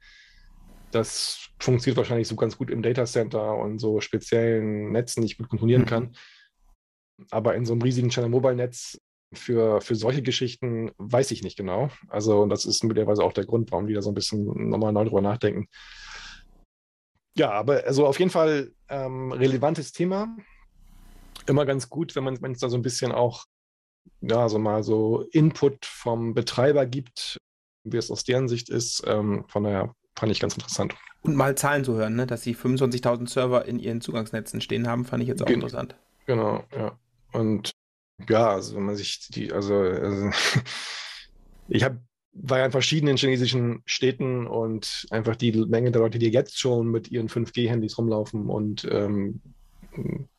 das 0.90 1.50
funktioniert 1.60 1.98
wahrscheinlich 1.98 2.28
so 2.28 2.36
ganz 2.36 2.56
gut 2.56 2.70
im 2.70 2.82
Data 2.82 3.04
Center 3.04 3.56
und 3.56 3.78
so 3.78 4.00
speziellen 4.00 4.90
Netzen, 4.92 5.20
die 5.20 5.26
ich 5.26 5.38
gut 5.38 5.48
kontrollieren 5.48 5.82
mhm. 5.82 5.86
kann. 5.86 6.16
Aber 7.30 7.54
in 7.56 7.66
so 7.66 7.72
einem 7.72 7.82
riesigen 7.82 8.10
Channel 8.10 8.30
Mobile 8.30 8.54
Netz 8.54 8.98
für, 9.34 9.80
für 9.80 9.94
solche 9.94 10.22
Geschichten 10.22 10.92
weiß 10.98 11.30
ich 11.32 11.42
nicht 11.42 11.56
genau. 11.56 11.90
Also, 12.08 12.46
das 12.46 12.64
ist 12.64 12.84
möglicherweise 12.84 13.22
auch 13.22 13.32
der 13.32 13.44
Grund, 13.44 13.70
warum 13.72 13.86
die 13.86 13.94
da 13.94 14.02
so 14.02 14.10
ein 14.10 14.14
bisschen 14.14 14.70
nochmal 14.70 14.92
neu 14.92 15.04
drüber 15.04 15.20
nachdenken. 15.20 15.68
Ja, 17.38 17.52
aber 17.52 17.84
also 17.84 18.04
auf 18.06 18.18
jeden 18.18 18.32
Fall 18.32 18.72
ähm, 18.88 19.30
relevantes 19.30 19.92
Thema. 19.92 20.36
Immer 21.46 21.64
ganz 21.66 21.88
gut, 21.88 22.16
wenn 22.16 22.24
man 22.24 22.34
es 22.52 22.58
da 22.58 22.68
so 22.68 22.76
ein 22.76 22.82
bisschen 22.82 23.12
auch, 23.12 23.44
ja, 24.20 24.48
so 24.48 24.58
mal 24.58 24.82
so 24.82 25.22
Input 25.30 25.86
vom 25.86 26.34
Betreiber 26.34 26.84
gibt, 26.84 27.38
wie 27.84 27.96
es 27.96 28.10
aus 28.10 28.24
deren 28.24 28.48
Sicht 28.48 28.68
ist. 28.68 29.04
Ähm, 29.06 29.44
von 29.48 29.62
daher 29.62 29.94
fand 30.18 30.32
ich 30.32 30.40
ganz 30.40 30.54
interessant. 30.54 30.96
Und 31.22 31.36
mal 31.36 31.56
Zahlen 31.56 31.84
zu 31.84 31.94
hören, 31.94 32.16
ne? 32.16 32.26
dass 32.26 32.42
sie 32.42 32.56
25.000 32.56 33.28
Server 33.28 33.64
in 33.66 33.78
ihren 33.78 34.00
Zugangsnetzen 34.00 34.60
stehen 34.60 34.88
haben, 34.88 35.04
fand 35.04 35.22
ich 35.22 35.28
jetzt 35.28 35.40
auch 35.42 35.46
Gen 35.46 35.56
interessant. 35.56 35.94
Genau, 36.26 36.64
ja. 36.76 36.98
Und 37.32 37.70
ja, 38.28 38.50
also 38.50 38.74
wenn 38.74 38.82
man 38.82 38.96
sich 38.96 39.28
die, 39.28 39.52
also, 39.52 39.74
also 39.74 40.30
ich 41.68 41.84
habe 41.84 42.00
war 42.40 42.58
ja 42.58 42.66
in 42.66 42.72
verschiedenen 42.72 43.16
chinesischen 43.16 43.82
Städten 43.84 44.46
und 44.46 45.06
einfach 45.10 45.36
die 45.36 45.52
Menge 45.52 45.90
der 45.90 46.02
Leute, 46.02 46.18
die 46.18 46.28
jetzt 46.28 46.58
schon 46.58 46.88
mit 46.88 47.10
ihren 47.10 47.28
5G-Handys 47.28 47.98
rumlaufen 47.98 48.48
und 48.48 48.86
ähm, 48.90 49.40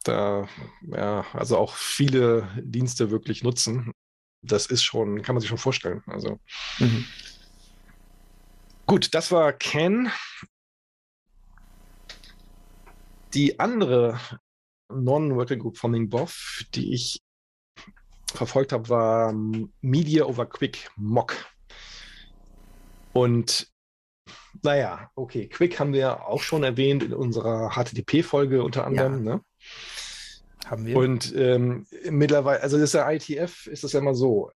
da, 0.03 0.47
ja, 0.87 1.25
also 1.33 1.57
auch 1.57 1.73
viele 1.73 2.47
Dienste 2.63 3.11
wirklich 3.11 3.43
nutzen, 3.43 3.91
das 4.41 4.65
ist 4.67 4.83
schon, 4.83 5.21
kann 5.21 5.35
man 5.35 5.41
sich 5.41 5.49
schon 5.49 5.57
vorstellen. 5.57 6.01
Also. 6.07 6.39
Mhm. 6.79 7.05
Gut, 8.85 9.13
das 9.13 9.31
war 9.31 9.53
Ken. 9.53 10.11
Die 13.33 13.59
andere 13.59 14.19
Non-Working 14.91 15.59
Group 15.59 15.77
Forming 15.77 16.09
BOF, 16.09 16.65
die 16.73 16.93
ich 16.93 17.21
verfolgt 18.33 18.71
habe, 18.71 18.89
war 18.89 19.33
Media 19.81 20.23
over 20.23 20.45
Quick 20.47 20.89
Mock. 20.95 21.35
Und 23.19 23.67
naja, 24.63 25.11
okay, 25.15 25.47
Quick 25.47 25.79
haben 25.79 25.91
wir 25.91 26.25
auch 26.25 26.41
schon 26.41 26.63
erwähnt 26.63 27.03
in 27.03 27.13
unserer 27.13 27.71
HTTP-Folge 27.71 28.63
unter 28.63 28.85
anderem. 28.85 29.25
Ja. 29.25 29.35
Ne? 29.35 29.41
Haben 30.65 30.85
wir. 30.85 30.95
Und 30.97 31.33
ähm, 31.35 31.85
mittlerweile, 32.09 32.61
also 32.61 32.77
das 32.77 32.89
ist 32.89 32.93
ja 32.93 33.11
ITF, 33.11 33.67
ist 33.67 33.83
das 33.83 33.91
ja 33.91 33.99
immer 33.99 34.15
so. 34.15 34.51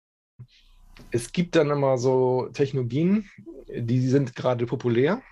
Es 1.11 1.33
gibt 1.33 1.57
dann 1.57 1.71
immer 1.71 1.99
so 1.99 2.51
Technologien, 2.53 3.29
die 3.69 4.07
sind 4.07 4.37
gerade 4.37 4.67
populär. 4.67 5.23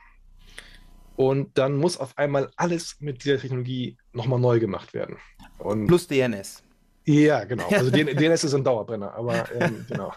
Und 1.16 1.56
dann 1.58 1.76
muss 1.76 1.98
auf 1.98 2.18
einmal 2.18 2.50
alles 2.56 2.96
mit 2.98 3.24
dieser 3.24 3.38
Technologie 3.38 3.96
nochmal 4.12 4.40
neu 4.40 4.58
gemacht 4.58 4.94
werden. 4.94 5.18
Und 5.58 5.86
Plus 5.86 6.08
DNS. 6.08 6.64
Ja, 7.04 7.44
genau. 7.44 7.68
Also 7.68 7.90
DNS 7.90 8.44
ist 8.44 8.54
ein 8.54 8.64
Dauerbrenner, 8.64 9.12
aber 9.14 9.52
ähm, 9.52 9.84
genau. 9.88 10.12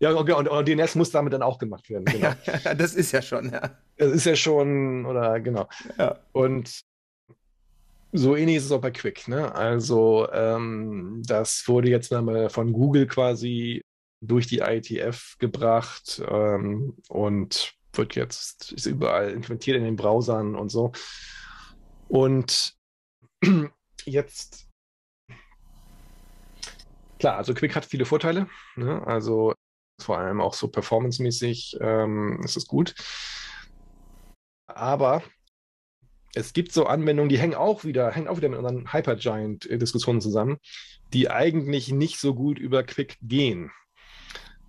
Ja, 0.00 0.12
und, 0.12 0.30
und, 0.30 0.48
und, 0.48 0.68
DNS 0.68 0.94
muss 0.94 1.10
damit 1.10 1.32
dann 1.32 1.42
auch 1.42 1.58
gemacht 1.58 1.88
werden. 1.90 2.04
Genau. 2.12 2.34
Das 2.76 2.94
ist 2.94 3.12
ja 3.12 3.22
schon, 3.22 3.50
ja. 3.50 3.76
Das 3.96 4.12
ist 4.12 4.24
ja 4.26 4.36
schon, 4.36 5.06
oder 5.06 5.40
genau. 5.40 5.68
Ja. 5.98 6.18
Und 6.32 6.82
so 8.12 8.36
ähnlich 8.36 8.56
ist 8.56 8.66
es 8.66 8.72
auch 8.72 8.80
bei 8.80 8.90
Quick. 8.90 9.28
Ne? 9.28 9.54
Also 9.54 10.28
ähm, 10.32 11.22
das 11.26 11.64
wurde 11.66 11.90
jetzt 11.90 12.10
mal 12.12 12.48
von 12.48 12.72
Google 12.72 13.06
quasi 13.06 13.82
durch 14.20 14.46
die 14.46 14.58
IETF 14.58 15.36
gebracht 15.38 16.22
ähm, 16.28 16.96
und 17.08 17.74
wird 17.92 18.14
jetzt 18.14 18.72
ist 18.72 18.86
überall 18.86 19.30
implementiert 19.30 19.76
in 19.76 19.84
den 19.84 19.96
Browsern 19.96 20.54
und 20.54 20.70
so. 20.70 20.92
Und 22.08 22.74
jetzt 24.04 24.68
Klar, 27.18 27.36
also 27.36 27.52
Quick 27.52 27.74
hat 27.74 27.84
viele 27.84 28.04
Vorteile. 28.04 28.46
Ne? 28.76 29.04
Also 29.06 29.54
vor 30.00 30.18
allem 30.18 30.40
auch 30.40 30.54
so 30.54 30.68
performancemäßig 30.68 31.78
ähm, 31.80 32.40
ist 32.44 32.56
es 32.56 32.66
gut. 32.66 32.94
Aber 34.66 35.22
es 36.34 36.52
gibt 36.52 36.72
so 36.72 36.86
Anwendungen, 36.86 37.28
die 37.28 37.38
hängen 37.38 37.54
auch 37.54 37.84
wieder, 37.84 38.10
hängen 38.10 38.28
auch 38.28 38.36
wieder 38.36 38.48
mit 38.48 38.58
unseren 38.58 38.92
Hypergiant-Diskussionen 38.92 40.20
zusammen, 40.20 40.58
die 41.12 41.30
eigentlich 41.30 41.90
nicht 41.90 42.18
so 42.20 42.34
gut 42.34 42.58
über 42.58 42.82
Quick 42.82 43.16
gehen. 43.22 43.70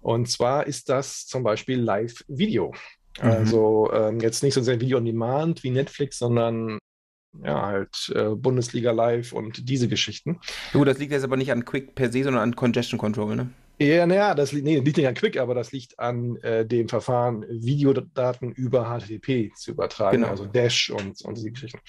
Und 0.01 0.29
zwar 0.29 0.65
ist 0.65 0.89
das 0.89 1.27
zum 1.27 1.43
Beispiel 1.43 1.79
Live-Video. 1.79 2.73
Mhm. 3.21 3.29
Also 3.29 3.91
ähm, 3.93 4.19
jetzt 4.19 4.43
nicht 4.43 4.53
so 4.53 4.61
sehr 4.61 4.79
Video 4.79 4.97
on 4.97 5.05
Demand 5.05 5.63
wie 5.63 5.71
Netflix, 5.71 6.17
sondern 6.17 6.79
ja, 7.43 7.61
halt 7.61 8.11
äh, 8.15 8.29
Bundesliga 8.29 8.91
Live 8.91 9.33
und 9.33 9.69
diese 9.69 9.87
Geschichten. 9.87 10.39
Gut, 10.73 10.87
das 10.87 10.97
liegt 10.97 11.11
jetzt 11.11 11.23
aber 11.23 11.37
nicht 11.37 11.51
an 11.51 11.65
Quick 11.65 11.93
per 11.93 12.11
se, 12.11 12.23
sondern 12.23 12.41
an 12.41 12.55
Congestion 12.55 12.97
Control, 12.97 13.35
ne? 13.35 13.49
Ja, 13.81 14.05
naja, 14.05 14.35
das 14.35 14.51
liegt, 14.51 14.65
nee, 14.65 14.79
liegt 14.79 14.97
nicht 14.97 15.07
an 15.07 15.13
Quick, 15.13 15.37
aber 15.37 15.55
das 15.55 15.71
liegt 15.71 15.97
an 15.99 16.35
äh, 16.37 16.65
dem 16.65 16.89
Verfahren, 16.89 17.45
Videodaten 17.49 18.51
über 18.51 18.85
HTTP 18.85 19.55
zu 19.55 19.71
übertragen, 19.71 20.17
genau. 20.17 20.27
also 20.27 20.45
Dash 20.45 20.89
und, 20.89 21.21
und 21.21 21.37
diese 21.37 21.51
Geschichten. 21.51 21.79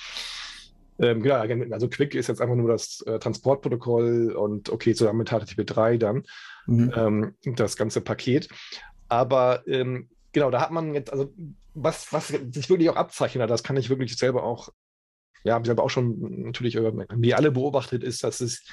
Ähm, 1.00 1.22
genau, 1.22 1.36
also 1.72 1.88
Quick 1.88 2.14
ist 2.14 2.28
jetzt 2.28 2.40
einfach 2.40 2.54
nur 2.54 2.68
das 2.68 3.00
äh, 3.06 3.18
Transportprotokoll 3.18 4.32
und 4.32 4.68
okay, 4.68 4.94
zusammen 4.94 5.18
mit 5.18 5.32
HTTP3 5.32 5.98
dann 5.98 6.22
mhm. 6.66 6.92
ähm, 6.94 7.34
das 7.56 7.76
ganze 7.76 8.02
Paket. 8.02 8.48
Aber 9.08 9.66
ähm, 9.66 10.10
genau, 10.32 10.50
da 10.50 10.60
hat 10.60 10.70
man 10.70 10.94
jetzt, 10.94 11.10
also 11.10 11.32
was, 11.74 12.12
was 12.12 12.28
sich 12.28 12.68
wirklich 12.70 12.90
auch 12.90 12.96
abzeichnet, 12.96 13.50
das 13.50 13.64
kann 13.64 13.76
ich 13.76 13.90
wirklich 13.90 14.16
selber 14.16 14.44
auch, 14.44 14.68
ja, 15.42 15.54
habe 15.54 15.62
ich 15.62 15.66
selber 15.66 15.82
auch 15.82 15.90
schon 15.90 16.44
natürlich 16.44 16.76
wie 16.76 17.34
alle 17.34 17.50
beobachtet, 17.50 18.04
ist, 18.04 18.22
dass 18.22 18.40
es 18.40 18.64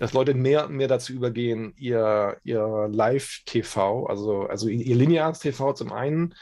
dass 0.00 0.14
Leute 0.14 0.32
mehr 0.32 0.66
und 0.66 0.76
mehr 0.76 0.88
dazu 0.88 1.12
übergehen, 1.12 1.74
ihr, 1.76 2.38
ihr 2.42 2.88
Live-TV, 2.90 4.06
also, 4.06 4.46
also 4.46 4.66
ihr 4.68 4.96
lineares 4.96 5.40
TV 5.40 5.74
zum 5.74 5.92
einen 5.92 6.34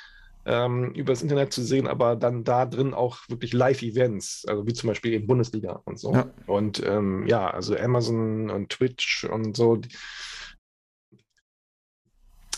ähm, 0.46 0.92
über 0.92 1.12
das 1.12 1.22
Internet 1.22 1.52
zu 1.52 1.64
sehen, 1.64 1.88
aber 1.88 2.14
dann 2.14 2.44
da 2.44 2.66
drin 2.66 2.94
auch 2.94 3.18
wirklich 3.28 3.52
Live-Events, 3.52 4.44
also 4.46 4.64
wie 4.64 4.72
zum 4.74 4.86
Beispiel 4.86 5.12
eben 5.12 5.26
Bundesliga 5.26 5.82
und 5.86 5.98
so. 5.98 6.12
Ja. 6.14 6.30
Und 6.46 6.80
ähm, 6.86 7.26
ja, 7.26 7.50
also 7.50 7.76
Amazon 7.76 8.48
und 8.48 8.70
Twitch 8.70 9.24
und 9.24 9.56
so 9.56 9.80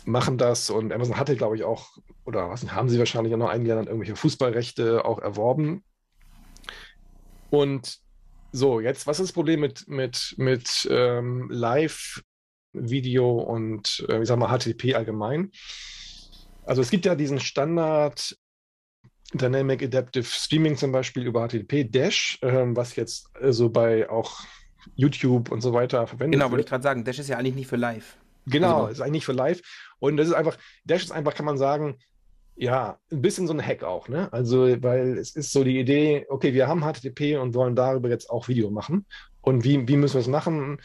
machen 0.05 0.37
das 0.37 0.69
und 0.69 0.93
Amazon 0.93 1.17
hatte, 1.17 1.35
glaube 1.35 1.57
ich, 1.57 1.65
auch, 1.65 1.97
oder 2.27 2.51
was 2.51 2.71
haben 2.73 2.91
sie 2.91 2.99
wahrscheinlich 2.99 3.33
auch 3.33 3.39
noch 3.39 3.49
eingeladen, 3.49 3.87
irgendwelche 3.87 4.17
Fußballrechte 4.17 5.07
auch 5.07 5.19
erworben. 5.19 5.83
Und 7.49 8.01
so, 8.53 8.81
jetzt, 8.81 9.07
was 9.07 9.21
ist 9.21 9.29
das 9.29 9.33
Problem 9.33 9.61
mit, 9.61 9.87
mit, 9.89 10.35
mit 10.39 10.89
ähm, 10.91 11.49
Live-Video 11.51 13.39
und, 13.39 14.05
äh, 14.09 14.23
ich 14.23 14.29
sag 14.29 14.39
mal, 14.39 14.57
HTTP 14.57 14.95
allgemein? 14.95 15.51
Also 16.65 16.83
es 16.83 16.91
gibt 16.91 17.05
ja 17.07 17.15
diesen 17.15 17.41
Standard 17.41 18.37
Dynamic 19.33 19.83
Adaptive 19.83 20.25
Streaming 20.25 20.77
zum 20.77 20.93
Beispiel 20.93 21.27
über 21.27 21.47
HTTP 21.49 21.85
Dash, 21.85 22.39
ähm, 22.43 22.77
was 22.77 22.97
jetzt 22.97 23.29
so 23.35 23.41
also 23.41 23.71
bei 23.71 24.09
auch 24.11 24.41
YouTube 24.97 25.51
und 25.51 25.61
so 25.61 25.73
weiter 25.73 26.07
verwendet 26.07 26.33
genau, 26.33 26.45
wird. 26.45 26.49
Genau, 26.49 26.51
wollte 26.51 26.63
ich 26.63 26.69
gerade 26.69 26.83
sagen, 26.83 27.05
Dash 27.05 27.19
ist 27.19 27.29
ja 27.29 27.39
eigentlich 27.39 27.55
nicht 27.55 27.69
für 27.69 27.77
Live. 27.77 28.17
Genau, 28.47 28.87
also, 28.87 28.93
ist 28.93 29.01
eigentlich 29.01 29.25
für 29.25 29.33
Live. 29.33 29.61
Und 29.99 30.17
das 30.17 30.29
ist 30.29 30.35
einfach, 30.35 30.57
Dash 30.85 31.05
ist 31.05 31.13
einfach, 31.13 31.35
kann 31.35 31.47
man 31.47 31.59
sagen, 31.59 31.99
ja, 32.57 32.99
ein 33.11 33.23
bisschen 33.23 33.47
so 33.47 33.55
ein 33.55 33.65
Hack 33.65 33.83
auch, 33.83 34.09
ne? 34.09 34.33
Also, 34.33 34.61
weil 34.83 35.17
es 35.17 35.35
ist 35.35 35.53
so 35.53 35.65
die 35.65 35.79
Idee, 35.79 36.27
okay, 36.29 36.53
wir 36.53 36.69
haben 36.69 36.83
HTTP 36.83 37.39
und 37.39 37.55
wollen 37.55 37.75
darüber 37.75 38.09
jetzt 38.09 38.29
auch 38.29 38.49
Video 38.49 38.71
machen. 38.71 39.07
Und 39.41 39.65
wie, 39.65 39.89
wie 39.89 39.97
müssen 39.97 40.15
wir 40.15 40.21
es 40.21 40.29
machen? 40.29 40.79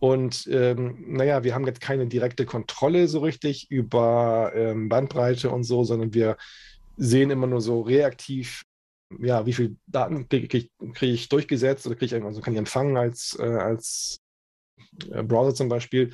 Und 0.00 0.48
ähm, 0.50 1.04
naja, 1.08 1.44
wir 1.44 1.54
haben 1.54 1.66
jetzt 1.66 1.82
keine 1.82 2.06
direkte 2.06 2.46
Kontrolle 2.46 3.06
so 3.06 3.20
richtig 3.20 3.70
über 3.70 4.50
ähm, 4.54 4.88
Bandbreite 4.88 5.50
und 5.50 5.64
so, 5.64 5.84
sondern 5.84 6.14
wir 6.14 6.38
sehen 6.96 7.30
immer 7.30 7.46
nur 7.46 7.60
so 7.60 7.82
reaktiv, 7.82 8.64
ja, 9.18 9.44
wie 9.44 9.52
viel 9.52 9.76
Daten 9.86 10.26
kriege 10.28 10.56
ich, 10.56 10.70
krieg 10.94 11.12
ich, 11.12 11.28
durchgesetzt 11.28 11.86
oder 11.86 11.96
kriege 11.96 12.16
ich 12.16 12.24
also 12.24 12.40
kann 12.40 12.54
ich 12.54 12.58
empfangen 12.58 12.96
als, 12.96 13.36
äh, 13.38 13.42
als 13.42 14.20
äh, 15.10 15.22
Browser 15.22 15.54
zum 15.54 15.68
Beispiel. 15.68 16.12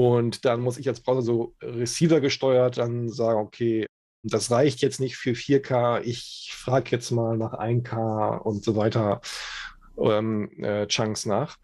Und 0.00 0.46
dann 0.46 0.62
muss 0.62 0.78
ich 0.78 0.88
als 0.88 1.02
Browser 1.02 1.20
so 1.20 1.54
Receiver 1.60 2.22
gesteuert 2.22 2.78
dann 2.78 3.10
sagen, 3.10 3.38
okay, 3.38 3.84
das 4.22 4.50
reicht 4.50 4.80
jetzt 4.80 4.98
nicht 4.98 5.18
für 5.18 5.32
4K, 5.32 6.00
ich 6.00 6.52
frage 6.54 6.92
jetzt 6.92 7.10
mal 7.10 7.36
nach 7.36 7.52
1K 7.52 8.38
und 8.38 8.64
so 8.64 8.76
weiter 8.76 9.20
ähm, 9.98 10.50
äh, 10.64 10.86
Chunks 10.86 11.26
nach. 11.26 11.58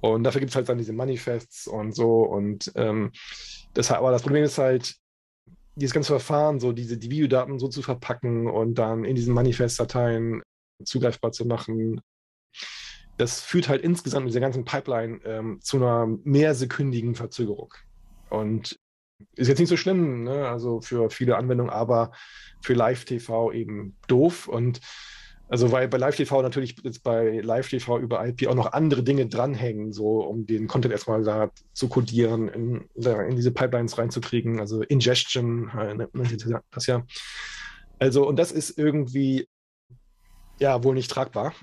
Und 0.00 0.24
dafür 0.24 0.40
gibt 0.40 0.52
es 0.52 0.56
halt 0.56 0.70
dann 0.70 0.78
diese 0.78 0.94
Manifests 0.94 1.66
und 1.66 1.94
so. 1.94 2.22
Und 2.22 2.72
ähm, 2.76 3.12
deshalb, 3.76 3.98
aber 4.00 4.10
das 4.10 4.22
Problem 4.22 4.44
ist 4.44 4.56
halt, 4.56 4.94
dieses 5.74 5.92
ganze 5.92 6.12
Verfahren, 6.14 6.58
so 6.58 6.72
diese 6.72 6.96
die 6.96 7.10
Videodaten 7.10 7.58
so 7.58 7.68
zu 7.68 7.82
verpacken 7.82 8.46
und 8.46 8.76
dann 8.76 9.04
in 9.04 9.16
diesen 9.16 9.34
Manifest-Dateien 9.34 10.40
zugreifbar 10.82 11.32
zu 11.32 11.44
machen. 11.44 12.00
Das 13.16 13.40
führt 13.40 13.68
halt 13.68 13.82
insgesamt 13.82 14.24
mit 14.24 14.32
dieser 14.32 14.40
ganzen 14.40 14.64
Pipeline 14.64 15.20
ähm, 15.24 15.58
zu 15.60 15.78
einer 15.78 16.06
mehrsekündigen 16.24 17.14
Verzögerung. 17.14 17.72
Und 18.28 18.78
ist 19.34 19.48
jetzt 19.48 19.58
nicht 19.58 19.68
so 19.68 19.76
schlimm, 19.76 20.24
ne? 20.24 20.48
also 20.48 20.80
für 20.80 21.10
viele 21.10 21.36
Anwendungen, 21.36 21.72
aber 21.72 22.12
für 22.60 22.74
Live-TV 22.74 23.52
eben 23.52 23.96
doof. 24.08 24.48
Und 24.48 24.80
also 25.48 25.70
weil 25.70 25.88
bei 25.88 25.98
Live-TV 25.98 26.42
natürlich 26.42 26.76
jetzt 26.82 27.02
bei 27.02 27.40
Live-TV 27.40 27.98
über 28.00 28.26
IP 28.26 28.48
auch 28.48 28.54
noch 28.54 28.72
andere 28.72 29.02
Dinge 29.02 29.26
dranhängen, 29.26 29.92
so 29.92 30.24
um 30.24 30.46
den 30.46 30.66
Content 30.66 30.92
erstmal 30.92 31.22
da 31.22 31.50
zu 31.72 31.88
codieren, 31.88 32.48
in, 32.48 32.88
in 32.94 33.36
diese 33.36 33.52
Pipelines 33.52 33.96
reinzukriegen, 33.96 34.58
also 34.58 34.82
Ingestion 34.82 35.70
äh, 35.70 36.08
das 36.72 36.86
ja. 36.86 37.04
Also, 37.98 38.26
und 38.26 38.36
das 38.36 38.52
ist 38.52 38.76
irgendwie 38.76 39.48
ja 40.58 40.82
wohl 40.82 40.94
nicht 40.94 41.10
tragbar. 41.10 41.54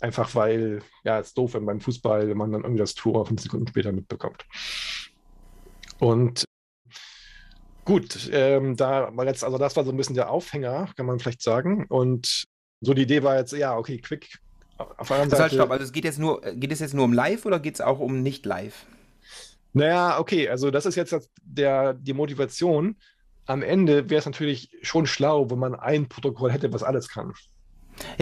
Einfach 0.00 0.34
weil, 0.34 0.80
ja, 1.04 1.18
es 1.18 1.28
ist 1.28 1.38
doof, 1.38 1.54
wenn 1.54 1.66
beim 1.66 1.80
Fußball 1.80 2.34
man 2.34 2.52
dann 2.52 2.62
irgendwie 2.62 2.80
das 2.80 2.94
Tor 2.94 3.26
fünf 3.26 3.42
Sekunden 3.42 3.66
später 3.66 3.92
mitbekommt. 3.92 4.46
Und 5.98 6.44
gut, 7.84 8.30
ähm, 8.32 8.76
da 8.76 9.10
war 9.16 9.26
jetzt, 9.26 9.42
also 9.42 9.58
das 9.58 9.74
war 9.76 9.84
so 9.84 9.90
ein 9.90 9.96
bisschen 9.96 10.14
der 10.14 10.30
Aufhänger, 10.30 10.90
kann 10.96 11.06
man 11.06 11.18
vielleicht 11.18 11.42
sagen. 11.42 11.86
Und 11.88 12.44
so 12.80 12.94
die 12.94 13.02
Idee 13.02 13.22
war 13.22 13.36
jetzt, 13.36 13.52
ja, 13.52 13.76
okay, 13.76 13.98
Quick. 13.98 14.38
Auf 14.76 15.08
der 15.08 15.16
anderen 15.16 15.30
Seite. 15.30 15.56
Stopp, 15.56 15.72
also 15.72 15.82
es 15.82 15.92
geht 15.92 16.04
jetzt 16.04 16.20
nur, 16.20 16.40
geht 16.40 16.70
es 16.70 16.78
jetzt 16.78 16.94
nur 16.94 17.04
um 17.04 17.12
live 17.12 17.44
oder 17.46 17.58
geht 17.58 17.74
es 17.74 17.80
auch 17.80 17.98
um 17.98 18.22
nicht 18.22 18.46
live? 18.46 18.86
Naja, 19.72 20.18
okay, 20.18 20.48
also 20.48 20.70
das 20.70 20.86
ist 20.86 20.94
jetzt 20.94 21.30
der, 21.42 21.94
die 21.94 22.12
Motivation. 22.12 22.96
Am 23.46 23.62
Ende 23.62 24.08
wäre 24.08 24.20
es 24.20 24.26
natürlich 24.26 24.70
schon 24.82 25.06
schlau, 25.06 25.50
wenn 25.50 25.58
man 25.58 25.74
ein 25.74 26.08
Protokoll 26.08 26.52
hätte, 26.52 26.72
was 26.72 26.82
alles 26.82 27.08
kann. 27.08 27.32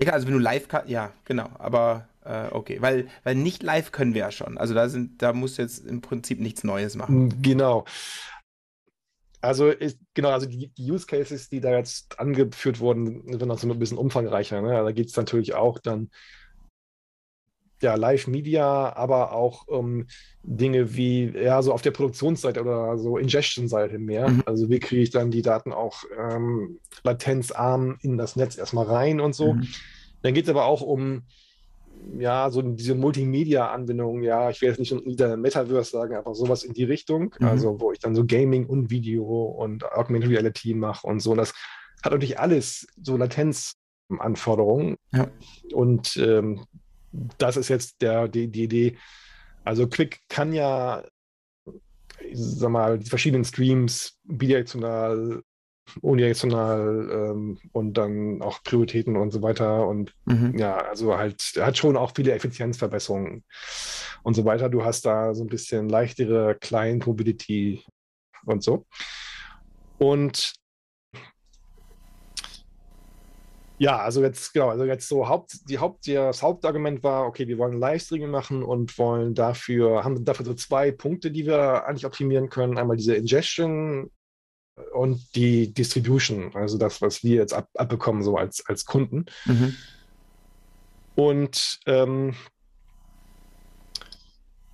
Ja, 0.02 0.12
also 0.12 0.26
wenn 0.26 0.34
du 0.34 0.40
live 0.40 0.68
kannst, 0.68 0.88
ja, 0.88 1.12
genau, 1.24 1.48
aber 1.58 2.08
äh, 2.24 2.48
okay, 2.50 2.78
weil, 2.80 3.08
weil 3.24 3.34
nicht 3.34 3.62
live 3.62 3.92
können 3.92 4.14
wir 4.14 4.20
ja 4.20 4.30
schon. 4.30 4.58
Also 4.58 4.74
da 4.74 4.88
sind, 4.88 5.22
da 5.22 5.32
musst 5.32 5.58
du 5.58 5.62
jetzt 5.62 5.86
im 5.86 6.00
Prinzip 6.00 6.40
nichts 6.40 6.64
Neues 6.64 6.96
machen. 6.96 7.40
Genau. 7.42 7.84
Also 9.40 9.68
ist, 9.68 9.98
genau, 10.14 10.30
also 10.30 10.46
die, 10.46 10.68
die, 10.68 10.90
Use 10.90 11.06
Cases, 11.06 11.48
die 11.48 11.60
da 11.60 11.70
jetzt 11.76 12.18
angeführt 12.18 12.80
wurden, 12.80 13.22
sind 13.38 13.46
noch 13.46 13.58
so 13.58 13.70
ein 13.70 13.78
bisschen 13.78 13.98
umfangreicher. 13.98 14.60
Ne? 14.60 14.70
Da 14.70 14.90
geht 14.90 15.08
es 15.08 15.16
natürlich 15.16 15.54
auch 15.54 15.78
dann 15.78 16.10
ja, 17.82 17.94
Live-Media, 17.94 18.94
aber 18.96 19.32
auch 19.32 19.66
um 19.68 20.00
ähm, 20.00 20.06
Dinge 20.42 20.96
wie, 20.96 21.30
ja, 21.36 21.60
so 21.62 21.72
auf 21.72 21.82
der 21.82 21.90
Produktionsseite 21.90 22.60
oder 22.60 22.98
so 22.98 23.18
Ingestion-Seite 23.18 23.98
mehr. 23.98 24.28
Mhm. 24.28 24.42
Also 24.46 24.70
wie 24.70 24.78
kriege 24.78 25.02
ich 25.02 25.10
dann 25.10 25.30
die 25.30 25.42
Daten 25.42 25.72
auch 25.72 26.04
ähm, 26.18 26.78
latenzarm 27.04 27.98
in 28.00 28.16
das 28.16 28.36
Netz 28.36 28.56
erstmal 28.56 28.86
rein 28.86 29.20
und 29.20 29.34
so. 29.34 29.54
Mhm. 29.54 29.66
Dann 30.22 30.34
geht 30.34 30.44
es 30.44 30.50
aber 30.50 30.64
auch 30.64 30.82
um 30.82 31.22
ja, 32.18 32.50
so 32.50 32.62
diese 32.62 32.94
Multimedia-Anbindung, 32.94 34.22
ja, 34.22 34.50
ich 34.50 34.60
will 34.60 34.68
jetzt 34.68 34.78
nicht 34.78 34.92
wieder 35.06 35.36
Metaverse 35.36 35.90
sagen, 35.90 36.14
aber 36.14 36.34
sowas 36.34 36.62
in 36.62 36.72
die 36.72 36.84
Richtung, 36.84 37.34
mhm. 37.38 37.46
also 37.46 37.80
wo 37.80 37.92
ich 37.92 37.98
dann 37.98 38.14
so 38.14 38.24
Gaming 38.24 38.66
und 38.66 38.90
Video 38.90 39.24
und 39.24 39.84
Augmented 39.92 40.30
Reality 40.30 40.74
mache 40.74 41.06
und 41.06 41.20
so. 41.20 41.34
Das 41.34 41.52
hat 42.02 42.12
natürlich 42.12 42.38
alles 42.38 42.86
so 43.02 43.16
Latenzanforderungen. 43.16 44.96
Ja. 45.12 45.28
Und 45.72 46.16
ähm, 46.16 46.64
das 47.12 47.56
ist 47.56 47.68
jetzt 47.68 48.02
der, 48.02 48.28
die, 48.28 48.48
die 48.48 48.64
Idee. 48.64 48.98
Also 49.64 49.88
Quick 49.88 50.20
kann 50.28 50.52
ja, 50.52 51.04
ich 52.20 52.38
sag 52.38 52.70
mal, 52.70 52.98
die 52.98 53.08
verschiedenen 53.08 53.44
Streams 53.44 54.18
bidirektional 54.24 55.42
unidirektional 56.00 57.08
ähm, 57.12 57.58
und 57.72 57.94
dann 57.94 58.42
auch 58.42 58.62
Prioritäten 58.62 59.16
und 59.16 59.30
so 59.30 59.42
weiter. 59.42 59.86
Und 59.86 60.12
mhm. 60.24 60.56
ja, 60.58 60.76
also 60.76 61.16
halt, 61.16 61.52
er 61.54 61.66
hat 61.66 61.78
schon 61.78 61.96
auch 61.96 62.12
viele 62.14 62.32
Effizienzverbesserungen 62.32 63.44
und 64.22 64.34
so 64.34 64.44
weiter. 64.44 64.68
Du 64.68 64.84
hast 64.84 65.06
da 65.06 65.34
so 65.34 65.44
ein 65.44 65.48
bisschen 65.48 65.88
leichtere 65.88 66.56
Client 66.60 67.06
Mobility 67.06 67.84
und 68.44 68.62
so. 68.62 68.86
Und 69.98 70.54
ja, 73.78 73.98
also 73.98 74.22
jetzt, 74.22 74.54
genau, 74.54 74.70
also 74.70 74.84
jetzt 74.84 75.08
so 75.08 75.28
Haupt, 75.28 75.68
die 75.68 75.78
Haupt, 75.78 76.08
das 76.08 76.42
Hauptargument 76.42 77.02
war, 77.02 77.26
okay, 77.26 77.46
wir 77.46 77.58
wollen 77.58 77.78
Livestreaming 77.78 78.30
machen 78.30 78.62
und 78.62 78.96
wollen 78.98 79.34
dafür, 79.34 80.02
haben 80.02 80.24
dafür 80.24 80.46
so 80.46 80.54
zwei 80.54 80.90
Punkte, 80.90 81.30
die 81.30 81.46
wir 81.46 81.86
eigentlich 81.86 82.06
optimieren 82.06 82.48
können. 82.48 82.78
Einmal 82.78 82.96
diese 82.96 83.14
Ingestion 83.14 84.10
und 84.92 85.34
die 85.34 85.72
Distribution, 85.74 86.54
also 86.54 86.78
das, 86.78 87.02
was 87.02 87.22
wir 87.22 87.36
jetzt 87.36 87.52
ab, 87.52 87.68
abbekommen, 87.74 88.22
so 88.22 88.36
als, 88.36 88.64
als 88.66 88.86
Kunden. 88.86 89.26
Mhm. 89.44 89.76
Und 91.14 91.80
ähm, 91.86 92.34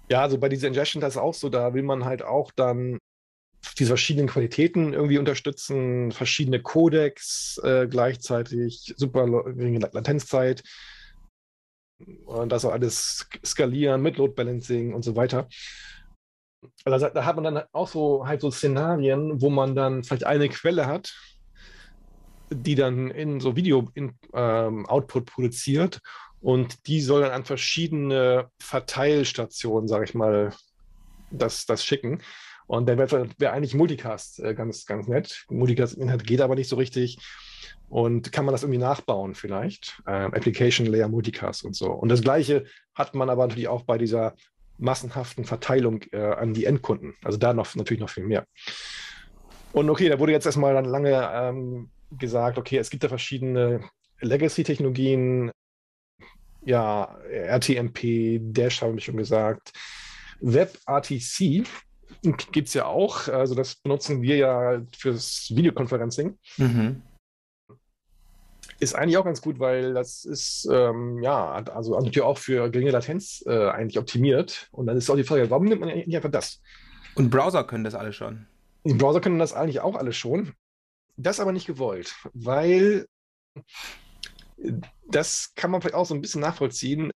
ja, 0.09 0.23
also 0.23 0.39
bei 0.39 0.49
dieser 0.49 0.69
Ingestion, 0.69 1.01
das 1.01 1.15
ist 1.15 1.21
auch 1.21 1.35
so, 1.35 1.49
da 1.49 1.75
will 1.75 1.83
man 1.83 2.05
halt 2.05 2.23
auch 2.23 2.53
dann 2.53 2.99
diese 3.79 3.89
verschiedenen 3.89 4.29
Qualitäten 4.29 4.93
irgendwie 4.93 5.19
unterstützen, 5.19 6.13
verschiedene 6.13 6.61
Codecs 6.61 7.61
äh, 7.63 7.87
gleichzeitig, 7.89 8.95
super 8.97 9.27
geringe 9.27 9.79
Latenzzeit 9.79 10.63
und 12.27 12.51
das 12.51 12.65
auch 12.65 12.73
alles 12.73 13.29
skalieren 13.45 14.03
mit 14.03 14.17
Load 14.17 14.35
Balancing 14.35 14.93
und 14.93 15.05
so 15.05 15.17
weiter. 15.17 15.49
Also 16.85 17.09
da 17.09 17.25
hat 17.25 17.37
man 17.37 17.45
dann 17.45 17.63
auch 17.73 17.89
so 17.89 18.27
halt 18.27 18.41
so 18.41 18.51
Szenarien, 18.51 19.41
wo 19.41 19.51
man 19.51 19.75
dann 19.75 20.05
vielleicht 20.05 20.25
eine 20.25 20.49
Quelle 20.49 20.87
hat, 20.87 21.13
die 22.51 22.75
dann 22.75 23.11
in 23.11 23.41
so 23.41 23.57
Video-Output 23.57 25.23
ähm, 25.23 25.27
produziert 25.27 26.01
und 26.41 26.87
die 26.87 27.01
soll 27.01 27.23
dann 27.23 27.33
an 27.33 27.45
verschiedene 27.45 28.51
Verteilstationen, 28.61 29.89
sage 29.89 30.05
ich 30.05 30.15
mal, 30.15 30.53
das, 31.31 31.67
das 31.67 31.85
schicken. 31.85 32.21
Und 32.67 32.89
dann 32.89 32.99
wäre 32.99 33.29
wär 33.39 33.53
eigentlich 33.53 33.75
Multicast 33.75 34.41
äh, 34.41 34.55
ganz, 34.55 34.87
ganz 34.87 35.09
nett. 35.09 35.45
Multicast-Inhalt 35.51 36.25
geht 36.27 36.41
aber 36.41 36.55
nicht 36.55 36.69
so 36.69 36.77
richtig. 36.77 37.19
Und 37.89 38.33
kann 38.33 38.47
man 38.47 38.53
das 38.53 38.63
irgendwie 38.63 38.79
nachbauen 38.79 39.35
vielleicht? 39.35 40.03
Ähm, 40.07 40.33
Application 40.33 40.87
Layer 40.87 41.09
Multicast 41.09 41.65
und 41.65 41.77
so. 41.77 41.91
Und 41.91 42.09
das 42.09 42.23
Gleiche 42.23 42.65
hat 42.95 43.15
man 43.15 43.29
aber 43.29 43.47
natürlich 43.47 43.69
auch 43.69 43.83
bei 43.83 43.99
dieser 43.99 44.35
massenhaften 44.79 45.45
Verteilung 45.45 46.03
äh, 46.13 46.19
an 46.19 46.55
die 46.55 46.65
Endkunden. 46.65 47.15
Also 47.23 47.39
da 47.39 47.53
noch 47.53 47.75
natürlich 47.75 48.01
noch 48.01 48.11
viel 48.11 48.25
mehr. 48.25 48.47
Und 49.73 49.89
okay, 49.91 50.09
da 50.09 50.19
wurde 50.19 50.33
jetzt 50.33 50.47
erstmal 50.47 50.75
dann 50.75 50.85
lange 50.85 51.31
ähm, 51.33 51.91
gesagt, 52.11 52.59
okay, 52.59 52.79
es 52.79 52.91
gibt 52.91 53.05
da 53.05 53.09
verschiedene 53.09 53.85
Legacy-Technologien, 54.21 55.51
ja, 56.65 57.17
RTMP, 57.31 58.39
Dash 58.41 58.83
habe 58.83 58.97
ich 58.97 59.05
schon 59.05 59.17
gesagt. 59.17 59.73
WebRTC 60.41 61.65
gibt 62.23 62.69
es 62.69 62.75
ja 62.75 62.87
auch. 62.87 63.29
Also 63.29 63.55
das 63.55 63.77
benutzen 63.77 64.23
wir 64.23 64.37
ja 64.37 64.83
fürs 64.97 65.51
Videoconferencing. 65.55 66.39
Mhm. 66.57 67.03
Ist 68.81 68.95
eigentlich 68.95 69.17
auch 69.17 69.25
ganz 69.25 69.41
gut, 69.41 69.61
weil 69.61 69.95
das 69.95 70.25
ist, 70.25 70.69
ähm, 70.71 71.23
ja, 71.23 71.53
also 71.53 71.95
natürlich 71.95 72.23
auch 72.23 72.39
für 72.39 72.71
geringe 72.71 72.91
Latenz 72.91 73.45
äh, 73.47 73.69
eigentlich 73.69 73.99
optimiert. 73.99 74.69
Und 74.73 74.87
dann 74.87 74.97
ist 74.97 75.09
auch 75.09 75.17
die 75.17 75.25
Frage, 75.25 75.51
warum 75.51 75.67
nimmt 75.67 75.81
man 75.81 75.95
nicht 75.95 76.17
einfach 76.17 76.31
das? 76.31 76.61
Und 77.15 77.31
Browser 77.31 77.65
können 77.65 77.85
das 77.85 77.95
alle 77.95 78.13
schon. 78.13 78.47
Die 78.85 78.95
Browser 78.95 79.21
können 79.21 79.39
das 79.39 79.53
eigentlich 79.53 79.81
auch 79.81 79.95
alle 79.95 80.13
schon. 80.13 80.55
Das 81.17 81.39
aber 81.39 81.53
nicht 81.53 81.67
gewollt, 81.67 82.17
weil 82.33 83.07
das 85.09 85.53
kann 85.55 85.71
man 85.71 85.81
vielleicht 85.81 85.95
auch 85.95 86.07
so 86.07 86.15
ein 86.15 86.21
bisschen 86.21 86.41
nachvollziehen. 86.41 87.11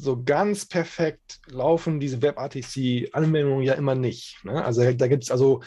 So 0.00 0.22
ganz 0.22 0.66
perfekt 0.66 1.40
laufen 1.46 2.00
diese 2.00 2.22
WebRTC-Anwendungen 2.22 3.62
ja 3.62 3.74
immer 3.74 3.94
nicht. 3.94 4.44
Ne? 4.44 4.64
Also 4.64 4.90
da 4.92 5.08
gibt 5.08 5.24
es 5.24 5.30
also, 5.30 5.62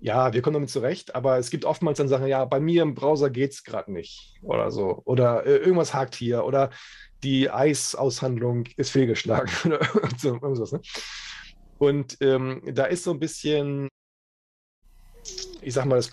ja, 0.00 0.32
wir 0.32 0.42
kommen 0.42 0.54
damit 0.54 0.70
zurecht, 0.70 1.14
aber 1.14 1.38
es 1.38 1.50
gibt 1.50 1.64
oftmals 1.64 1.98
dann 1.98 2.08
Sachen, 2.08 2.26
ja, 2.26 2.44
bei 2.44 2.60
mir 2.60 2.82
im 2.82 2.94
Browser 2.94 3.30
geht 3.30 3.52
es 3.52 3.64
gerade 3.64 3.92
nicht 3.92 4.38
oder 4.42 4.70
so. 4.70 5.02
Oder 5.04 5.46
äh, 5.46 5.56
irgendwas 5.56 5.94
hakt 5.94 6.14
hier 6.14 6.44
oder 6.44 6.70
die 7.22 7.50
Eis-Aushandlung 7.50 8.66
ist 8.76 8.90
fehlgeschlagen 8.90 9.50
oder 9.64 9.80
irgendwas. 10.22 10.72
Ne? 10.72 10.80
Und 11.78 12.16
ähm, 12.20 12.62
da 12.66 12.84
ist 12.84 13.04
so 13.04 13.12
ein 13.12 13.20
bisschen, 13.20 13.88
ich 15.60 15.74
sag 15.74 15.86
mal, 15.86 15.96
das 15.96 16.10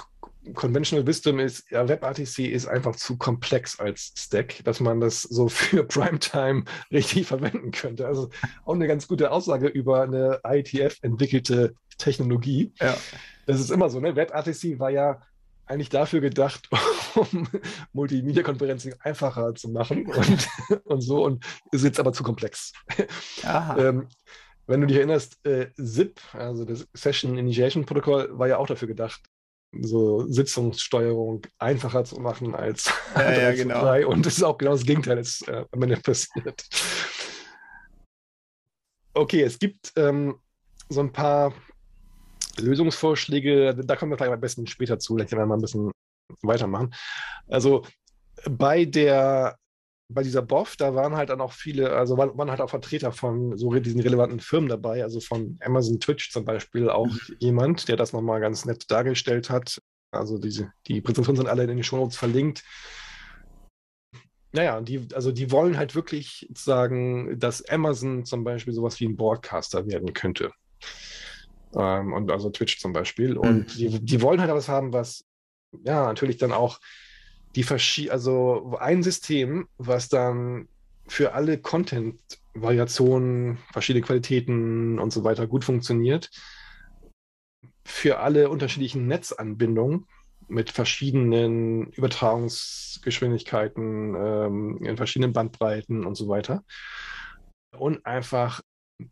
Conventional 0.54 1.06
Wisdom 1.06 1.40
ist, 1.40 1.70
ja, 1.72 1.88
WebRTC 1.88 2.40
ist 2.40 2.68
einfach 2.68 2.96
zu 2.96 3.18
komplex 3.18 3.80
als 3.80 4.14
Stack, 4.18 4.64
dass 4.64 4.80
man 4.80 5.00
das 5.00 5.22
so 5.22 5.48
für 5.50 5.84
Primetime 5.84 6.64
richtig 6.92 7.28
verwenden 7.28 7.72
könnte. 7.72 8.08
Also 8.08 8.30
auch 8.66 8.74
eine 8.74 8.88
ganz 8.88 9.08
gute 9.08 9.32
Aussage 9.32 9.68
über 9.68 10.04
eine 10.04 10.40
IETF 10.46 10.98
entwickelte 11.02 11.74
Technologie. 11.98 12.74
Ja. 12.80 12.96
Das 13.46 13.60
ist 13.60 13.72
immer 13.72 13.90
so, 13.90 14.00
ne? 14.00 14.16
WebRTC 14.16 14.80
war 14.80 14.90
ja 14.90 15.22
eigentlich 15.66 15.90
dafür 15.90 16.20
gedacht, 16.20 16.70
um 17.16 17.48
Multimedia-Konferenzen 17.94 18.96
einfacher 19.02 19.54
zu 19.56 19.70
machen 19.70 20.08
und, 20.08 20.48
und 20.86 21.02
so 21.02 21.24
und 21.24 21.46
ist 21.72 21.84
jetzt 21.84 22.00
aber 22.00 22.12
zu 22.12 22.24
komplex. 22.24 22.74
ähm, 23.78 24.08
wenn 24.68 24.82
du 24.82 24.88
dich 24.88 24.98
erinnerst, 24.98 25.44
äh, 25.46 25.72
ZIP, 25.74 26.20
also 26.34 26.64
das 26.64 26.88
Session 26.94 27.38
Initiation 27.38 27.86
Protocol, 27.86 28.30
war 28.38 28.48
ja 28.48 28.58
auch 28.58 28.68
dafür 28.68 28.88
gedacht, 28.88 29.22
so 29.72 30.26
Sitzungssteuerung 30.28 31.46
einfacher 31.60 32.04
zu 32.04 32.20
machen 32.20 32.56
als 32.56 32.91
ja, 33.16 33.32
ja, 33.32 33.52
genau. 33.56 33.82
Frei. 33.82 34.08
Und 34.08 34.26
das 34.26 34.38
ist 34.38 34.44
auch 34.44 34.58
genau 34.58 34.72
das 34.72 34.86
Gegenteil, 34.86 35.18
das 35.18 35.41
äh, 35.41 35.66
am 35.72 35.84
Ende 35.84 35.98
passiert. 35.98 36.66
Okay, 39.14 39.44
es 39.44 39.60
gibt 39.60 39.91
ähm, 39.96 40.40
so 40.90 41.02
ein 41.02 41.12
paar 41.12 41.54
Lösungsvorschläge, 42.58 43.76
da 43.76 43.96
kommen 43.96 44.12
wir 44.12 44.18
vielleicht 44.18 44.34
am 44.34 44.41
besten 44.41 44.68
später 44.68 45.00
zu, 45.00 45.16
vielleicht 45.16 45.32
werden 45.32 45.41
wir 45.41 45.48
mal 45.48 45.58
ein 45.58 45.62
bisschen 45.62 45.91
weitermachen. 46.41 46.94
Also 47.48 47.86
bei 48.50 48.86
der 48.86 49.58
bei 50.11 50.23
dieser 50.23 50.41
BOF, 50.41 50.76
da 50.76 50.95
waren 50.95 51.15
halt 51.15 51.30
dann 51.30 51.40
auch 51.40 51.53
viele, 51.53 51.91
also 51.91 52.18
waren, 52.18 52.36
waren 52.38 52.49
halt 52.49 52.61
auch 52.61 52.69
Vertreter 52.69 53.11
von 53.11 53.56
so 53.57 53.72
diesen 53.73 54.02
relevanten 54.02 54.40
Firmen 54.40 54.68
dabei, 54.68 55.03
also 55.03 55.19
von 55.19 55.57
Amazon 55.61 55.99
Twitch 55.99 56.31
zum 56.31 56.45
Beispiel 56.45 56.90
auch 56.90 57.07
mhm. 57.07 57.36
jemand, 57.38 57.88
der 57.88 57.95
das 57.95 58.11
nochmal 58.11 58.40
ganz 58.40 58.65
nett 58.65 58.90
dargestellt 58.90 59.49
hat. 59.49 59.81
Also 60.11 60.40
diese, 60.40 60.72
die 60.88 61.02
Präsentationen 61.02 61.38
sind 61.38 61.48
alle 61.48 61.64
in 61.64 61.69
den 61.69 61.84
Shownotes 61.84 62.18
verlinkt. 62.18 62.64
Naja, 64.52 64.81
die, 64.81 65.07
also 65.14 65.31
die 65.31 65.52
wollen 65.52 65.77
halt 65.77 65.94
wirklich 65.94 66.49
sagen, 66.56 67.40
dass 67.40 67.64
Amazon 67.69 68.26
zum 68.26 68.44
Beispiel 68.44 68.73
sowas 68.73 68.99
wie 68.99 69.06
ein 69.06 69.15
Broadcaster 69.15 69.86
werden 69.86 70.14
könnte. 70.14 70.52
Ähm, 71.76 72.14
und 72.14 72.31
also 72.31 72.49
Twitch 72.49 72.80
zum 72.80 72.94
Beispiel. 72.94 73.38
Und 73.38 73.76
mhm. 73.76 73.77
die, 73.77 74.06
die 74.06 74.22
wollen 74.23 74.41
halt 74.41 74.52
was 74.52 74.68
haben, 74.68 74.91
was 74.91 75.23
ja 75.84 76.07
natürlich 76.07 76.38
dann 76.38 76.52
auch 76.52 76.80
die 77.56 77.64
verschiedenen, 77.64 78.14
also 78.14 78.78
ein 78.80 79.02
System, 79.04 79.68
was 79.78 80.10
dann 80.10 80.68
für 81.08 81.34
alle 81.34 81.60
Content-Variationen, 81.60 83.58
verschiedene 83.72 84.06
Qualitäten 84.06 85.00
und 85.00 85.12
so 85.12 85.24
weiter 85.24 85.48
gut 85.48 85.64
funktioniert, 85.64 86.30
für 87.84 88.20
alle 88.20 88.50
unterschiedlichen 88.50 89.08
Netzanbindungen 89.08 90.06
mit 90.48 90.70
verschiedenen 90.70 91.88
Übertragungsgeschwindigkeiten 91.92 94.16
ähm, 94.16 94.80
in 94.84 94.98
verschiedenen 94.98 95.34
Bandbreiten 95.34 96.06
und 96.06 96.16
so 96.16 96.28
weiter 96.28 96.64
und 97.72 98.06
einfach 98.06 98.62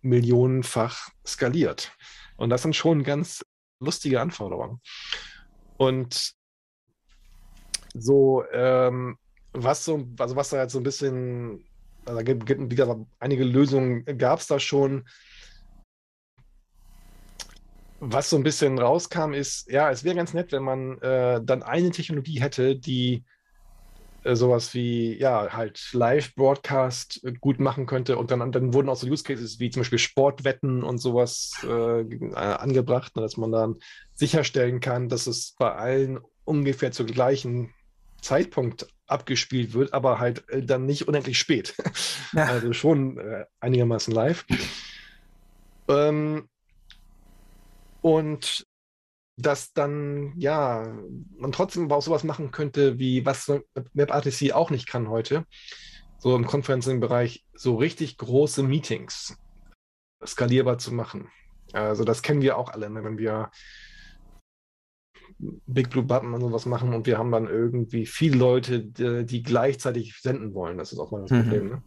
millionenfach 0.02 1.10
skaliert. 1.26 1.92
Und 2.36 2.50
das 2.50 2.62
sind 2.62 2.76
schon 2.76 3.04
ganz 3.04 3.44
lustige 3.80 4.22
Anforderungen. 4.22 4.82
Und 5.78 6.37
so, 8.00 8.44
ähm, 8.52 9.18
was 9.54 9.86
so, 9.86 10.08
also 10.20 10.36
was 10.36 10.50
da 10.50 10.62
jetzt 10.62 10.74
so 10.74 10.80
ein 10.80 10.84
bisschen, 10.84 11.66
also 12.06 12.18
da 12.18 12.24
gibt 12.24 12.50
es 12.50 12.70
wieder 12.70 13.06
einige 13.20 13.44
Lösungen, 13.44 14.06
gab 14.18 14.40
es 14.40 14.48
da 14.48 14.60
schon. 14.60 15.08
Was 18.00 18.30
so 18.30 18.38
ein 18.38 18.44
bisschen 18.44 18.78
rauskam, 18.78 19.34
ist, 19.34 19.72
ja, 19.72 19.90
es 19.90 20.04
wäre 20.04 20.16
ganz 20.16 20.34
nett, 20.34 20.52
wenn 20.52 20.64
man 20.64 21.02
äh, 21.02 21.42
dann 21.44 21.64
eine 21.64 21.90
Technologie 21.90 22.40
hätte, 22.40 22.76
die 22.76 23.24
äh, 24.24 24.36
sowas 24.36 24.74
wie, 24.74 25.18
ja, 25.18 25.54
halt 25.54 25.90
Live-Broadcast 25.94 27.26
gut 27.42 27.60
machen 27.60 27.88
könnte. 27.88 28.18
Und 28.18 28.30
dann, 28.30 28.52
dann 28.52 28.74
wurden 28.74 28.90
auch 28.90 28.98
so 28.98 29.08
Use 29.08 29.24
Cases 29.24 29.60
wie 29.60 29.70
zum 29.70 29.82
Beispiel 29.82 30.00
Sportwetten 30.00 30.84
und 30.84 31.00
sowas 31.00 31.54
äh 31.64 32.06
angebracht, 32.36 33.16
ne, 33.16 33.22
dass 33.22 33.38
man 33.38 33.52
dann 33.52 33.76
sicherstellen 34.14 34.80
kann, 34.80 35.10
dass 35.10 35.28
es 35.28 35.56
bei 35.58 35.74
allen 35.74 36.20
ungefähr 36.44 36.92
zur 36.92 37.06
gleichen 37.06 37.74
Zeitpunkt 38.22 38.88
abgespielt 39.08 39.74
wird, 39.74 39.94
aber 39.94 40.20
halt 40.20 40.48
äh, 40.50 40.64
dann 40.64 40.86
nicht 40.86 41.08
unendlich 41.08 41.40
spät. 41.40 41.76
Ja. 42.34 42.44
Also 42.44 42.74
schon 42.74 43.18
äh, 43.18 43.46
einigermaßen 43.62 44.14
live. 44.14 44.46
Ähm, 45.88 46.50
und 48.02 48.68
dass 49.38 49.72
dann, 49.72 50.34
ja, 50.38 50.94
man 51.38 51.54
trotzdem 51.54 51.90
auch 51.90 52.02
sowas 52.02 52.26
machen 52.26 52.52
könnte, 52.52 53.00
wie 53.00 53.26
was 53.26 53.48
WebRTC 53.94 54.52
auch 54.52 54.72
nicht 54.72 54.88
kann 54.88 55.10
heute, 55.10 55.46
so 56.20 56.36
im 56.36 56.46
Conferencing-Bereich, 56.46 57.46
so 57.54 57.76
richtig 57.76 58.18
große 58.18 58.62
Meetings 58.62 59.38
skalierbar 60.26 60.80
zu 60.80 60.94
machen. 60.94 61.30
Also 61.74 62.04
das 62.04 62.22
kennen 62.22 62.42
wir 62.42 62.58
auch 62.58 62.70
alle, 62.70 62.90
ne? 62.90 63.04
wenn 63.04 63.18
wir 63.18 63.52
Big 65.40 65.90
Blue 65.90 66.04
Button 66.04 66.34
und 66.34 66.42
sowas 66.42 66.66
machen 66.66 66.94
und 66.94 67.06
wir 67.06 67.18
haben 67.18 67.32
dann 67.32 67.48
irgendwie 67.48 68.06
viele 68.06 68.38
Leute, 68.38 68.82
die, 68.82 69.26
die 69.26 69.44
gleichzeitig 69.44 70.20
senden 70.20 70.54
wollen. 70.54 70.78
Das 70.78 70.92
ist 70.92 71.00
auch 71.00 71.12
mal 71.12 71.22
das 71.22 71.32
mhm. 71.32 71.42
Problem. 71.44 71.70
Ne? 71.70 71.84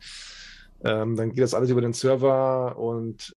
Ähm, 0.84 1.16
dann 1.16 1.32
geht 1.32 1.42
das 1.42 1.54
alles 1.54 1.70
über 1.70 1.80
den 1.80 1.92
Server 1.92 2.78
und 2.78 3.34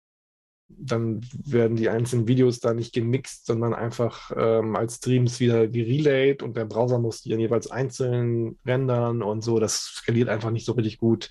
dann 0.69 1.21
werden 1.45 1.77
die 1.77 1.89
einzelnen 1.89 2.29
Videos 2.29 2.61
da 2.61 2.73
nicht 2.75 2.95
gemixt, 2.95 3.47
sondern 3.47 3.75
einfach 3.75 4.31
ähm, 4.37 4.77
als 4.77 4.97
Streams 4.97 5.41
wieder 5.41 5.69
gerelayed 5.69 6.43
und 6.43 6.57
der 6.57 6.65
Browser 6.65 6.99
muss 6.99 7.23
die 7.23 7.31
dann 7.31 7.41
jeweils 7.41 7.71
einzeln 7.71 8.59
rendern 8.65 9.23
und 9.23 9.43
so. 9.43 9.59
Das 9.59 9.93
skaliert 9.97 10.29
einfach 10.29 10.51
nicht 10.51 10.65
so 10.65 10.73
richtig 10.73 10.99
gut. 10.99 11.31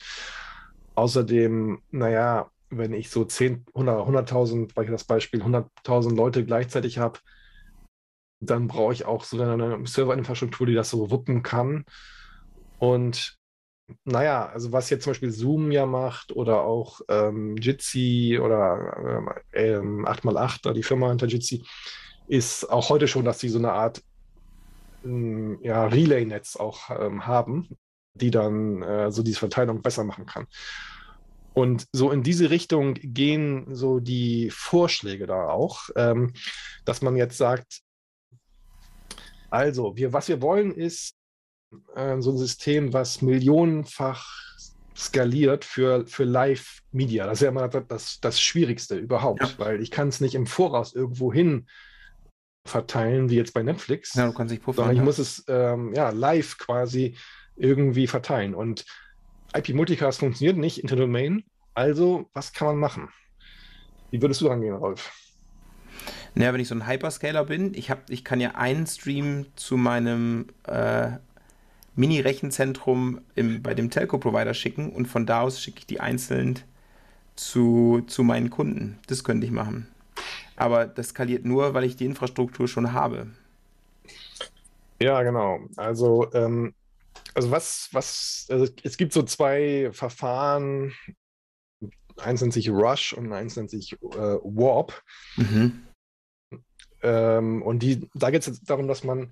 Außerdem, 0.96 1.82
naja, 1.92 2.52
wenn 2.70 2.94
ich 2.94 3.10
so 3.10 3.26
10, 3.26 3.66
100, 3.74 4.08
100.000, 4.08 4.72
weil 4.76 4.86
ich 4.86 4.92
das 4.92 5.04
Beispiel 5.04 5.42
100.000 5.42 6.16
Leute 6.16 6.46
gleichzeitig 6.46 7.00
habe, 7.00 7.20
dann 8.42 8.68
brauche 8.68 8.94
ich 8.94 9.06
auch 9.06 9.24
so 9.24 9.42
eine 9.42 9.86
Serverinfrastruktur, 9.86 10.68
die 10.68 10.74
das 10.74 10.90
so 10.90 11.12
wuppen 11.12 11.44
kann. 11.44 11.86
Und 12.80 13.38
naja, 14.04 14.48
also 14.48 14.72
was 14.72 14.90
jetzt 14.90 15.04
zum 15.04 15.12
Beispiel 15.12 15.32
Zoom 15.32 15.72
ja 15.72 15.86
macht 15.86 16.32
oder 16.32 16.64
auch 16.64 17.02
ähm, 17.08 17.56
Jitsi 17.58 18.40
oder 18.42 19.30
ähm, 19.54 20.06
8x8, 20.06 20.74
die 20.74 20.84
Firma 20.84 21.10
hinter 21.10 21.28
Jitsi, 21.28 21.64
ist 22.28 22.70
auch 22.70 22.90
heute 22.90 23.08
schon, 23.08 23.26
dass 23.26 23.40
sie 23.40 23.50
so 23.50 23.60
eine 23.60 23.74
Art 23.74 24.02
ähm, 25.04 25.60
ja, 25.62 25.86
Relay-Netz 25.86 26.56
auch 26.56 26.90
ähm, 26.90 27.28
haben, 27.28 27.70
die 28.14 28.32
dann 28.32 28.82
äh, 28.82 29.12
so 29.12 29.22
diese 29.22 29.40
Verteilung 29.40 29.82
besser 29.82 30.04
machen 30.04 30.26
kann. 30.26 30.48
Und 31.54 31.86
so 31.92 32.12
in 32.12 32.24
diese 32.24 32.50
Richtung 32.50 32.94
gehen 32.96 33.76
so 33.76 34.00
die 34.00 34.50
Vorschläge 34.50 35.28
da 35.28 35.50
auch, 35.50 35.90
ähm, 35.96 36.34
dass 36.86 37.02
man 37.02 37.18
jetzt 37.18 37.38
sagt, 37.38 37.82
also, 39.52 39.96
wir, 39.96 40.14
was 40.14 40.30
wir 40.30 40.42
wollen, 40.42 40.72
ist 40.74 41.14
äh, 41.96 42.20
so 42.22 42.32
ein 42.32 42.38
System, 42.38 42.94
was 42.94 43.22
millionenfach 43.22 44.26
skaliert 44.98 45.66
für, 45.66 46.06
für 46.08 46.24
Live-Media. 46.24 47.26
Das 47.26 47.40
ist 47.40 47.44
ja 47.44 47.50
immer 47.50 47.68
das, 47.68 48.20
das 48.22 48.42
Schwierigste 48.42 48.96
überhaupt, 48.96 49.42
ja. 49.42 49.50
weil 49.58 49.82
ich 49.82 49.92
kann 49.92 50.08
es 50.08 50.22
nicht 50.22 50.36
im 50.36 50.48
Voraus 50.48 50.94
irgendwo 50.94 51.34
hin 51.34 51.68
verteilen, 52.66 53.30
wie 53.30 53.36
jetzt 53.36 53.54
bei 53.54 53.64
Netflix. 53.64 54.14
Ja, 54.14 54.28
du 54.28 54.34
kannst 54.34 54.52
nicht 54.52 54.64
puffern. 54.64 54.86
Sondern 54.86 54.98
ich 54.98 55.04
muss 55.04 55.18
es 55.18 55.44
ähm, 55.48 55.94
ja, 55.94 56.12
live 56.12 56.58
quasi 56.58 57.18
irgendwie 57.56 58.08
verteilen. 58.08 58.56
Und 58.56 58.86
IP-Multicast 59.56 60.20
funktioniert 60.20 60.58
nicht, 60.58 60.78
Interdomain. 60.78 61.44
Also, 61.74 62.30
was 62.34 62.54
kann 62.54 62.68
man 62.68 62.78
machen? 62.78 63.10
Wie 64.12 64.22
würdest 64.22 64.42
du 64.42 64.48
rangehen, 64.48 64.76
Rolf? 64.76 65.12
Naja, 66.34 66.54
wenn 66.54 66.62
ich 66.62 66.70
so 66.70 66.76
ein 66.76 66.88
Hyperscaler 66.88 67.46
bin, 67.46 67.74
ich, 67.74 67.92
hab, 67.92 68.10
ich 68.10 68.24
kann 68.24 68.40
ja 68.40 68.52
einen 68.56 68.88
Stream 68.88 69.48
zu 69.56 69.76
meinem 69.76 70.48
äh, 70.66 71.12
Mini-Rechenzentrum 71.96 73.22
bei 73.36 73.74
dem 73.74 73.90
Telco-Provider 73.90 74.54
schicken 74.54 74.92
und 74.92 75.08
von 75.08 75.26
da 75.26 75.42
aus 75.42 75.62
schicke 75.62 75.80
ich 75.80 75.88
die 75.88 76.00
einzeln 76.00 76.60
zu, 77.36 78.04
zu 78.08 78.24
meinen 78.24 78.50
Kunden. 78.50 79.00
Das 79.08 79.24
könnte 79.24 79.46
ich 79.46 79.52
machen. 79.52 79.88
Aber 80.56 80.86
das 80.86 81.10
skaliert 81.10 81.44
nur, 81.44 81.74
weil 81.74 81.84
ich 81.84 81.96
die 81.96 82.06
Infrastruktur 82.06 82.68
schon 82.68 82.94
habe. 82.94 83.28
Ja, 85.02 85.24
genau. 85.24 85.60
Also, 85.76 86.32
ähm, 86.34 86.74
also 87.34 87.52
was, 87.52 87.90
was, 87.92 88.46
also 88.50 88.68
es 88.84 88.98
gibt 88.98 89.14
so 89.14 89.24
zwei 89.24 89.90
Verfahren. 89.92 90.94
Eins 92.18 92.42
nennt 92.42 92.54
sich 92.54 92.70
Rush 92.70 93.14
und 93.14 93.34
eins 93.34 93.56
nennt 93.56 93.72
sich 93.72 93.94
äh, 93.94 93.98
Warp. 94.44 95.02
Mhm. 95.38 95.88
Ähm, 97.04 97.62
und 97.62 97.80
die, 97.80 98.08
da 98.14 98.30
geht 98.30 98.42
es 98.42 98.48
jetzt 98.48 98.70
darum, 98.70 98.88
dass 98.88 99.04
man, 99.04 99.32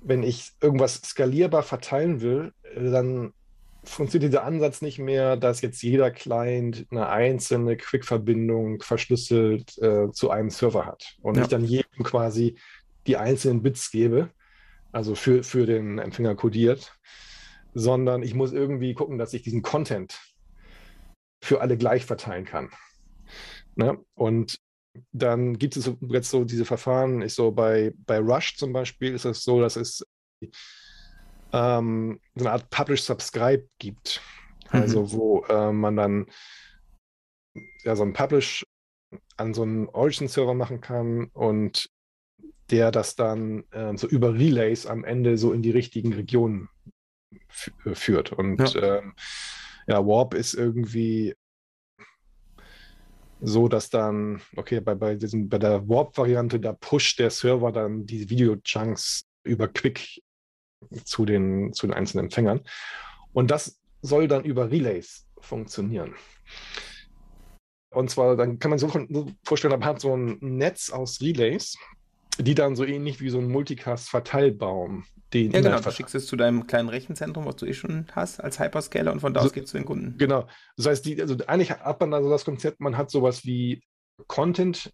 wenn 0.00 0.22
ich 0.22 0.52
irgendwas 0.60 0.94
skalierbar 0.96 1.62
verteilen 1.62 2.20
will, 2.20 2.52
äh, 2.74 2.90
dann 2.90 3.32
funktioniert 3.84 4.32
dieser 4.32 4.44
Ansatz 4.44 4.82
nicht 4.82 4.98
mehr, 4.98 5.36
dass 5.36 5.60
jetzt 5.60 5.82
jeder 5.82 6.10
Client 6.10 6.86
eine 6.90 7.08
einzelne 7.08 7.76
Quick-Verbindung 7.76 8.82
verschlüsselt 8.82 9.78
äh, 9.78 10.10
zu 10.12 10.30
einem 10.30 10.50
Server 10.50 10.84
hat 10.86 11.16
und 11.22 11.36
ja. 11.36 11.42
ich 11.42 11.48
dann 11.48 11.64
jedem 11.64 12.02
quasi 12.02 12.56
die 13.06 13.16
einzelnen 13.16 13.62
Bits 13.62 13.90
gebe, 13.90 14.30
also 14.92 15.14
für, 15.14 15.42
für 15.42 15.64
den 15.64 15.98
Empfänger 15.98 16.34
codiert, 16.34 16.92
sondern 17.74 18.22
ich 18.22 18.34
muss 18.34 18.52
irgendwie 18.52 18.94
gucken, 18.94 19.18
dass 19.18 19.32
ich 19.32 19.42
diesen 19.42 19.62
Content 19.62 20.18
für 21.40 21.60
alle 21.60 21.76
gleich 21.76 22.04
verteilen 22.04 22.44
kann. 22.44 22.70
Ne? 23.76 23.98
Und 24.14 24.60
dann 25.12 25.58
gibt 25.58 25.76
es 25.76 25.90
jetzt 26.08 26.30
so 26.30 26.44
diese 26.44 26.64
Verfahren, 26.64 27.22
ich 27.22 27.34
so 27.34 27.50
bei, 27.50 27.92
bei 28.06 28.18
Rush 28.18 28.56
zum 28.56 28.72
Beispiel 28.72 29.14
ist 29.14 29.24
es 29.24 29.44
so, 29.44 29.60
dass 29.60 29.76
es 29.76 30.04
ähm, 31.52 32.20
so 32.34 32.44
eine 32.44 32.52
Art 32.52 32.70
Publish-Subscribe 32.70 33.66
gibt. 33.78 34.20
Mhm. 34.72 34.80
Also 34.80 35.12
wo 35.12 35.44
äh, 35.44 35.72
man 35.72 35.96
dann 35.96 36.26
ja, 37.84 37.96
so 37.96 38.02
ein 38.02 38.12
Publish 38.12 38.66
an 39.36 39.54
so 39.54 39.62
einen 39.62 39.88
Origin-Server 39.88 40.54
machen 40.54 40.80
kann 40.80 41.26
und 41.32 41.88
der 42.70 42.90
das 42.90 43.16
dann 43.16 43.64
äh, 43.70 43.96
so 43.96 44.06
über 44.06 44.34
Relays 44.34 44.86
am 44.86 45.04
Ende 45.04 45.38
so 45.38 45.52
in 45.52 45.62
die 45.62 45.70
richtigen 45.70 46.12
Regionen 46.12 46.68
äh, 47.84 47.94
führt. 47.94 48.32
Und 48.32 48.74
ja. 48.74 48.98
Ähm, 48.98 49.14
ja, 49.86 50.06
Warp 50.06 50.34
ist 50.34 50.52
irgendwie 50.52 51.34
so, 53.40 53.68
dass 53.68 53.90
dann, 53.90 54.40
okay, 54.56 54.80
bei, 54.80 54.94
bei, 54.94 55.14
diesem, 55.14 55.48
bei 55.48 55.58
der 55.58 55.88
Warp-Variante, 55.88 56.58
da 56.60 56.72
pusht 56.72 57.18
der 57.18 57.30
Server 57.30 57.72
dann 57.72 58.06
die 58.06 58.28
Video-Chunks 58.28 59.24
über 59.44 59.68
Quick 59.68 60.22
zu 61.04 61.24
den, 61.24 61.72
zu 61.72 61.86
den 61.86 61.94
einzelnen 61.94 62.26
Empfängern. 62.26 62.60
Und 63.32 63.50
das 63.50 63.80
soll 64.02 64.28
dann 64.28 64.44
über 64.44 64.70
Relays 64.70 65.26
funktionieren. 65.40 66.14
Und 67.90 68.10
zwar, 68.10 68.36
dann 68.36 68.58
kann 68.58 68.70
man 68.70 68.78
sich 68.78 68.90
so 68.90 69.26
vorstellen, 69.44 69.72
man 69.72 69.84
hat 69.84 70.00
so 70.00 70.14
ein 70.14 70.38
Netz 70.40 70.90
aus 70.90 71.20
Relays, 71.20 71.76
die 72.38 72.54
dann 72.54 72.76
so 72.76 72.84
ähnlich 72.84 73.20
wie 73.20 73.30
so 73.30 73.38
ein 73.38 73.48
Multicast-Verteilbaum 73.48 75.04
den 75.32 75.50
Ja, 75.50 75.60
genau, 75.60 75.80
du 75.80 75.90
schickst 75.90 76.14
es 76.14 76.26
zu 76.26 76.36
deinem 76.36 76.66
kleinen 76.66 76.88
Rechenzentrum, 76.88 77.44
was 77.44 77.56
du 77.56 77.66
eh 77.66 77.74
schon 77.74 78.06
hast, 78.12 78.40
als 78.42 78.58
Hyperscaler 78.58 79.12
und 79.12 79.20
von 79.20 79.34
da 79.34 79.40
aus 79.40 79.52
geht 79.52 79.64
es 79.64 79.70
zu 79.70 79.76
den 79.76 79.84
Kunden. 79.84 80.16
Genau. 80.16 80.46
Das 80.76 80.86
heißt, 80.86 81.04
die, 81.04 81.20
also 81.20 81.36
eigentlich 81.46 81.70
hat 81.70 82.00
man 82.00 82.14
also 82.14 82.30
das 82.30 82.44
Konzept, 82.44 82.80
man 82.80 82.96
hat 82.96 83.10
sowas 83.10 83.44
wie 83.44 83.82
Content 84.26 84.92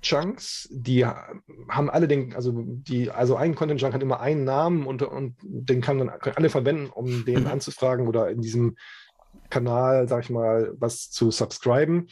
Chunks, 0.00 0.68
die 0.70 1.04
haben 1.06 1.90
alle 1.90 2.06
den, 2.06 2.34
also 2.34 2.52
die, 2.52 3.10
also 3.10 3.36
ein 3.36 3.54
Content 3.54 3.80
Chunk 3.80 3.94
hat 3.94 4.02
immer 4.02 4.20
einen 4.20 4.44
Namen 4.44 4.86
und, 4.86 5.02
und 5.02 5.36
den 5.42 5.80
kann 5.80 5.98
dann 5.98 6.18
können 6.18 6.36
alle 6.36 6.50
verwenden, 6.50 6.90
um 6.90 7.24
den 7.24 7.40
mhm. 7.40 7.46
anzufragen 7.46 8.06
oder 8.06 8.30
in 8.30 8.40
diesem 8.40 8.76
Kanal, 9.50 10.08
sag 10.08 10.24
ich 10.24 10.30
mal, 10.30 10.72
was 10.78 11.10
zu 11.10 11.30
subscriben. 11.30 12.08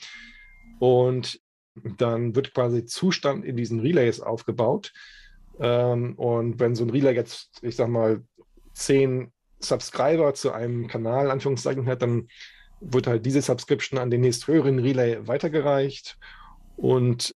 Und 0.78 1.40
dann 1.74 2.34
wird 2.34 2.54
quasi 2.54 2.84
Zustand 2.84 3.44
in 3.44 3.56
diesen 3.56 3.80
Relays 3.80 4.20
aufgebaut. 4.20 4.92
Ähm, 5.60 6.14
und 6.16 6.60
wenn 6.60 6.74
so 6.74 6.84
ein 6.84 6.90
Relay 6.90 7.14
jetzt, 7.14 7.60
ich 7.62 7.76
sag 7.76 7.88
mal, 7.88 8.22
zehn 8.74 9.32
Subscriber 9.60 10.34
zu 10.34 10.52
einem 10.52 10.88
Kanal, 10.88 11.30
Anführungszeichen, 11.30 11.86
hat, 11.86 12.02
dann 12.02 12.28
wird 12.80 13.06
halt 13.06 13.24
diese 13.24 13.42
Subscription 13.42 13.98
an 13.98 14.10
den 14.10 14.22
nächsthöheren 14.22 14.78
Relay 14.78 15.26
weitergereicht. 15.26 16.18
Und 16.76 17.34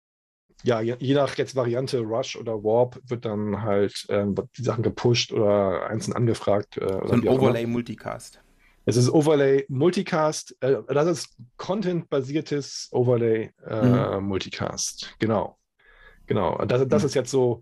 ja, 0.63 0.81
je, 0.81 0.95
je, 1.01 1.15
nach 1.15 1.37
jetzt 1.37 1.57
Variante 1.57 1.99
Rush 1.99 2.37
oder 2.37 2.63
Warp 2.63 3.01
wird 3.07 3.25
dann 3.25 3.63
halt 3.63 4.07
äh, 4.09 4.25
die 4.57 4.63
Sachen 4.63 4.85
gepusht 4.85 5.33
oder 5.33 5.87
einzeln 5.89 6.15
angefragt. 6.15 6.77
Äh, 6.77 7.01
so 7.05 7.13
ein 7.13 7.27
Overlay-Multicast. 7.27 8.41
Es 8.85 8.97
ist 8.97 9.11
Overlay 9.11 9.65
Multicast, 9.69 10.57
äh, 10.61 10.77
das 10.89 11.07
ist 11.07 11.37
Content-basiertes 11.57 12.89
Overlay 12.91 13.51
äh, 13.67 14.19
mhm. 14.19 14.27
Multicast. 14.27 15.15
Genau. 15.19 15.57
Genau. 16.27 16.57
Das, 16.65 16.87
das 16.89 17.03
mhm. 17.03 17.07
ist 17.07 17.15
jetzt 17.15 17.31
so, 17.31 17.61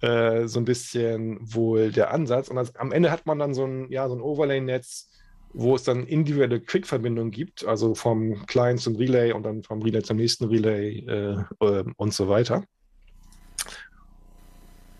äh, 0.00 0.46
so 0.46 0.60
ein 0.60 0.64
bisschen 0.64 1.38
wohl 1.40 1.92
der 1.92 2.12
Ansatz. 2.12 2.48
Und 2.48 2.56
das, 2.56 2.74
am 2.76 2.92
Ende 2.92 3.10
hat 3.10 3.26
man 3.26 3.38
dann 3.38 3.54
so 3.54 3.64
ein, 3.64 3.90
ja, 3.90 4.08
so 4.08 4.14
ein 4.14 4.20
Overlay-Netz, 4.20 5.10
wo 5.52 5.74
es 5.76 5.84
dann 5.84 6.06
individuelle 6.06 6.60
Quick-Verbindungen 6.60 7.30
gibt, 7.30 7.64
also 7.64 7.94
vom 7.94 8.44
Client 8.46 8.80
zum 8.80 8.96
Relay 8.96 9.32
und 9.32 9.44
dann 9.44 9.62
vom 9.62 9.82
Relay 9.82 10.02
zum 10.02 10.16
nächsten 10.16 10.44
Relay 10.44 10.98
äh, 11.06 11.44
äh, 11.60 11.84
und 11.96 12.14
so 12.14 12.28
weiter. 12.28 12.64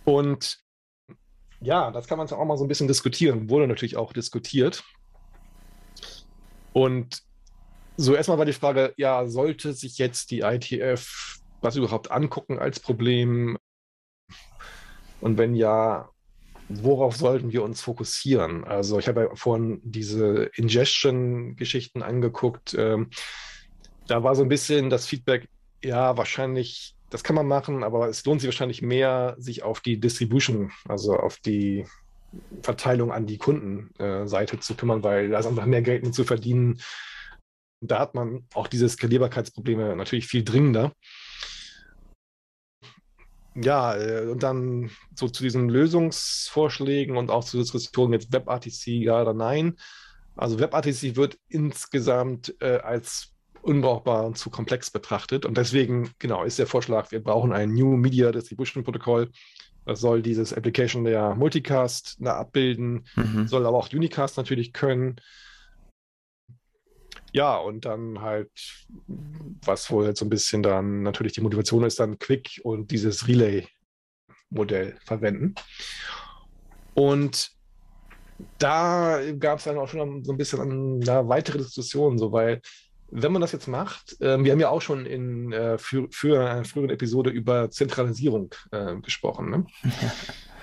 Und 0.05 0.59
ja, 1.61 1.91
das 1.91 2.07
kann 2.07 2.19
man 2.19 2.29
auch 2.29 2.45
mal 2.45 2.57
so 2.57 2.65
ein 2.65 2.69
bisschen 2.69 2.89
diskutieren, 2.89 3.51
wurde 3.51 3.67
natürlich 3.67 3.97
auch 3.97 4.13
diskutiert. 4.13 4.85
Und 6.79 7.25
so 7.97 8.15
erstmal 8.15 8.39
war 8.39 8.45
die 8.45 8.53
Frage, 8.53 8.95
ja, 8.97 9.27
sollte 9.27 9.73
sich 9.73 9.99
jetzt 9.99 10.31
die 10.31 10.41
ITF 10.43 11.41
was 11.61 11.75
überhaupt 11.75 12.13
angucken 12.13 12.61
als 12.61 12.79
Problem? 12.79 13.59
Und 15.21 15.39
wenn 15.39 15.57
ja, 15.57 16.09
worauf 16.69 17.17
sollten 17.17 17.51
wir 17.51 17.65
uns 17.65 17.81
fokussieren? 17.81 18.63
Also 18.63 19.01
ich 19.01 19.09
habe 19.09 19.23
ja 19.23 19.35
vorhin 19.35 19.81
diese 19.83 20.53
Ingestion-Geschichten 20.55 22.05
angeguckt. 22.05 22.75
Ähm, 22.79 23.11
da 24.07 24.23
war 24.23 24.37
so 24.37 24.45
ein 24.45 24.49
bisschen 24.49 24.89
das 24.89 25.05
Feedback, 25.05 25.49
ja, 25.83 26.17
wahrscheinlich, 26.17 26.95
das 27.11 27.25
kann 27.25 27.35
man 27.35 27.49
machen, 27.49 27.83
aber 27.83 28.09
es 28.09 28.25
lohnt 28.25 28.41
sich 28.41 28.47
wahrscheinlich 28.47 28.83
mehr, 28.83 29.35
sich 29.39 29.65
auf 29.65 29.81
die 29.81 29.99
Distribution, 29.99 30.71
also 30.87 31.17
auf 31.17 31.39
die 31.39 31.87
Verteilung 32.63 33.13
an 33.13 33.27
die 33.27 33.39
Kundenseite 33.39 34.61
zu 34.61 34.75
kümmern, 34.75 35.03
weil 35.03 35.31
da 35.31 35.39
ist 35.39 35.47
einfach 35.47 35.67
mehr 35.67 35.83
Geld 35.83 36.05
mit 36.05 36.15
zu 36.15 36.25
verdienen. 36.25 36.81
Da 37.81 38.01
hat 38.01 38.15
man 38.15 38.47
auch 38.55 38.67
diese 38.67 38.89
Skalierbarkeitsprobleme 38.89 39.97
natürlich 39.97 40.27
viel 40.27 40.45
dringender 40.45 40.93
ja, 43.65 43.97
äh, 43.97 44.27
und 44.27 44.43
dann 44.43 44.91
so 45.15 45.29
zu 45.29 45.43
diesen 45.43 45.69
Lösungsvorschlägen 45.69 47.17
und 47.17 47.31
auch 47.31 47.45
zur 47.45 47.61
Diskussion 47.61 48.13
jetzt 48.13 48.33
WebRTC 48.33 48.87
ja 48.87 49.21
oder 49.23 49.35
nein. 49.35 49.77
Also 50.37 50.59
WebRTC 50.61 51.17
wird 51.17 51.39
insgesamt 51.49 52.55
äh, 52.61 52.79
als 52.79 53.33
unbrauchbar 53.63 54.25
und 54.25 54.39
zu 54.39 54.51
komplex 54.51 54.91
betrachtet. 54.91 55.45
Und 55.45 55.59
deswegen, 55.59 56.11
genau, 56.19 56.45
ist 56.45 56.59
der 56.59 56.67
Vorschlag, 56.67 57.11
wir 57.11 57.23
brauchen 57.23 57.53
ein 57.53 57.75
New 57.75 57.97
Media 57.97 58.31
Distribution 58.31 58.85
Protokoll, 58.85 59.31
Das 59.89 60.01
soll 60.01 60.21
dieses 60.21 60.53
Application 60.53 61.05
der 61.05 61.35
Multicast 61.35 62.19
da 62.21 62.37
abbilden, 62.37 63.07
mhm. 63.17 63.49
soll 63.49 63.65
aber 63.65 63.79
auch 63.79 63.91
Unicast 63.91 64.37
natürlich 64.37 64.75
können. 64.75 65.17
Ja, 67.33 67.57
und 67.57 67.87
dann 67.87 68.21
halt, 68.21 68.51
was 69.07 69.91
wohl 69.91 70.05
jetzt 70.05 70.19
so 70.19 70.27
ein 70.27 70.29
bisschen 70.29 70.63
dann 70.63 71.03
natürlich 71.03 71.33
die 71.33 71.41
Motivation 71.41 71.85
ist, 71.85 71.99
dann 72.01 72.19
Quick 72.19 72.61
und 72.65 72.91
dieses 72.91 73.29
Relay-Modell 73.29 74.99
verwenden. 75.07 75.55
Und 76.93 77.53
da 78.59 79.23
gab 79.39 79.57
es 79.57 79.65
dann 79.65 79.79
auch 79.79 79.89
schon 79.89 80.23
so 80.23 80.33
ein 80.33 80.37
bisschen 80.39 80.61
eine 80.61 81.29
weitere 81.31 81.59
Diskussion, 81.59 82.19
so 82.19 82.31
weil 82.31 82.61
wenn 83.11 83.33
man 83.33 83.41
das 83.41 83.53
jetzt 83.53 83.69
macht, 83.69 84.21
äh, 84.21 84.43
wir 84.43 84.53
haben 84.53 84.61
ja 84.61 84.69
auch 84.69 84.83
schon 84.83 85.07
in, 85.07 85.53
äh, 85.53 85.79
für, 85.79 86.09
für 86.11 86.49
einer 86.49 86.65
früheren 86.65 86.91
Episode 86.91 87.31
über 87.31 87.71
Zentralisierung 87.71 88.55
äh, 88.71 88.97
gesprochen. 88.97 89.51
Ne? 89.51 89.67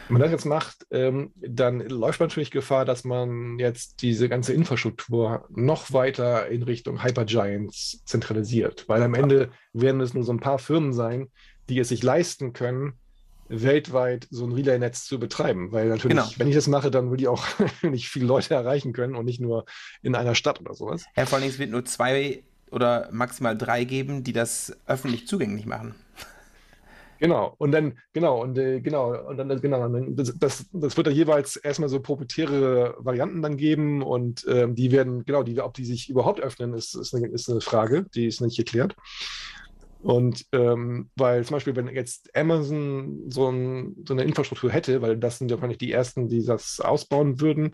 Wenn 0.08 0.20
man 0.20 0.22
das 0.22 0.32
jetzt 0.32 0.46
macht, 0.46 0.86
ähm, 0.92 1.32
dann 1.36 1.80
läuft 1.80 2.20
man 2.20 2.30
natürlich 2.30 2.52
Gefahr, 2.52 2.86
dass 2.86 3.06
man 3.06 3.58
jetzt 3.58 4.04
diese 4.04 4.30
ganze 4.30 4.54
Infrastruktur 4.54 5.48
noch 5.50 5.94
weiter 5.94 6.48
in 6.48 6.62
Richtung 6.62 7.04
Hypergiants 7.04 8.04
zentralisiert, 8.06 8.88
weil 8.88 9.02
am 9.02 9.16
Ende 9.16 9.50
werden 9.74 10.02
es 10.02 10.14
nur 10.14 10.24
so 10.24 10.32
ein 10.32 10.40
paar 10.40 10.60
Firmen 10.60 10.94
sein, 10.94 11.32
die 11.70 11.80
es 11.80 11.90
sich 11.90 12.04
leisten 12.04 12.54
können, 12.54 13.00
weltweit 13.48 14.28
so 14.32 14.46
ein 14.46 14.52
Relay-Netz 14.52 15.06
zu 15.06 15.20
betreiben. 15.20 15.72
Weil 15.72 15.88
natürlich, 15.88 16.18
genau. 16.18 16.30
wenn 16.38 16.48
ich 16.48 16.56
das 16.56 16.68
mache, 16.68 16.92
dann 16.92 17.12
will 17.12 17.20
ich 17.20 17.28
auch 17.28 17.46
nicht 17.84 18.10
viele 18.10 18.26
Leute 18.26 18.54
erreichen 18.54 18.94
können 18.94 19.16
und 19.16 19.26
nicht 19.26 19.40
nur 19.40 19.66
in 20.02 20.16
einer 20.16 20.36
Stadt 20.36 20.60
oder 20.60 20.74
sowas. 20.74 21.06
Ja, 21.16 21.26
vor 21.26 21.40
allem, 21.40 21.48
es 21.48 21.60
wird 21.60 21.72
nur 21.72 21.86
zwei 21.86 22.44
oder 22.72 23.10
maximal 23.12 23.58
drei 23.58 23.84
geben, 23.84 24.24
die 24.24 24.34
das 24.34 24.76
öffentlich 24.88 25.28
zugänglich 25.28 25.66
machen. 25.66 25.96
Genau, 27.20 27.56
und 27.58 27.72
dann, 27.72 27.98
genau, 28.12 28.42
und 28.42 28.58
äh, 28.58 28.82
genau, 28.82 29.30
und 29.30 29.38
dann, 29.38 29.62
genau, 29.62 29.88
das, 29.88 30.38
das, 30.38 30.66
das 30.74 30.98
wird 30.98 31.08
da 31.08 31.12
jeweils 31.12 31.56
erstmal 31.56 31.88
so 31.88 32.02
proprietäre 32.02 32.96
Varianten 33.00 33.42
dann 33.42 33.56
geben 33.56 34.04
und 34.04 34.46
ähm, 34.50 34.76
die 34.76 34.92
werden, 34.92 35.24
genau, 35.26 35.44
die, 35.44 35.60
ob 35.62 35.74
die 35.74 35.86
sich 35.86 36.10
überhaupt 36.10 36.42
öffnen, 36.42 36.74
ist, 36.74 36.94
ist, 36.96 37.16
eine, 37.16 37.28
ist 37.28 37.50
eine 37.50 37.62
Frage, 37.62 38.06
die 38.14 38.26
ist 38.26 38.42
nicht 38.42 38.58
geklärt. 38.58 38.96
Und 40.06 40.46
ähm, 40.52 41.10
weil 41.16 41.44
zum 41.46 41.56
Beispiel, 41.56 41.76
wenn 41.76 41.88
jetzt 41.88 42.30
Amazon 42.38 43.24
so, 43.28 43.50
ein, 43.50 43.96
so, 44.08 44.14
eine 44.14 44.24
Infrastruktur 44.24 44.70
hätte, 44.70 45.02
weil 45.02 45.18
das 45.18 45.40
sind 45.40 45.50
ja 45.50 45.58
wahrscheinlich 45.58 45.80
die 45.80 45.92
ersten, 45.92 46.30
die 46.30 46.46
das 46.46 46.80
ausbauen 46.80 47.42
würden, 47.42 47.72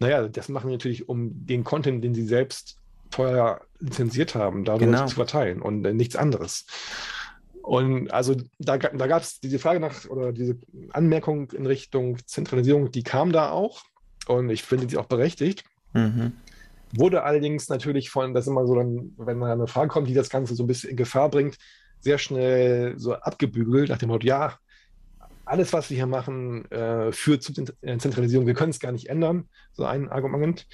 naja, 0.00 0.26
das 0.26 0.48
machen 0.48 0.70
die 0.70 0.74
natürlich, 0.74 1.08
um 1.08 1.30
den 1.46 1.62
Content, 1.62 2.02
den 2.02 2.14
sie 2.14 2.26
selbst 2.26 2.78
vorher 3.12 3.60
lizenziert 3.78 4.34
haben, 4.34 4.64
dadurch 4.64 4.90
genau. 4.90 5.06
zu 5.06 5.14
verteilen 5.14 5.62
und 5.62 5.84
äh, 5.84 5.94
nichts 5.94 6.16
anderes. 6.16 6.66
Und 7.62 8.12
also 8.12 8.34
da, 8.58 8.76
da 8.76 9.06
gab 9.06 9.22
es 9.22 9.38
diese 9.38 9.60
Frage 9.60 9.78
nach 9.78 10.06
oder 10.06 10.32
diese 10.32 10.58
Anmerkung 10.90 11.52
in 11.52 11.66
Richtung 11.66 12.18
Zentralisierung, 12.26 12.90
die 12.90 13.04
kam 13.04 13.30
da 13.30 13.52
auch 13.52 13.84
und 14.26 14.50
ich 14.50 14.64
finde 14.64 14.88
sie 14.88 14.96
auch 14.96 15.06
berechtigt. 15.06 15.62
Mhm. 15.92 16.32
Wurde 16.92 17.22
allerdings 17.22 17.68
natürlich 17.68 18.10
von, 18.10 18.34
das 18.34 18.44
ist 18.44 18.50
immer 18.50 18.66
so, 18.66 18.74
dann, 18.74 19.12
wenn 19.16 19.38
man 19.38 19.50
eine 19.50 19.66
Frage 19.66 19.88
kommt, 19.88 20.08
die 20.08 20.14
das 20.14 20.30
Ganze 20.30 20.54
so 20.54 20.62
ein 20.62 20.66
bisschen 20.66 20.90
in 20.90 20.96
Gefahr 20.96 21.30
bringt, 21.30 21.56
sehr 22.00 22.18
schnell 22.18 22.98
so 22.98 23.14
abgebügelt 23.14 23.88
nach 23.88 23.98
dem 23.98 24.08
Motto, 24.08 24.26
ja, 24.26 24.58
alles, 25.44 25.72
was 25.72 25.90
wir 25.90 25.96
hier 25.96 26.06
machen, 26.06 26.70
äh, 26.70 27.12
führt 27.12 27.42
zur 27.42 27.54
Zentralisierung. 27.54 28.46
Wir 28.46 28.54
können 28.54 28.70
es 28.70 28.80
gar 28.80 28.92
nicht 28.92 29.08
ändern. 29.08 29.48
So 29.72 29.84
ein 29.84 30.08
Argument. 30.08 30.66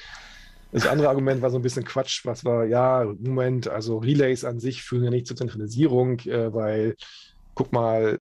Das 0.72 0.86
andere 0.86 1.08
Argument 1.08 1.40
war 1.40 1.50
so 1.50 1.58
ein 1.58 1.62
bisschen 1.62 1.84
Quatsch, 1.84 2.26
was 2.26 2.44
war, 2.44 2.64
ja, 2.66 3.04
Moment, 3.18 3.68
also 3.68 3.98
Relays 3.98 4.44
an 4.44 4.60
sich 4.60 4.82
führen 4.82 5.04
ja 5.04 5.10
nicht 5.10 5.26
zur 5.26 5.36
Zentralisierung, 5.36 6.20
äh, 6.20 6.52
weil, 6.52 6.94
guck 7.54 7.72
mal, 7.72 8.18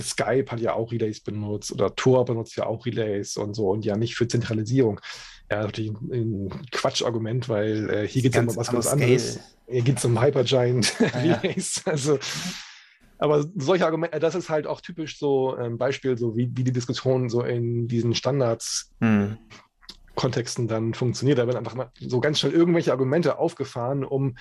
Skype 0.00 0.46
hat 0.50 0.60
ja 0.60 0.74
auch 0.74 0.92
Relays 0.92 1.20
benutzt 1.20 1.72
oder 1.72 1.94
Tor 1.94 2.24
benutzt 2.24 2.56
ja 2.56 2.66
auch 2.66 2.86
Relays 2.86 3.36
und 3.36 3.54
so 3.54 3.70
und 3.70 3.84
ja 3.84 3.96
nicht 3.96 4.14
für 4.14 4.28
Zentralisierung. 4.28 5.00
Ja, 5.50 5.62
natürlich 5.62 5.92
ein, 5.92 6.50
Quatschargument, 6.72 7.48
weil 7.48 7.90
äh, 7.90 8.08
hier 8.08 8.22
geht 8.22 8.34
es 8.34 8.40
um 8.40 8.56
was 8.56 8.70
ganz 8.70 8.86
anderes. 8.86 9.40
Hier 9.68 9.82
geht 9.82 9.98
es 9.98 10.04
um 10.04 10.20
Hypergiant 10.20 10.94
ah. 11.12 11.22
Ja. 11.24 11.40
Also, 11.84 12.18
aber 13.18 13.46
solche 13.56 13.84
Argumente, 13.84 14.18
das 14.18 14.34
ist 14.34 14.48
halt 14.48 14.66
auch 14.66 14.80
typisch 14.80 15.18
so 15.18 15.54
ein 15.54 15.72
ähm, 15.72 15.78
Beispiel, 15.78 16.18
so 16.18 16.36
wie, 16.36 16.50
wie 16.54 16.64
die 16.64 16.72
Diskussion 16.72 17.28
so 17.28 17.42
in 17.42 17.88
diesen 17.88 18.14
Standards 18.14 18.92
hm. 19.00 19.38
Kontexten 20.14 20.68
dann 20.68 20.94
funktioniert. 20.94 21.38
Da 21.38 21.46
werden 21.46 21.58
einfach 21.58 21.74
mal 21.74 21.90
so 22.00 22.20
ganz 22.20 22.40
schnell 22.40 22.52
irgendwelche 22.52 22.92
Argumente 22.92 23.38
aufgefahren, 23.38 24.04
um 24.04 24.36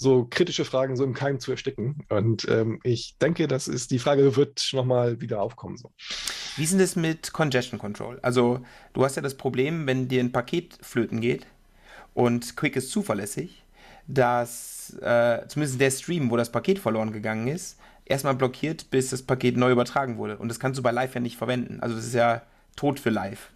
so 0.00 0.26
kritische 0.30 0.64
Fragen 0.64 0.96
so 0.96 1.04
im 1.04 1.12
Keim 1.12 1.40
zu 1.40 1.50
ersticken. 1.50 2.06
Und 2.08 2.48
ähm, 2.48 2.80
ich 2.84 3.18
denke, 3.18 3.46
das 3.46 3.68
ist 3.68 3.90
die 3.90 3.98
Frage, 3.98 4.34
wird 4.34 4.70
nochmal 4.72 5.20
wieder 5.20 5.42
aufkommen. 5.42 5.76
So. 5.76 5.92
Wie 6.56 6.64
ist 6.64 6.72
denn 6.72 6.78
das 6.78 6.96
mit 6.96 7.34
Congestion 7.34 7.78
Control? 7.78 8.18
Also, 8.22 8.60
du 8.94 9.04
hast 9.04 9.16
ja 9.16 9.22
das 9.22 9.36
Problem, 9.36 9.86
wenn 9.86 10.08
dir 10.08 10.20
ein 10.20 10.32
Paket 10.32 10.78
flöten 10.80 11.20
geht 11.20 11.46
und 12.14 12.56
Quick 12.56 12.76
ist 12.76 12.90
zuverlässig, 12.90 13.62
dass 14.06 14.96
äh, 15.02 15.46
zumindest 15.48 15.78
der 15.78 15.90
Stream, 15.90 16.30
wo 16.30 16.38
das 16.38 16.50
Paket 16.50 16.78
verloren 16.78 17.12
gegangen 17.12 17.48
ist, 17.48 17.78
erstmal 18.06 18.34
blockiert, 18.34 18.90
bis 18.90 19.10
das 19.10 19.22
Paket 19.22 19.58
neu 19.58 19.70
übertragen 19.70 20.16
wurde. 20.16 20.38
Und 20.38 20.48
das 20.48 20.58
kannst 20.58 20.78
du 20.78 20.82
bei 20.82 20.92
Live 20.92 21.14
ja 21.14 21.20
nicht 21.20 21.36
verwenden. 21.36 21.80
Also, 21.80 21.94
das 21.94 22.06
ist 22.06 22.14
ja 22.14 22.40
tot 22.74 22.98
für 22.98 23.10
Live. 23.10 23.50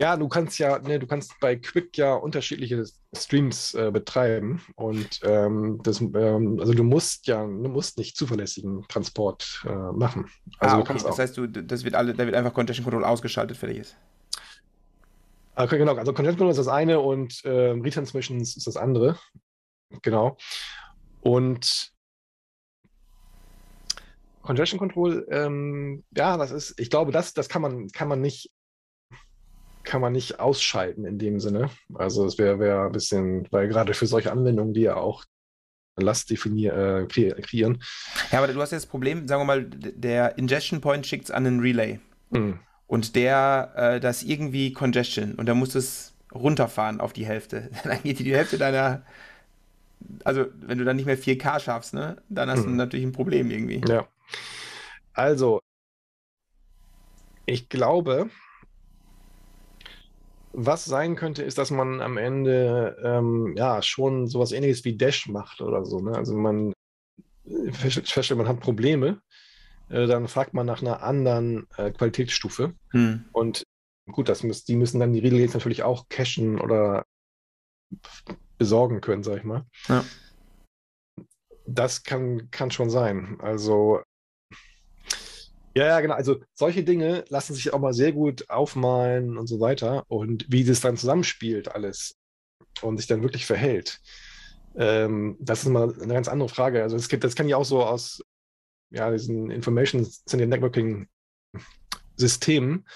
Ja, 0.00 0.16
du 0.16 0.28
kannst 0.28 0.58
ja, 0.58 0.78
ne, 0.78 0.98
du 0.98 1.06
kannst 1.06 1.38
bei 1.40 1.56
Quick 1.56 1.98
ja 1.98 2.14
unterschiedliche 2.14 2.82
Streams 3.14 3.74
äh, 3.74 3.90
betreiben 3.92 4.62
und 4.76 5.20
ähm, 5.24 5.78
das, 5.82 6.00
ähm, 6.00 6.56
also 6.58 6.72
du 6.72 6.84
musst 6.84 7.26
ja, 7.26 7.42
du 7.42 7.68
musst 7.68 7.98
nicht 7.98 8.16
zuverlässigen 8.16 8.86
Transport 8.88 9.62
äh, 9.66 9.92
machen. 9.92 10.30
Also 10.58 10.76
ah, 10.76 10.78
okay. 10.80 10.98
das 11.04 11.18
heißt, 11.18 11.36
du, 11.36 11.46
das 11.46 11.84
wird 11.84 11.94
alle, 11.94 12.14
da 12.14 12.24
wird 12.24 12.34
einfach 12.34 12.54
Congestion 12.54 12.84
Control 12.84 13.04
ausgeschaltet, 13.04 13.58
fertig 13.58 13.80
ist. 13.80 13.96
Okay, 15.54 15.76
genau, 15.76 15.94
also 15.94 16.14
Congestion 16.14 16.38
Control 16.38 16.50
ist 16.52 16.66
das 16.66 16.68
eine 16.68 17.00
und 17.00 17.44
äh, 17.44 17.72
Retransmissions 17.72 18.56
ist 18.56 18.66
das 18.66 18.78
andere. 18.78 19.18
Genau. 20.00 20.38
Und 21.20 21.92
Congestion 24.40 24.78
Control, 24.78 25.26
ähm, 25.30 26.04
ja, 26.16 26.38
das 26.38 26.52
ist, 26.52 26.80
ich 26.80 26.88
glaube, 26.88 27.12
das, 27.12 27.34
das 27.34 27.50
kann 27.50 27.60
man, 27.60 27.88
kann 27.88 28.08
man 28.08 28.22
nicht 28.22 28.50
kann 29.90 30.00
man 30.00 30.12
nicht 30.12 30.38
ausschalten 30.38 31.04
in 31.04 31.18
dem 31.18 31.40
Sinne. 31.40 31.68
Also 31.94 32.24
es 32.24 32.38
wäre 32.38 32.60
wär 32.60 32.82
ein 32.82 32.92
bisschen, 32.92 33.48
weil 33.50 33.66
gerade 33.66 33.92
für 33.92 34.06
solche 34.06 34.30
Anwendungen, 34.30 34.72
die 34.72 34.82
ja 34.82 34.94
auch 34.94 35.24
Last 35.96 36.30
definieren, 36.30 37.02
äh, 37.02 37.06
kreieren. 37.42 37.82
Ja, 38.30 38.38
aber 38.38 38.52
du 38.52 38.60
hast 38.60 38.70
jetzt 38.70 38.84
das 38.84 38.90
Problem, 38.90 39.26
sagen 39.26 39.40
wir 39.40 39.46
mal, 39.46 39.64
der 39.64 40.38
Ingestion 40.38 40.80
Point 40.80 41.08
schickt 41.08 41.24
es 41.24 41.30
an 41.32 41.44
einen 41.44 41.58
Relay. 41.58 41.98
Mhm. 42.30 42.60
Und 42.86 43.16
der, 43.16 43.72
äh, 43.74 44.00
das 44.00 44.22
irgendwie 44.22 44.72
Congestion 44.72 45.34
und 45.34 45.46
da 45.46 45.54
muss 45.54 45.74
es 45.74 46.14
runterfahren 46.32 47.00
auf 47.00 47.12
die 47.12 47.26
Hälfte. 47.26 47.68
Dann 47.82 48.00
geht 48.04 48.20
die 48.20 48.32
Hälfte 48.32 48.58
deiner, 48.58 49.02
also 50.22 50.46
wenn 50.60 50.78
du 50.78 50.84
dann 50.84 50.96
nicht 50.96 51.06
mehr 51.06 51.18
4K 51.18 51.58
schaffst, 51.58 51.94
ne, 51.94 52.16
dann 52.28 52.48
hast 52.48 52.60
mhm. 52.60 52.70
du 52.70 52.70
natürlich 52.76 53.04
ein 53.04 53.12
Problem 53.12 53.50
irgendwie. 53.50 53.82
Ja. 53.88 54.06
Also, 55.14 55.60
ich 57.44 57.68
glaube, 57.68 58.30
was 60.52 60.84
sein 60.84 61.16
könnte, 61.16 61.42
ist, 61.42 61.58
dass 61.58 61.70
man 61.70 62.00
am 62.00 62.16
Ende 62.16 62.96
ähm, 63.04 63.54
ja 63.56 63.82
schon 63.82 64.26
sowas 64.26 64.52
ähnliches 64.52 64.84
wie 64.84 64.96
Dash 64.96 65.28
macht 65.28 65.60
oder 65.60 65.84
so. 65.84 66.00
Ne? 66.00 66.16
Also 66.16 66.36
man 66.36 66.72
feststellt, 67.72 68.38
man 68.38 68.48
hat 68.48 68.60
Probleme, 68.60 69.20
äh, 69.88 70.06
dann 70.06 70.28
fragt 70.28 70.54
man 70.54 70.66
nach 70.66 70.82
einer 70.82 71.02
anderen 71.02 71.66
äh, 71.76 71.90
Qualitätsstufe. 71.90 72.74
Hm. 72.90 73.24
Und 73.32 73.64
gut, 74.10 74.28
das 74.28 74.42
müssen, 74.42 74.64
die 74.66 74.76
müssen 74.76 75.00
dann 75.00 75.12
die 75.12 75.20
Relays 75.20 75.54
natürlich 75.54 75.82
auch 75.82 76.08
cachen 76.08 76.60
oder 76.60 77.04
besorgen 78.58 79.00
können, 79.00 79.22
sag 79.22 79.38
ich 79.38 79.44
mal. 79.44 79.66
Ja. 79.88 80.04
Das 81.66 82.02
kann, 82.02 82.50
kann 82.50 82.70
schon 82.70 82.90
sein. 82.90 83.38
Also 83.40 84.02
ja, 85.74 85.86
ja, 85.86 86.00
genau. 86.00 86.14
Also 86.14 86.40
solche 86.54 86.82
Dinge 86.82 87.24
lassen 87.28 87.54
sich 87.54 87.72
auch 87.72 87.78
mal 87.78 87.92
sehr 87.92 88.12
gut 88.12 88.48
aufmalen 88.50 89.38
und 89.38 89.46
so 89.46 89.60
weiter. 89.60 90.04
Und 90.08 90.46
wie 90.48 90.64
das 90.64 90.80
dann 90.80 90.96
zusammenspielt 90.96 91.74
alles 91.74 92.16
und 92.82 92.96
sich 92.96 93.06
dann 93.06 93.22
wirklich 93.22 93.46
verhält, 93.46 94.00
ähm, 94.76 95.36
das 95.40 95.62
ist 95.62 95.68
mal 95.68 95.94
eine 96.00 96.14
ganz 96.14 96.28
andere 96.28 96.48
Frage. 96.48 96.82
Also 96.82 96.96
das, 96.96 97.08
gibt, 97.08 97.24
das 97.24 97.34
kann 97.34 97.48
ja 97.48 97.56
auch 97.56 97.64
so 97.64 97.84
aus 97.84 98.22
ja, 98.90 99.10
diesen 99.10 99.50
Information 99.50 100.06
Networking 100.32 101.08
Systemen, 102.16 102.86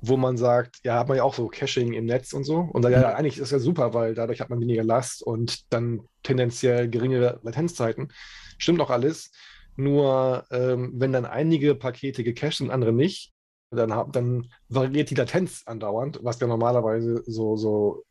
wo 0.00 0.16
man 0.16 0.36
sagt, 0.36 0.80
ja, 0.84 0.98
hat 0.98 1.08
man 1.08 1.16
ja 1.16 1.22
auch 1.24 1.34
so 1.34 1.48
Caching 1.48 1.92
im 1.92 2.06
Netz 2.06 2.32
und 2.32 2.44
so. 2.44 2.58
Und 2.60 2.82
dann, 2.82 2.92
ja, 2.92 3.00
mhm. 3.00 3.16
eigentlich 3.16 3.34
ist 3.34 3.42
das 3.42 3.50
ja 3.50 3.58
super, 3.58 3.94
weil 3.94 4.14
dadurch 4.14 4.40
hat 4.40 4.50
man 4.50 4.60
weniger 4.60 4.84
Last 4.84 5.22
und 5.22 5.72
dann 5.72 6.00
tendenziell 6.22 6.88
geringere 6.88 7.40
Latenzzeiten. 7.42 8.12
Stimmt 8.58 8.80
auch 8.80 8.90
alles. 8.90 9.30
Nur 9.78 10.44
ähm, 10.50 10.92
wenn 10.96 11.12
dann 11.12 11.24
einige 11.24 11.76
Pakete 11.76 12.24
gecached 12.24 12.60
und 12.60 12.70
andere 12.70 12.92
nicht, 12.92 13.32
dann, 13.70 13.94
hab, 13.94 14.12
dann 14.12 14.48
variiert 14.68 15.10
die 15.10 15.14
Latenz 15.14 15.62
andauernd, 15.66 16.18
was 16.22 16.40
ja 16.40 16.48
normalerweise 16.48 17.22
so, 17.26 17.56
so 17.56 18.02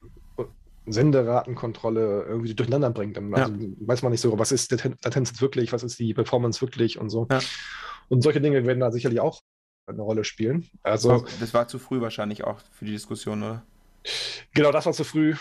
Senderatenkontrolle 0.85 2.23
irgendwie 2.23 2.53
durcheinander 2.53 2.89
bringt. 2.91 3.17
Dann 3.17 3.33
also 3.33 3.53
ja. 3.53 3.69
weiß 3.79 4.01
man 4.01 4.13
nicht 4.13 4.21
so, 4.21 4.39
was 4.39 4.53
ist 4.53 4.71
die 4.71 4.77
Latenz 5.03 5.41
wirklich, 5.41 5.73
was 5.73 5.83
ist 5.83 5.99
die 5.99 6.13
Performance 6.13 6.61
wirklich 6.61 6.99
und 6.99 7.09
so. 7.09 7.27
Ja. 7.29 7.39
Und 8.07 8.21
solche 8.21 8.39
Dinge 8.39 8.65
werden 8.65 8.79
da 8.79 8.91
sicherlich 8.91 9.19
auch 9.19 9.41
eine 9.87 10.01
Rolle 10.01 10.23
spielen. 10.23 10.69
Also, 10.83 11.25
das 11.39 11.53
war 11.53 11.67
zu 11.67 11.79
früh 11.79 11.99
wahrscheinlich 11.99 12.43
auch 12.45 12.59
für 12.71 12.85
die 12.85 12.91
Diskussion, 12.91 13.43
oder? 13.43 13.65
Genau, 14.53 14.71
das 14.71 14.85
war 14.85 14.93
zu 14.93 15.03
früh. 15.03 15.35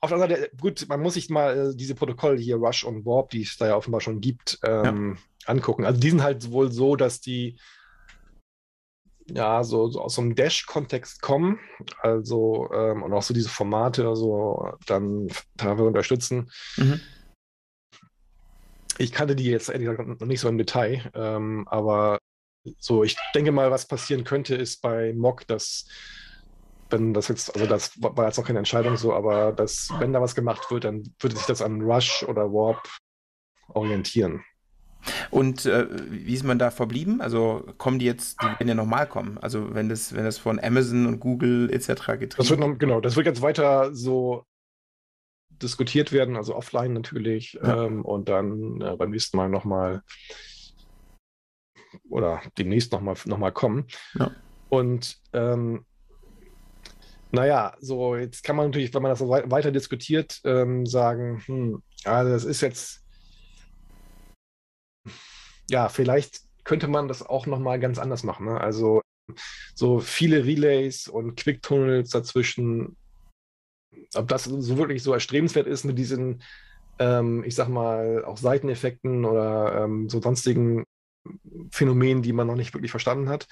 Auf 0.00 0.10
der 0.10 0.20
anderen 0.20 0.42
Seite, 0.42 0.56
gut, 0.60 0.86
man 0.88 1.00
muss 1.00 1.14
sich 1.14 1.30
mal 1.30 1.70
äh, 1.70 1.74
diese 1.76 1.94
Protokolle 1.94 2.38
hier, 2.38 2.56
Rush 2.56 2.84
und 2.84 3.06
Warp, 3.06 3.30
die 3.30 3.42
es 3.42 3.56
da 3.56 3.68
ja 3.68 3.76
offenbar 3.76 4.02
schon 4.02 4.20
gibt, 4.20 4.58
ähm, 4.62 5.16
ja. 5.16 5.22
Angucken. 5.48 5.84
Also 5.84 6.00
die 6.00 6.10
sind 6.10 6.22
halt 6.22 6.50
wohl 6.50 6.70
so, 6.72 6.96
dass 6.96 7.20
die 7.20 7.58
ja 9.30 9.62
so, 9.62 9.88
so 9.88 10.00
aus 10.00 10.14
so 10.14 10.22
einem 10.22 10.34
Dash-Kontext 10.34 11.20
kommen, 11.20 11.58
also 12.00 12.70
ähm, 12.72 13.02
und 13.02 13.12
auch 13.12 13.22
so 13.22 13.34
diese 13.34 13.50
Formate 13.50 14.16
so 14.16 14.72
dann 14.86 15.28
teilweise 15.56 15.84
unterstützen. 15.84 16.50
Mhm. 16.76 17.00
Ich 18.96 19.12
kannte 19.12 19.36
die 19.36 19.44
jetzt 19.44 19.68
ehrlich 19.68 19.88
gesagt 19.88 20.20
noch 20.20 20.26
nicht 20.26 20.40
so 20.40 20.48
im 20.48 20.58
Detail, 20.58 21.10
ähm, 21.14 21.68
aber 21.68 22.18
so, 22.78 23.04
ich 23.04 23.16
denke 23.34 23.52
mal, 23.52 23.70
was 23.70 23.86
passieren 23.86 24.24
könnte, 24.24 24.54
ist 24.54 24.82
bei 24.82 25.12
Mock, 25.14 25.46
dass 25.46 25.86
wenn 26.90 27.12
das 27.12 27.28
jetzt, 27.28 27.54
also 27.54 27.66
das 27.66 27.92
war 28.00 28.26
jetzt 28.26 28.38
noch 28.38 28.46
keine 28.46 28.58
Entscheidung 28.58 28.96
so, 28.96 29.12
aber 29.12 29.52
dass, 29.52 29.90
wenn 29.98 30.12
da 30.12 30.20
was 30.20 30.34
gemacht 30.34 30.70
wird, 30.70 30.84
dann 30.84 31.14
würde 31.20 31.36
sich 31.36 31.46
das 31.46 31.62
an 31.62 31.82
Rush 31.82 32.22
oder 32.22 32.50
Warp 32.52 32.88
orientieren. 33.68 34.42
Und 35.30 35.66
äh, 35.66 35.86
wie 36.10 36.34
ist 36.34 36.44
man 36.44 36.58
da 36.58 36.70
verblieben? 36.70 37.20
Also 37.20 37.64
kommen 37.78 37.98
die 37.98 38.06
jetzt, 38.06 38.40
die 38.42 38.46
werden 38.46 38.68
ja 38.68 38.74
nochmal 38.74 39.06
kommen. 39.06 39.38
Also 39.38 39.74
wenn 39.74 39.88
das, 39.88 40.14
wenn 40.14 40.24
das 40.24 40.38
von 40.38 40.58
Amazon 40.60 41.06
und 41.06 41.20
Google 41.20 41.70
etc. 41.72 41.86
getrieben 42.18 42.34
das 42.36 42.50
wird 42.50 42.60
noch, 42.60 42.78
Genau, 42.78 43.00
das 43.00 43.16
wird 43.16 43.26
jetzt 43.26 43.42
weiter 43.42 43.94
so 43.94 44.44
diskutiert 45.62 46.12
werden, 46.12 46.36
also 46.36 46.54
offline 46.54 46.92
natürlich. 46.92 47.58
Ja. 47.62 47.84
Ähm, 47.84 48.04
und 48.04 48.28
dann 48.28 48.80
äh, 48.80 48.96
beim 48.96 49.10
nächsten 49.10 49.36
Mal 49.36 49.48
nochmal 49.48 50.02
oder 52.08 52.40
demnächst 52.58 52.92
nochmal 52.92 53.16
noch 53.24 53.38
mal 53.38 53.52
kommen. 53.52 53.86
Ja. 54.14 54.30
Und 54.68 55.18
ähm, 55.32 55.84
naja, 57.30 57.74
so 57.80 58.16
jetzt 58.16 58.42
kann 58.44 58.56
man 58.56 58.66
natürlich, 58.66 58.94
wenn 58.94 59.02
man 59.02 59.10
das 59.10 59.18
so 59.18 59.28
weiter 59.28 59.70
diskutiert, 59.70 60.40
ähm, 60.44 60.86
sagen, 60.86 61.42
hm, 61.44 61.82
also 62.04 62.32
das 62.32 62.44
ist 62.44 62.60
jetzt, 62.60 63.04
ja, 65.70 65.88
vielleicht 65.88 66.40
könnte 66.64 66.88
man 66.88 67.08
das 67.08 67.22
auch 67.22 67.46
nochmal 67.46 67.80
ganz 67.80 67.98
anders 67.98 68.24
machen. 68.24 68.46
Ne? 68.46 68.60
Also 68.60 69.00
so 69.74 70.00
viele 70.00 70.44
Relays 70.44 71.08
und 71.08 71.36
Quick-Tunnels 71.36 72.10
dazwischen, 72.10 72.96
ob 74.14 74.28
das 74.28 74.44
so 74.44 74.76
wirklich 74.76 75.02
so 75.02 75.12
erstrebenswert 75.12 75.66
ist 75.66 75.84
mit 75.84 75.98
diesen, 75.98 76.42
ähm, 76.98 77.44
ich 77.44 77.54
sag 77.54 77.68
mal, 77.68 78.24
auch 78.24 78.36
Seiteneffekten 78.36 79.24
oder 79.24 79.84
ähm, 79.84 80.08
so 80.08 80.20
sonstigen 80.20 80.84
Phänomenen, 81.70 82.22
die 82.22 82.32
man 82.32 82.46
noch 82.46 82.54
nicht 82.54 82.74
wirklich 82.74 82.90
verstanden 82.90 83.28
hat. 83.28 83.46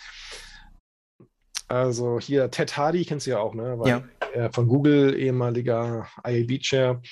Also 1.69 2.21
hier 2.21 2.51
Ted 2.51 2.77
Hardy, 2.77 3.05
kennst 3.05 3.27
du 3.27 3.33
ja 3.33 3.39
auch, 3.39 3.55
ne? 3.55 3.79
Weil, 3.79 4.05
ja. 4.35 4.53
von 4.53 4.69
Google, 4.69 5.19
ehemaliger 5.19 6.07
IAB-Chair, 6.25 7.03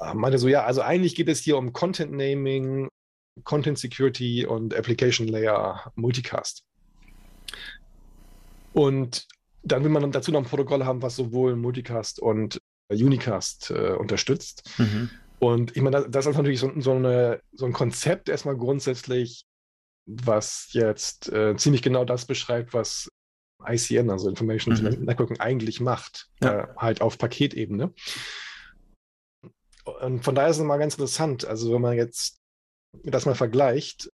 äh, 0.00 0.14
meinte 0.14 0.38
so, 0.38 0.48
ja, 0.48 0.64
also 0.64 0.82
eigentlich 0.82 1.14
geht 1.14 1.28
es 1.28 1.40
hier 1.40 1.56
um 1.56 1.72
Content 1.72 2.12
Naming, 2.12 2.88
Content 3.44 3.78
Security 3.78 4.46
und 4.46 4.74
Application 4.74 5.28
Layer 5.28 5.92
Multicast. 5.94 6.64
Und 8.72 9.26
dann 9.62 9.82
will 9.82 9.90
man 9.90 10.12
dazu 10.12 10.30
noch 10.30 10.40
ein 10.40 10.48
Protokoll 10.48 10.84
haben, 10.84 11.02
was 11.02 11.16
sowohl 11.16 11.56
Multicast 11.56 12.20
und 12.20 12.60
Unicast 12.88 13.70
äh, 13.70 13.92
unterstützt. 13.92 14.70
Mhm. 14.78 15.10
Und 15.38 15.76
ich 15.76 15.82
meine, 15.82 16.08
das 16.08 16.26
ist 16.26 16.36
natürlich 16.36 16.60
so, 16.60 16.72
so, 16.80 16.92
eine, 16.92 17.40
so 17.52 17.66
ein 17.66 17.72
Konzept 17.72 18.28
erstmal 18.28 18.56
grundsätzlich, 18.56 19.44
was 20.06 20.68
jetzt 20.70 21.30
äh, 21.32 21.56
ziemlich 21.56 21.82
genau 21.82 22.04
das 22.04 22.26
beschreibt, 22.26 22.72
was 22.74 23.10
ICN, 23.66 24.10
also 24.10 24.28
Information 24.28 24.74
mhm. 24.74 25.04
Networking, 25.04 25.40
eigentlich 25.40 25.80
macht, 25.80 26.28
ja. 26.42 26.60
äh, 26.60 26.66
halt 26.76 27.00
auf 27.00 27.18
Paketebene. 27.18 27.92
Und 29.84 30.24
von 30.24 30.34
daher 30.34 30.50
ist 30.50 30.58
es 30.58 30.64
mal 30.64 30.78
ganz 30.78 30.94
interessant. 30.94 31.44
Also, 31.44 31.72
wenn 31.72 31.80
man 31.80 31.96
jetzt 31.96 32.38
das 33.04 33.26
mal 33.26 33.34
vergleicht, 33.34 34.10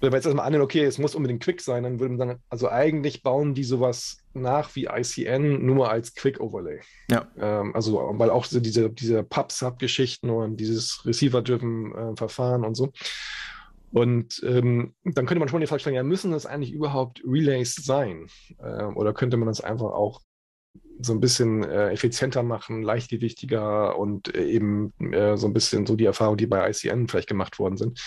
wenn 0.00 0.12
wir 0.12 0.16
jetzt 0.18 0.26
erstmal 0.26 0.46
annehmen, 0.46 0.62
okay, 0.62 0.84
es 0.84 0.98
muss 0.98 1.14
unbedingt 1.14 1.42
Quick 1.42 1.60
sein, 1.60 1.82
dann 1.82 1.98
würde 1.98 2.14
man 2.14 2.28
sagen, 2.28 2.42
also 2.50 2.68
eigentlich 2.68 3.22
bauen 3.22 3.54
die 3.54 3.64
sowas 3.64 4.18
nach 4.34 4.74
wie 4.76 4.84
ICN 4.84 5.64
nur 5.64 5.90
als 5.90 6.14
Quick-Overlay. 6.14 6.80
Ja. 7.10 7.26
Ähm, 7.38 7.74
also, 7.74 8.12
weil 8.14 8.30
auch 8.30 8.44
so 8.44 8.60
diese, 8.60 8.90
diese 8.90 9.22
Pub-Sub-Geschichten 9.22 10.30
und 10.30 10.58
dieses 10.58 11.04
Receiver-driven 11.06 11.94
äh, 11.94 12.16
Verfahren 12.16 12.64
und 12.64 12.74
so. 12.74 12.92
Und 13.92 14.42
ähm, 14.44 14.94
dann 15.04 15.24
könnte 15.24 15.38
man 15.38 15.48
schon 15.48 15.60
die 15.60 15.68
Frage 15.68 15.80
stellen, 15.80 15.96
ja, 15.96 16.02
müssen 16.02 16.32
das 16.32 16.46
eigentlich 16.46 16.72
überhaupt 16.72 17.22
Relays 17.24 17.76
sein? 17.76 18.26
Äh, 18.58 18.84
oder 18.84 19.14
könnte 19.14 19.36
man 19.36 19.46
das 19.46 19.60
einfach 19.60 19.92
auch 19.92 20.20
so 21.00 21.12
ein 21.12 21.20
bisschen 21.20 21.64
äh, 21.64 21.90
effizienter 21.90 22.42
machen, 22.42 22.82
leichtgewichtiger 22.82 23.98
und 23.98 24.34
äh, 24.34 24.44
eben 24.44 24.92
äh, 25.12 25.36
so 25.36 25.46
ein 25.46 25.52
bisschen 25.52 25.86
so 25.86 25.96
die 25.96 26.04
Erfahrungen, 26.04 26.38
die 26.38 26.46
bei 26.46 26.68
ICN 26.70 27.08
vielleicht 27.08 27.28
gemacht 27.28 27.58
worden 27.58 27.76
sind. 27.76 28.00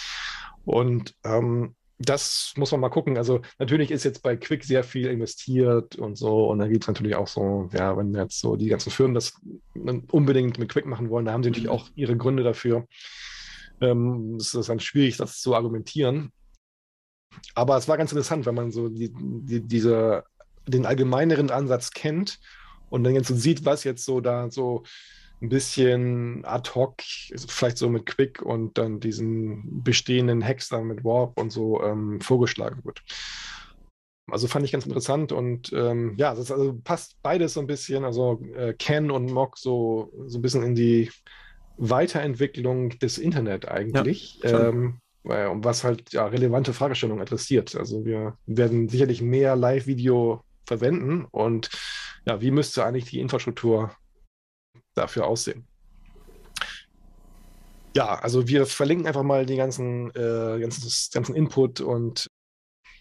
Und 0.66 1.14
ähm, 1.24 1.76
das 2.00 2.54
muss 2.58 2.72
man 2.72 2.82
mal 2.82 2.90
gucken. 2.90 3.18
Also 3.18 3.42
natürlich 3.60 3.92
ist 3.92 4.04
jetzt 4.04 4.22
bei 4.22 4.36
Quick 4.36 4.64
sehr 4.64 4.84
viel 4.84 5.08
investiert 5.08 5.96
und 5.96 6.18
so. 6.18 6.48
Und 6.48 6.60
dann 6.60 6.70
gibt 6.72 6.84
es 6.84 6.88
natürlich 6.88 7.16
auch 7.16 7.28
so, 7.28 7.70
ja, 7.74 7.98
wenn 7.98 8.14
jetzt 8.14 8.40
so 8.40 8.56
die 8.56 8.68
ganzen 8.68 8.92
Firmen 8.92 9.16
das 9.16 9.34
unbedingt 10.12 10.60
mit 10.60 10.70
Quick 10.70 10.86
machen 10.86 11.10
wollen, 11.10 11.26
da 11.26 11.34
haben 11.34 11.44
sie 11.44 11.50
natürlich 11.50 11.70
auch 11.70 11.90
ihre 11.96 12.16
Gründe 12.16 12.44
dafür 12.44 12.86
ähm, 13.82 14.38
es 14.40 14.54
ist 14.54 14.70
dann 14.70 14.80
schwierig, 14.80 15.18
das 15.18 15.40
zu 15.40 15.56
argumentieren. 15.56 16.32
Aber 17.54 17.78
es 17.78 17.88
war 17.88 17.98
ganz 17.98 18.12
interessant, 18.12 18.46
wenn 18.46 18.56
man 18.56 18.72
so 18.72 18.90
die, 18.90 19.14
die, 19.14 19.62
diese, 19.62 20.24
den 20.68 20.86
allgemeineren 20.86 21.52
Ansatz 21.52 21.92
kennt 21.92 22.40
und 22.90 23.04
dann 23.04 23.16
jetzt 23.16 23.28
so 23.28 23.36
sieht, 23.36 23.66
was 23.66 23.84
jetzt 23.84 24.06
so 24.06 24.22
da 24.22 24.50
so 24.50 24.84
ein 25.42 25.50
bisschen 25.50 26.44
ad 26.46 26.72
hoc, 26.74 26.96
vielleicht 27.48 27.78
so 27.78 27.90
mit 27.90 28.06
Quick 28.06 28.42
und 28.42 28.78
dann 28.78 29.00
diesen 29.00 29.84
bestehenden 29.84 30.44
Hacks 30.44 30.70
dann 30.70 30.86
mit 30.86 31.04
Warp 31.04 31.40
und 31.40 31.52
so 31.52 31.84
ähm, 31.84 32.20
vorgeschlagen 32.22 32.84
wird. 32.84 33.04
Also 34.30 34.48
fand 34.48 34.66
ich 34.66 34.72
ganz 34.72 34.86
interessant 34.86 35.32
und 35.32 35.72
ähm, 35.72 36.16
ja, 36.18 36.36
das 36.36 36.52
also 36.52 36.78
passt 36.84 37.22
beides 37.22 37.54
so 37.54 37.62
ein 37.62 37.68
bisschen, 37.68 38.04
also 38.04 38.42
äh, 38.56 38.74
Ken 38.74 39.10
und 39.10 39.32
Mock 39.32 39.58
so, 39.58 40.12
so 40.26 40.40
ein 40.40 40.42
bisschen 40.42 40.64
in 40.64 40.76
die 40.76 41.12
Weiterentwicklung 41.78 42.98
des 43.00 43.20
Internet 43.20 43.68
eigentlich. 43.70 44.40
Ja, 44.44 44.70
ähm, 44.70 45.00
was 45.24 45.84
halt 45.84 46.14
ja, 46.14 46.26
relevante 46.26 46.74
Fragestellungen 46.74 47.22
adressiert. 47.22 47.76
Also 47.76 48.06
wir 48.06 48.38
werden 48.46 48.88
sicherlich 48.88 49.22
mehr 49.22 49.58
Live-Video 49.58 50.42
verwenden 50.66 51.26
und 51.26 51.70
ja, 52.28 52.42
wie 52.42 52.52
müsste 52.52 52.84
eigentlich 52.84 53.06
die 53.06 53.22
Infrastruktur 53.22 53.96
dafür 54.96 55.28
aussehen? 55.28 55.66
Ja, 57.96 58.20
also 58.20 58.48
wir 58.48 58.66
verlinken 58.66 59.08
einfach 59.08 59.24
mal 59.24 59.46
die 59.46 59.56
ganzen, 59.56 60.10
äh, 60.12 60.60
ganzen, 60.60 60.92
ganzen 61.14 61.36
Input 61.36 61.80
und 61.80 62.28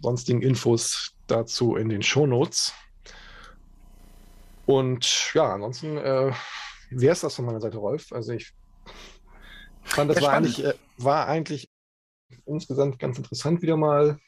sonstigen 0.00 0.42
Infos 0.42 1.12
dazu 1.26 1.74
in 1.74 1.88
den 1.88 2.02
Show 2.02 2.26
Notes. 2.26 2.72
Und 4.64 5.34
ja, 5.34 5.54
ansonsten 5.54 5.96
äh, 5.96 6.32
wäre 6.90 7.12
es 7.12 7.20
das 7.20 7.34
von 7.34 7.46
meiner 7.46 7.60
Seite, 7.60 7.78
Rolf. 7.78 8.12
Also 8.12 8.32
ich 8.32 8.54
ich 9.84 9.92
fand, 9.92 10.10
das 10.10 10.18
ja, 10.18 10.22
war, 10.22 10.32
eigentlich, 10.32 10.64
äh, 10.64 10.74
war 10.98 11.26
eigentlich 11.26 11.68
insgesamt 12.44 12.98
ganz 12.98 13.18
interessant 13.18 13.60
wieder 13.62 13.76
mal. 13.76 14.18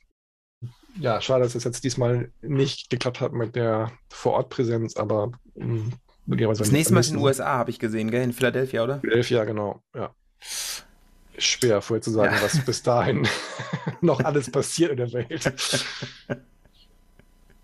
Ja, 1.01 1.21
schade, 1.21 1.45
dass 1.45 1.55
es 1.55 1.65
jetzt 1.65 1.85
diesmal 1.85 2.31
nicht 2.43 2.91
geklappt 2.91 3.21
hat 3.21 3.33
mit 3.33 3.57
der 3.57 3.93
Vorortpräsenz, 4.11 4.97
aber 4.97 5.33
mh, 5.55 5.93
hm, 6.27 6.55
Das 6.55 6.73
nächste 6.73 6.95
Mal 6.95 7.05
in 7.05 7.15
den 7.15 7.23
USA 7.23 7.59
habe 7.59 7.71
ich 7.71 7.79
gesehen, 7.79 8.11
gell? 8.11 8.23
In 8.23 8.33
Philadelphia, 8.33 8.85
oder? 8.85 9.01
Philadelphia, 9.01 9.45
genau, 9.45 9.83
ja. 9.95 10.11
Schwer 11.39 11.81
vorher 11.83 12.03
zu 12.03 12.11
sagen, 12.11 12.35
ja. 12.35 12.43
was 12.43 12.65
bis 12.65 12.83
dahin 12.83 13.27
noch 14.01 14.21
alles 14.21 14.51
passiert 14.51 14.91
in 14.91 14.97
der 14.97 15.13
Welt. 15.13 15.53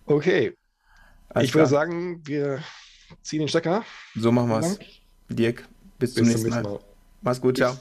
Okay. 0.06 0.54
Alles 1.30 1.46
ich 1.46 1.52
klar. 1.52 1.62
würde 1.62 1.70
sagen, 1.70 2.20
wir 2.24 2.62
ziehen 3.22 3.40
den 3.40 3.48
Stecker. 3.48 3.84
So 4.14 4.30
machen 4.30 4.48
wir 4.50 4.60
es. 4.60 4.78
Dirk, 5.28 5.66
bis, 5.98 6.14
bis 6.14 6.14
zum 6.14 6.26
nächsten 6.26 6.50
Mal. 6.50 6.62
Mal. 6.62 6.78
Mach's 7.22 7.40
gut, 7.40 7.56
ciao. 7.56 7.76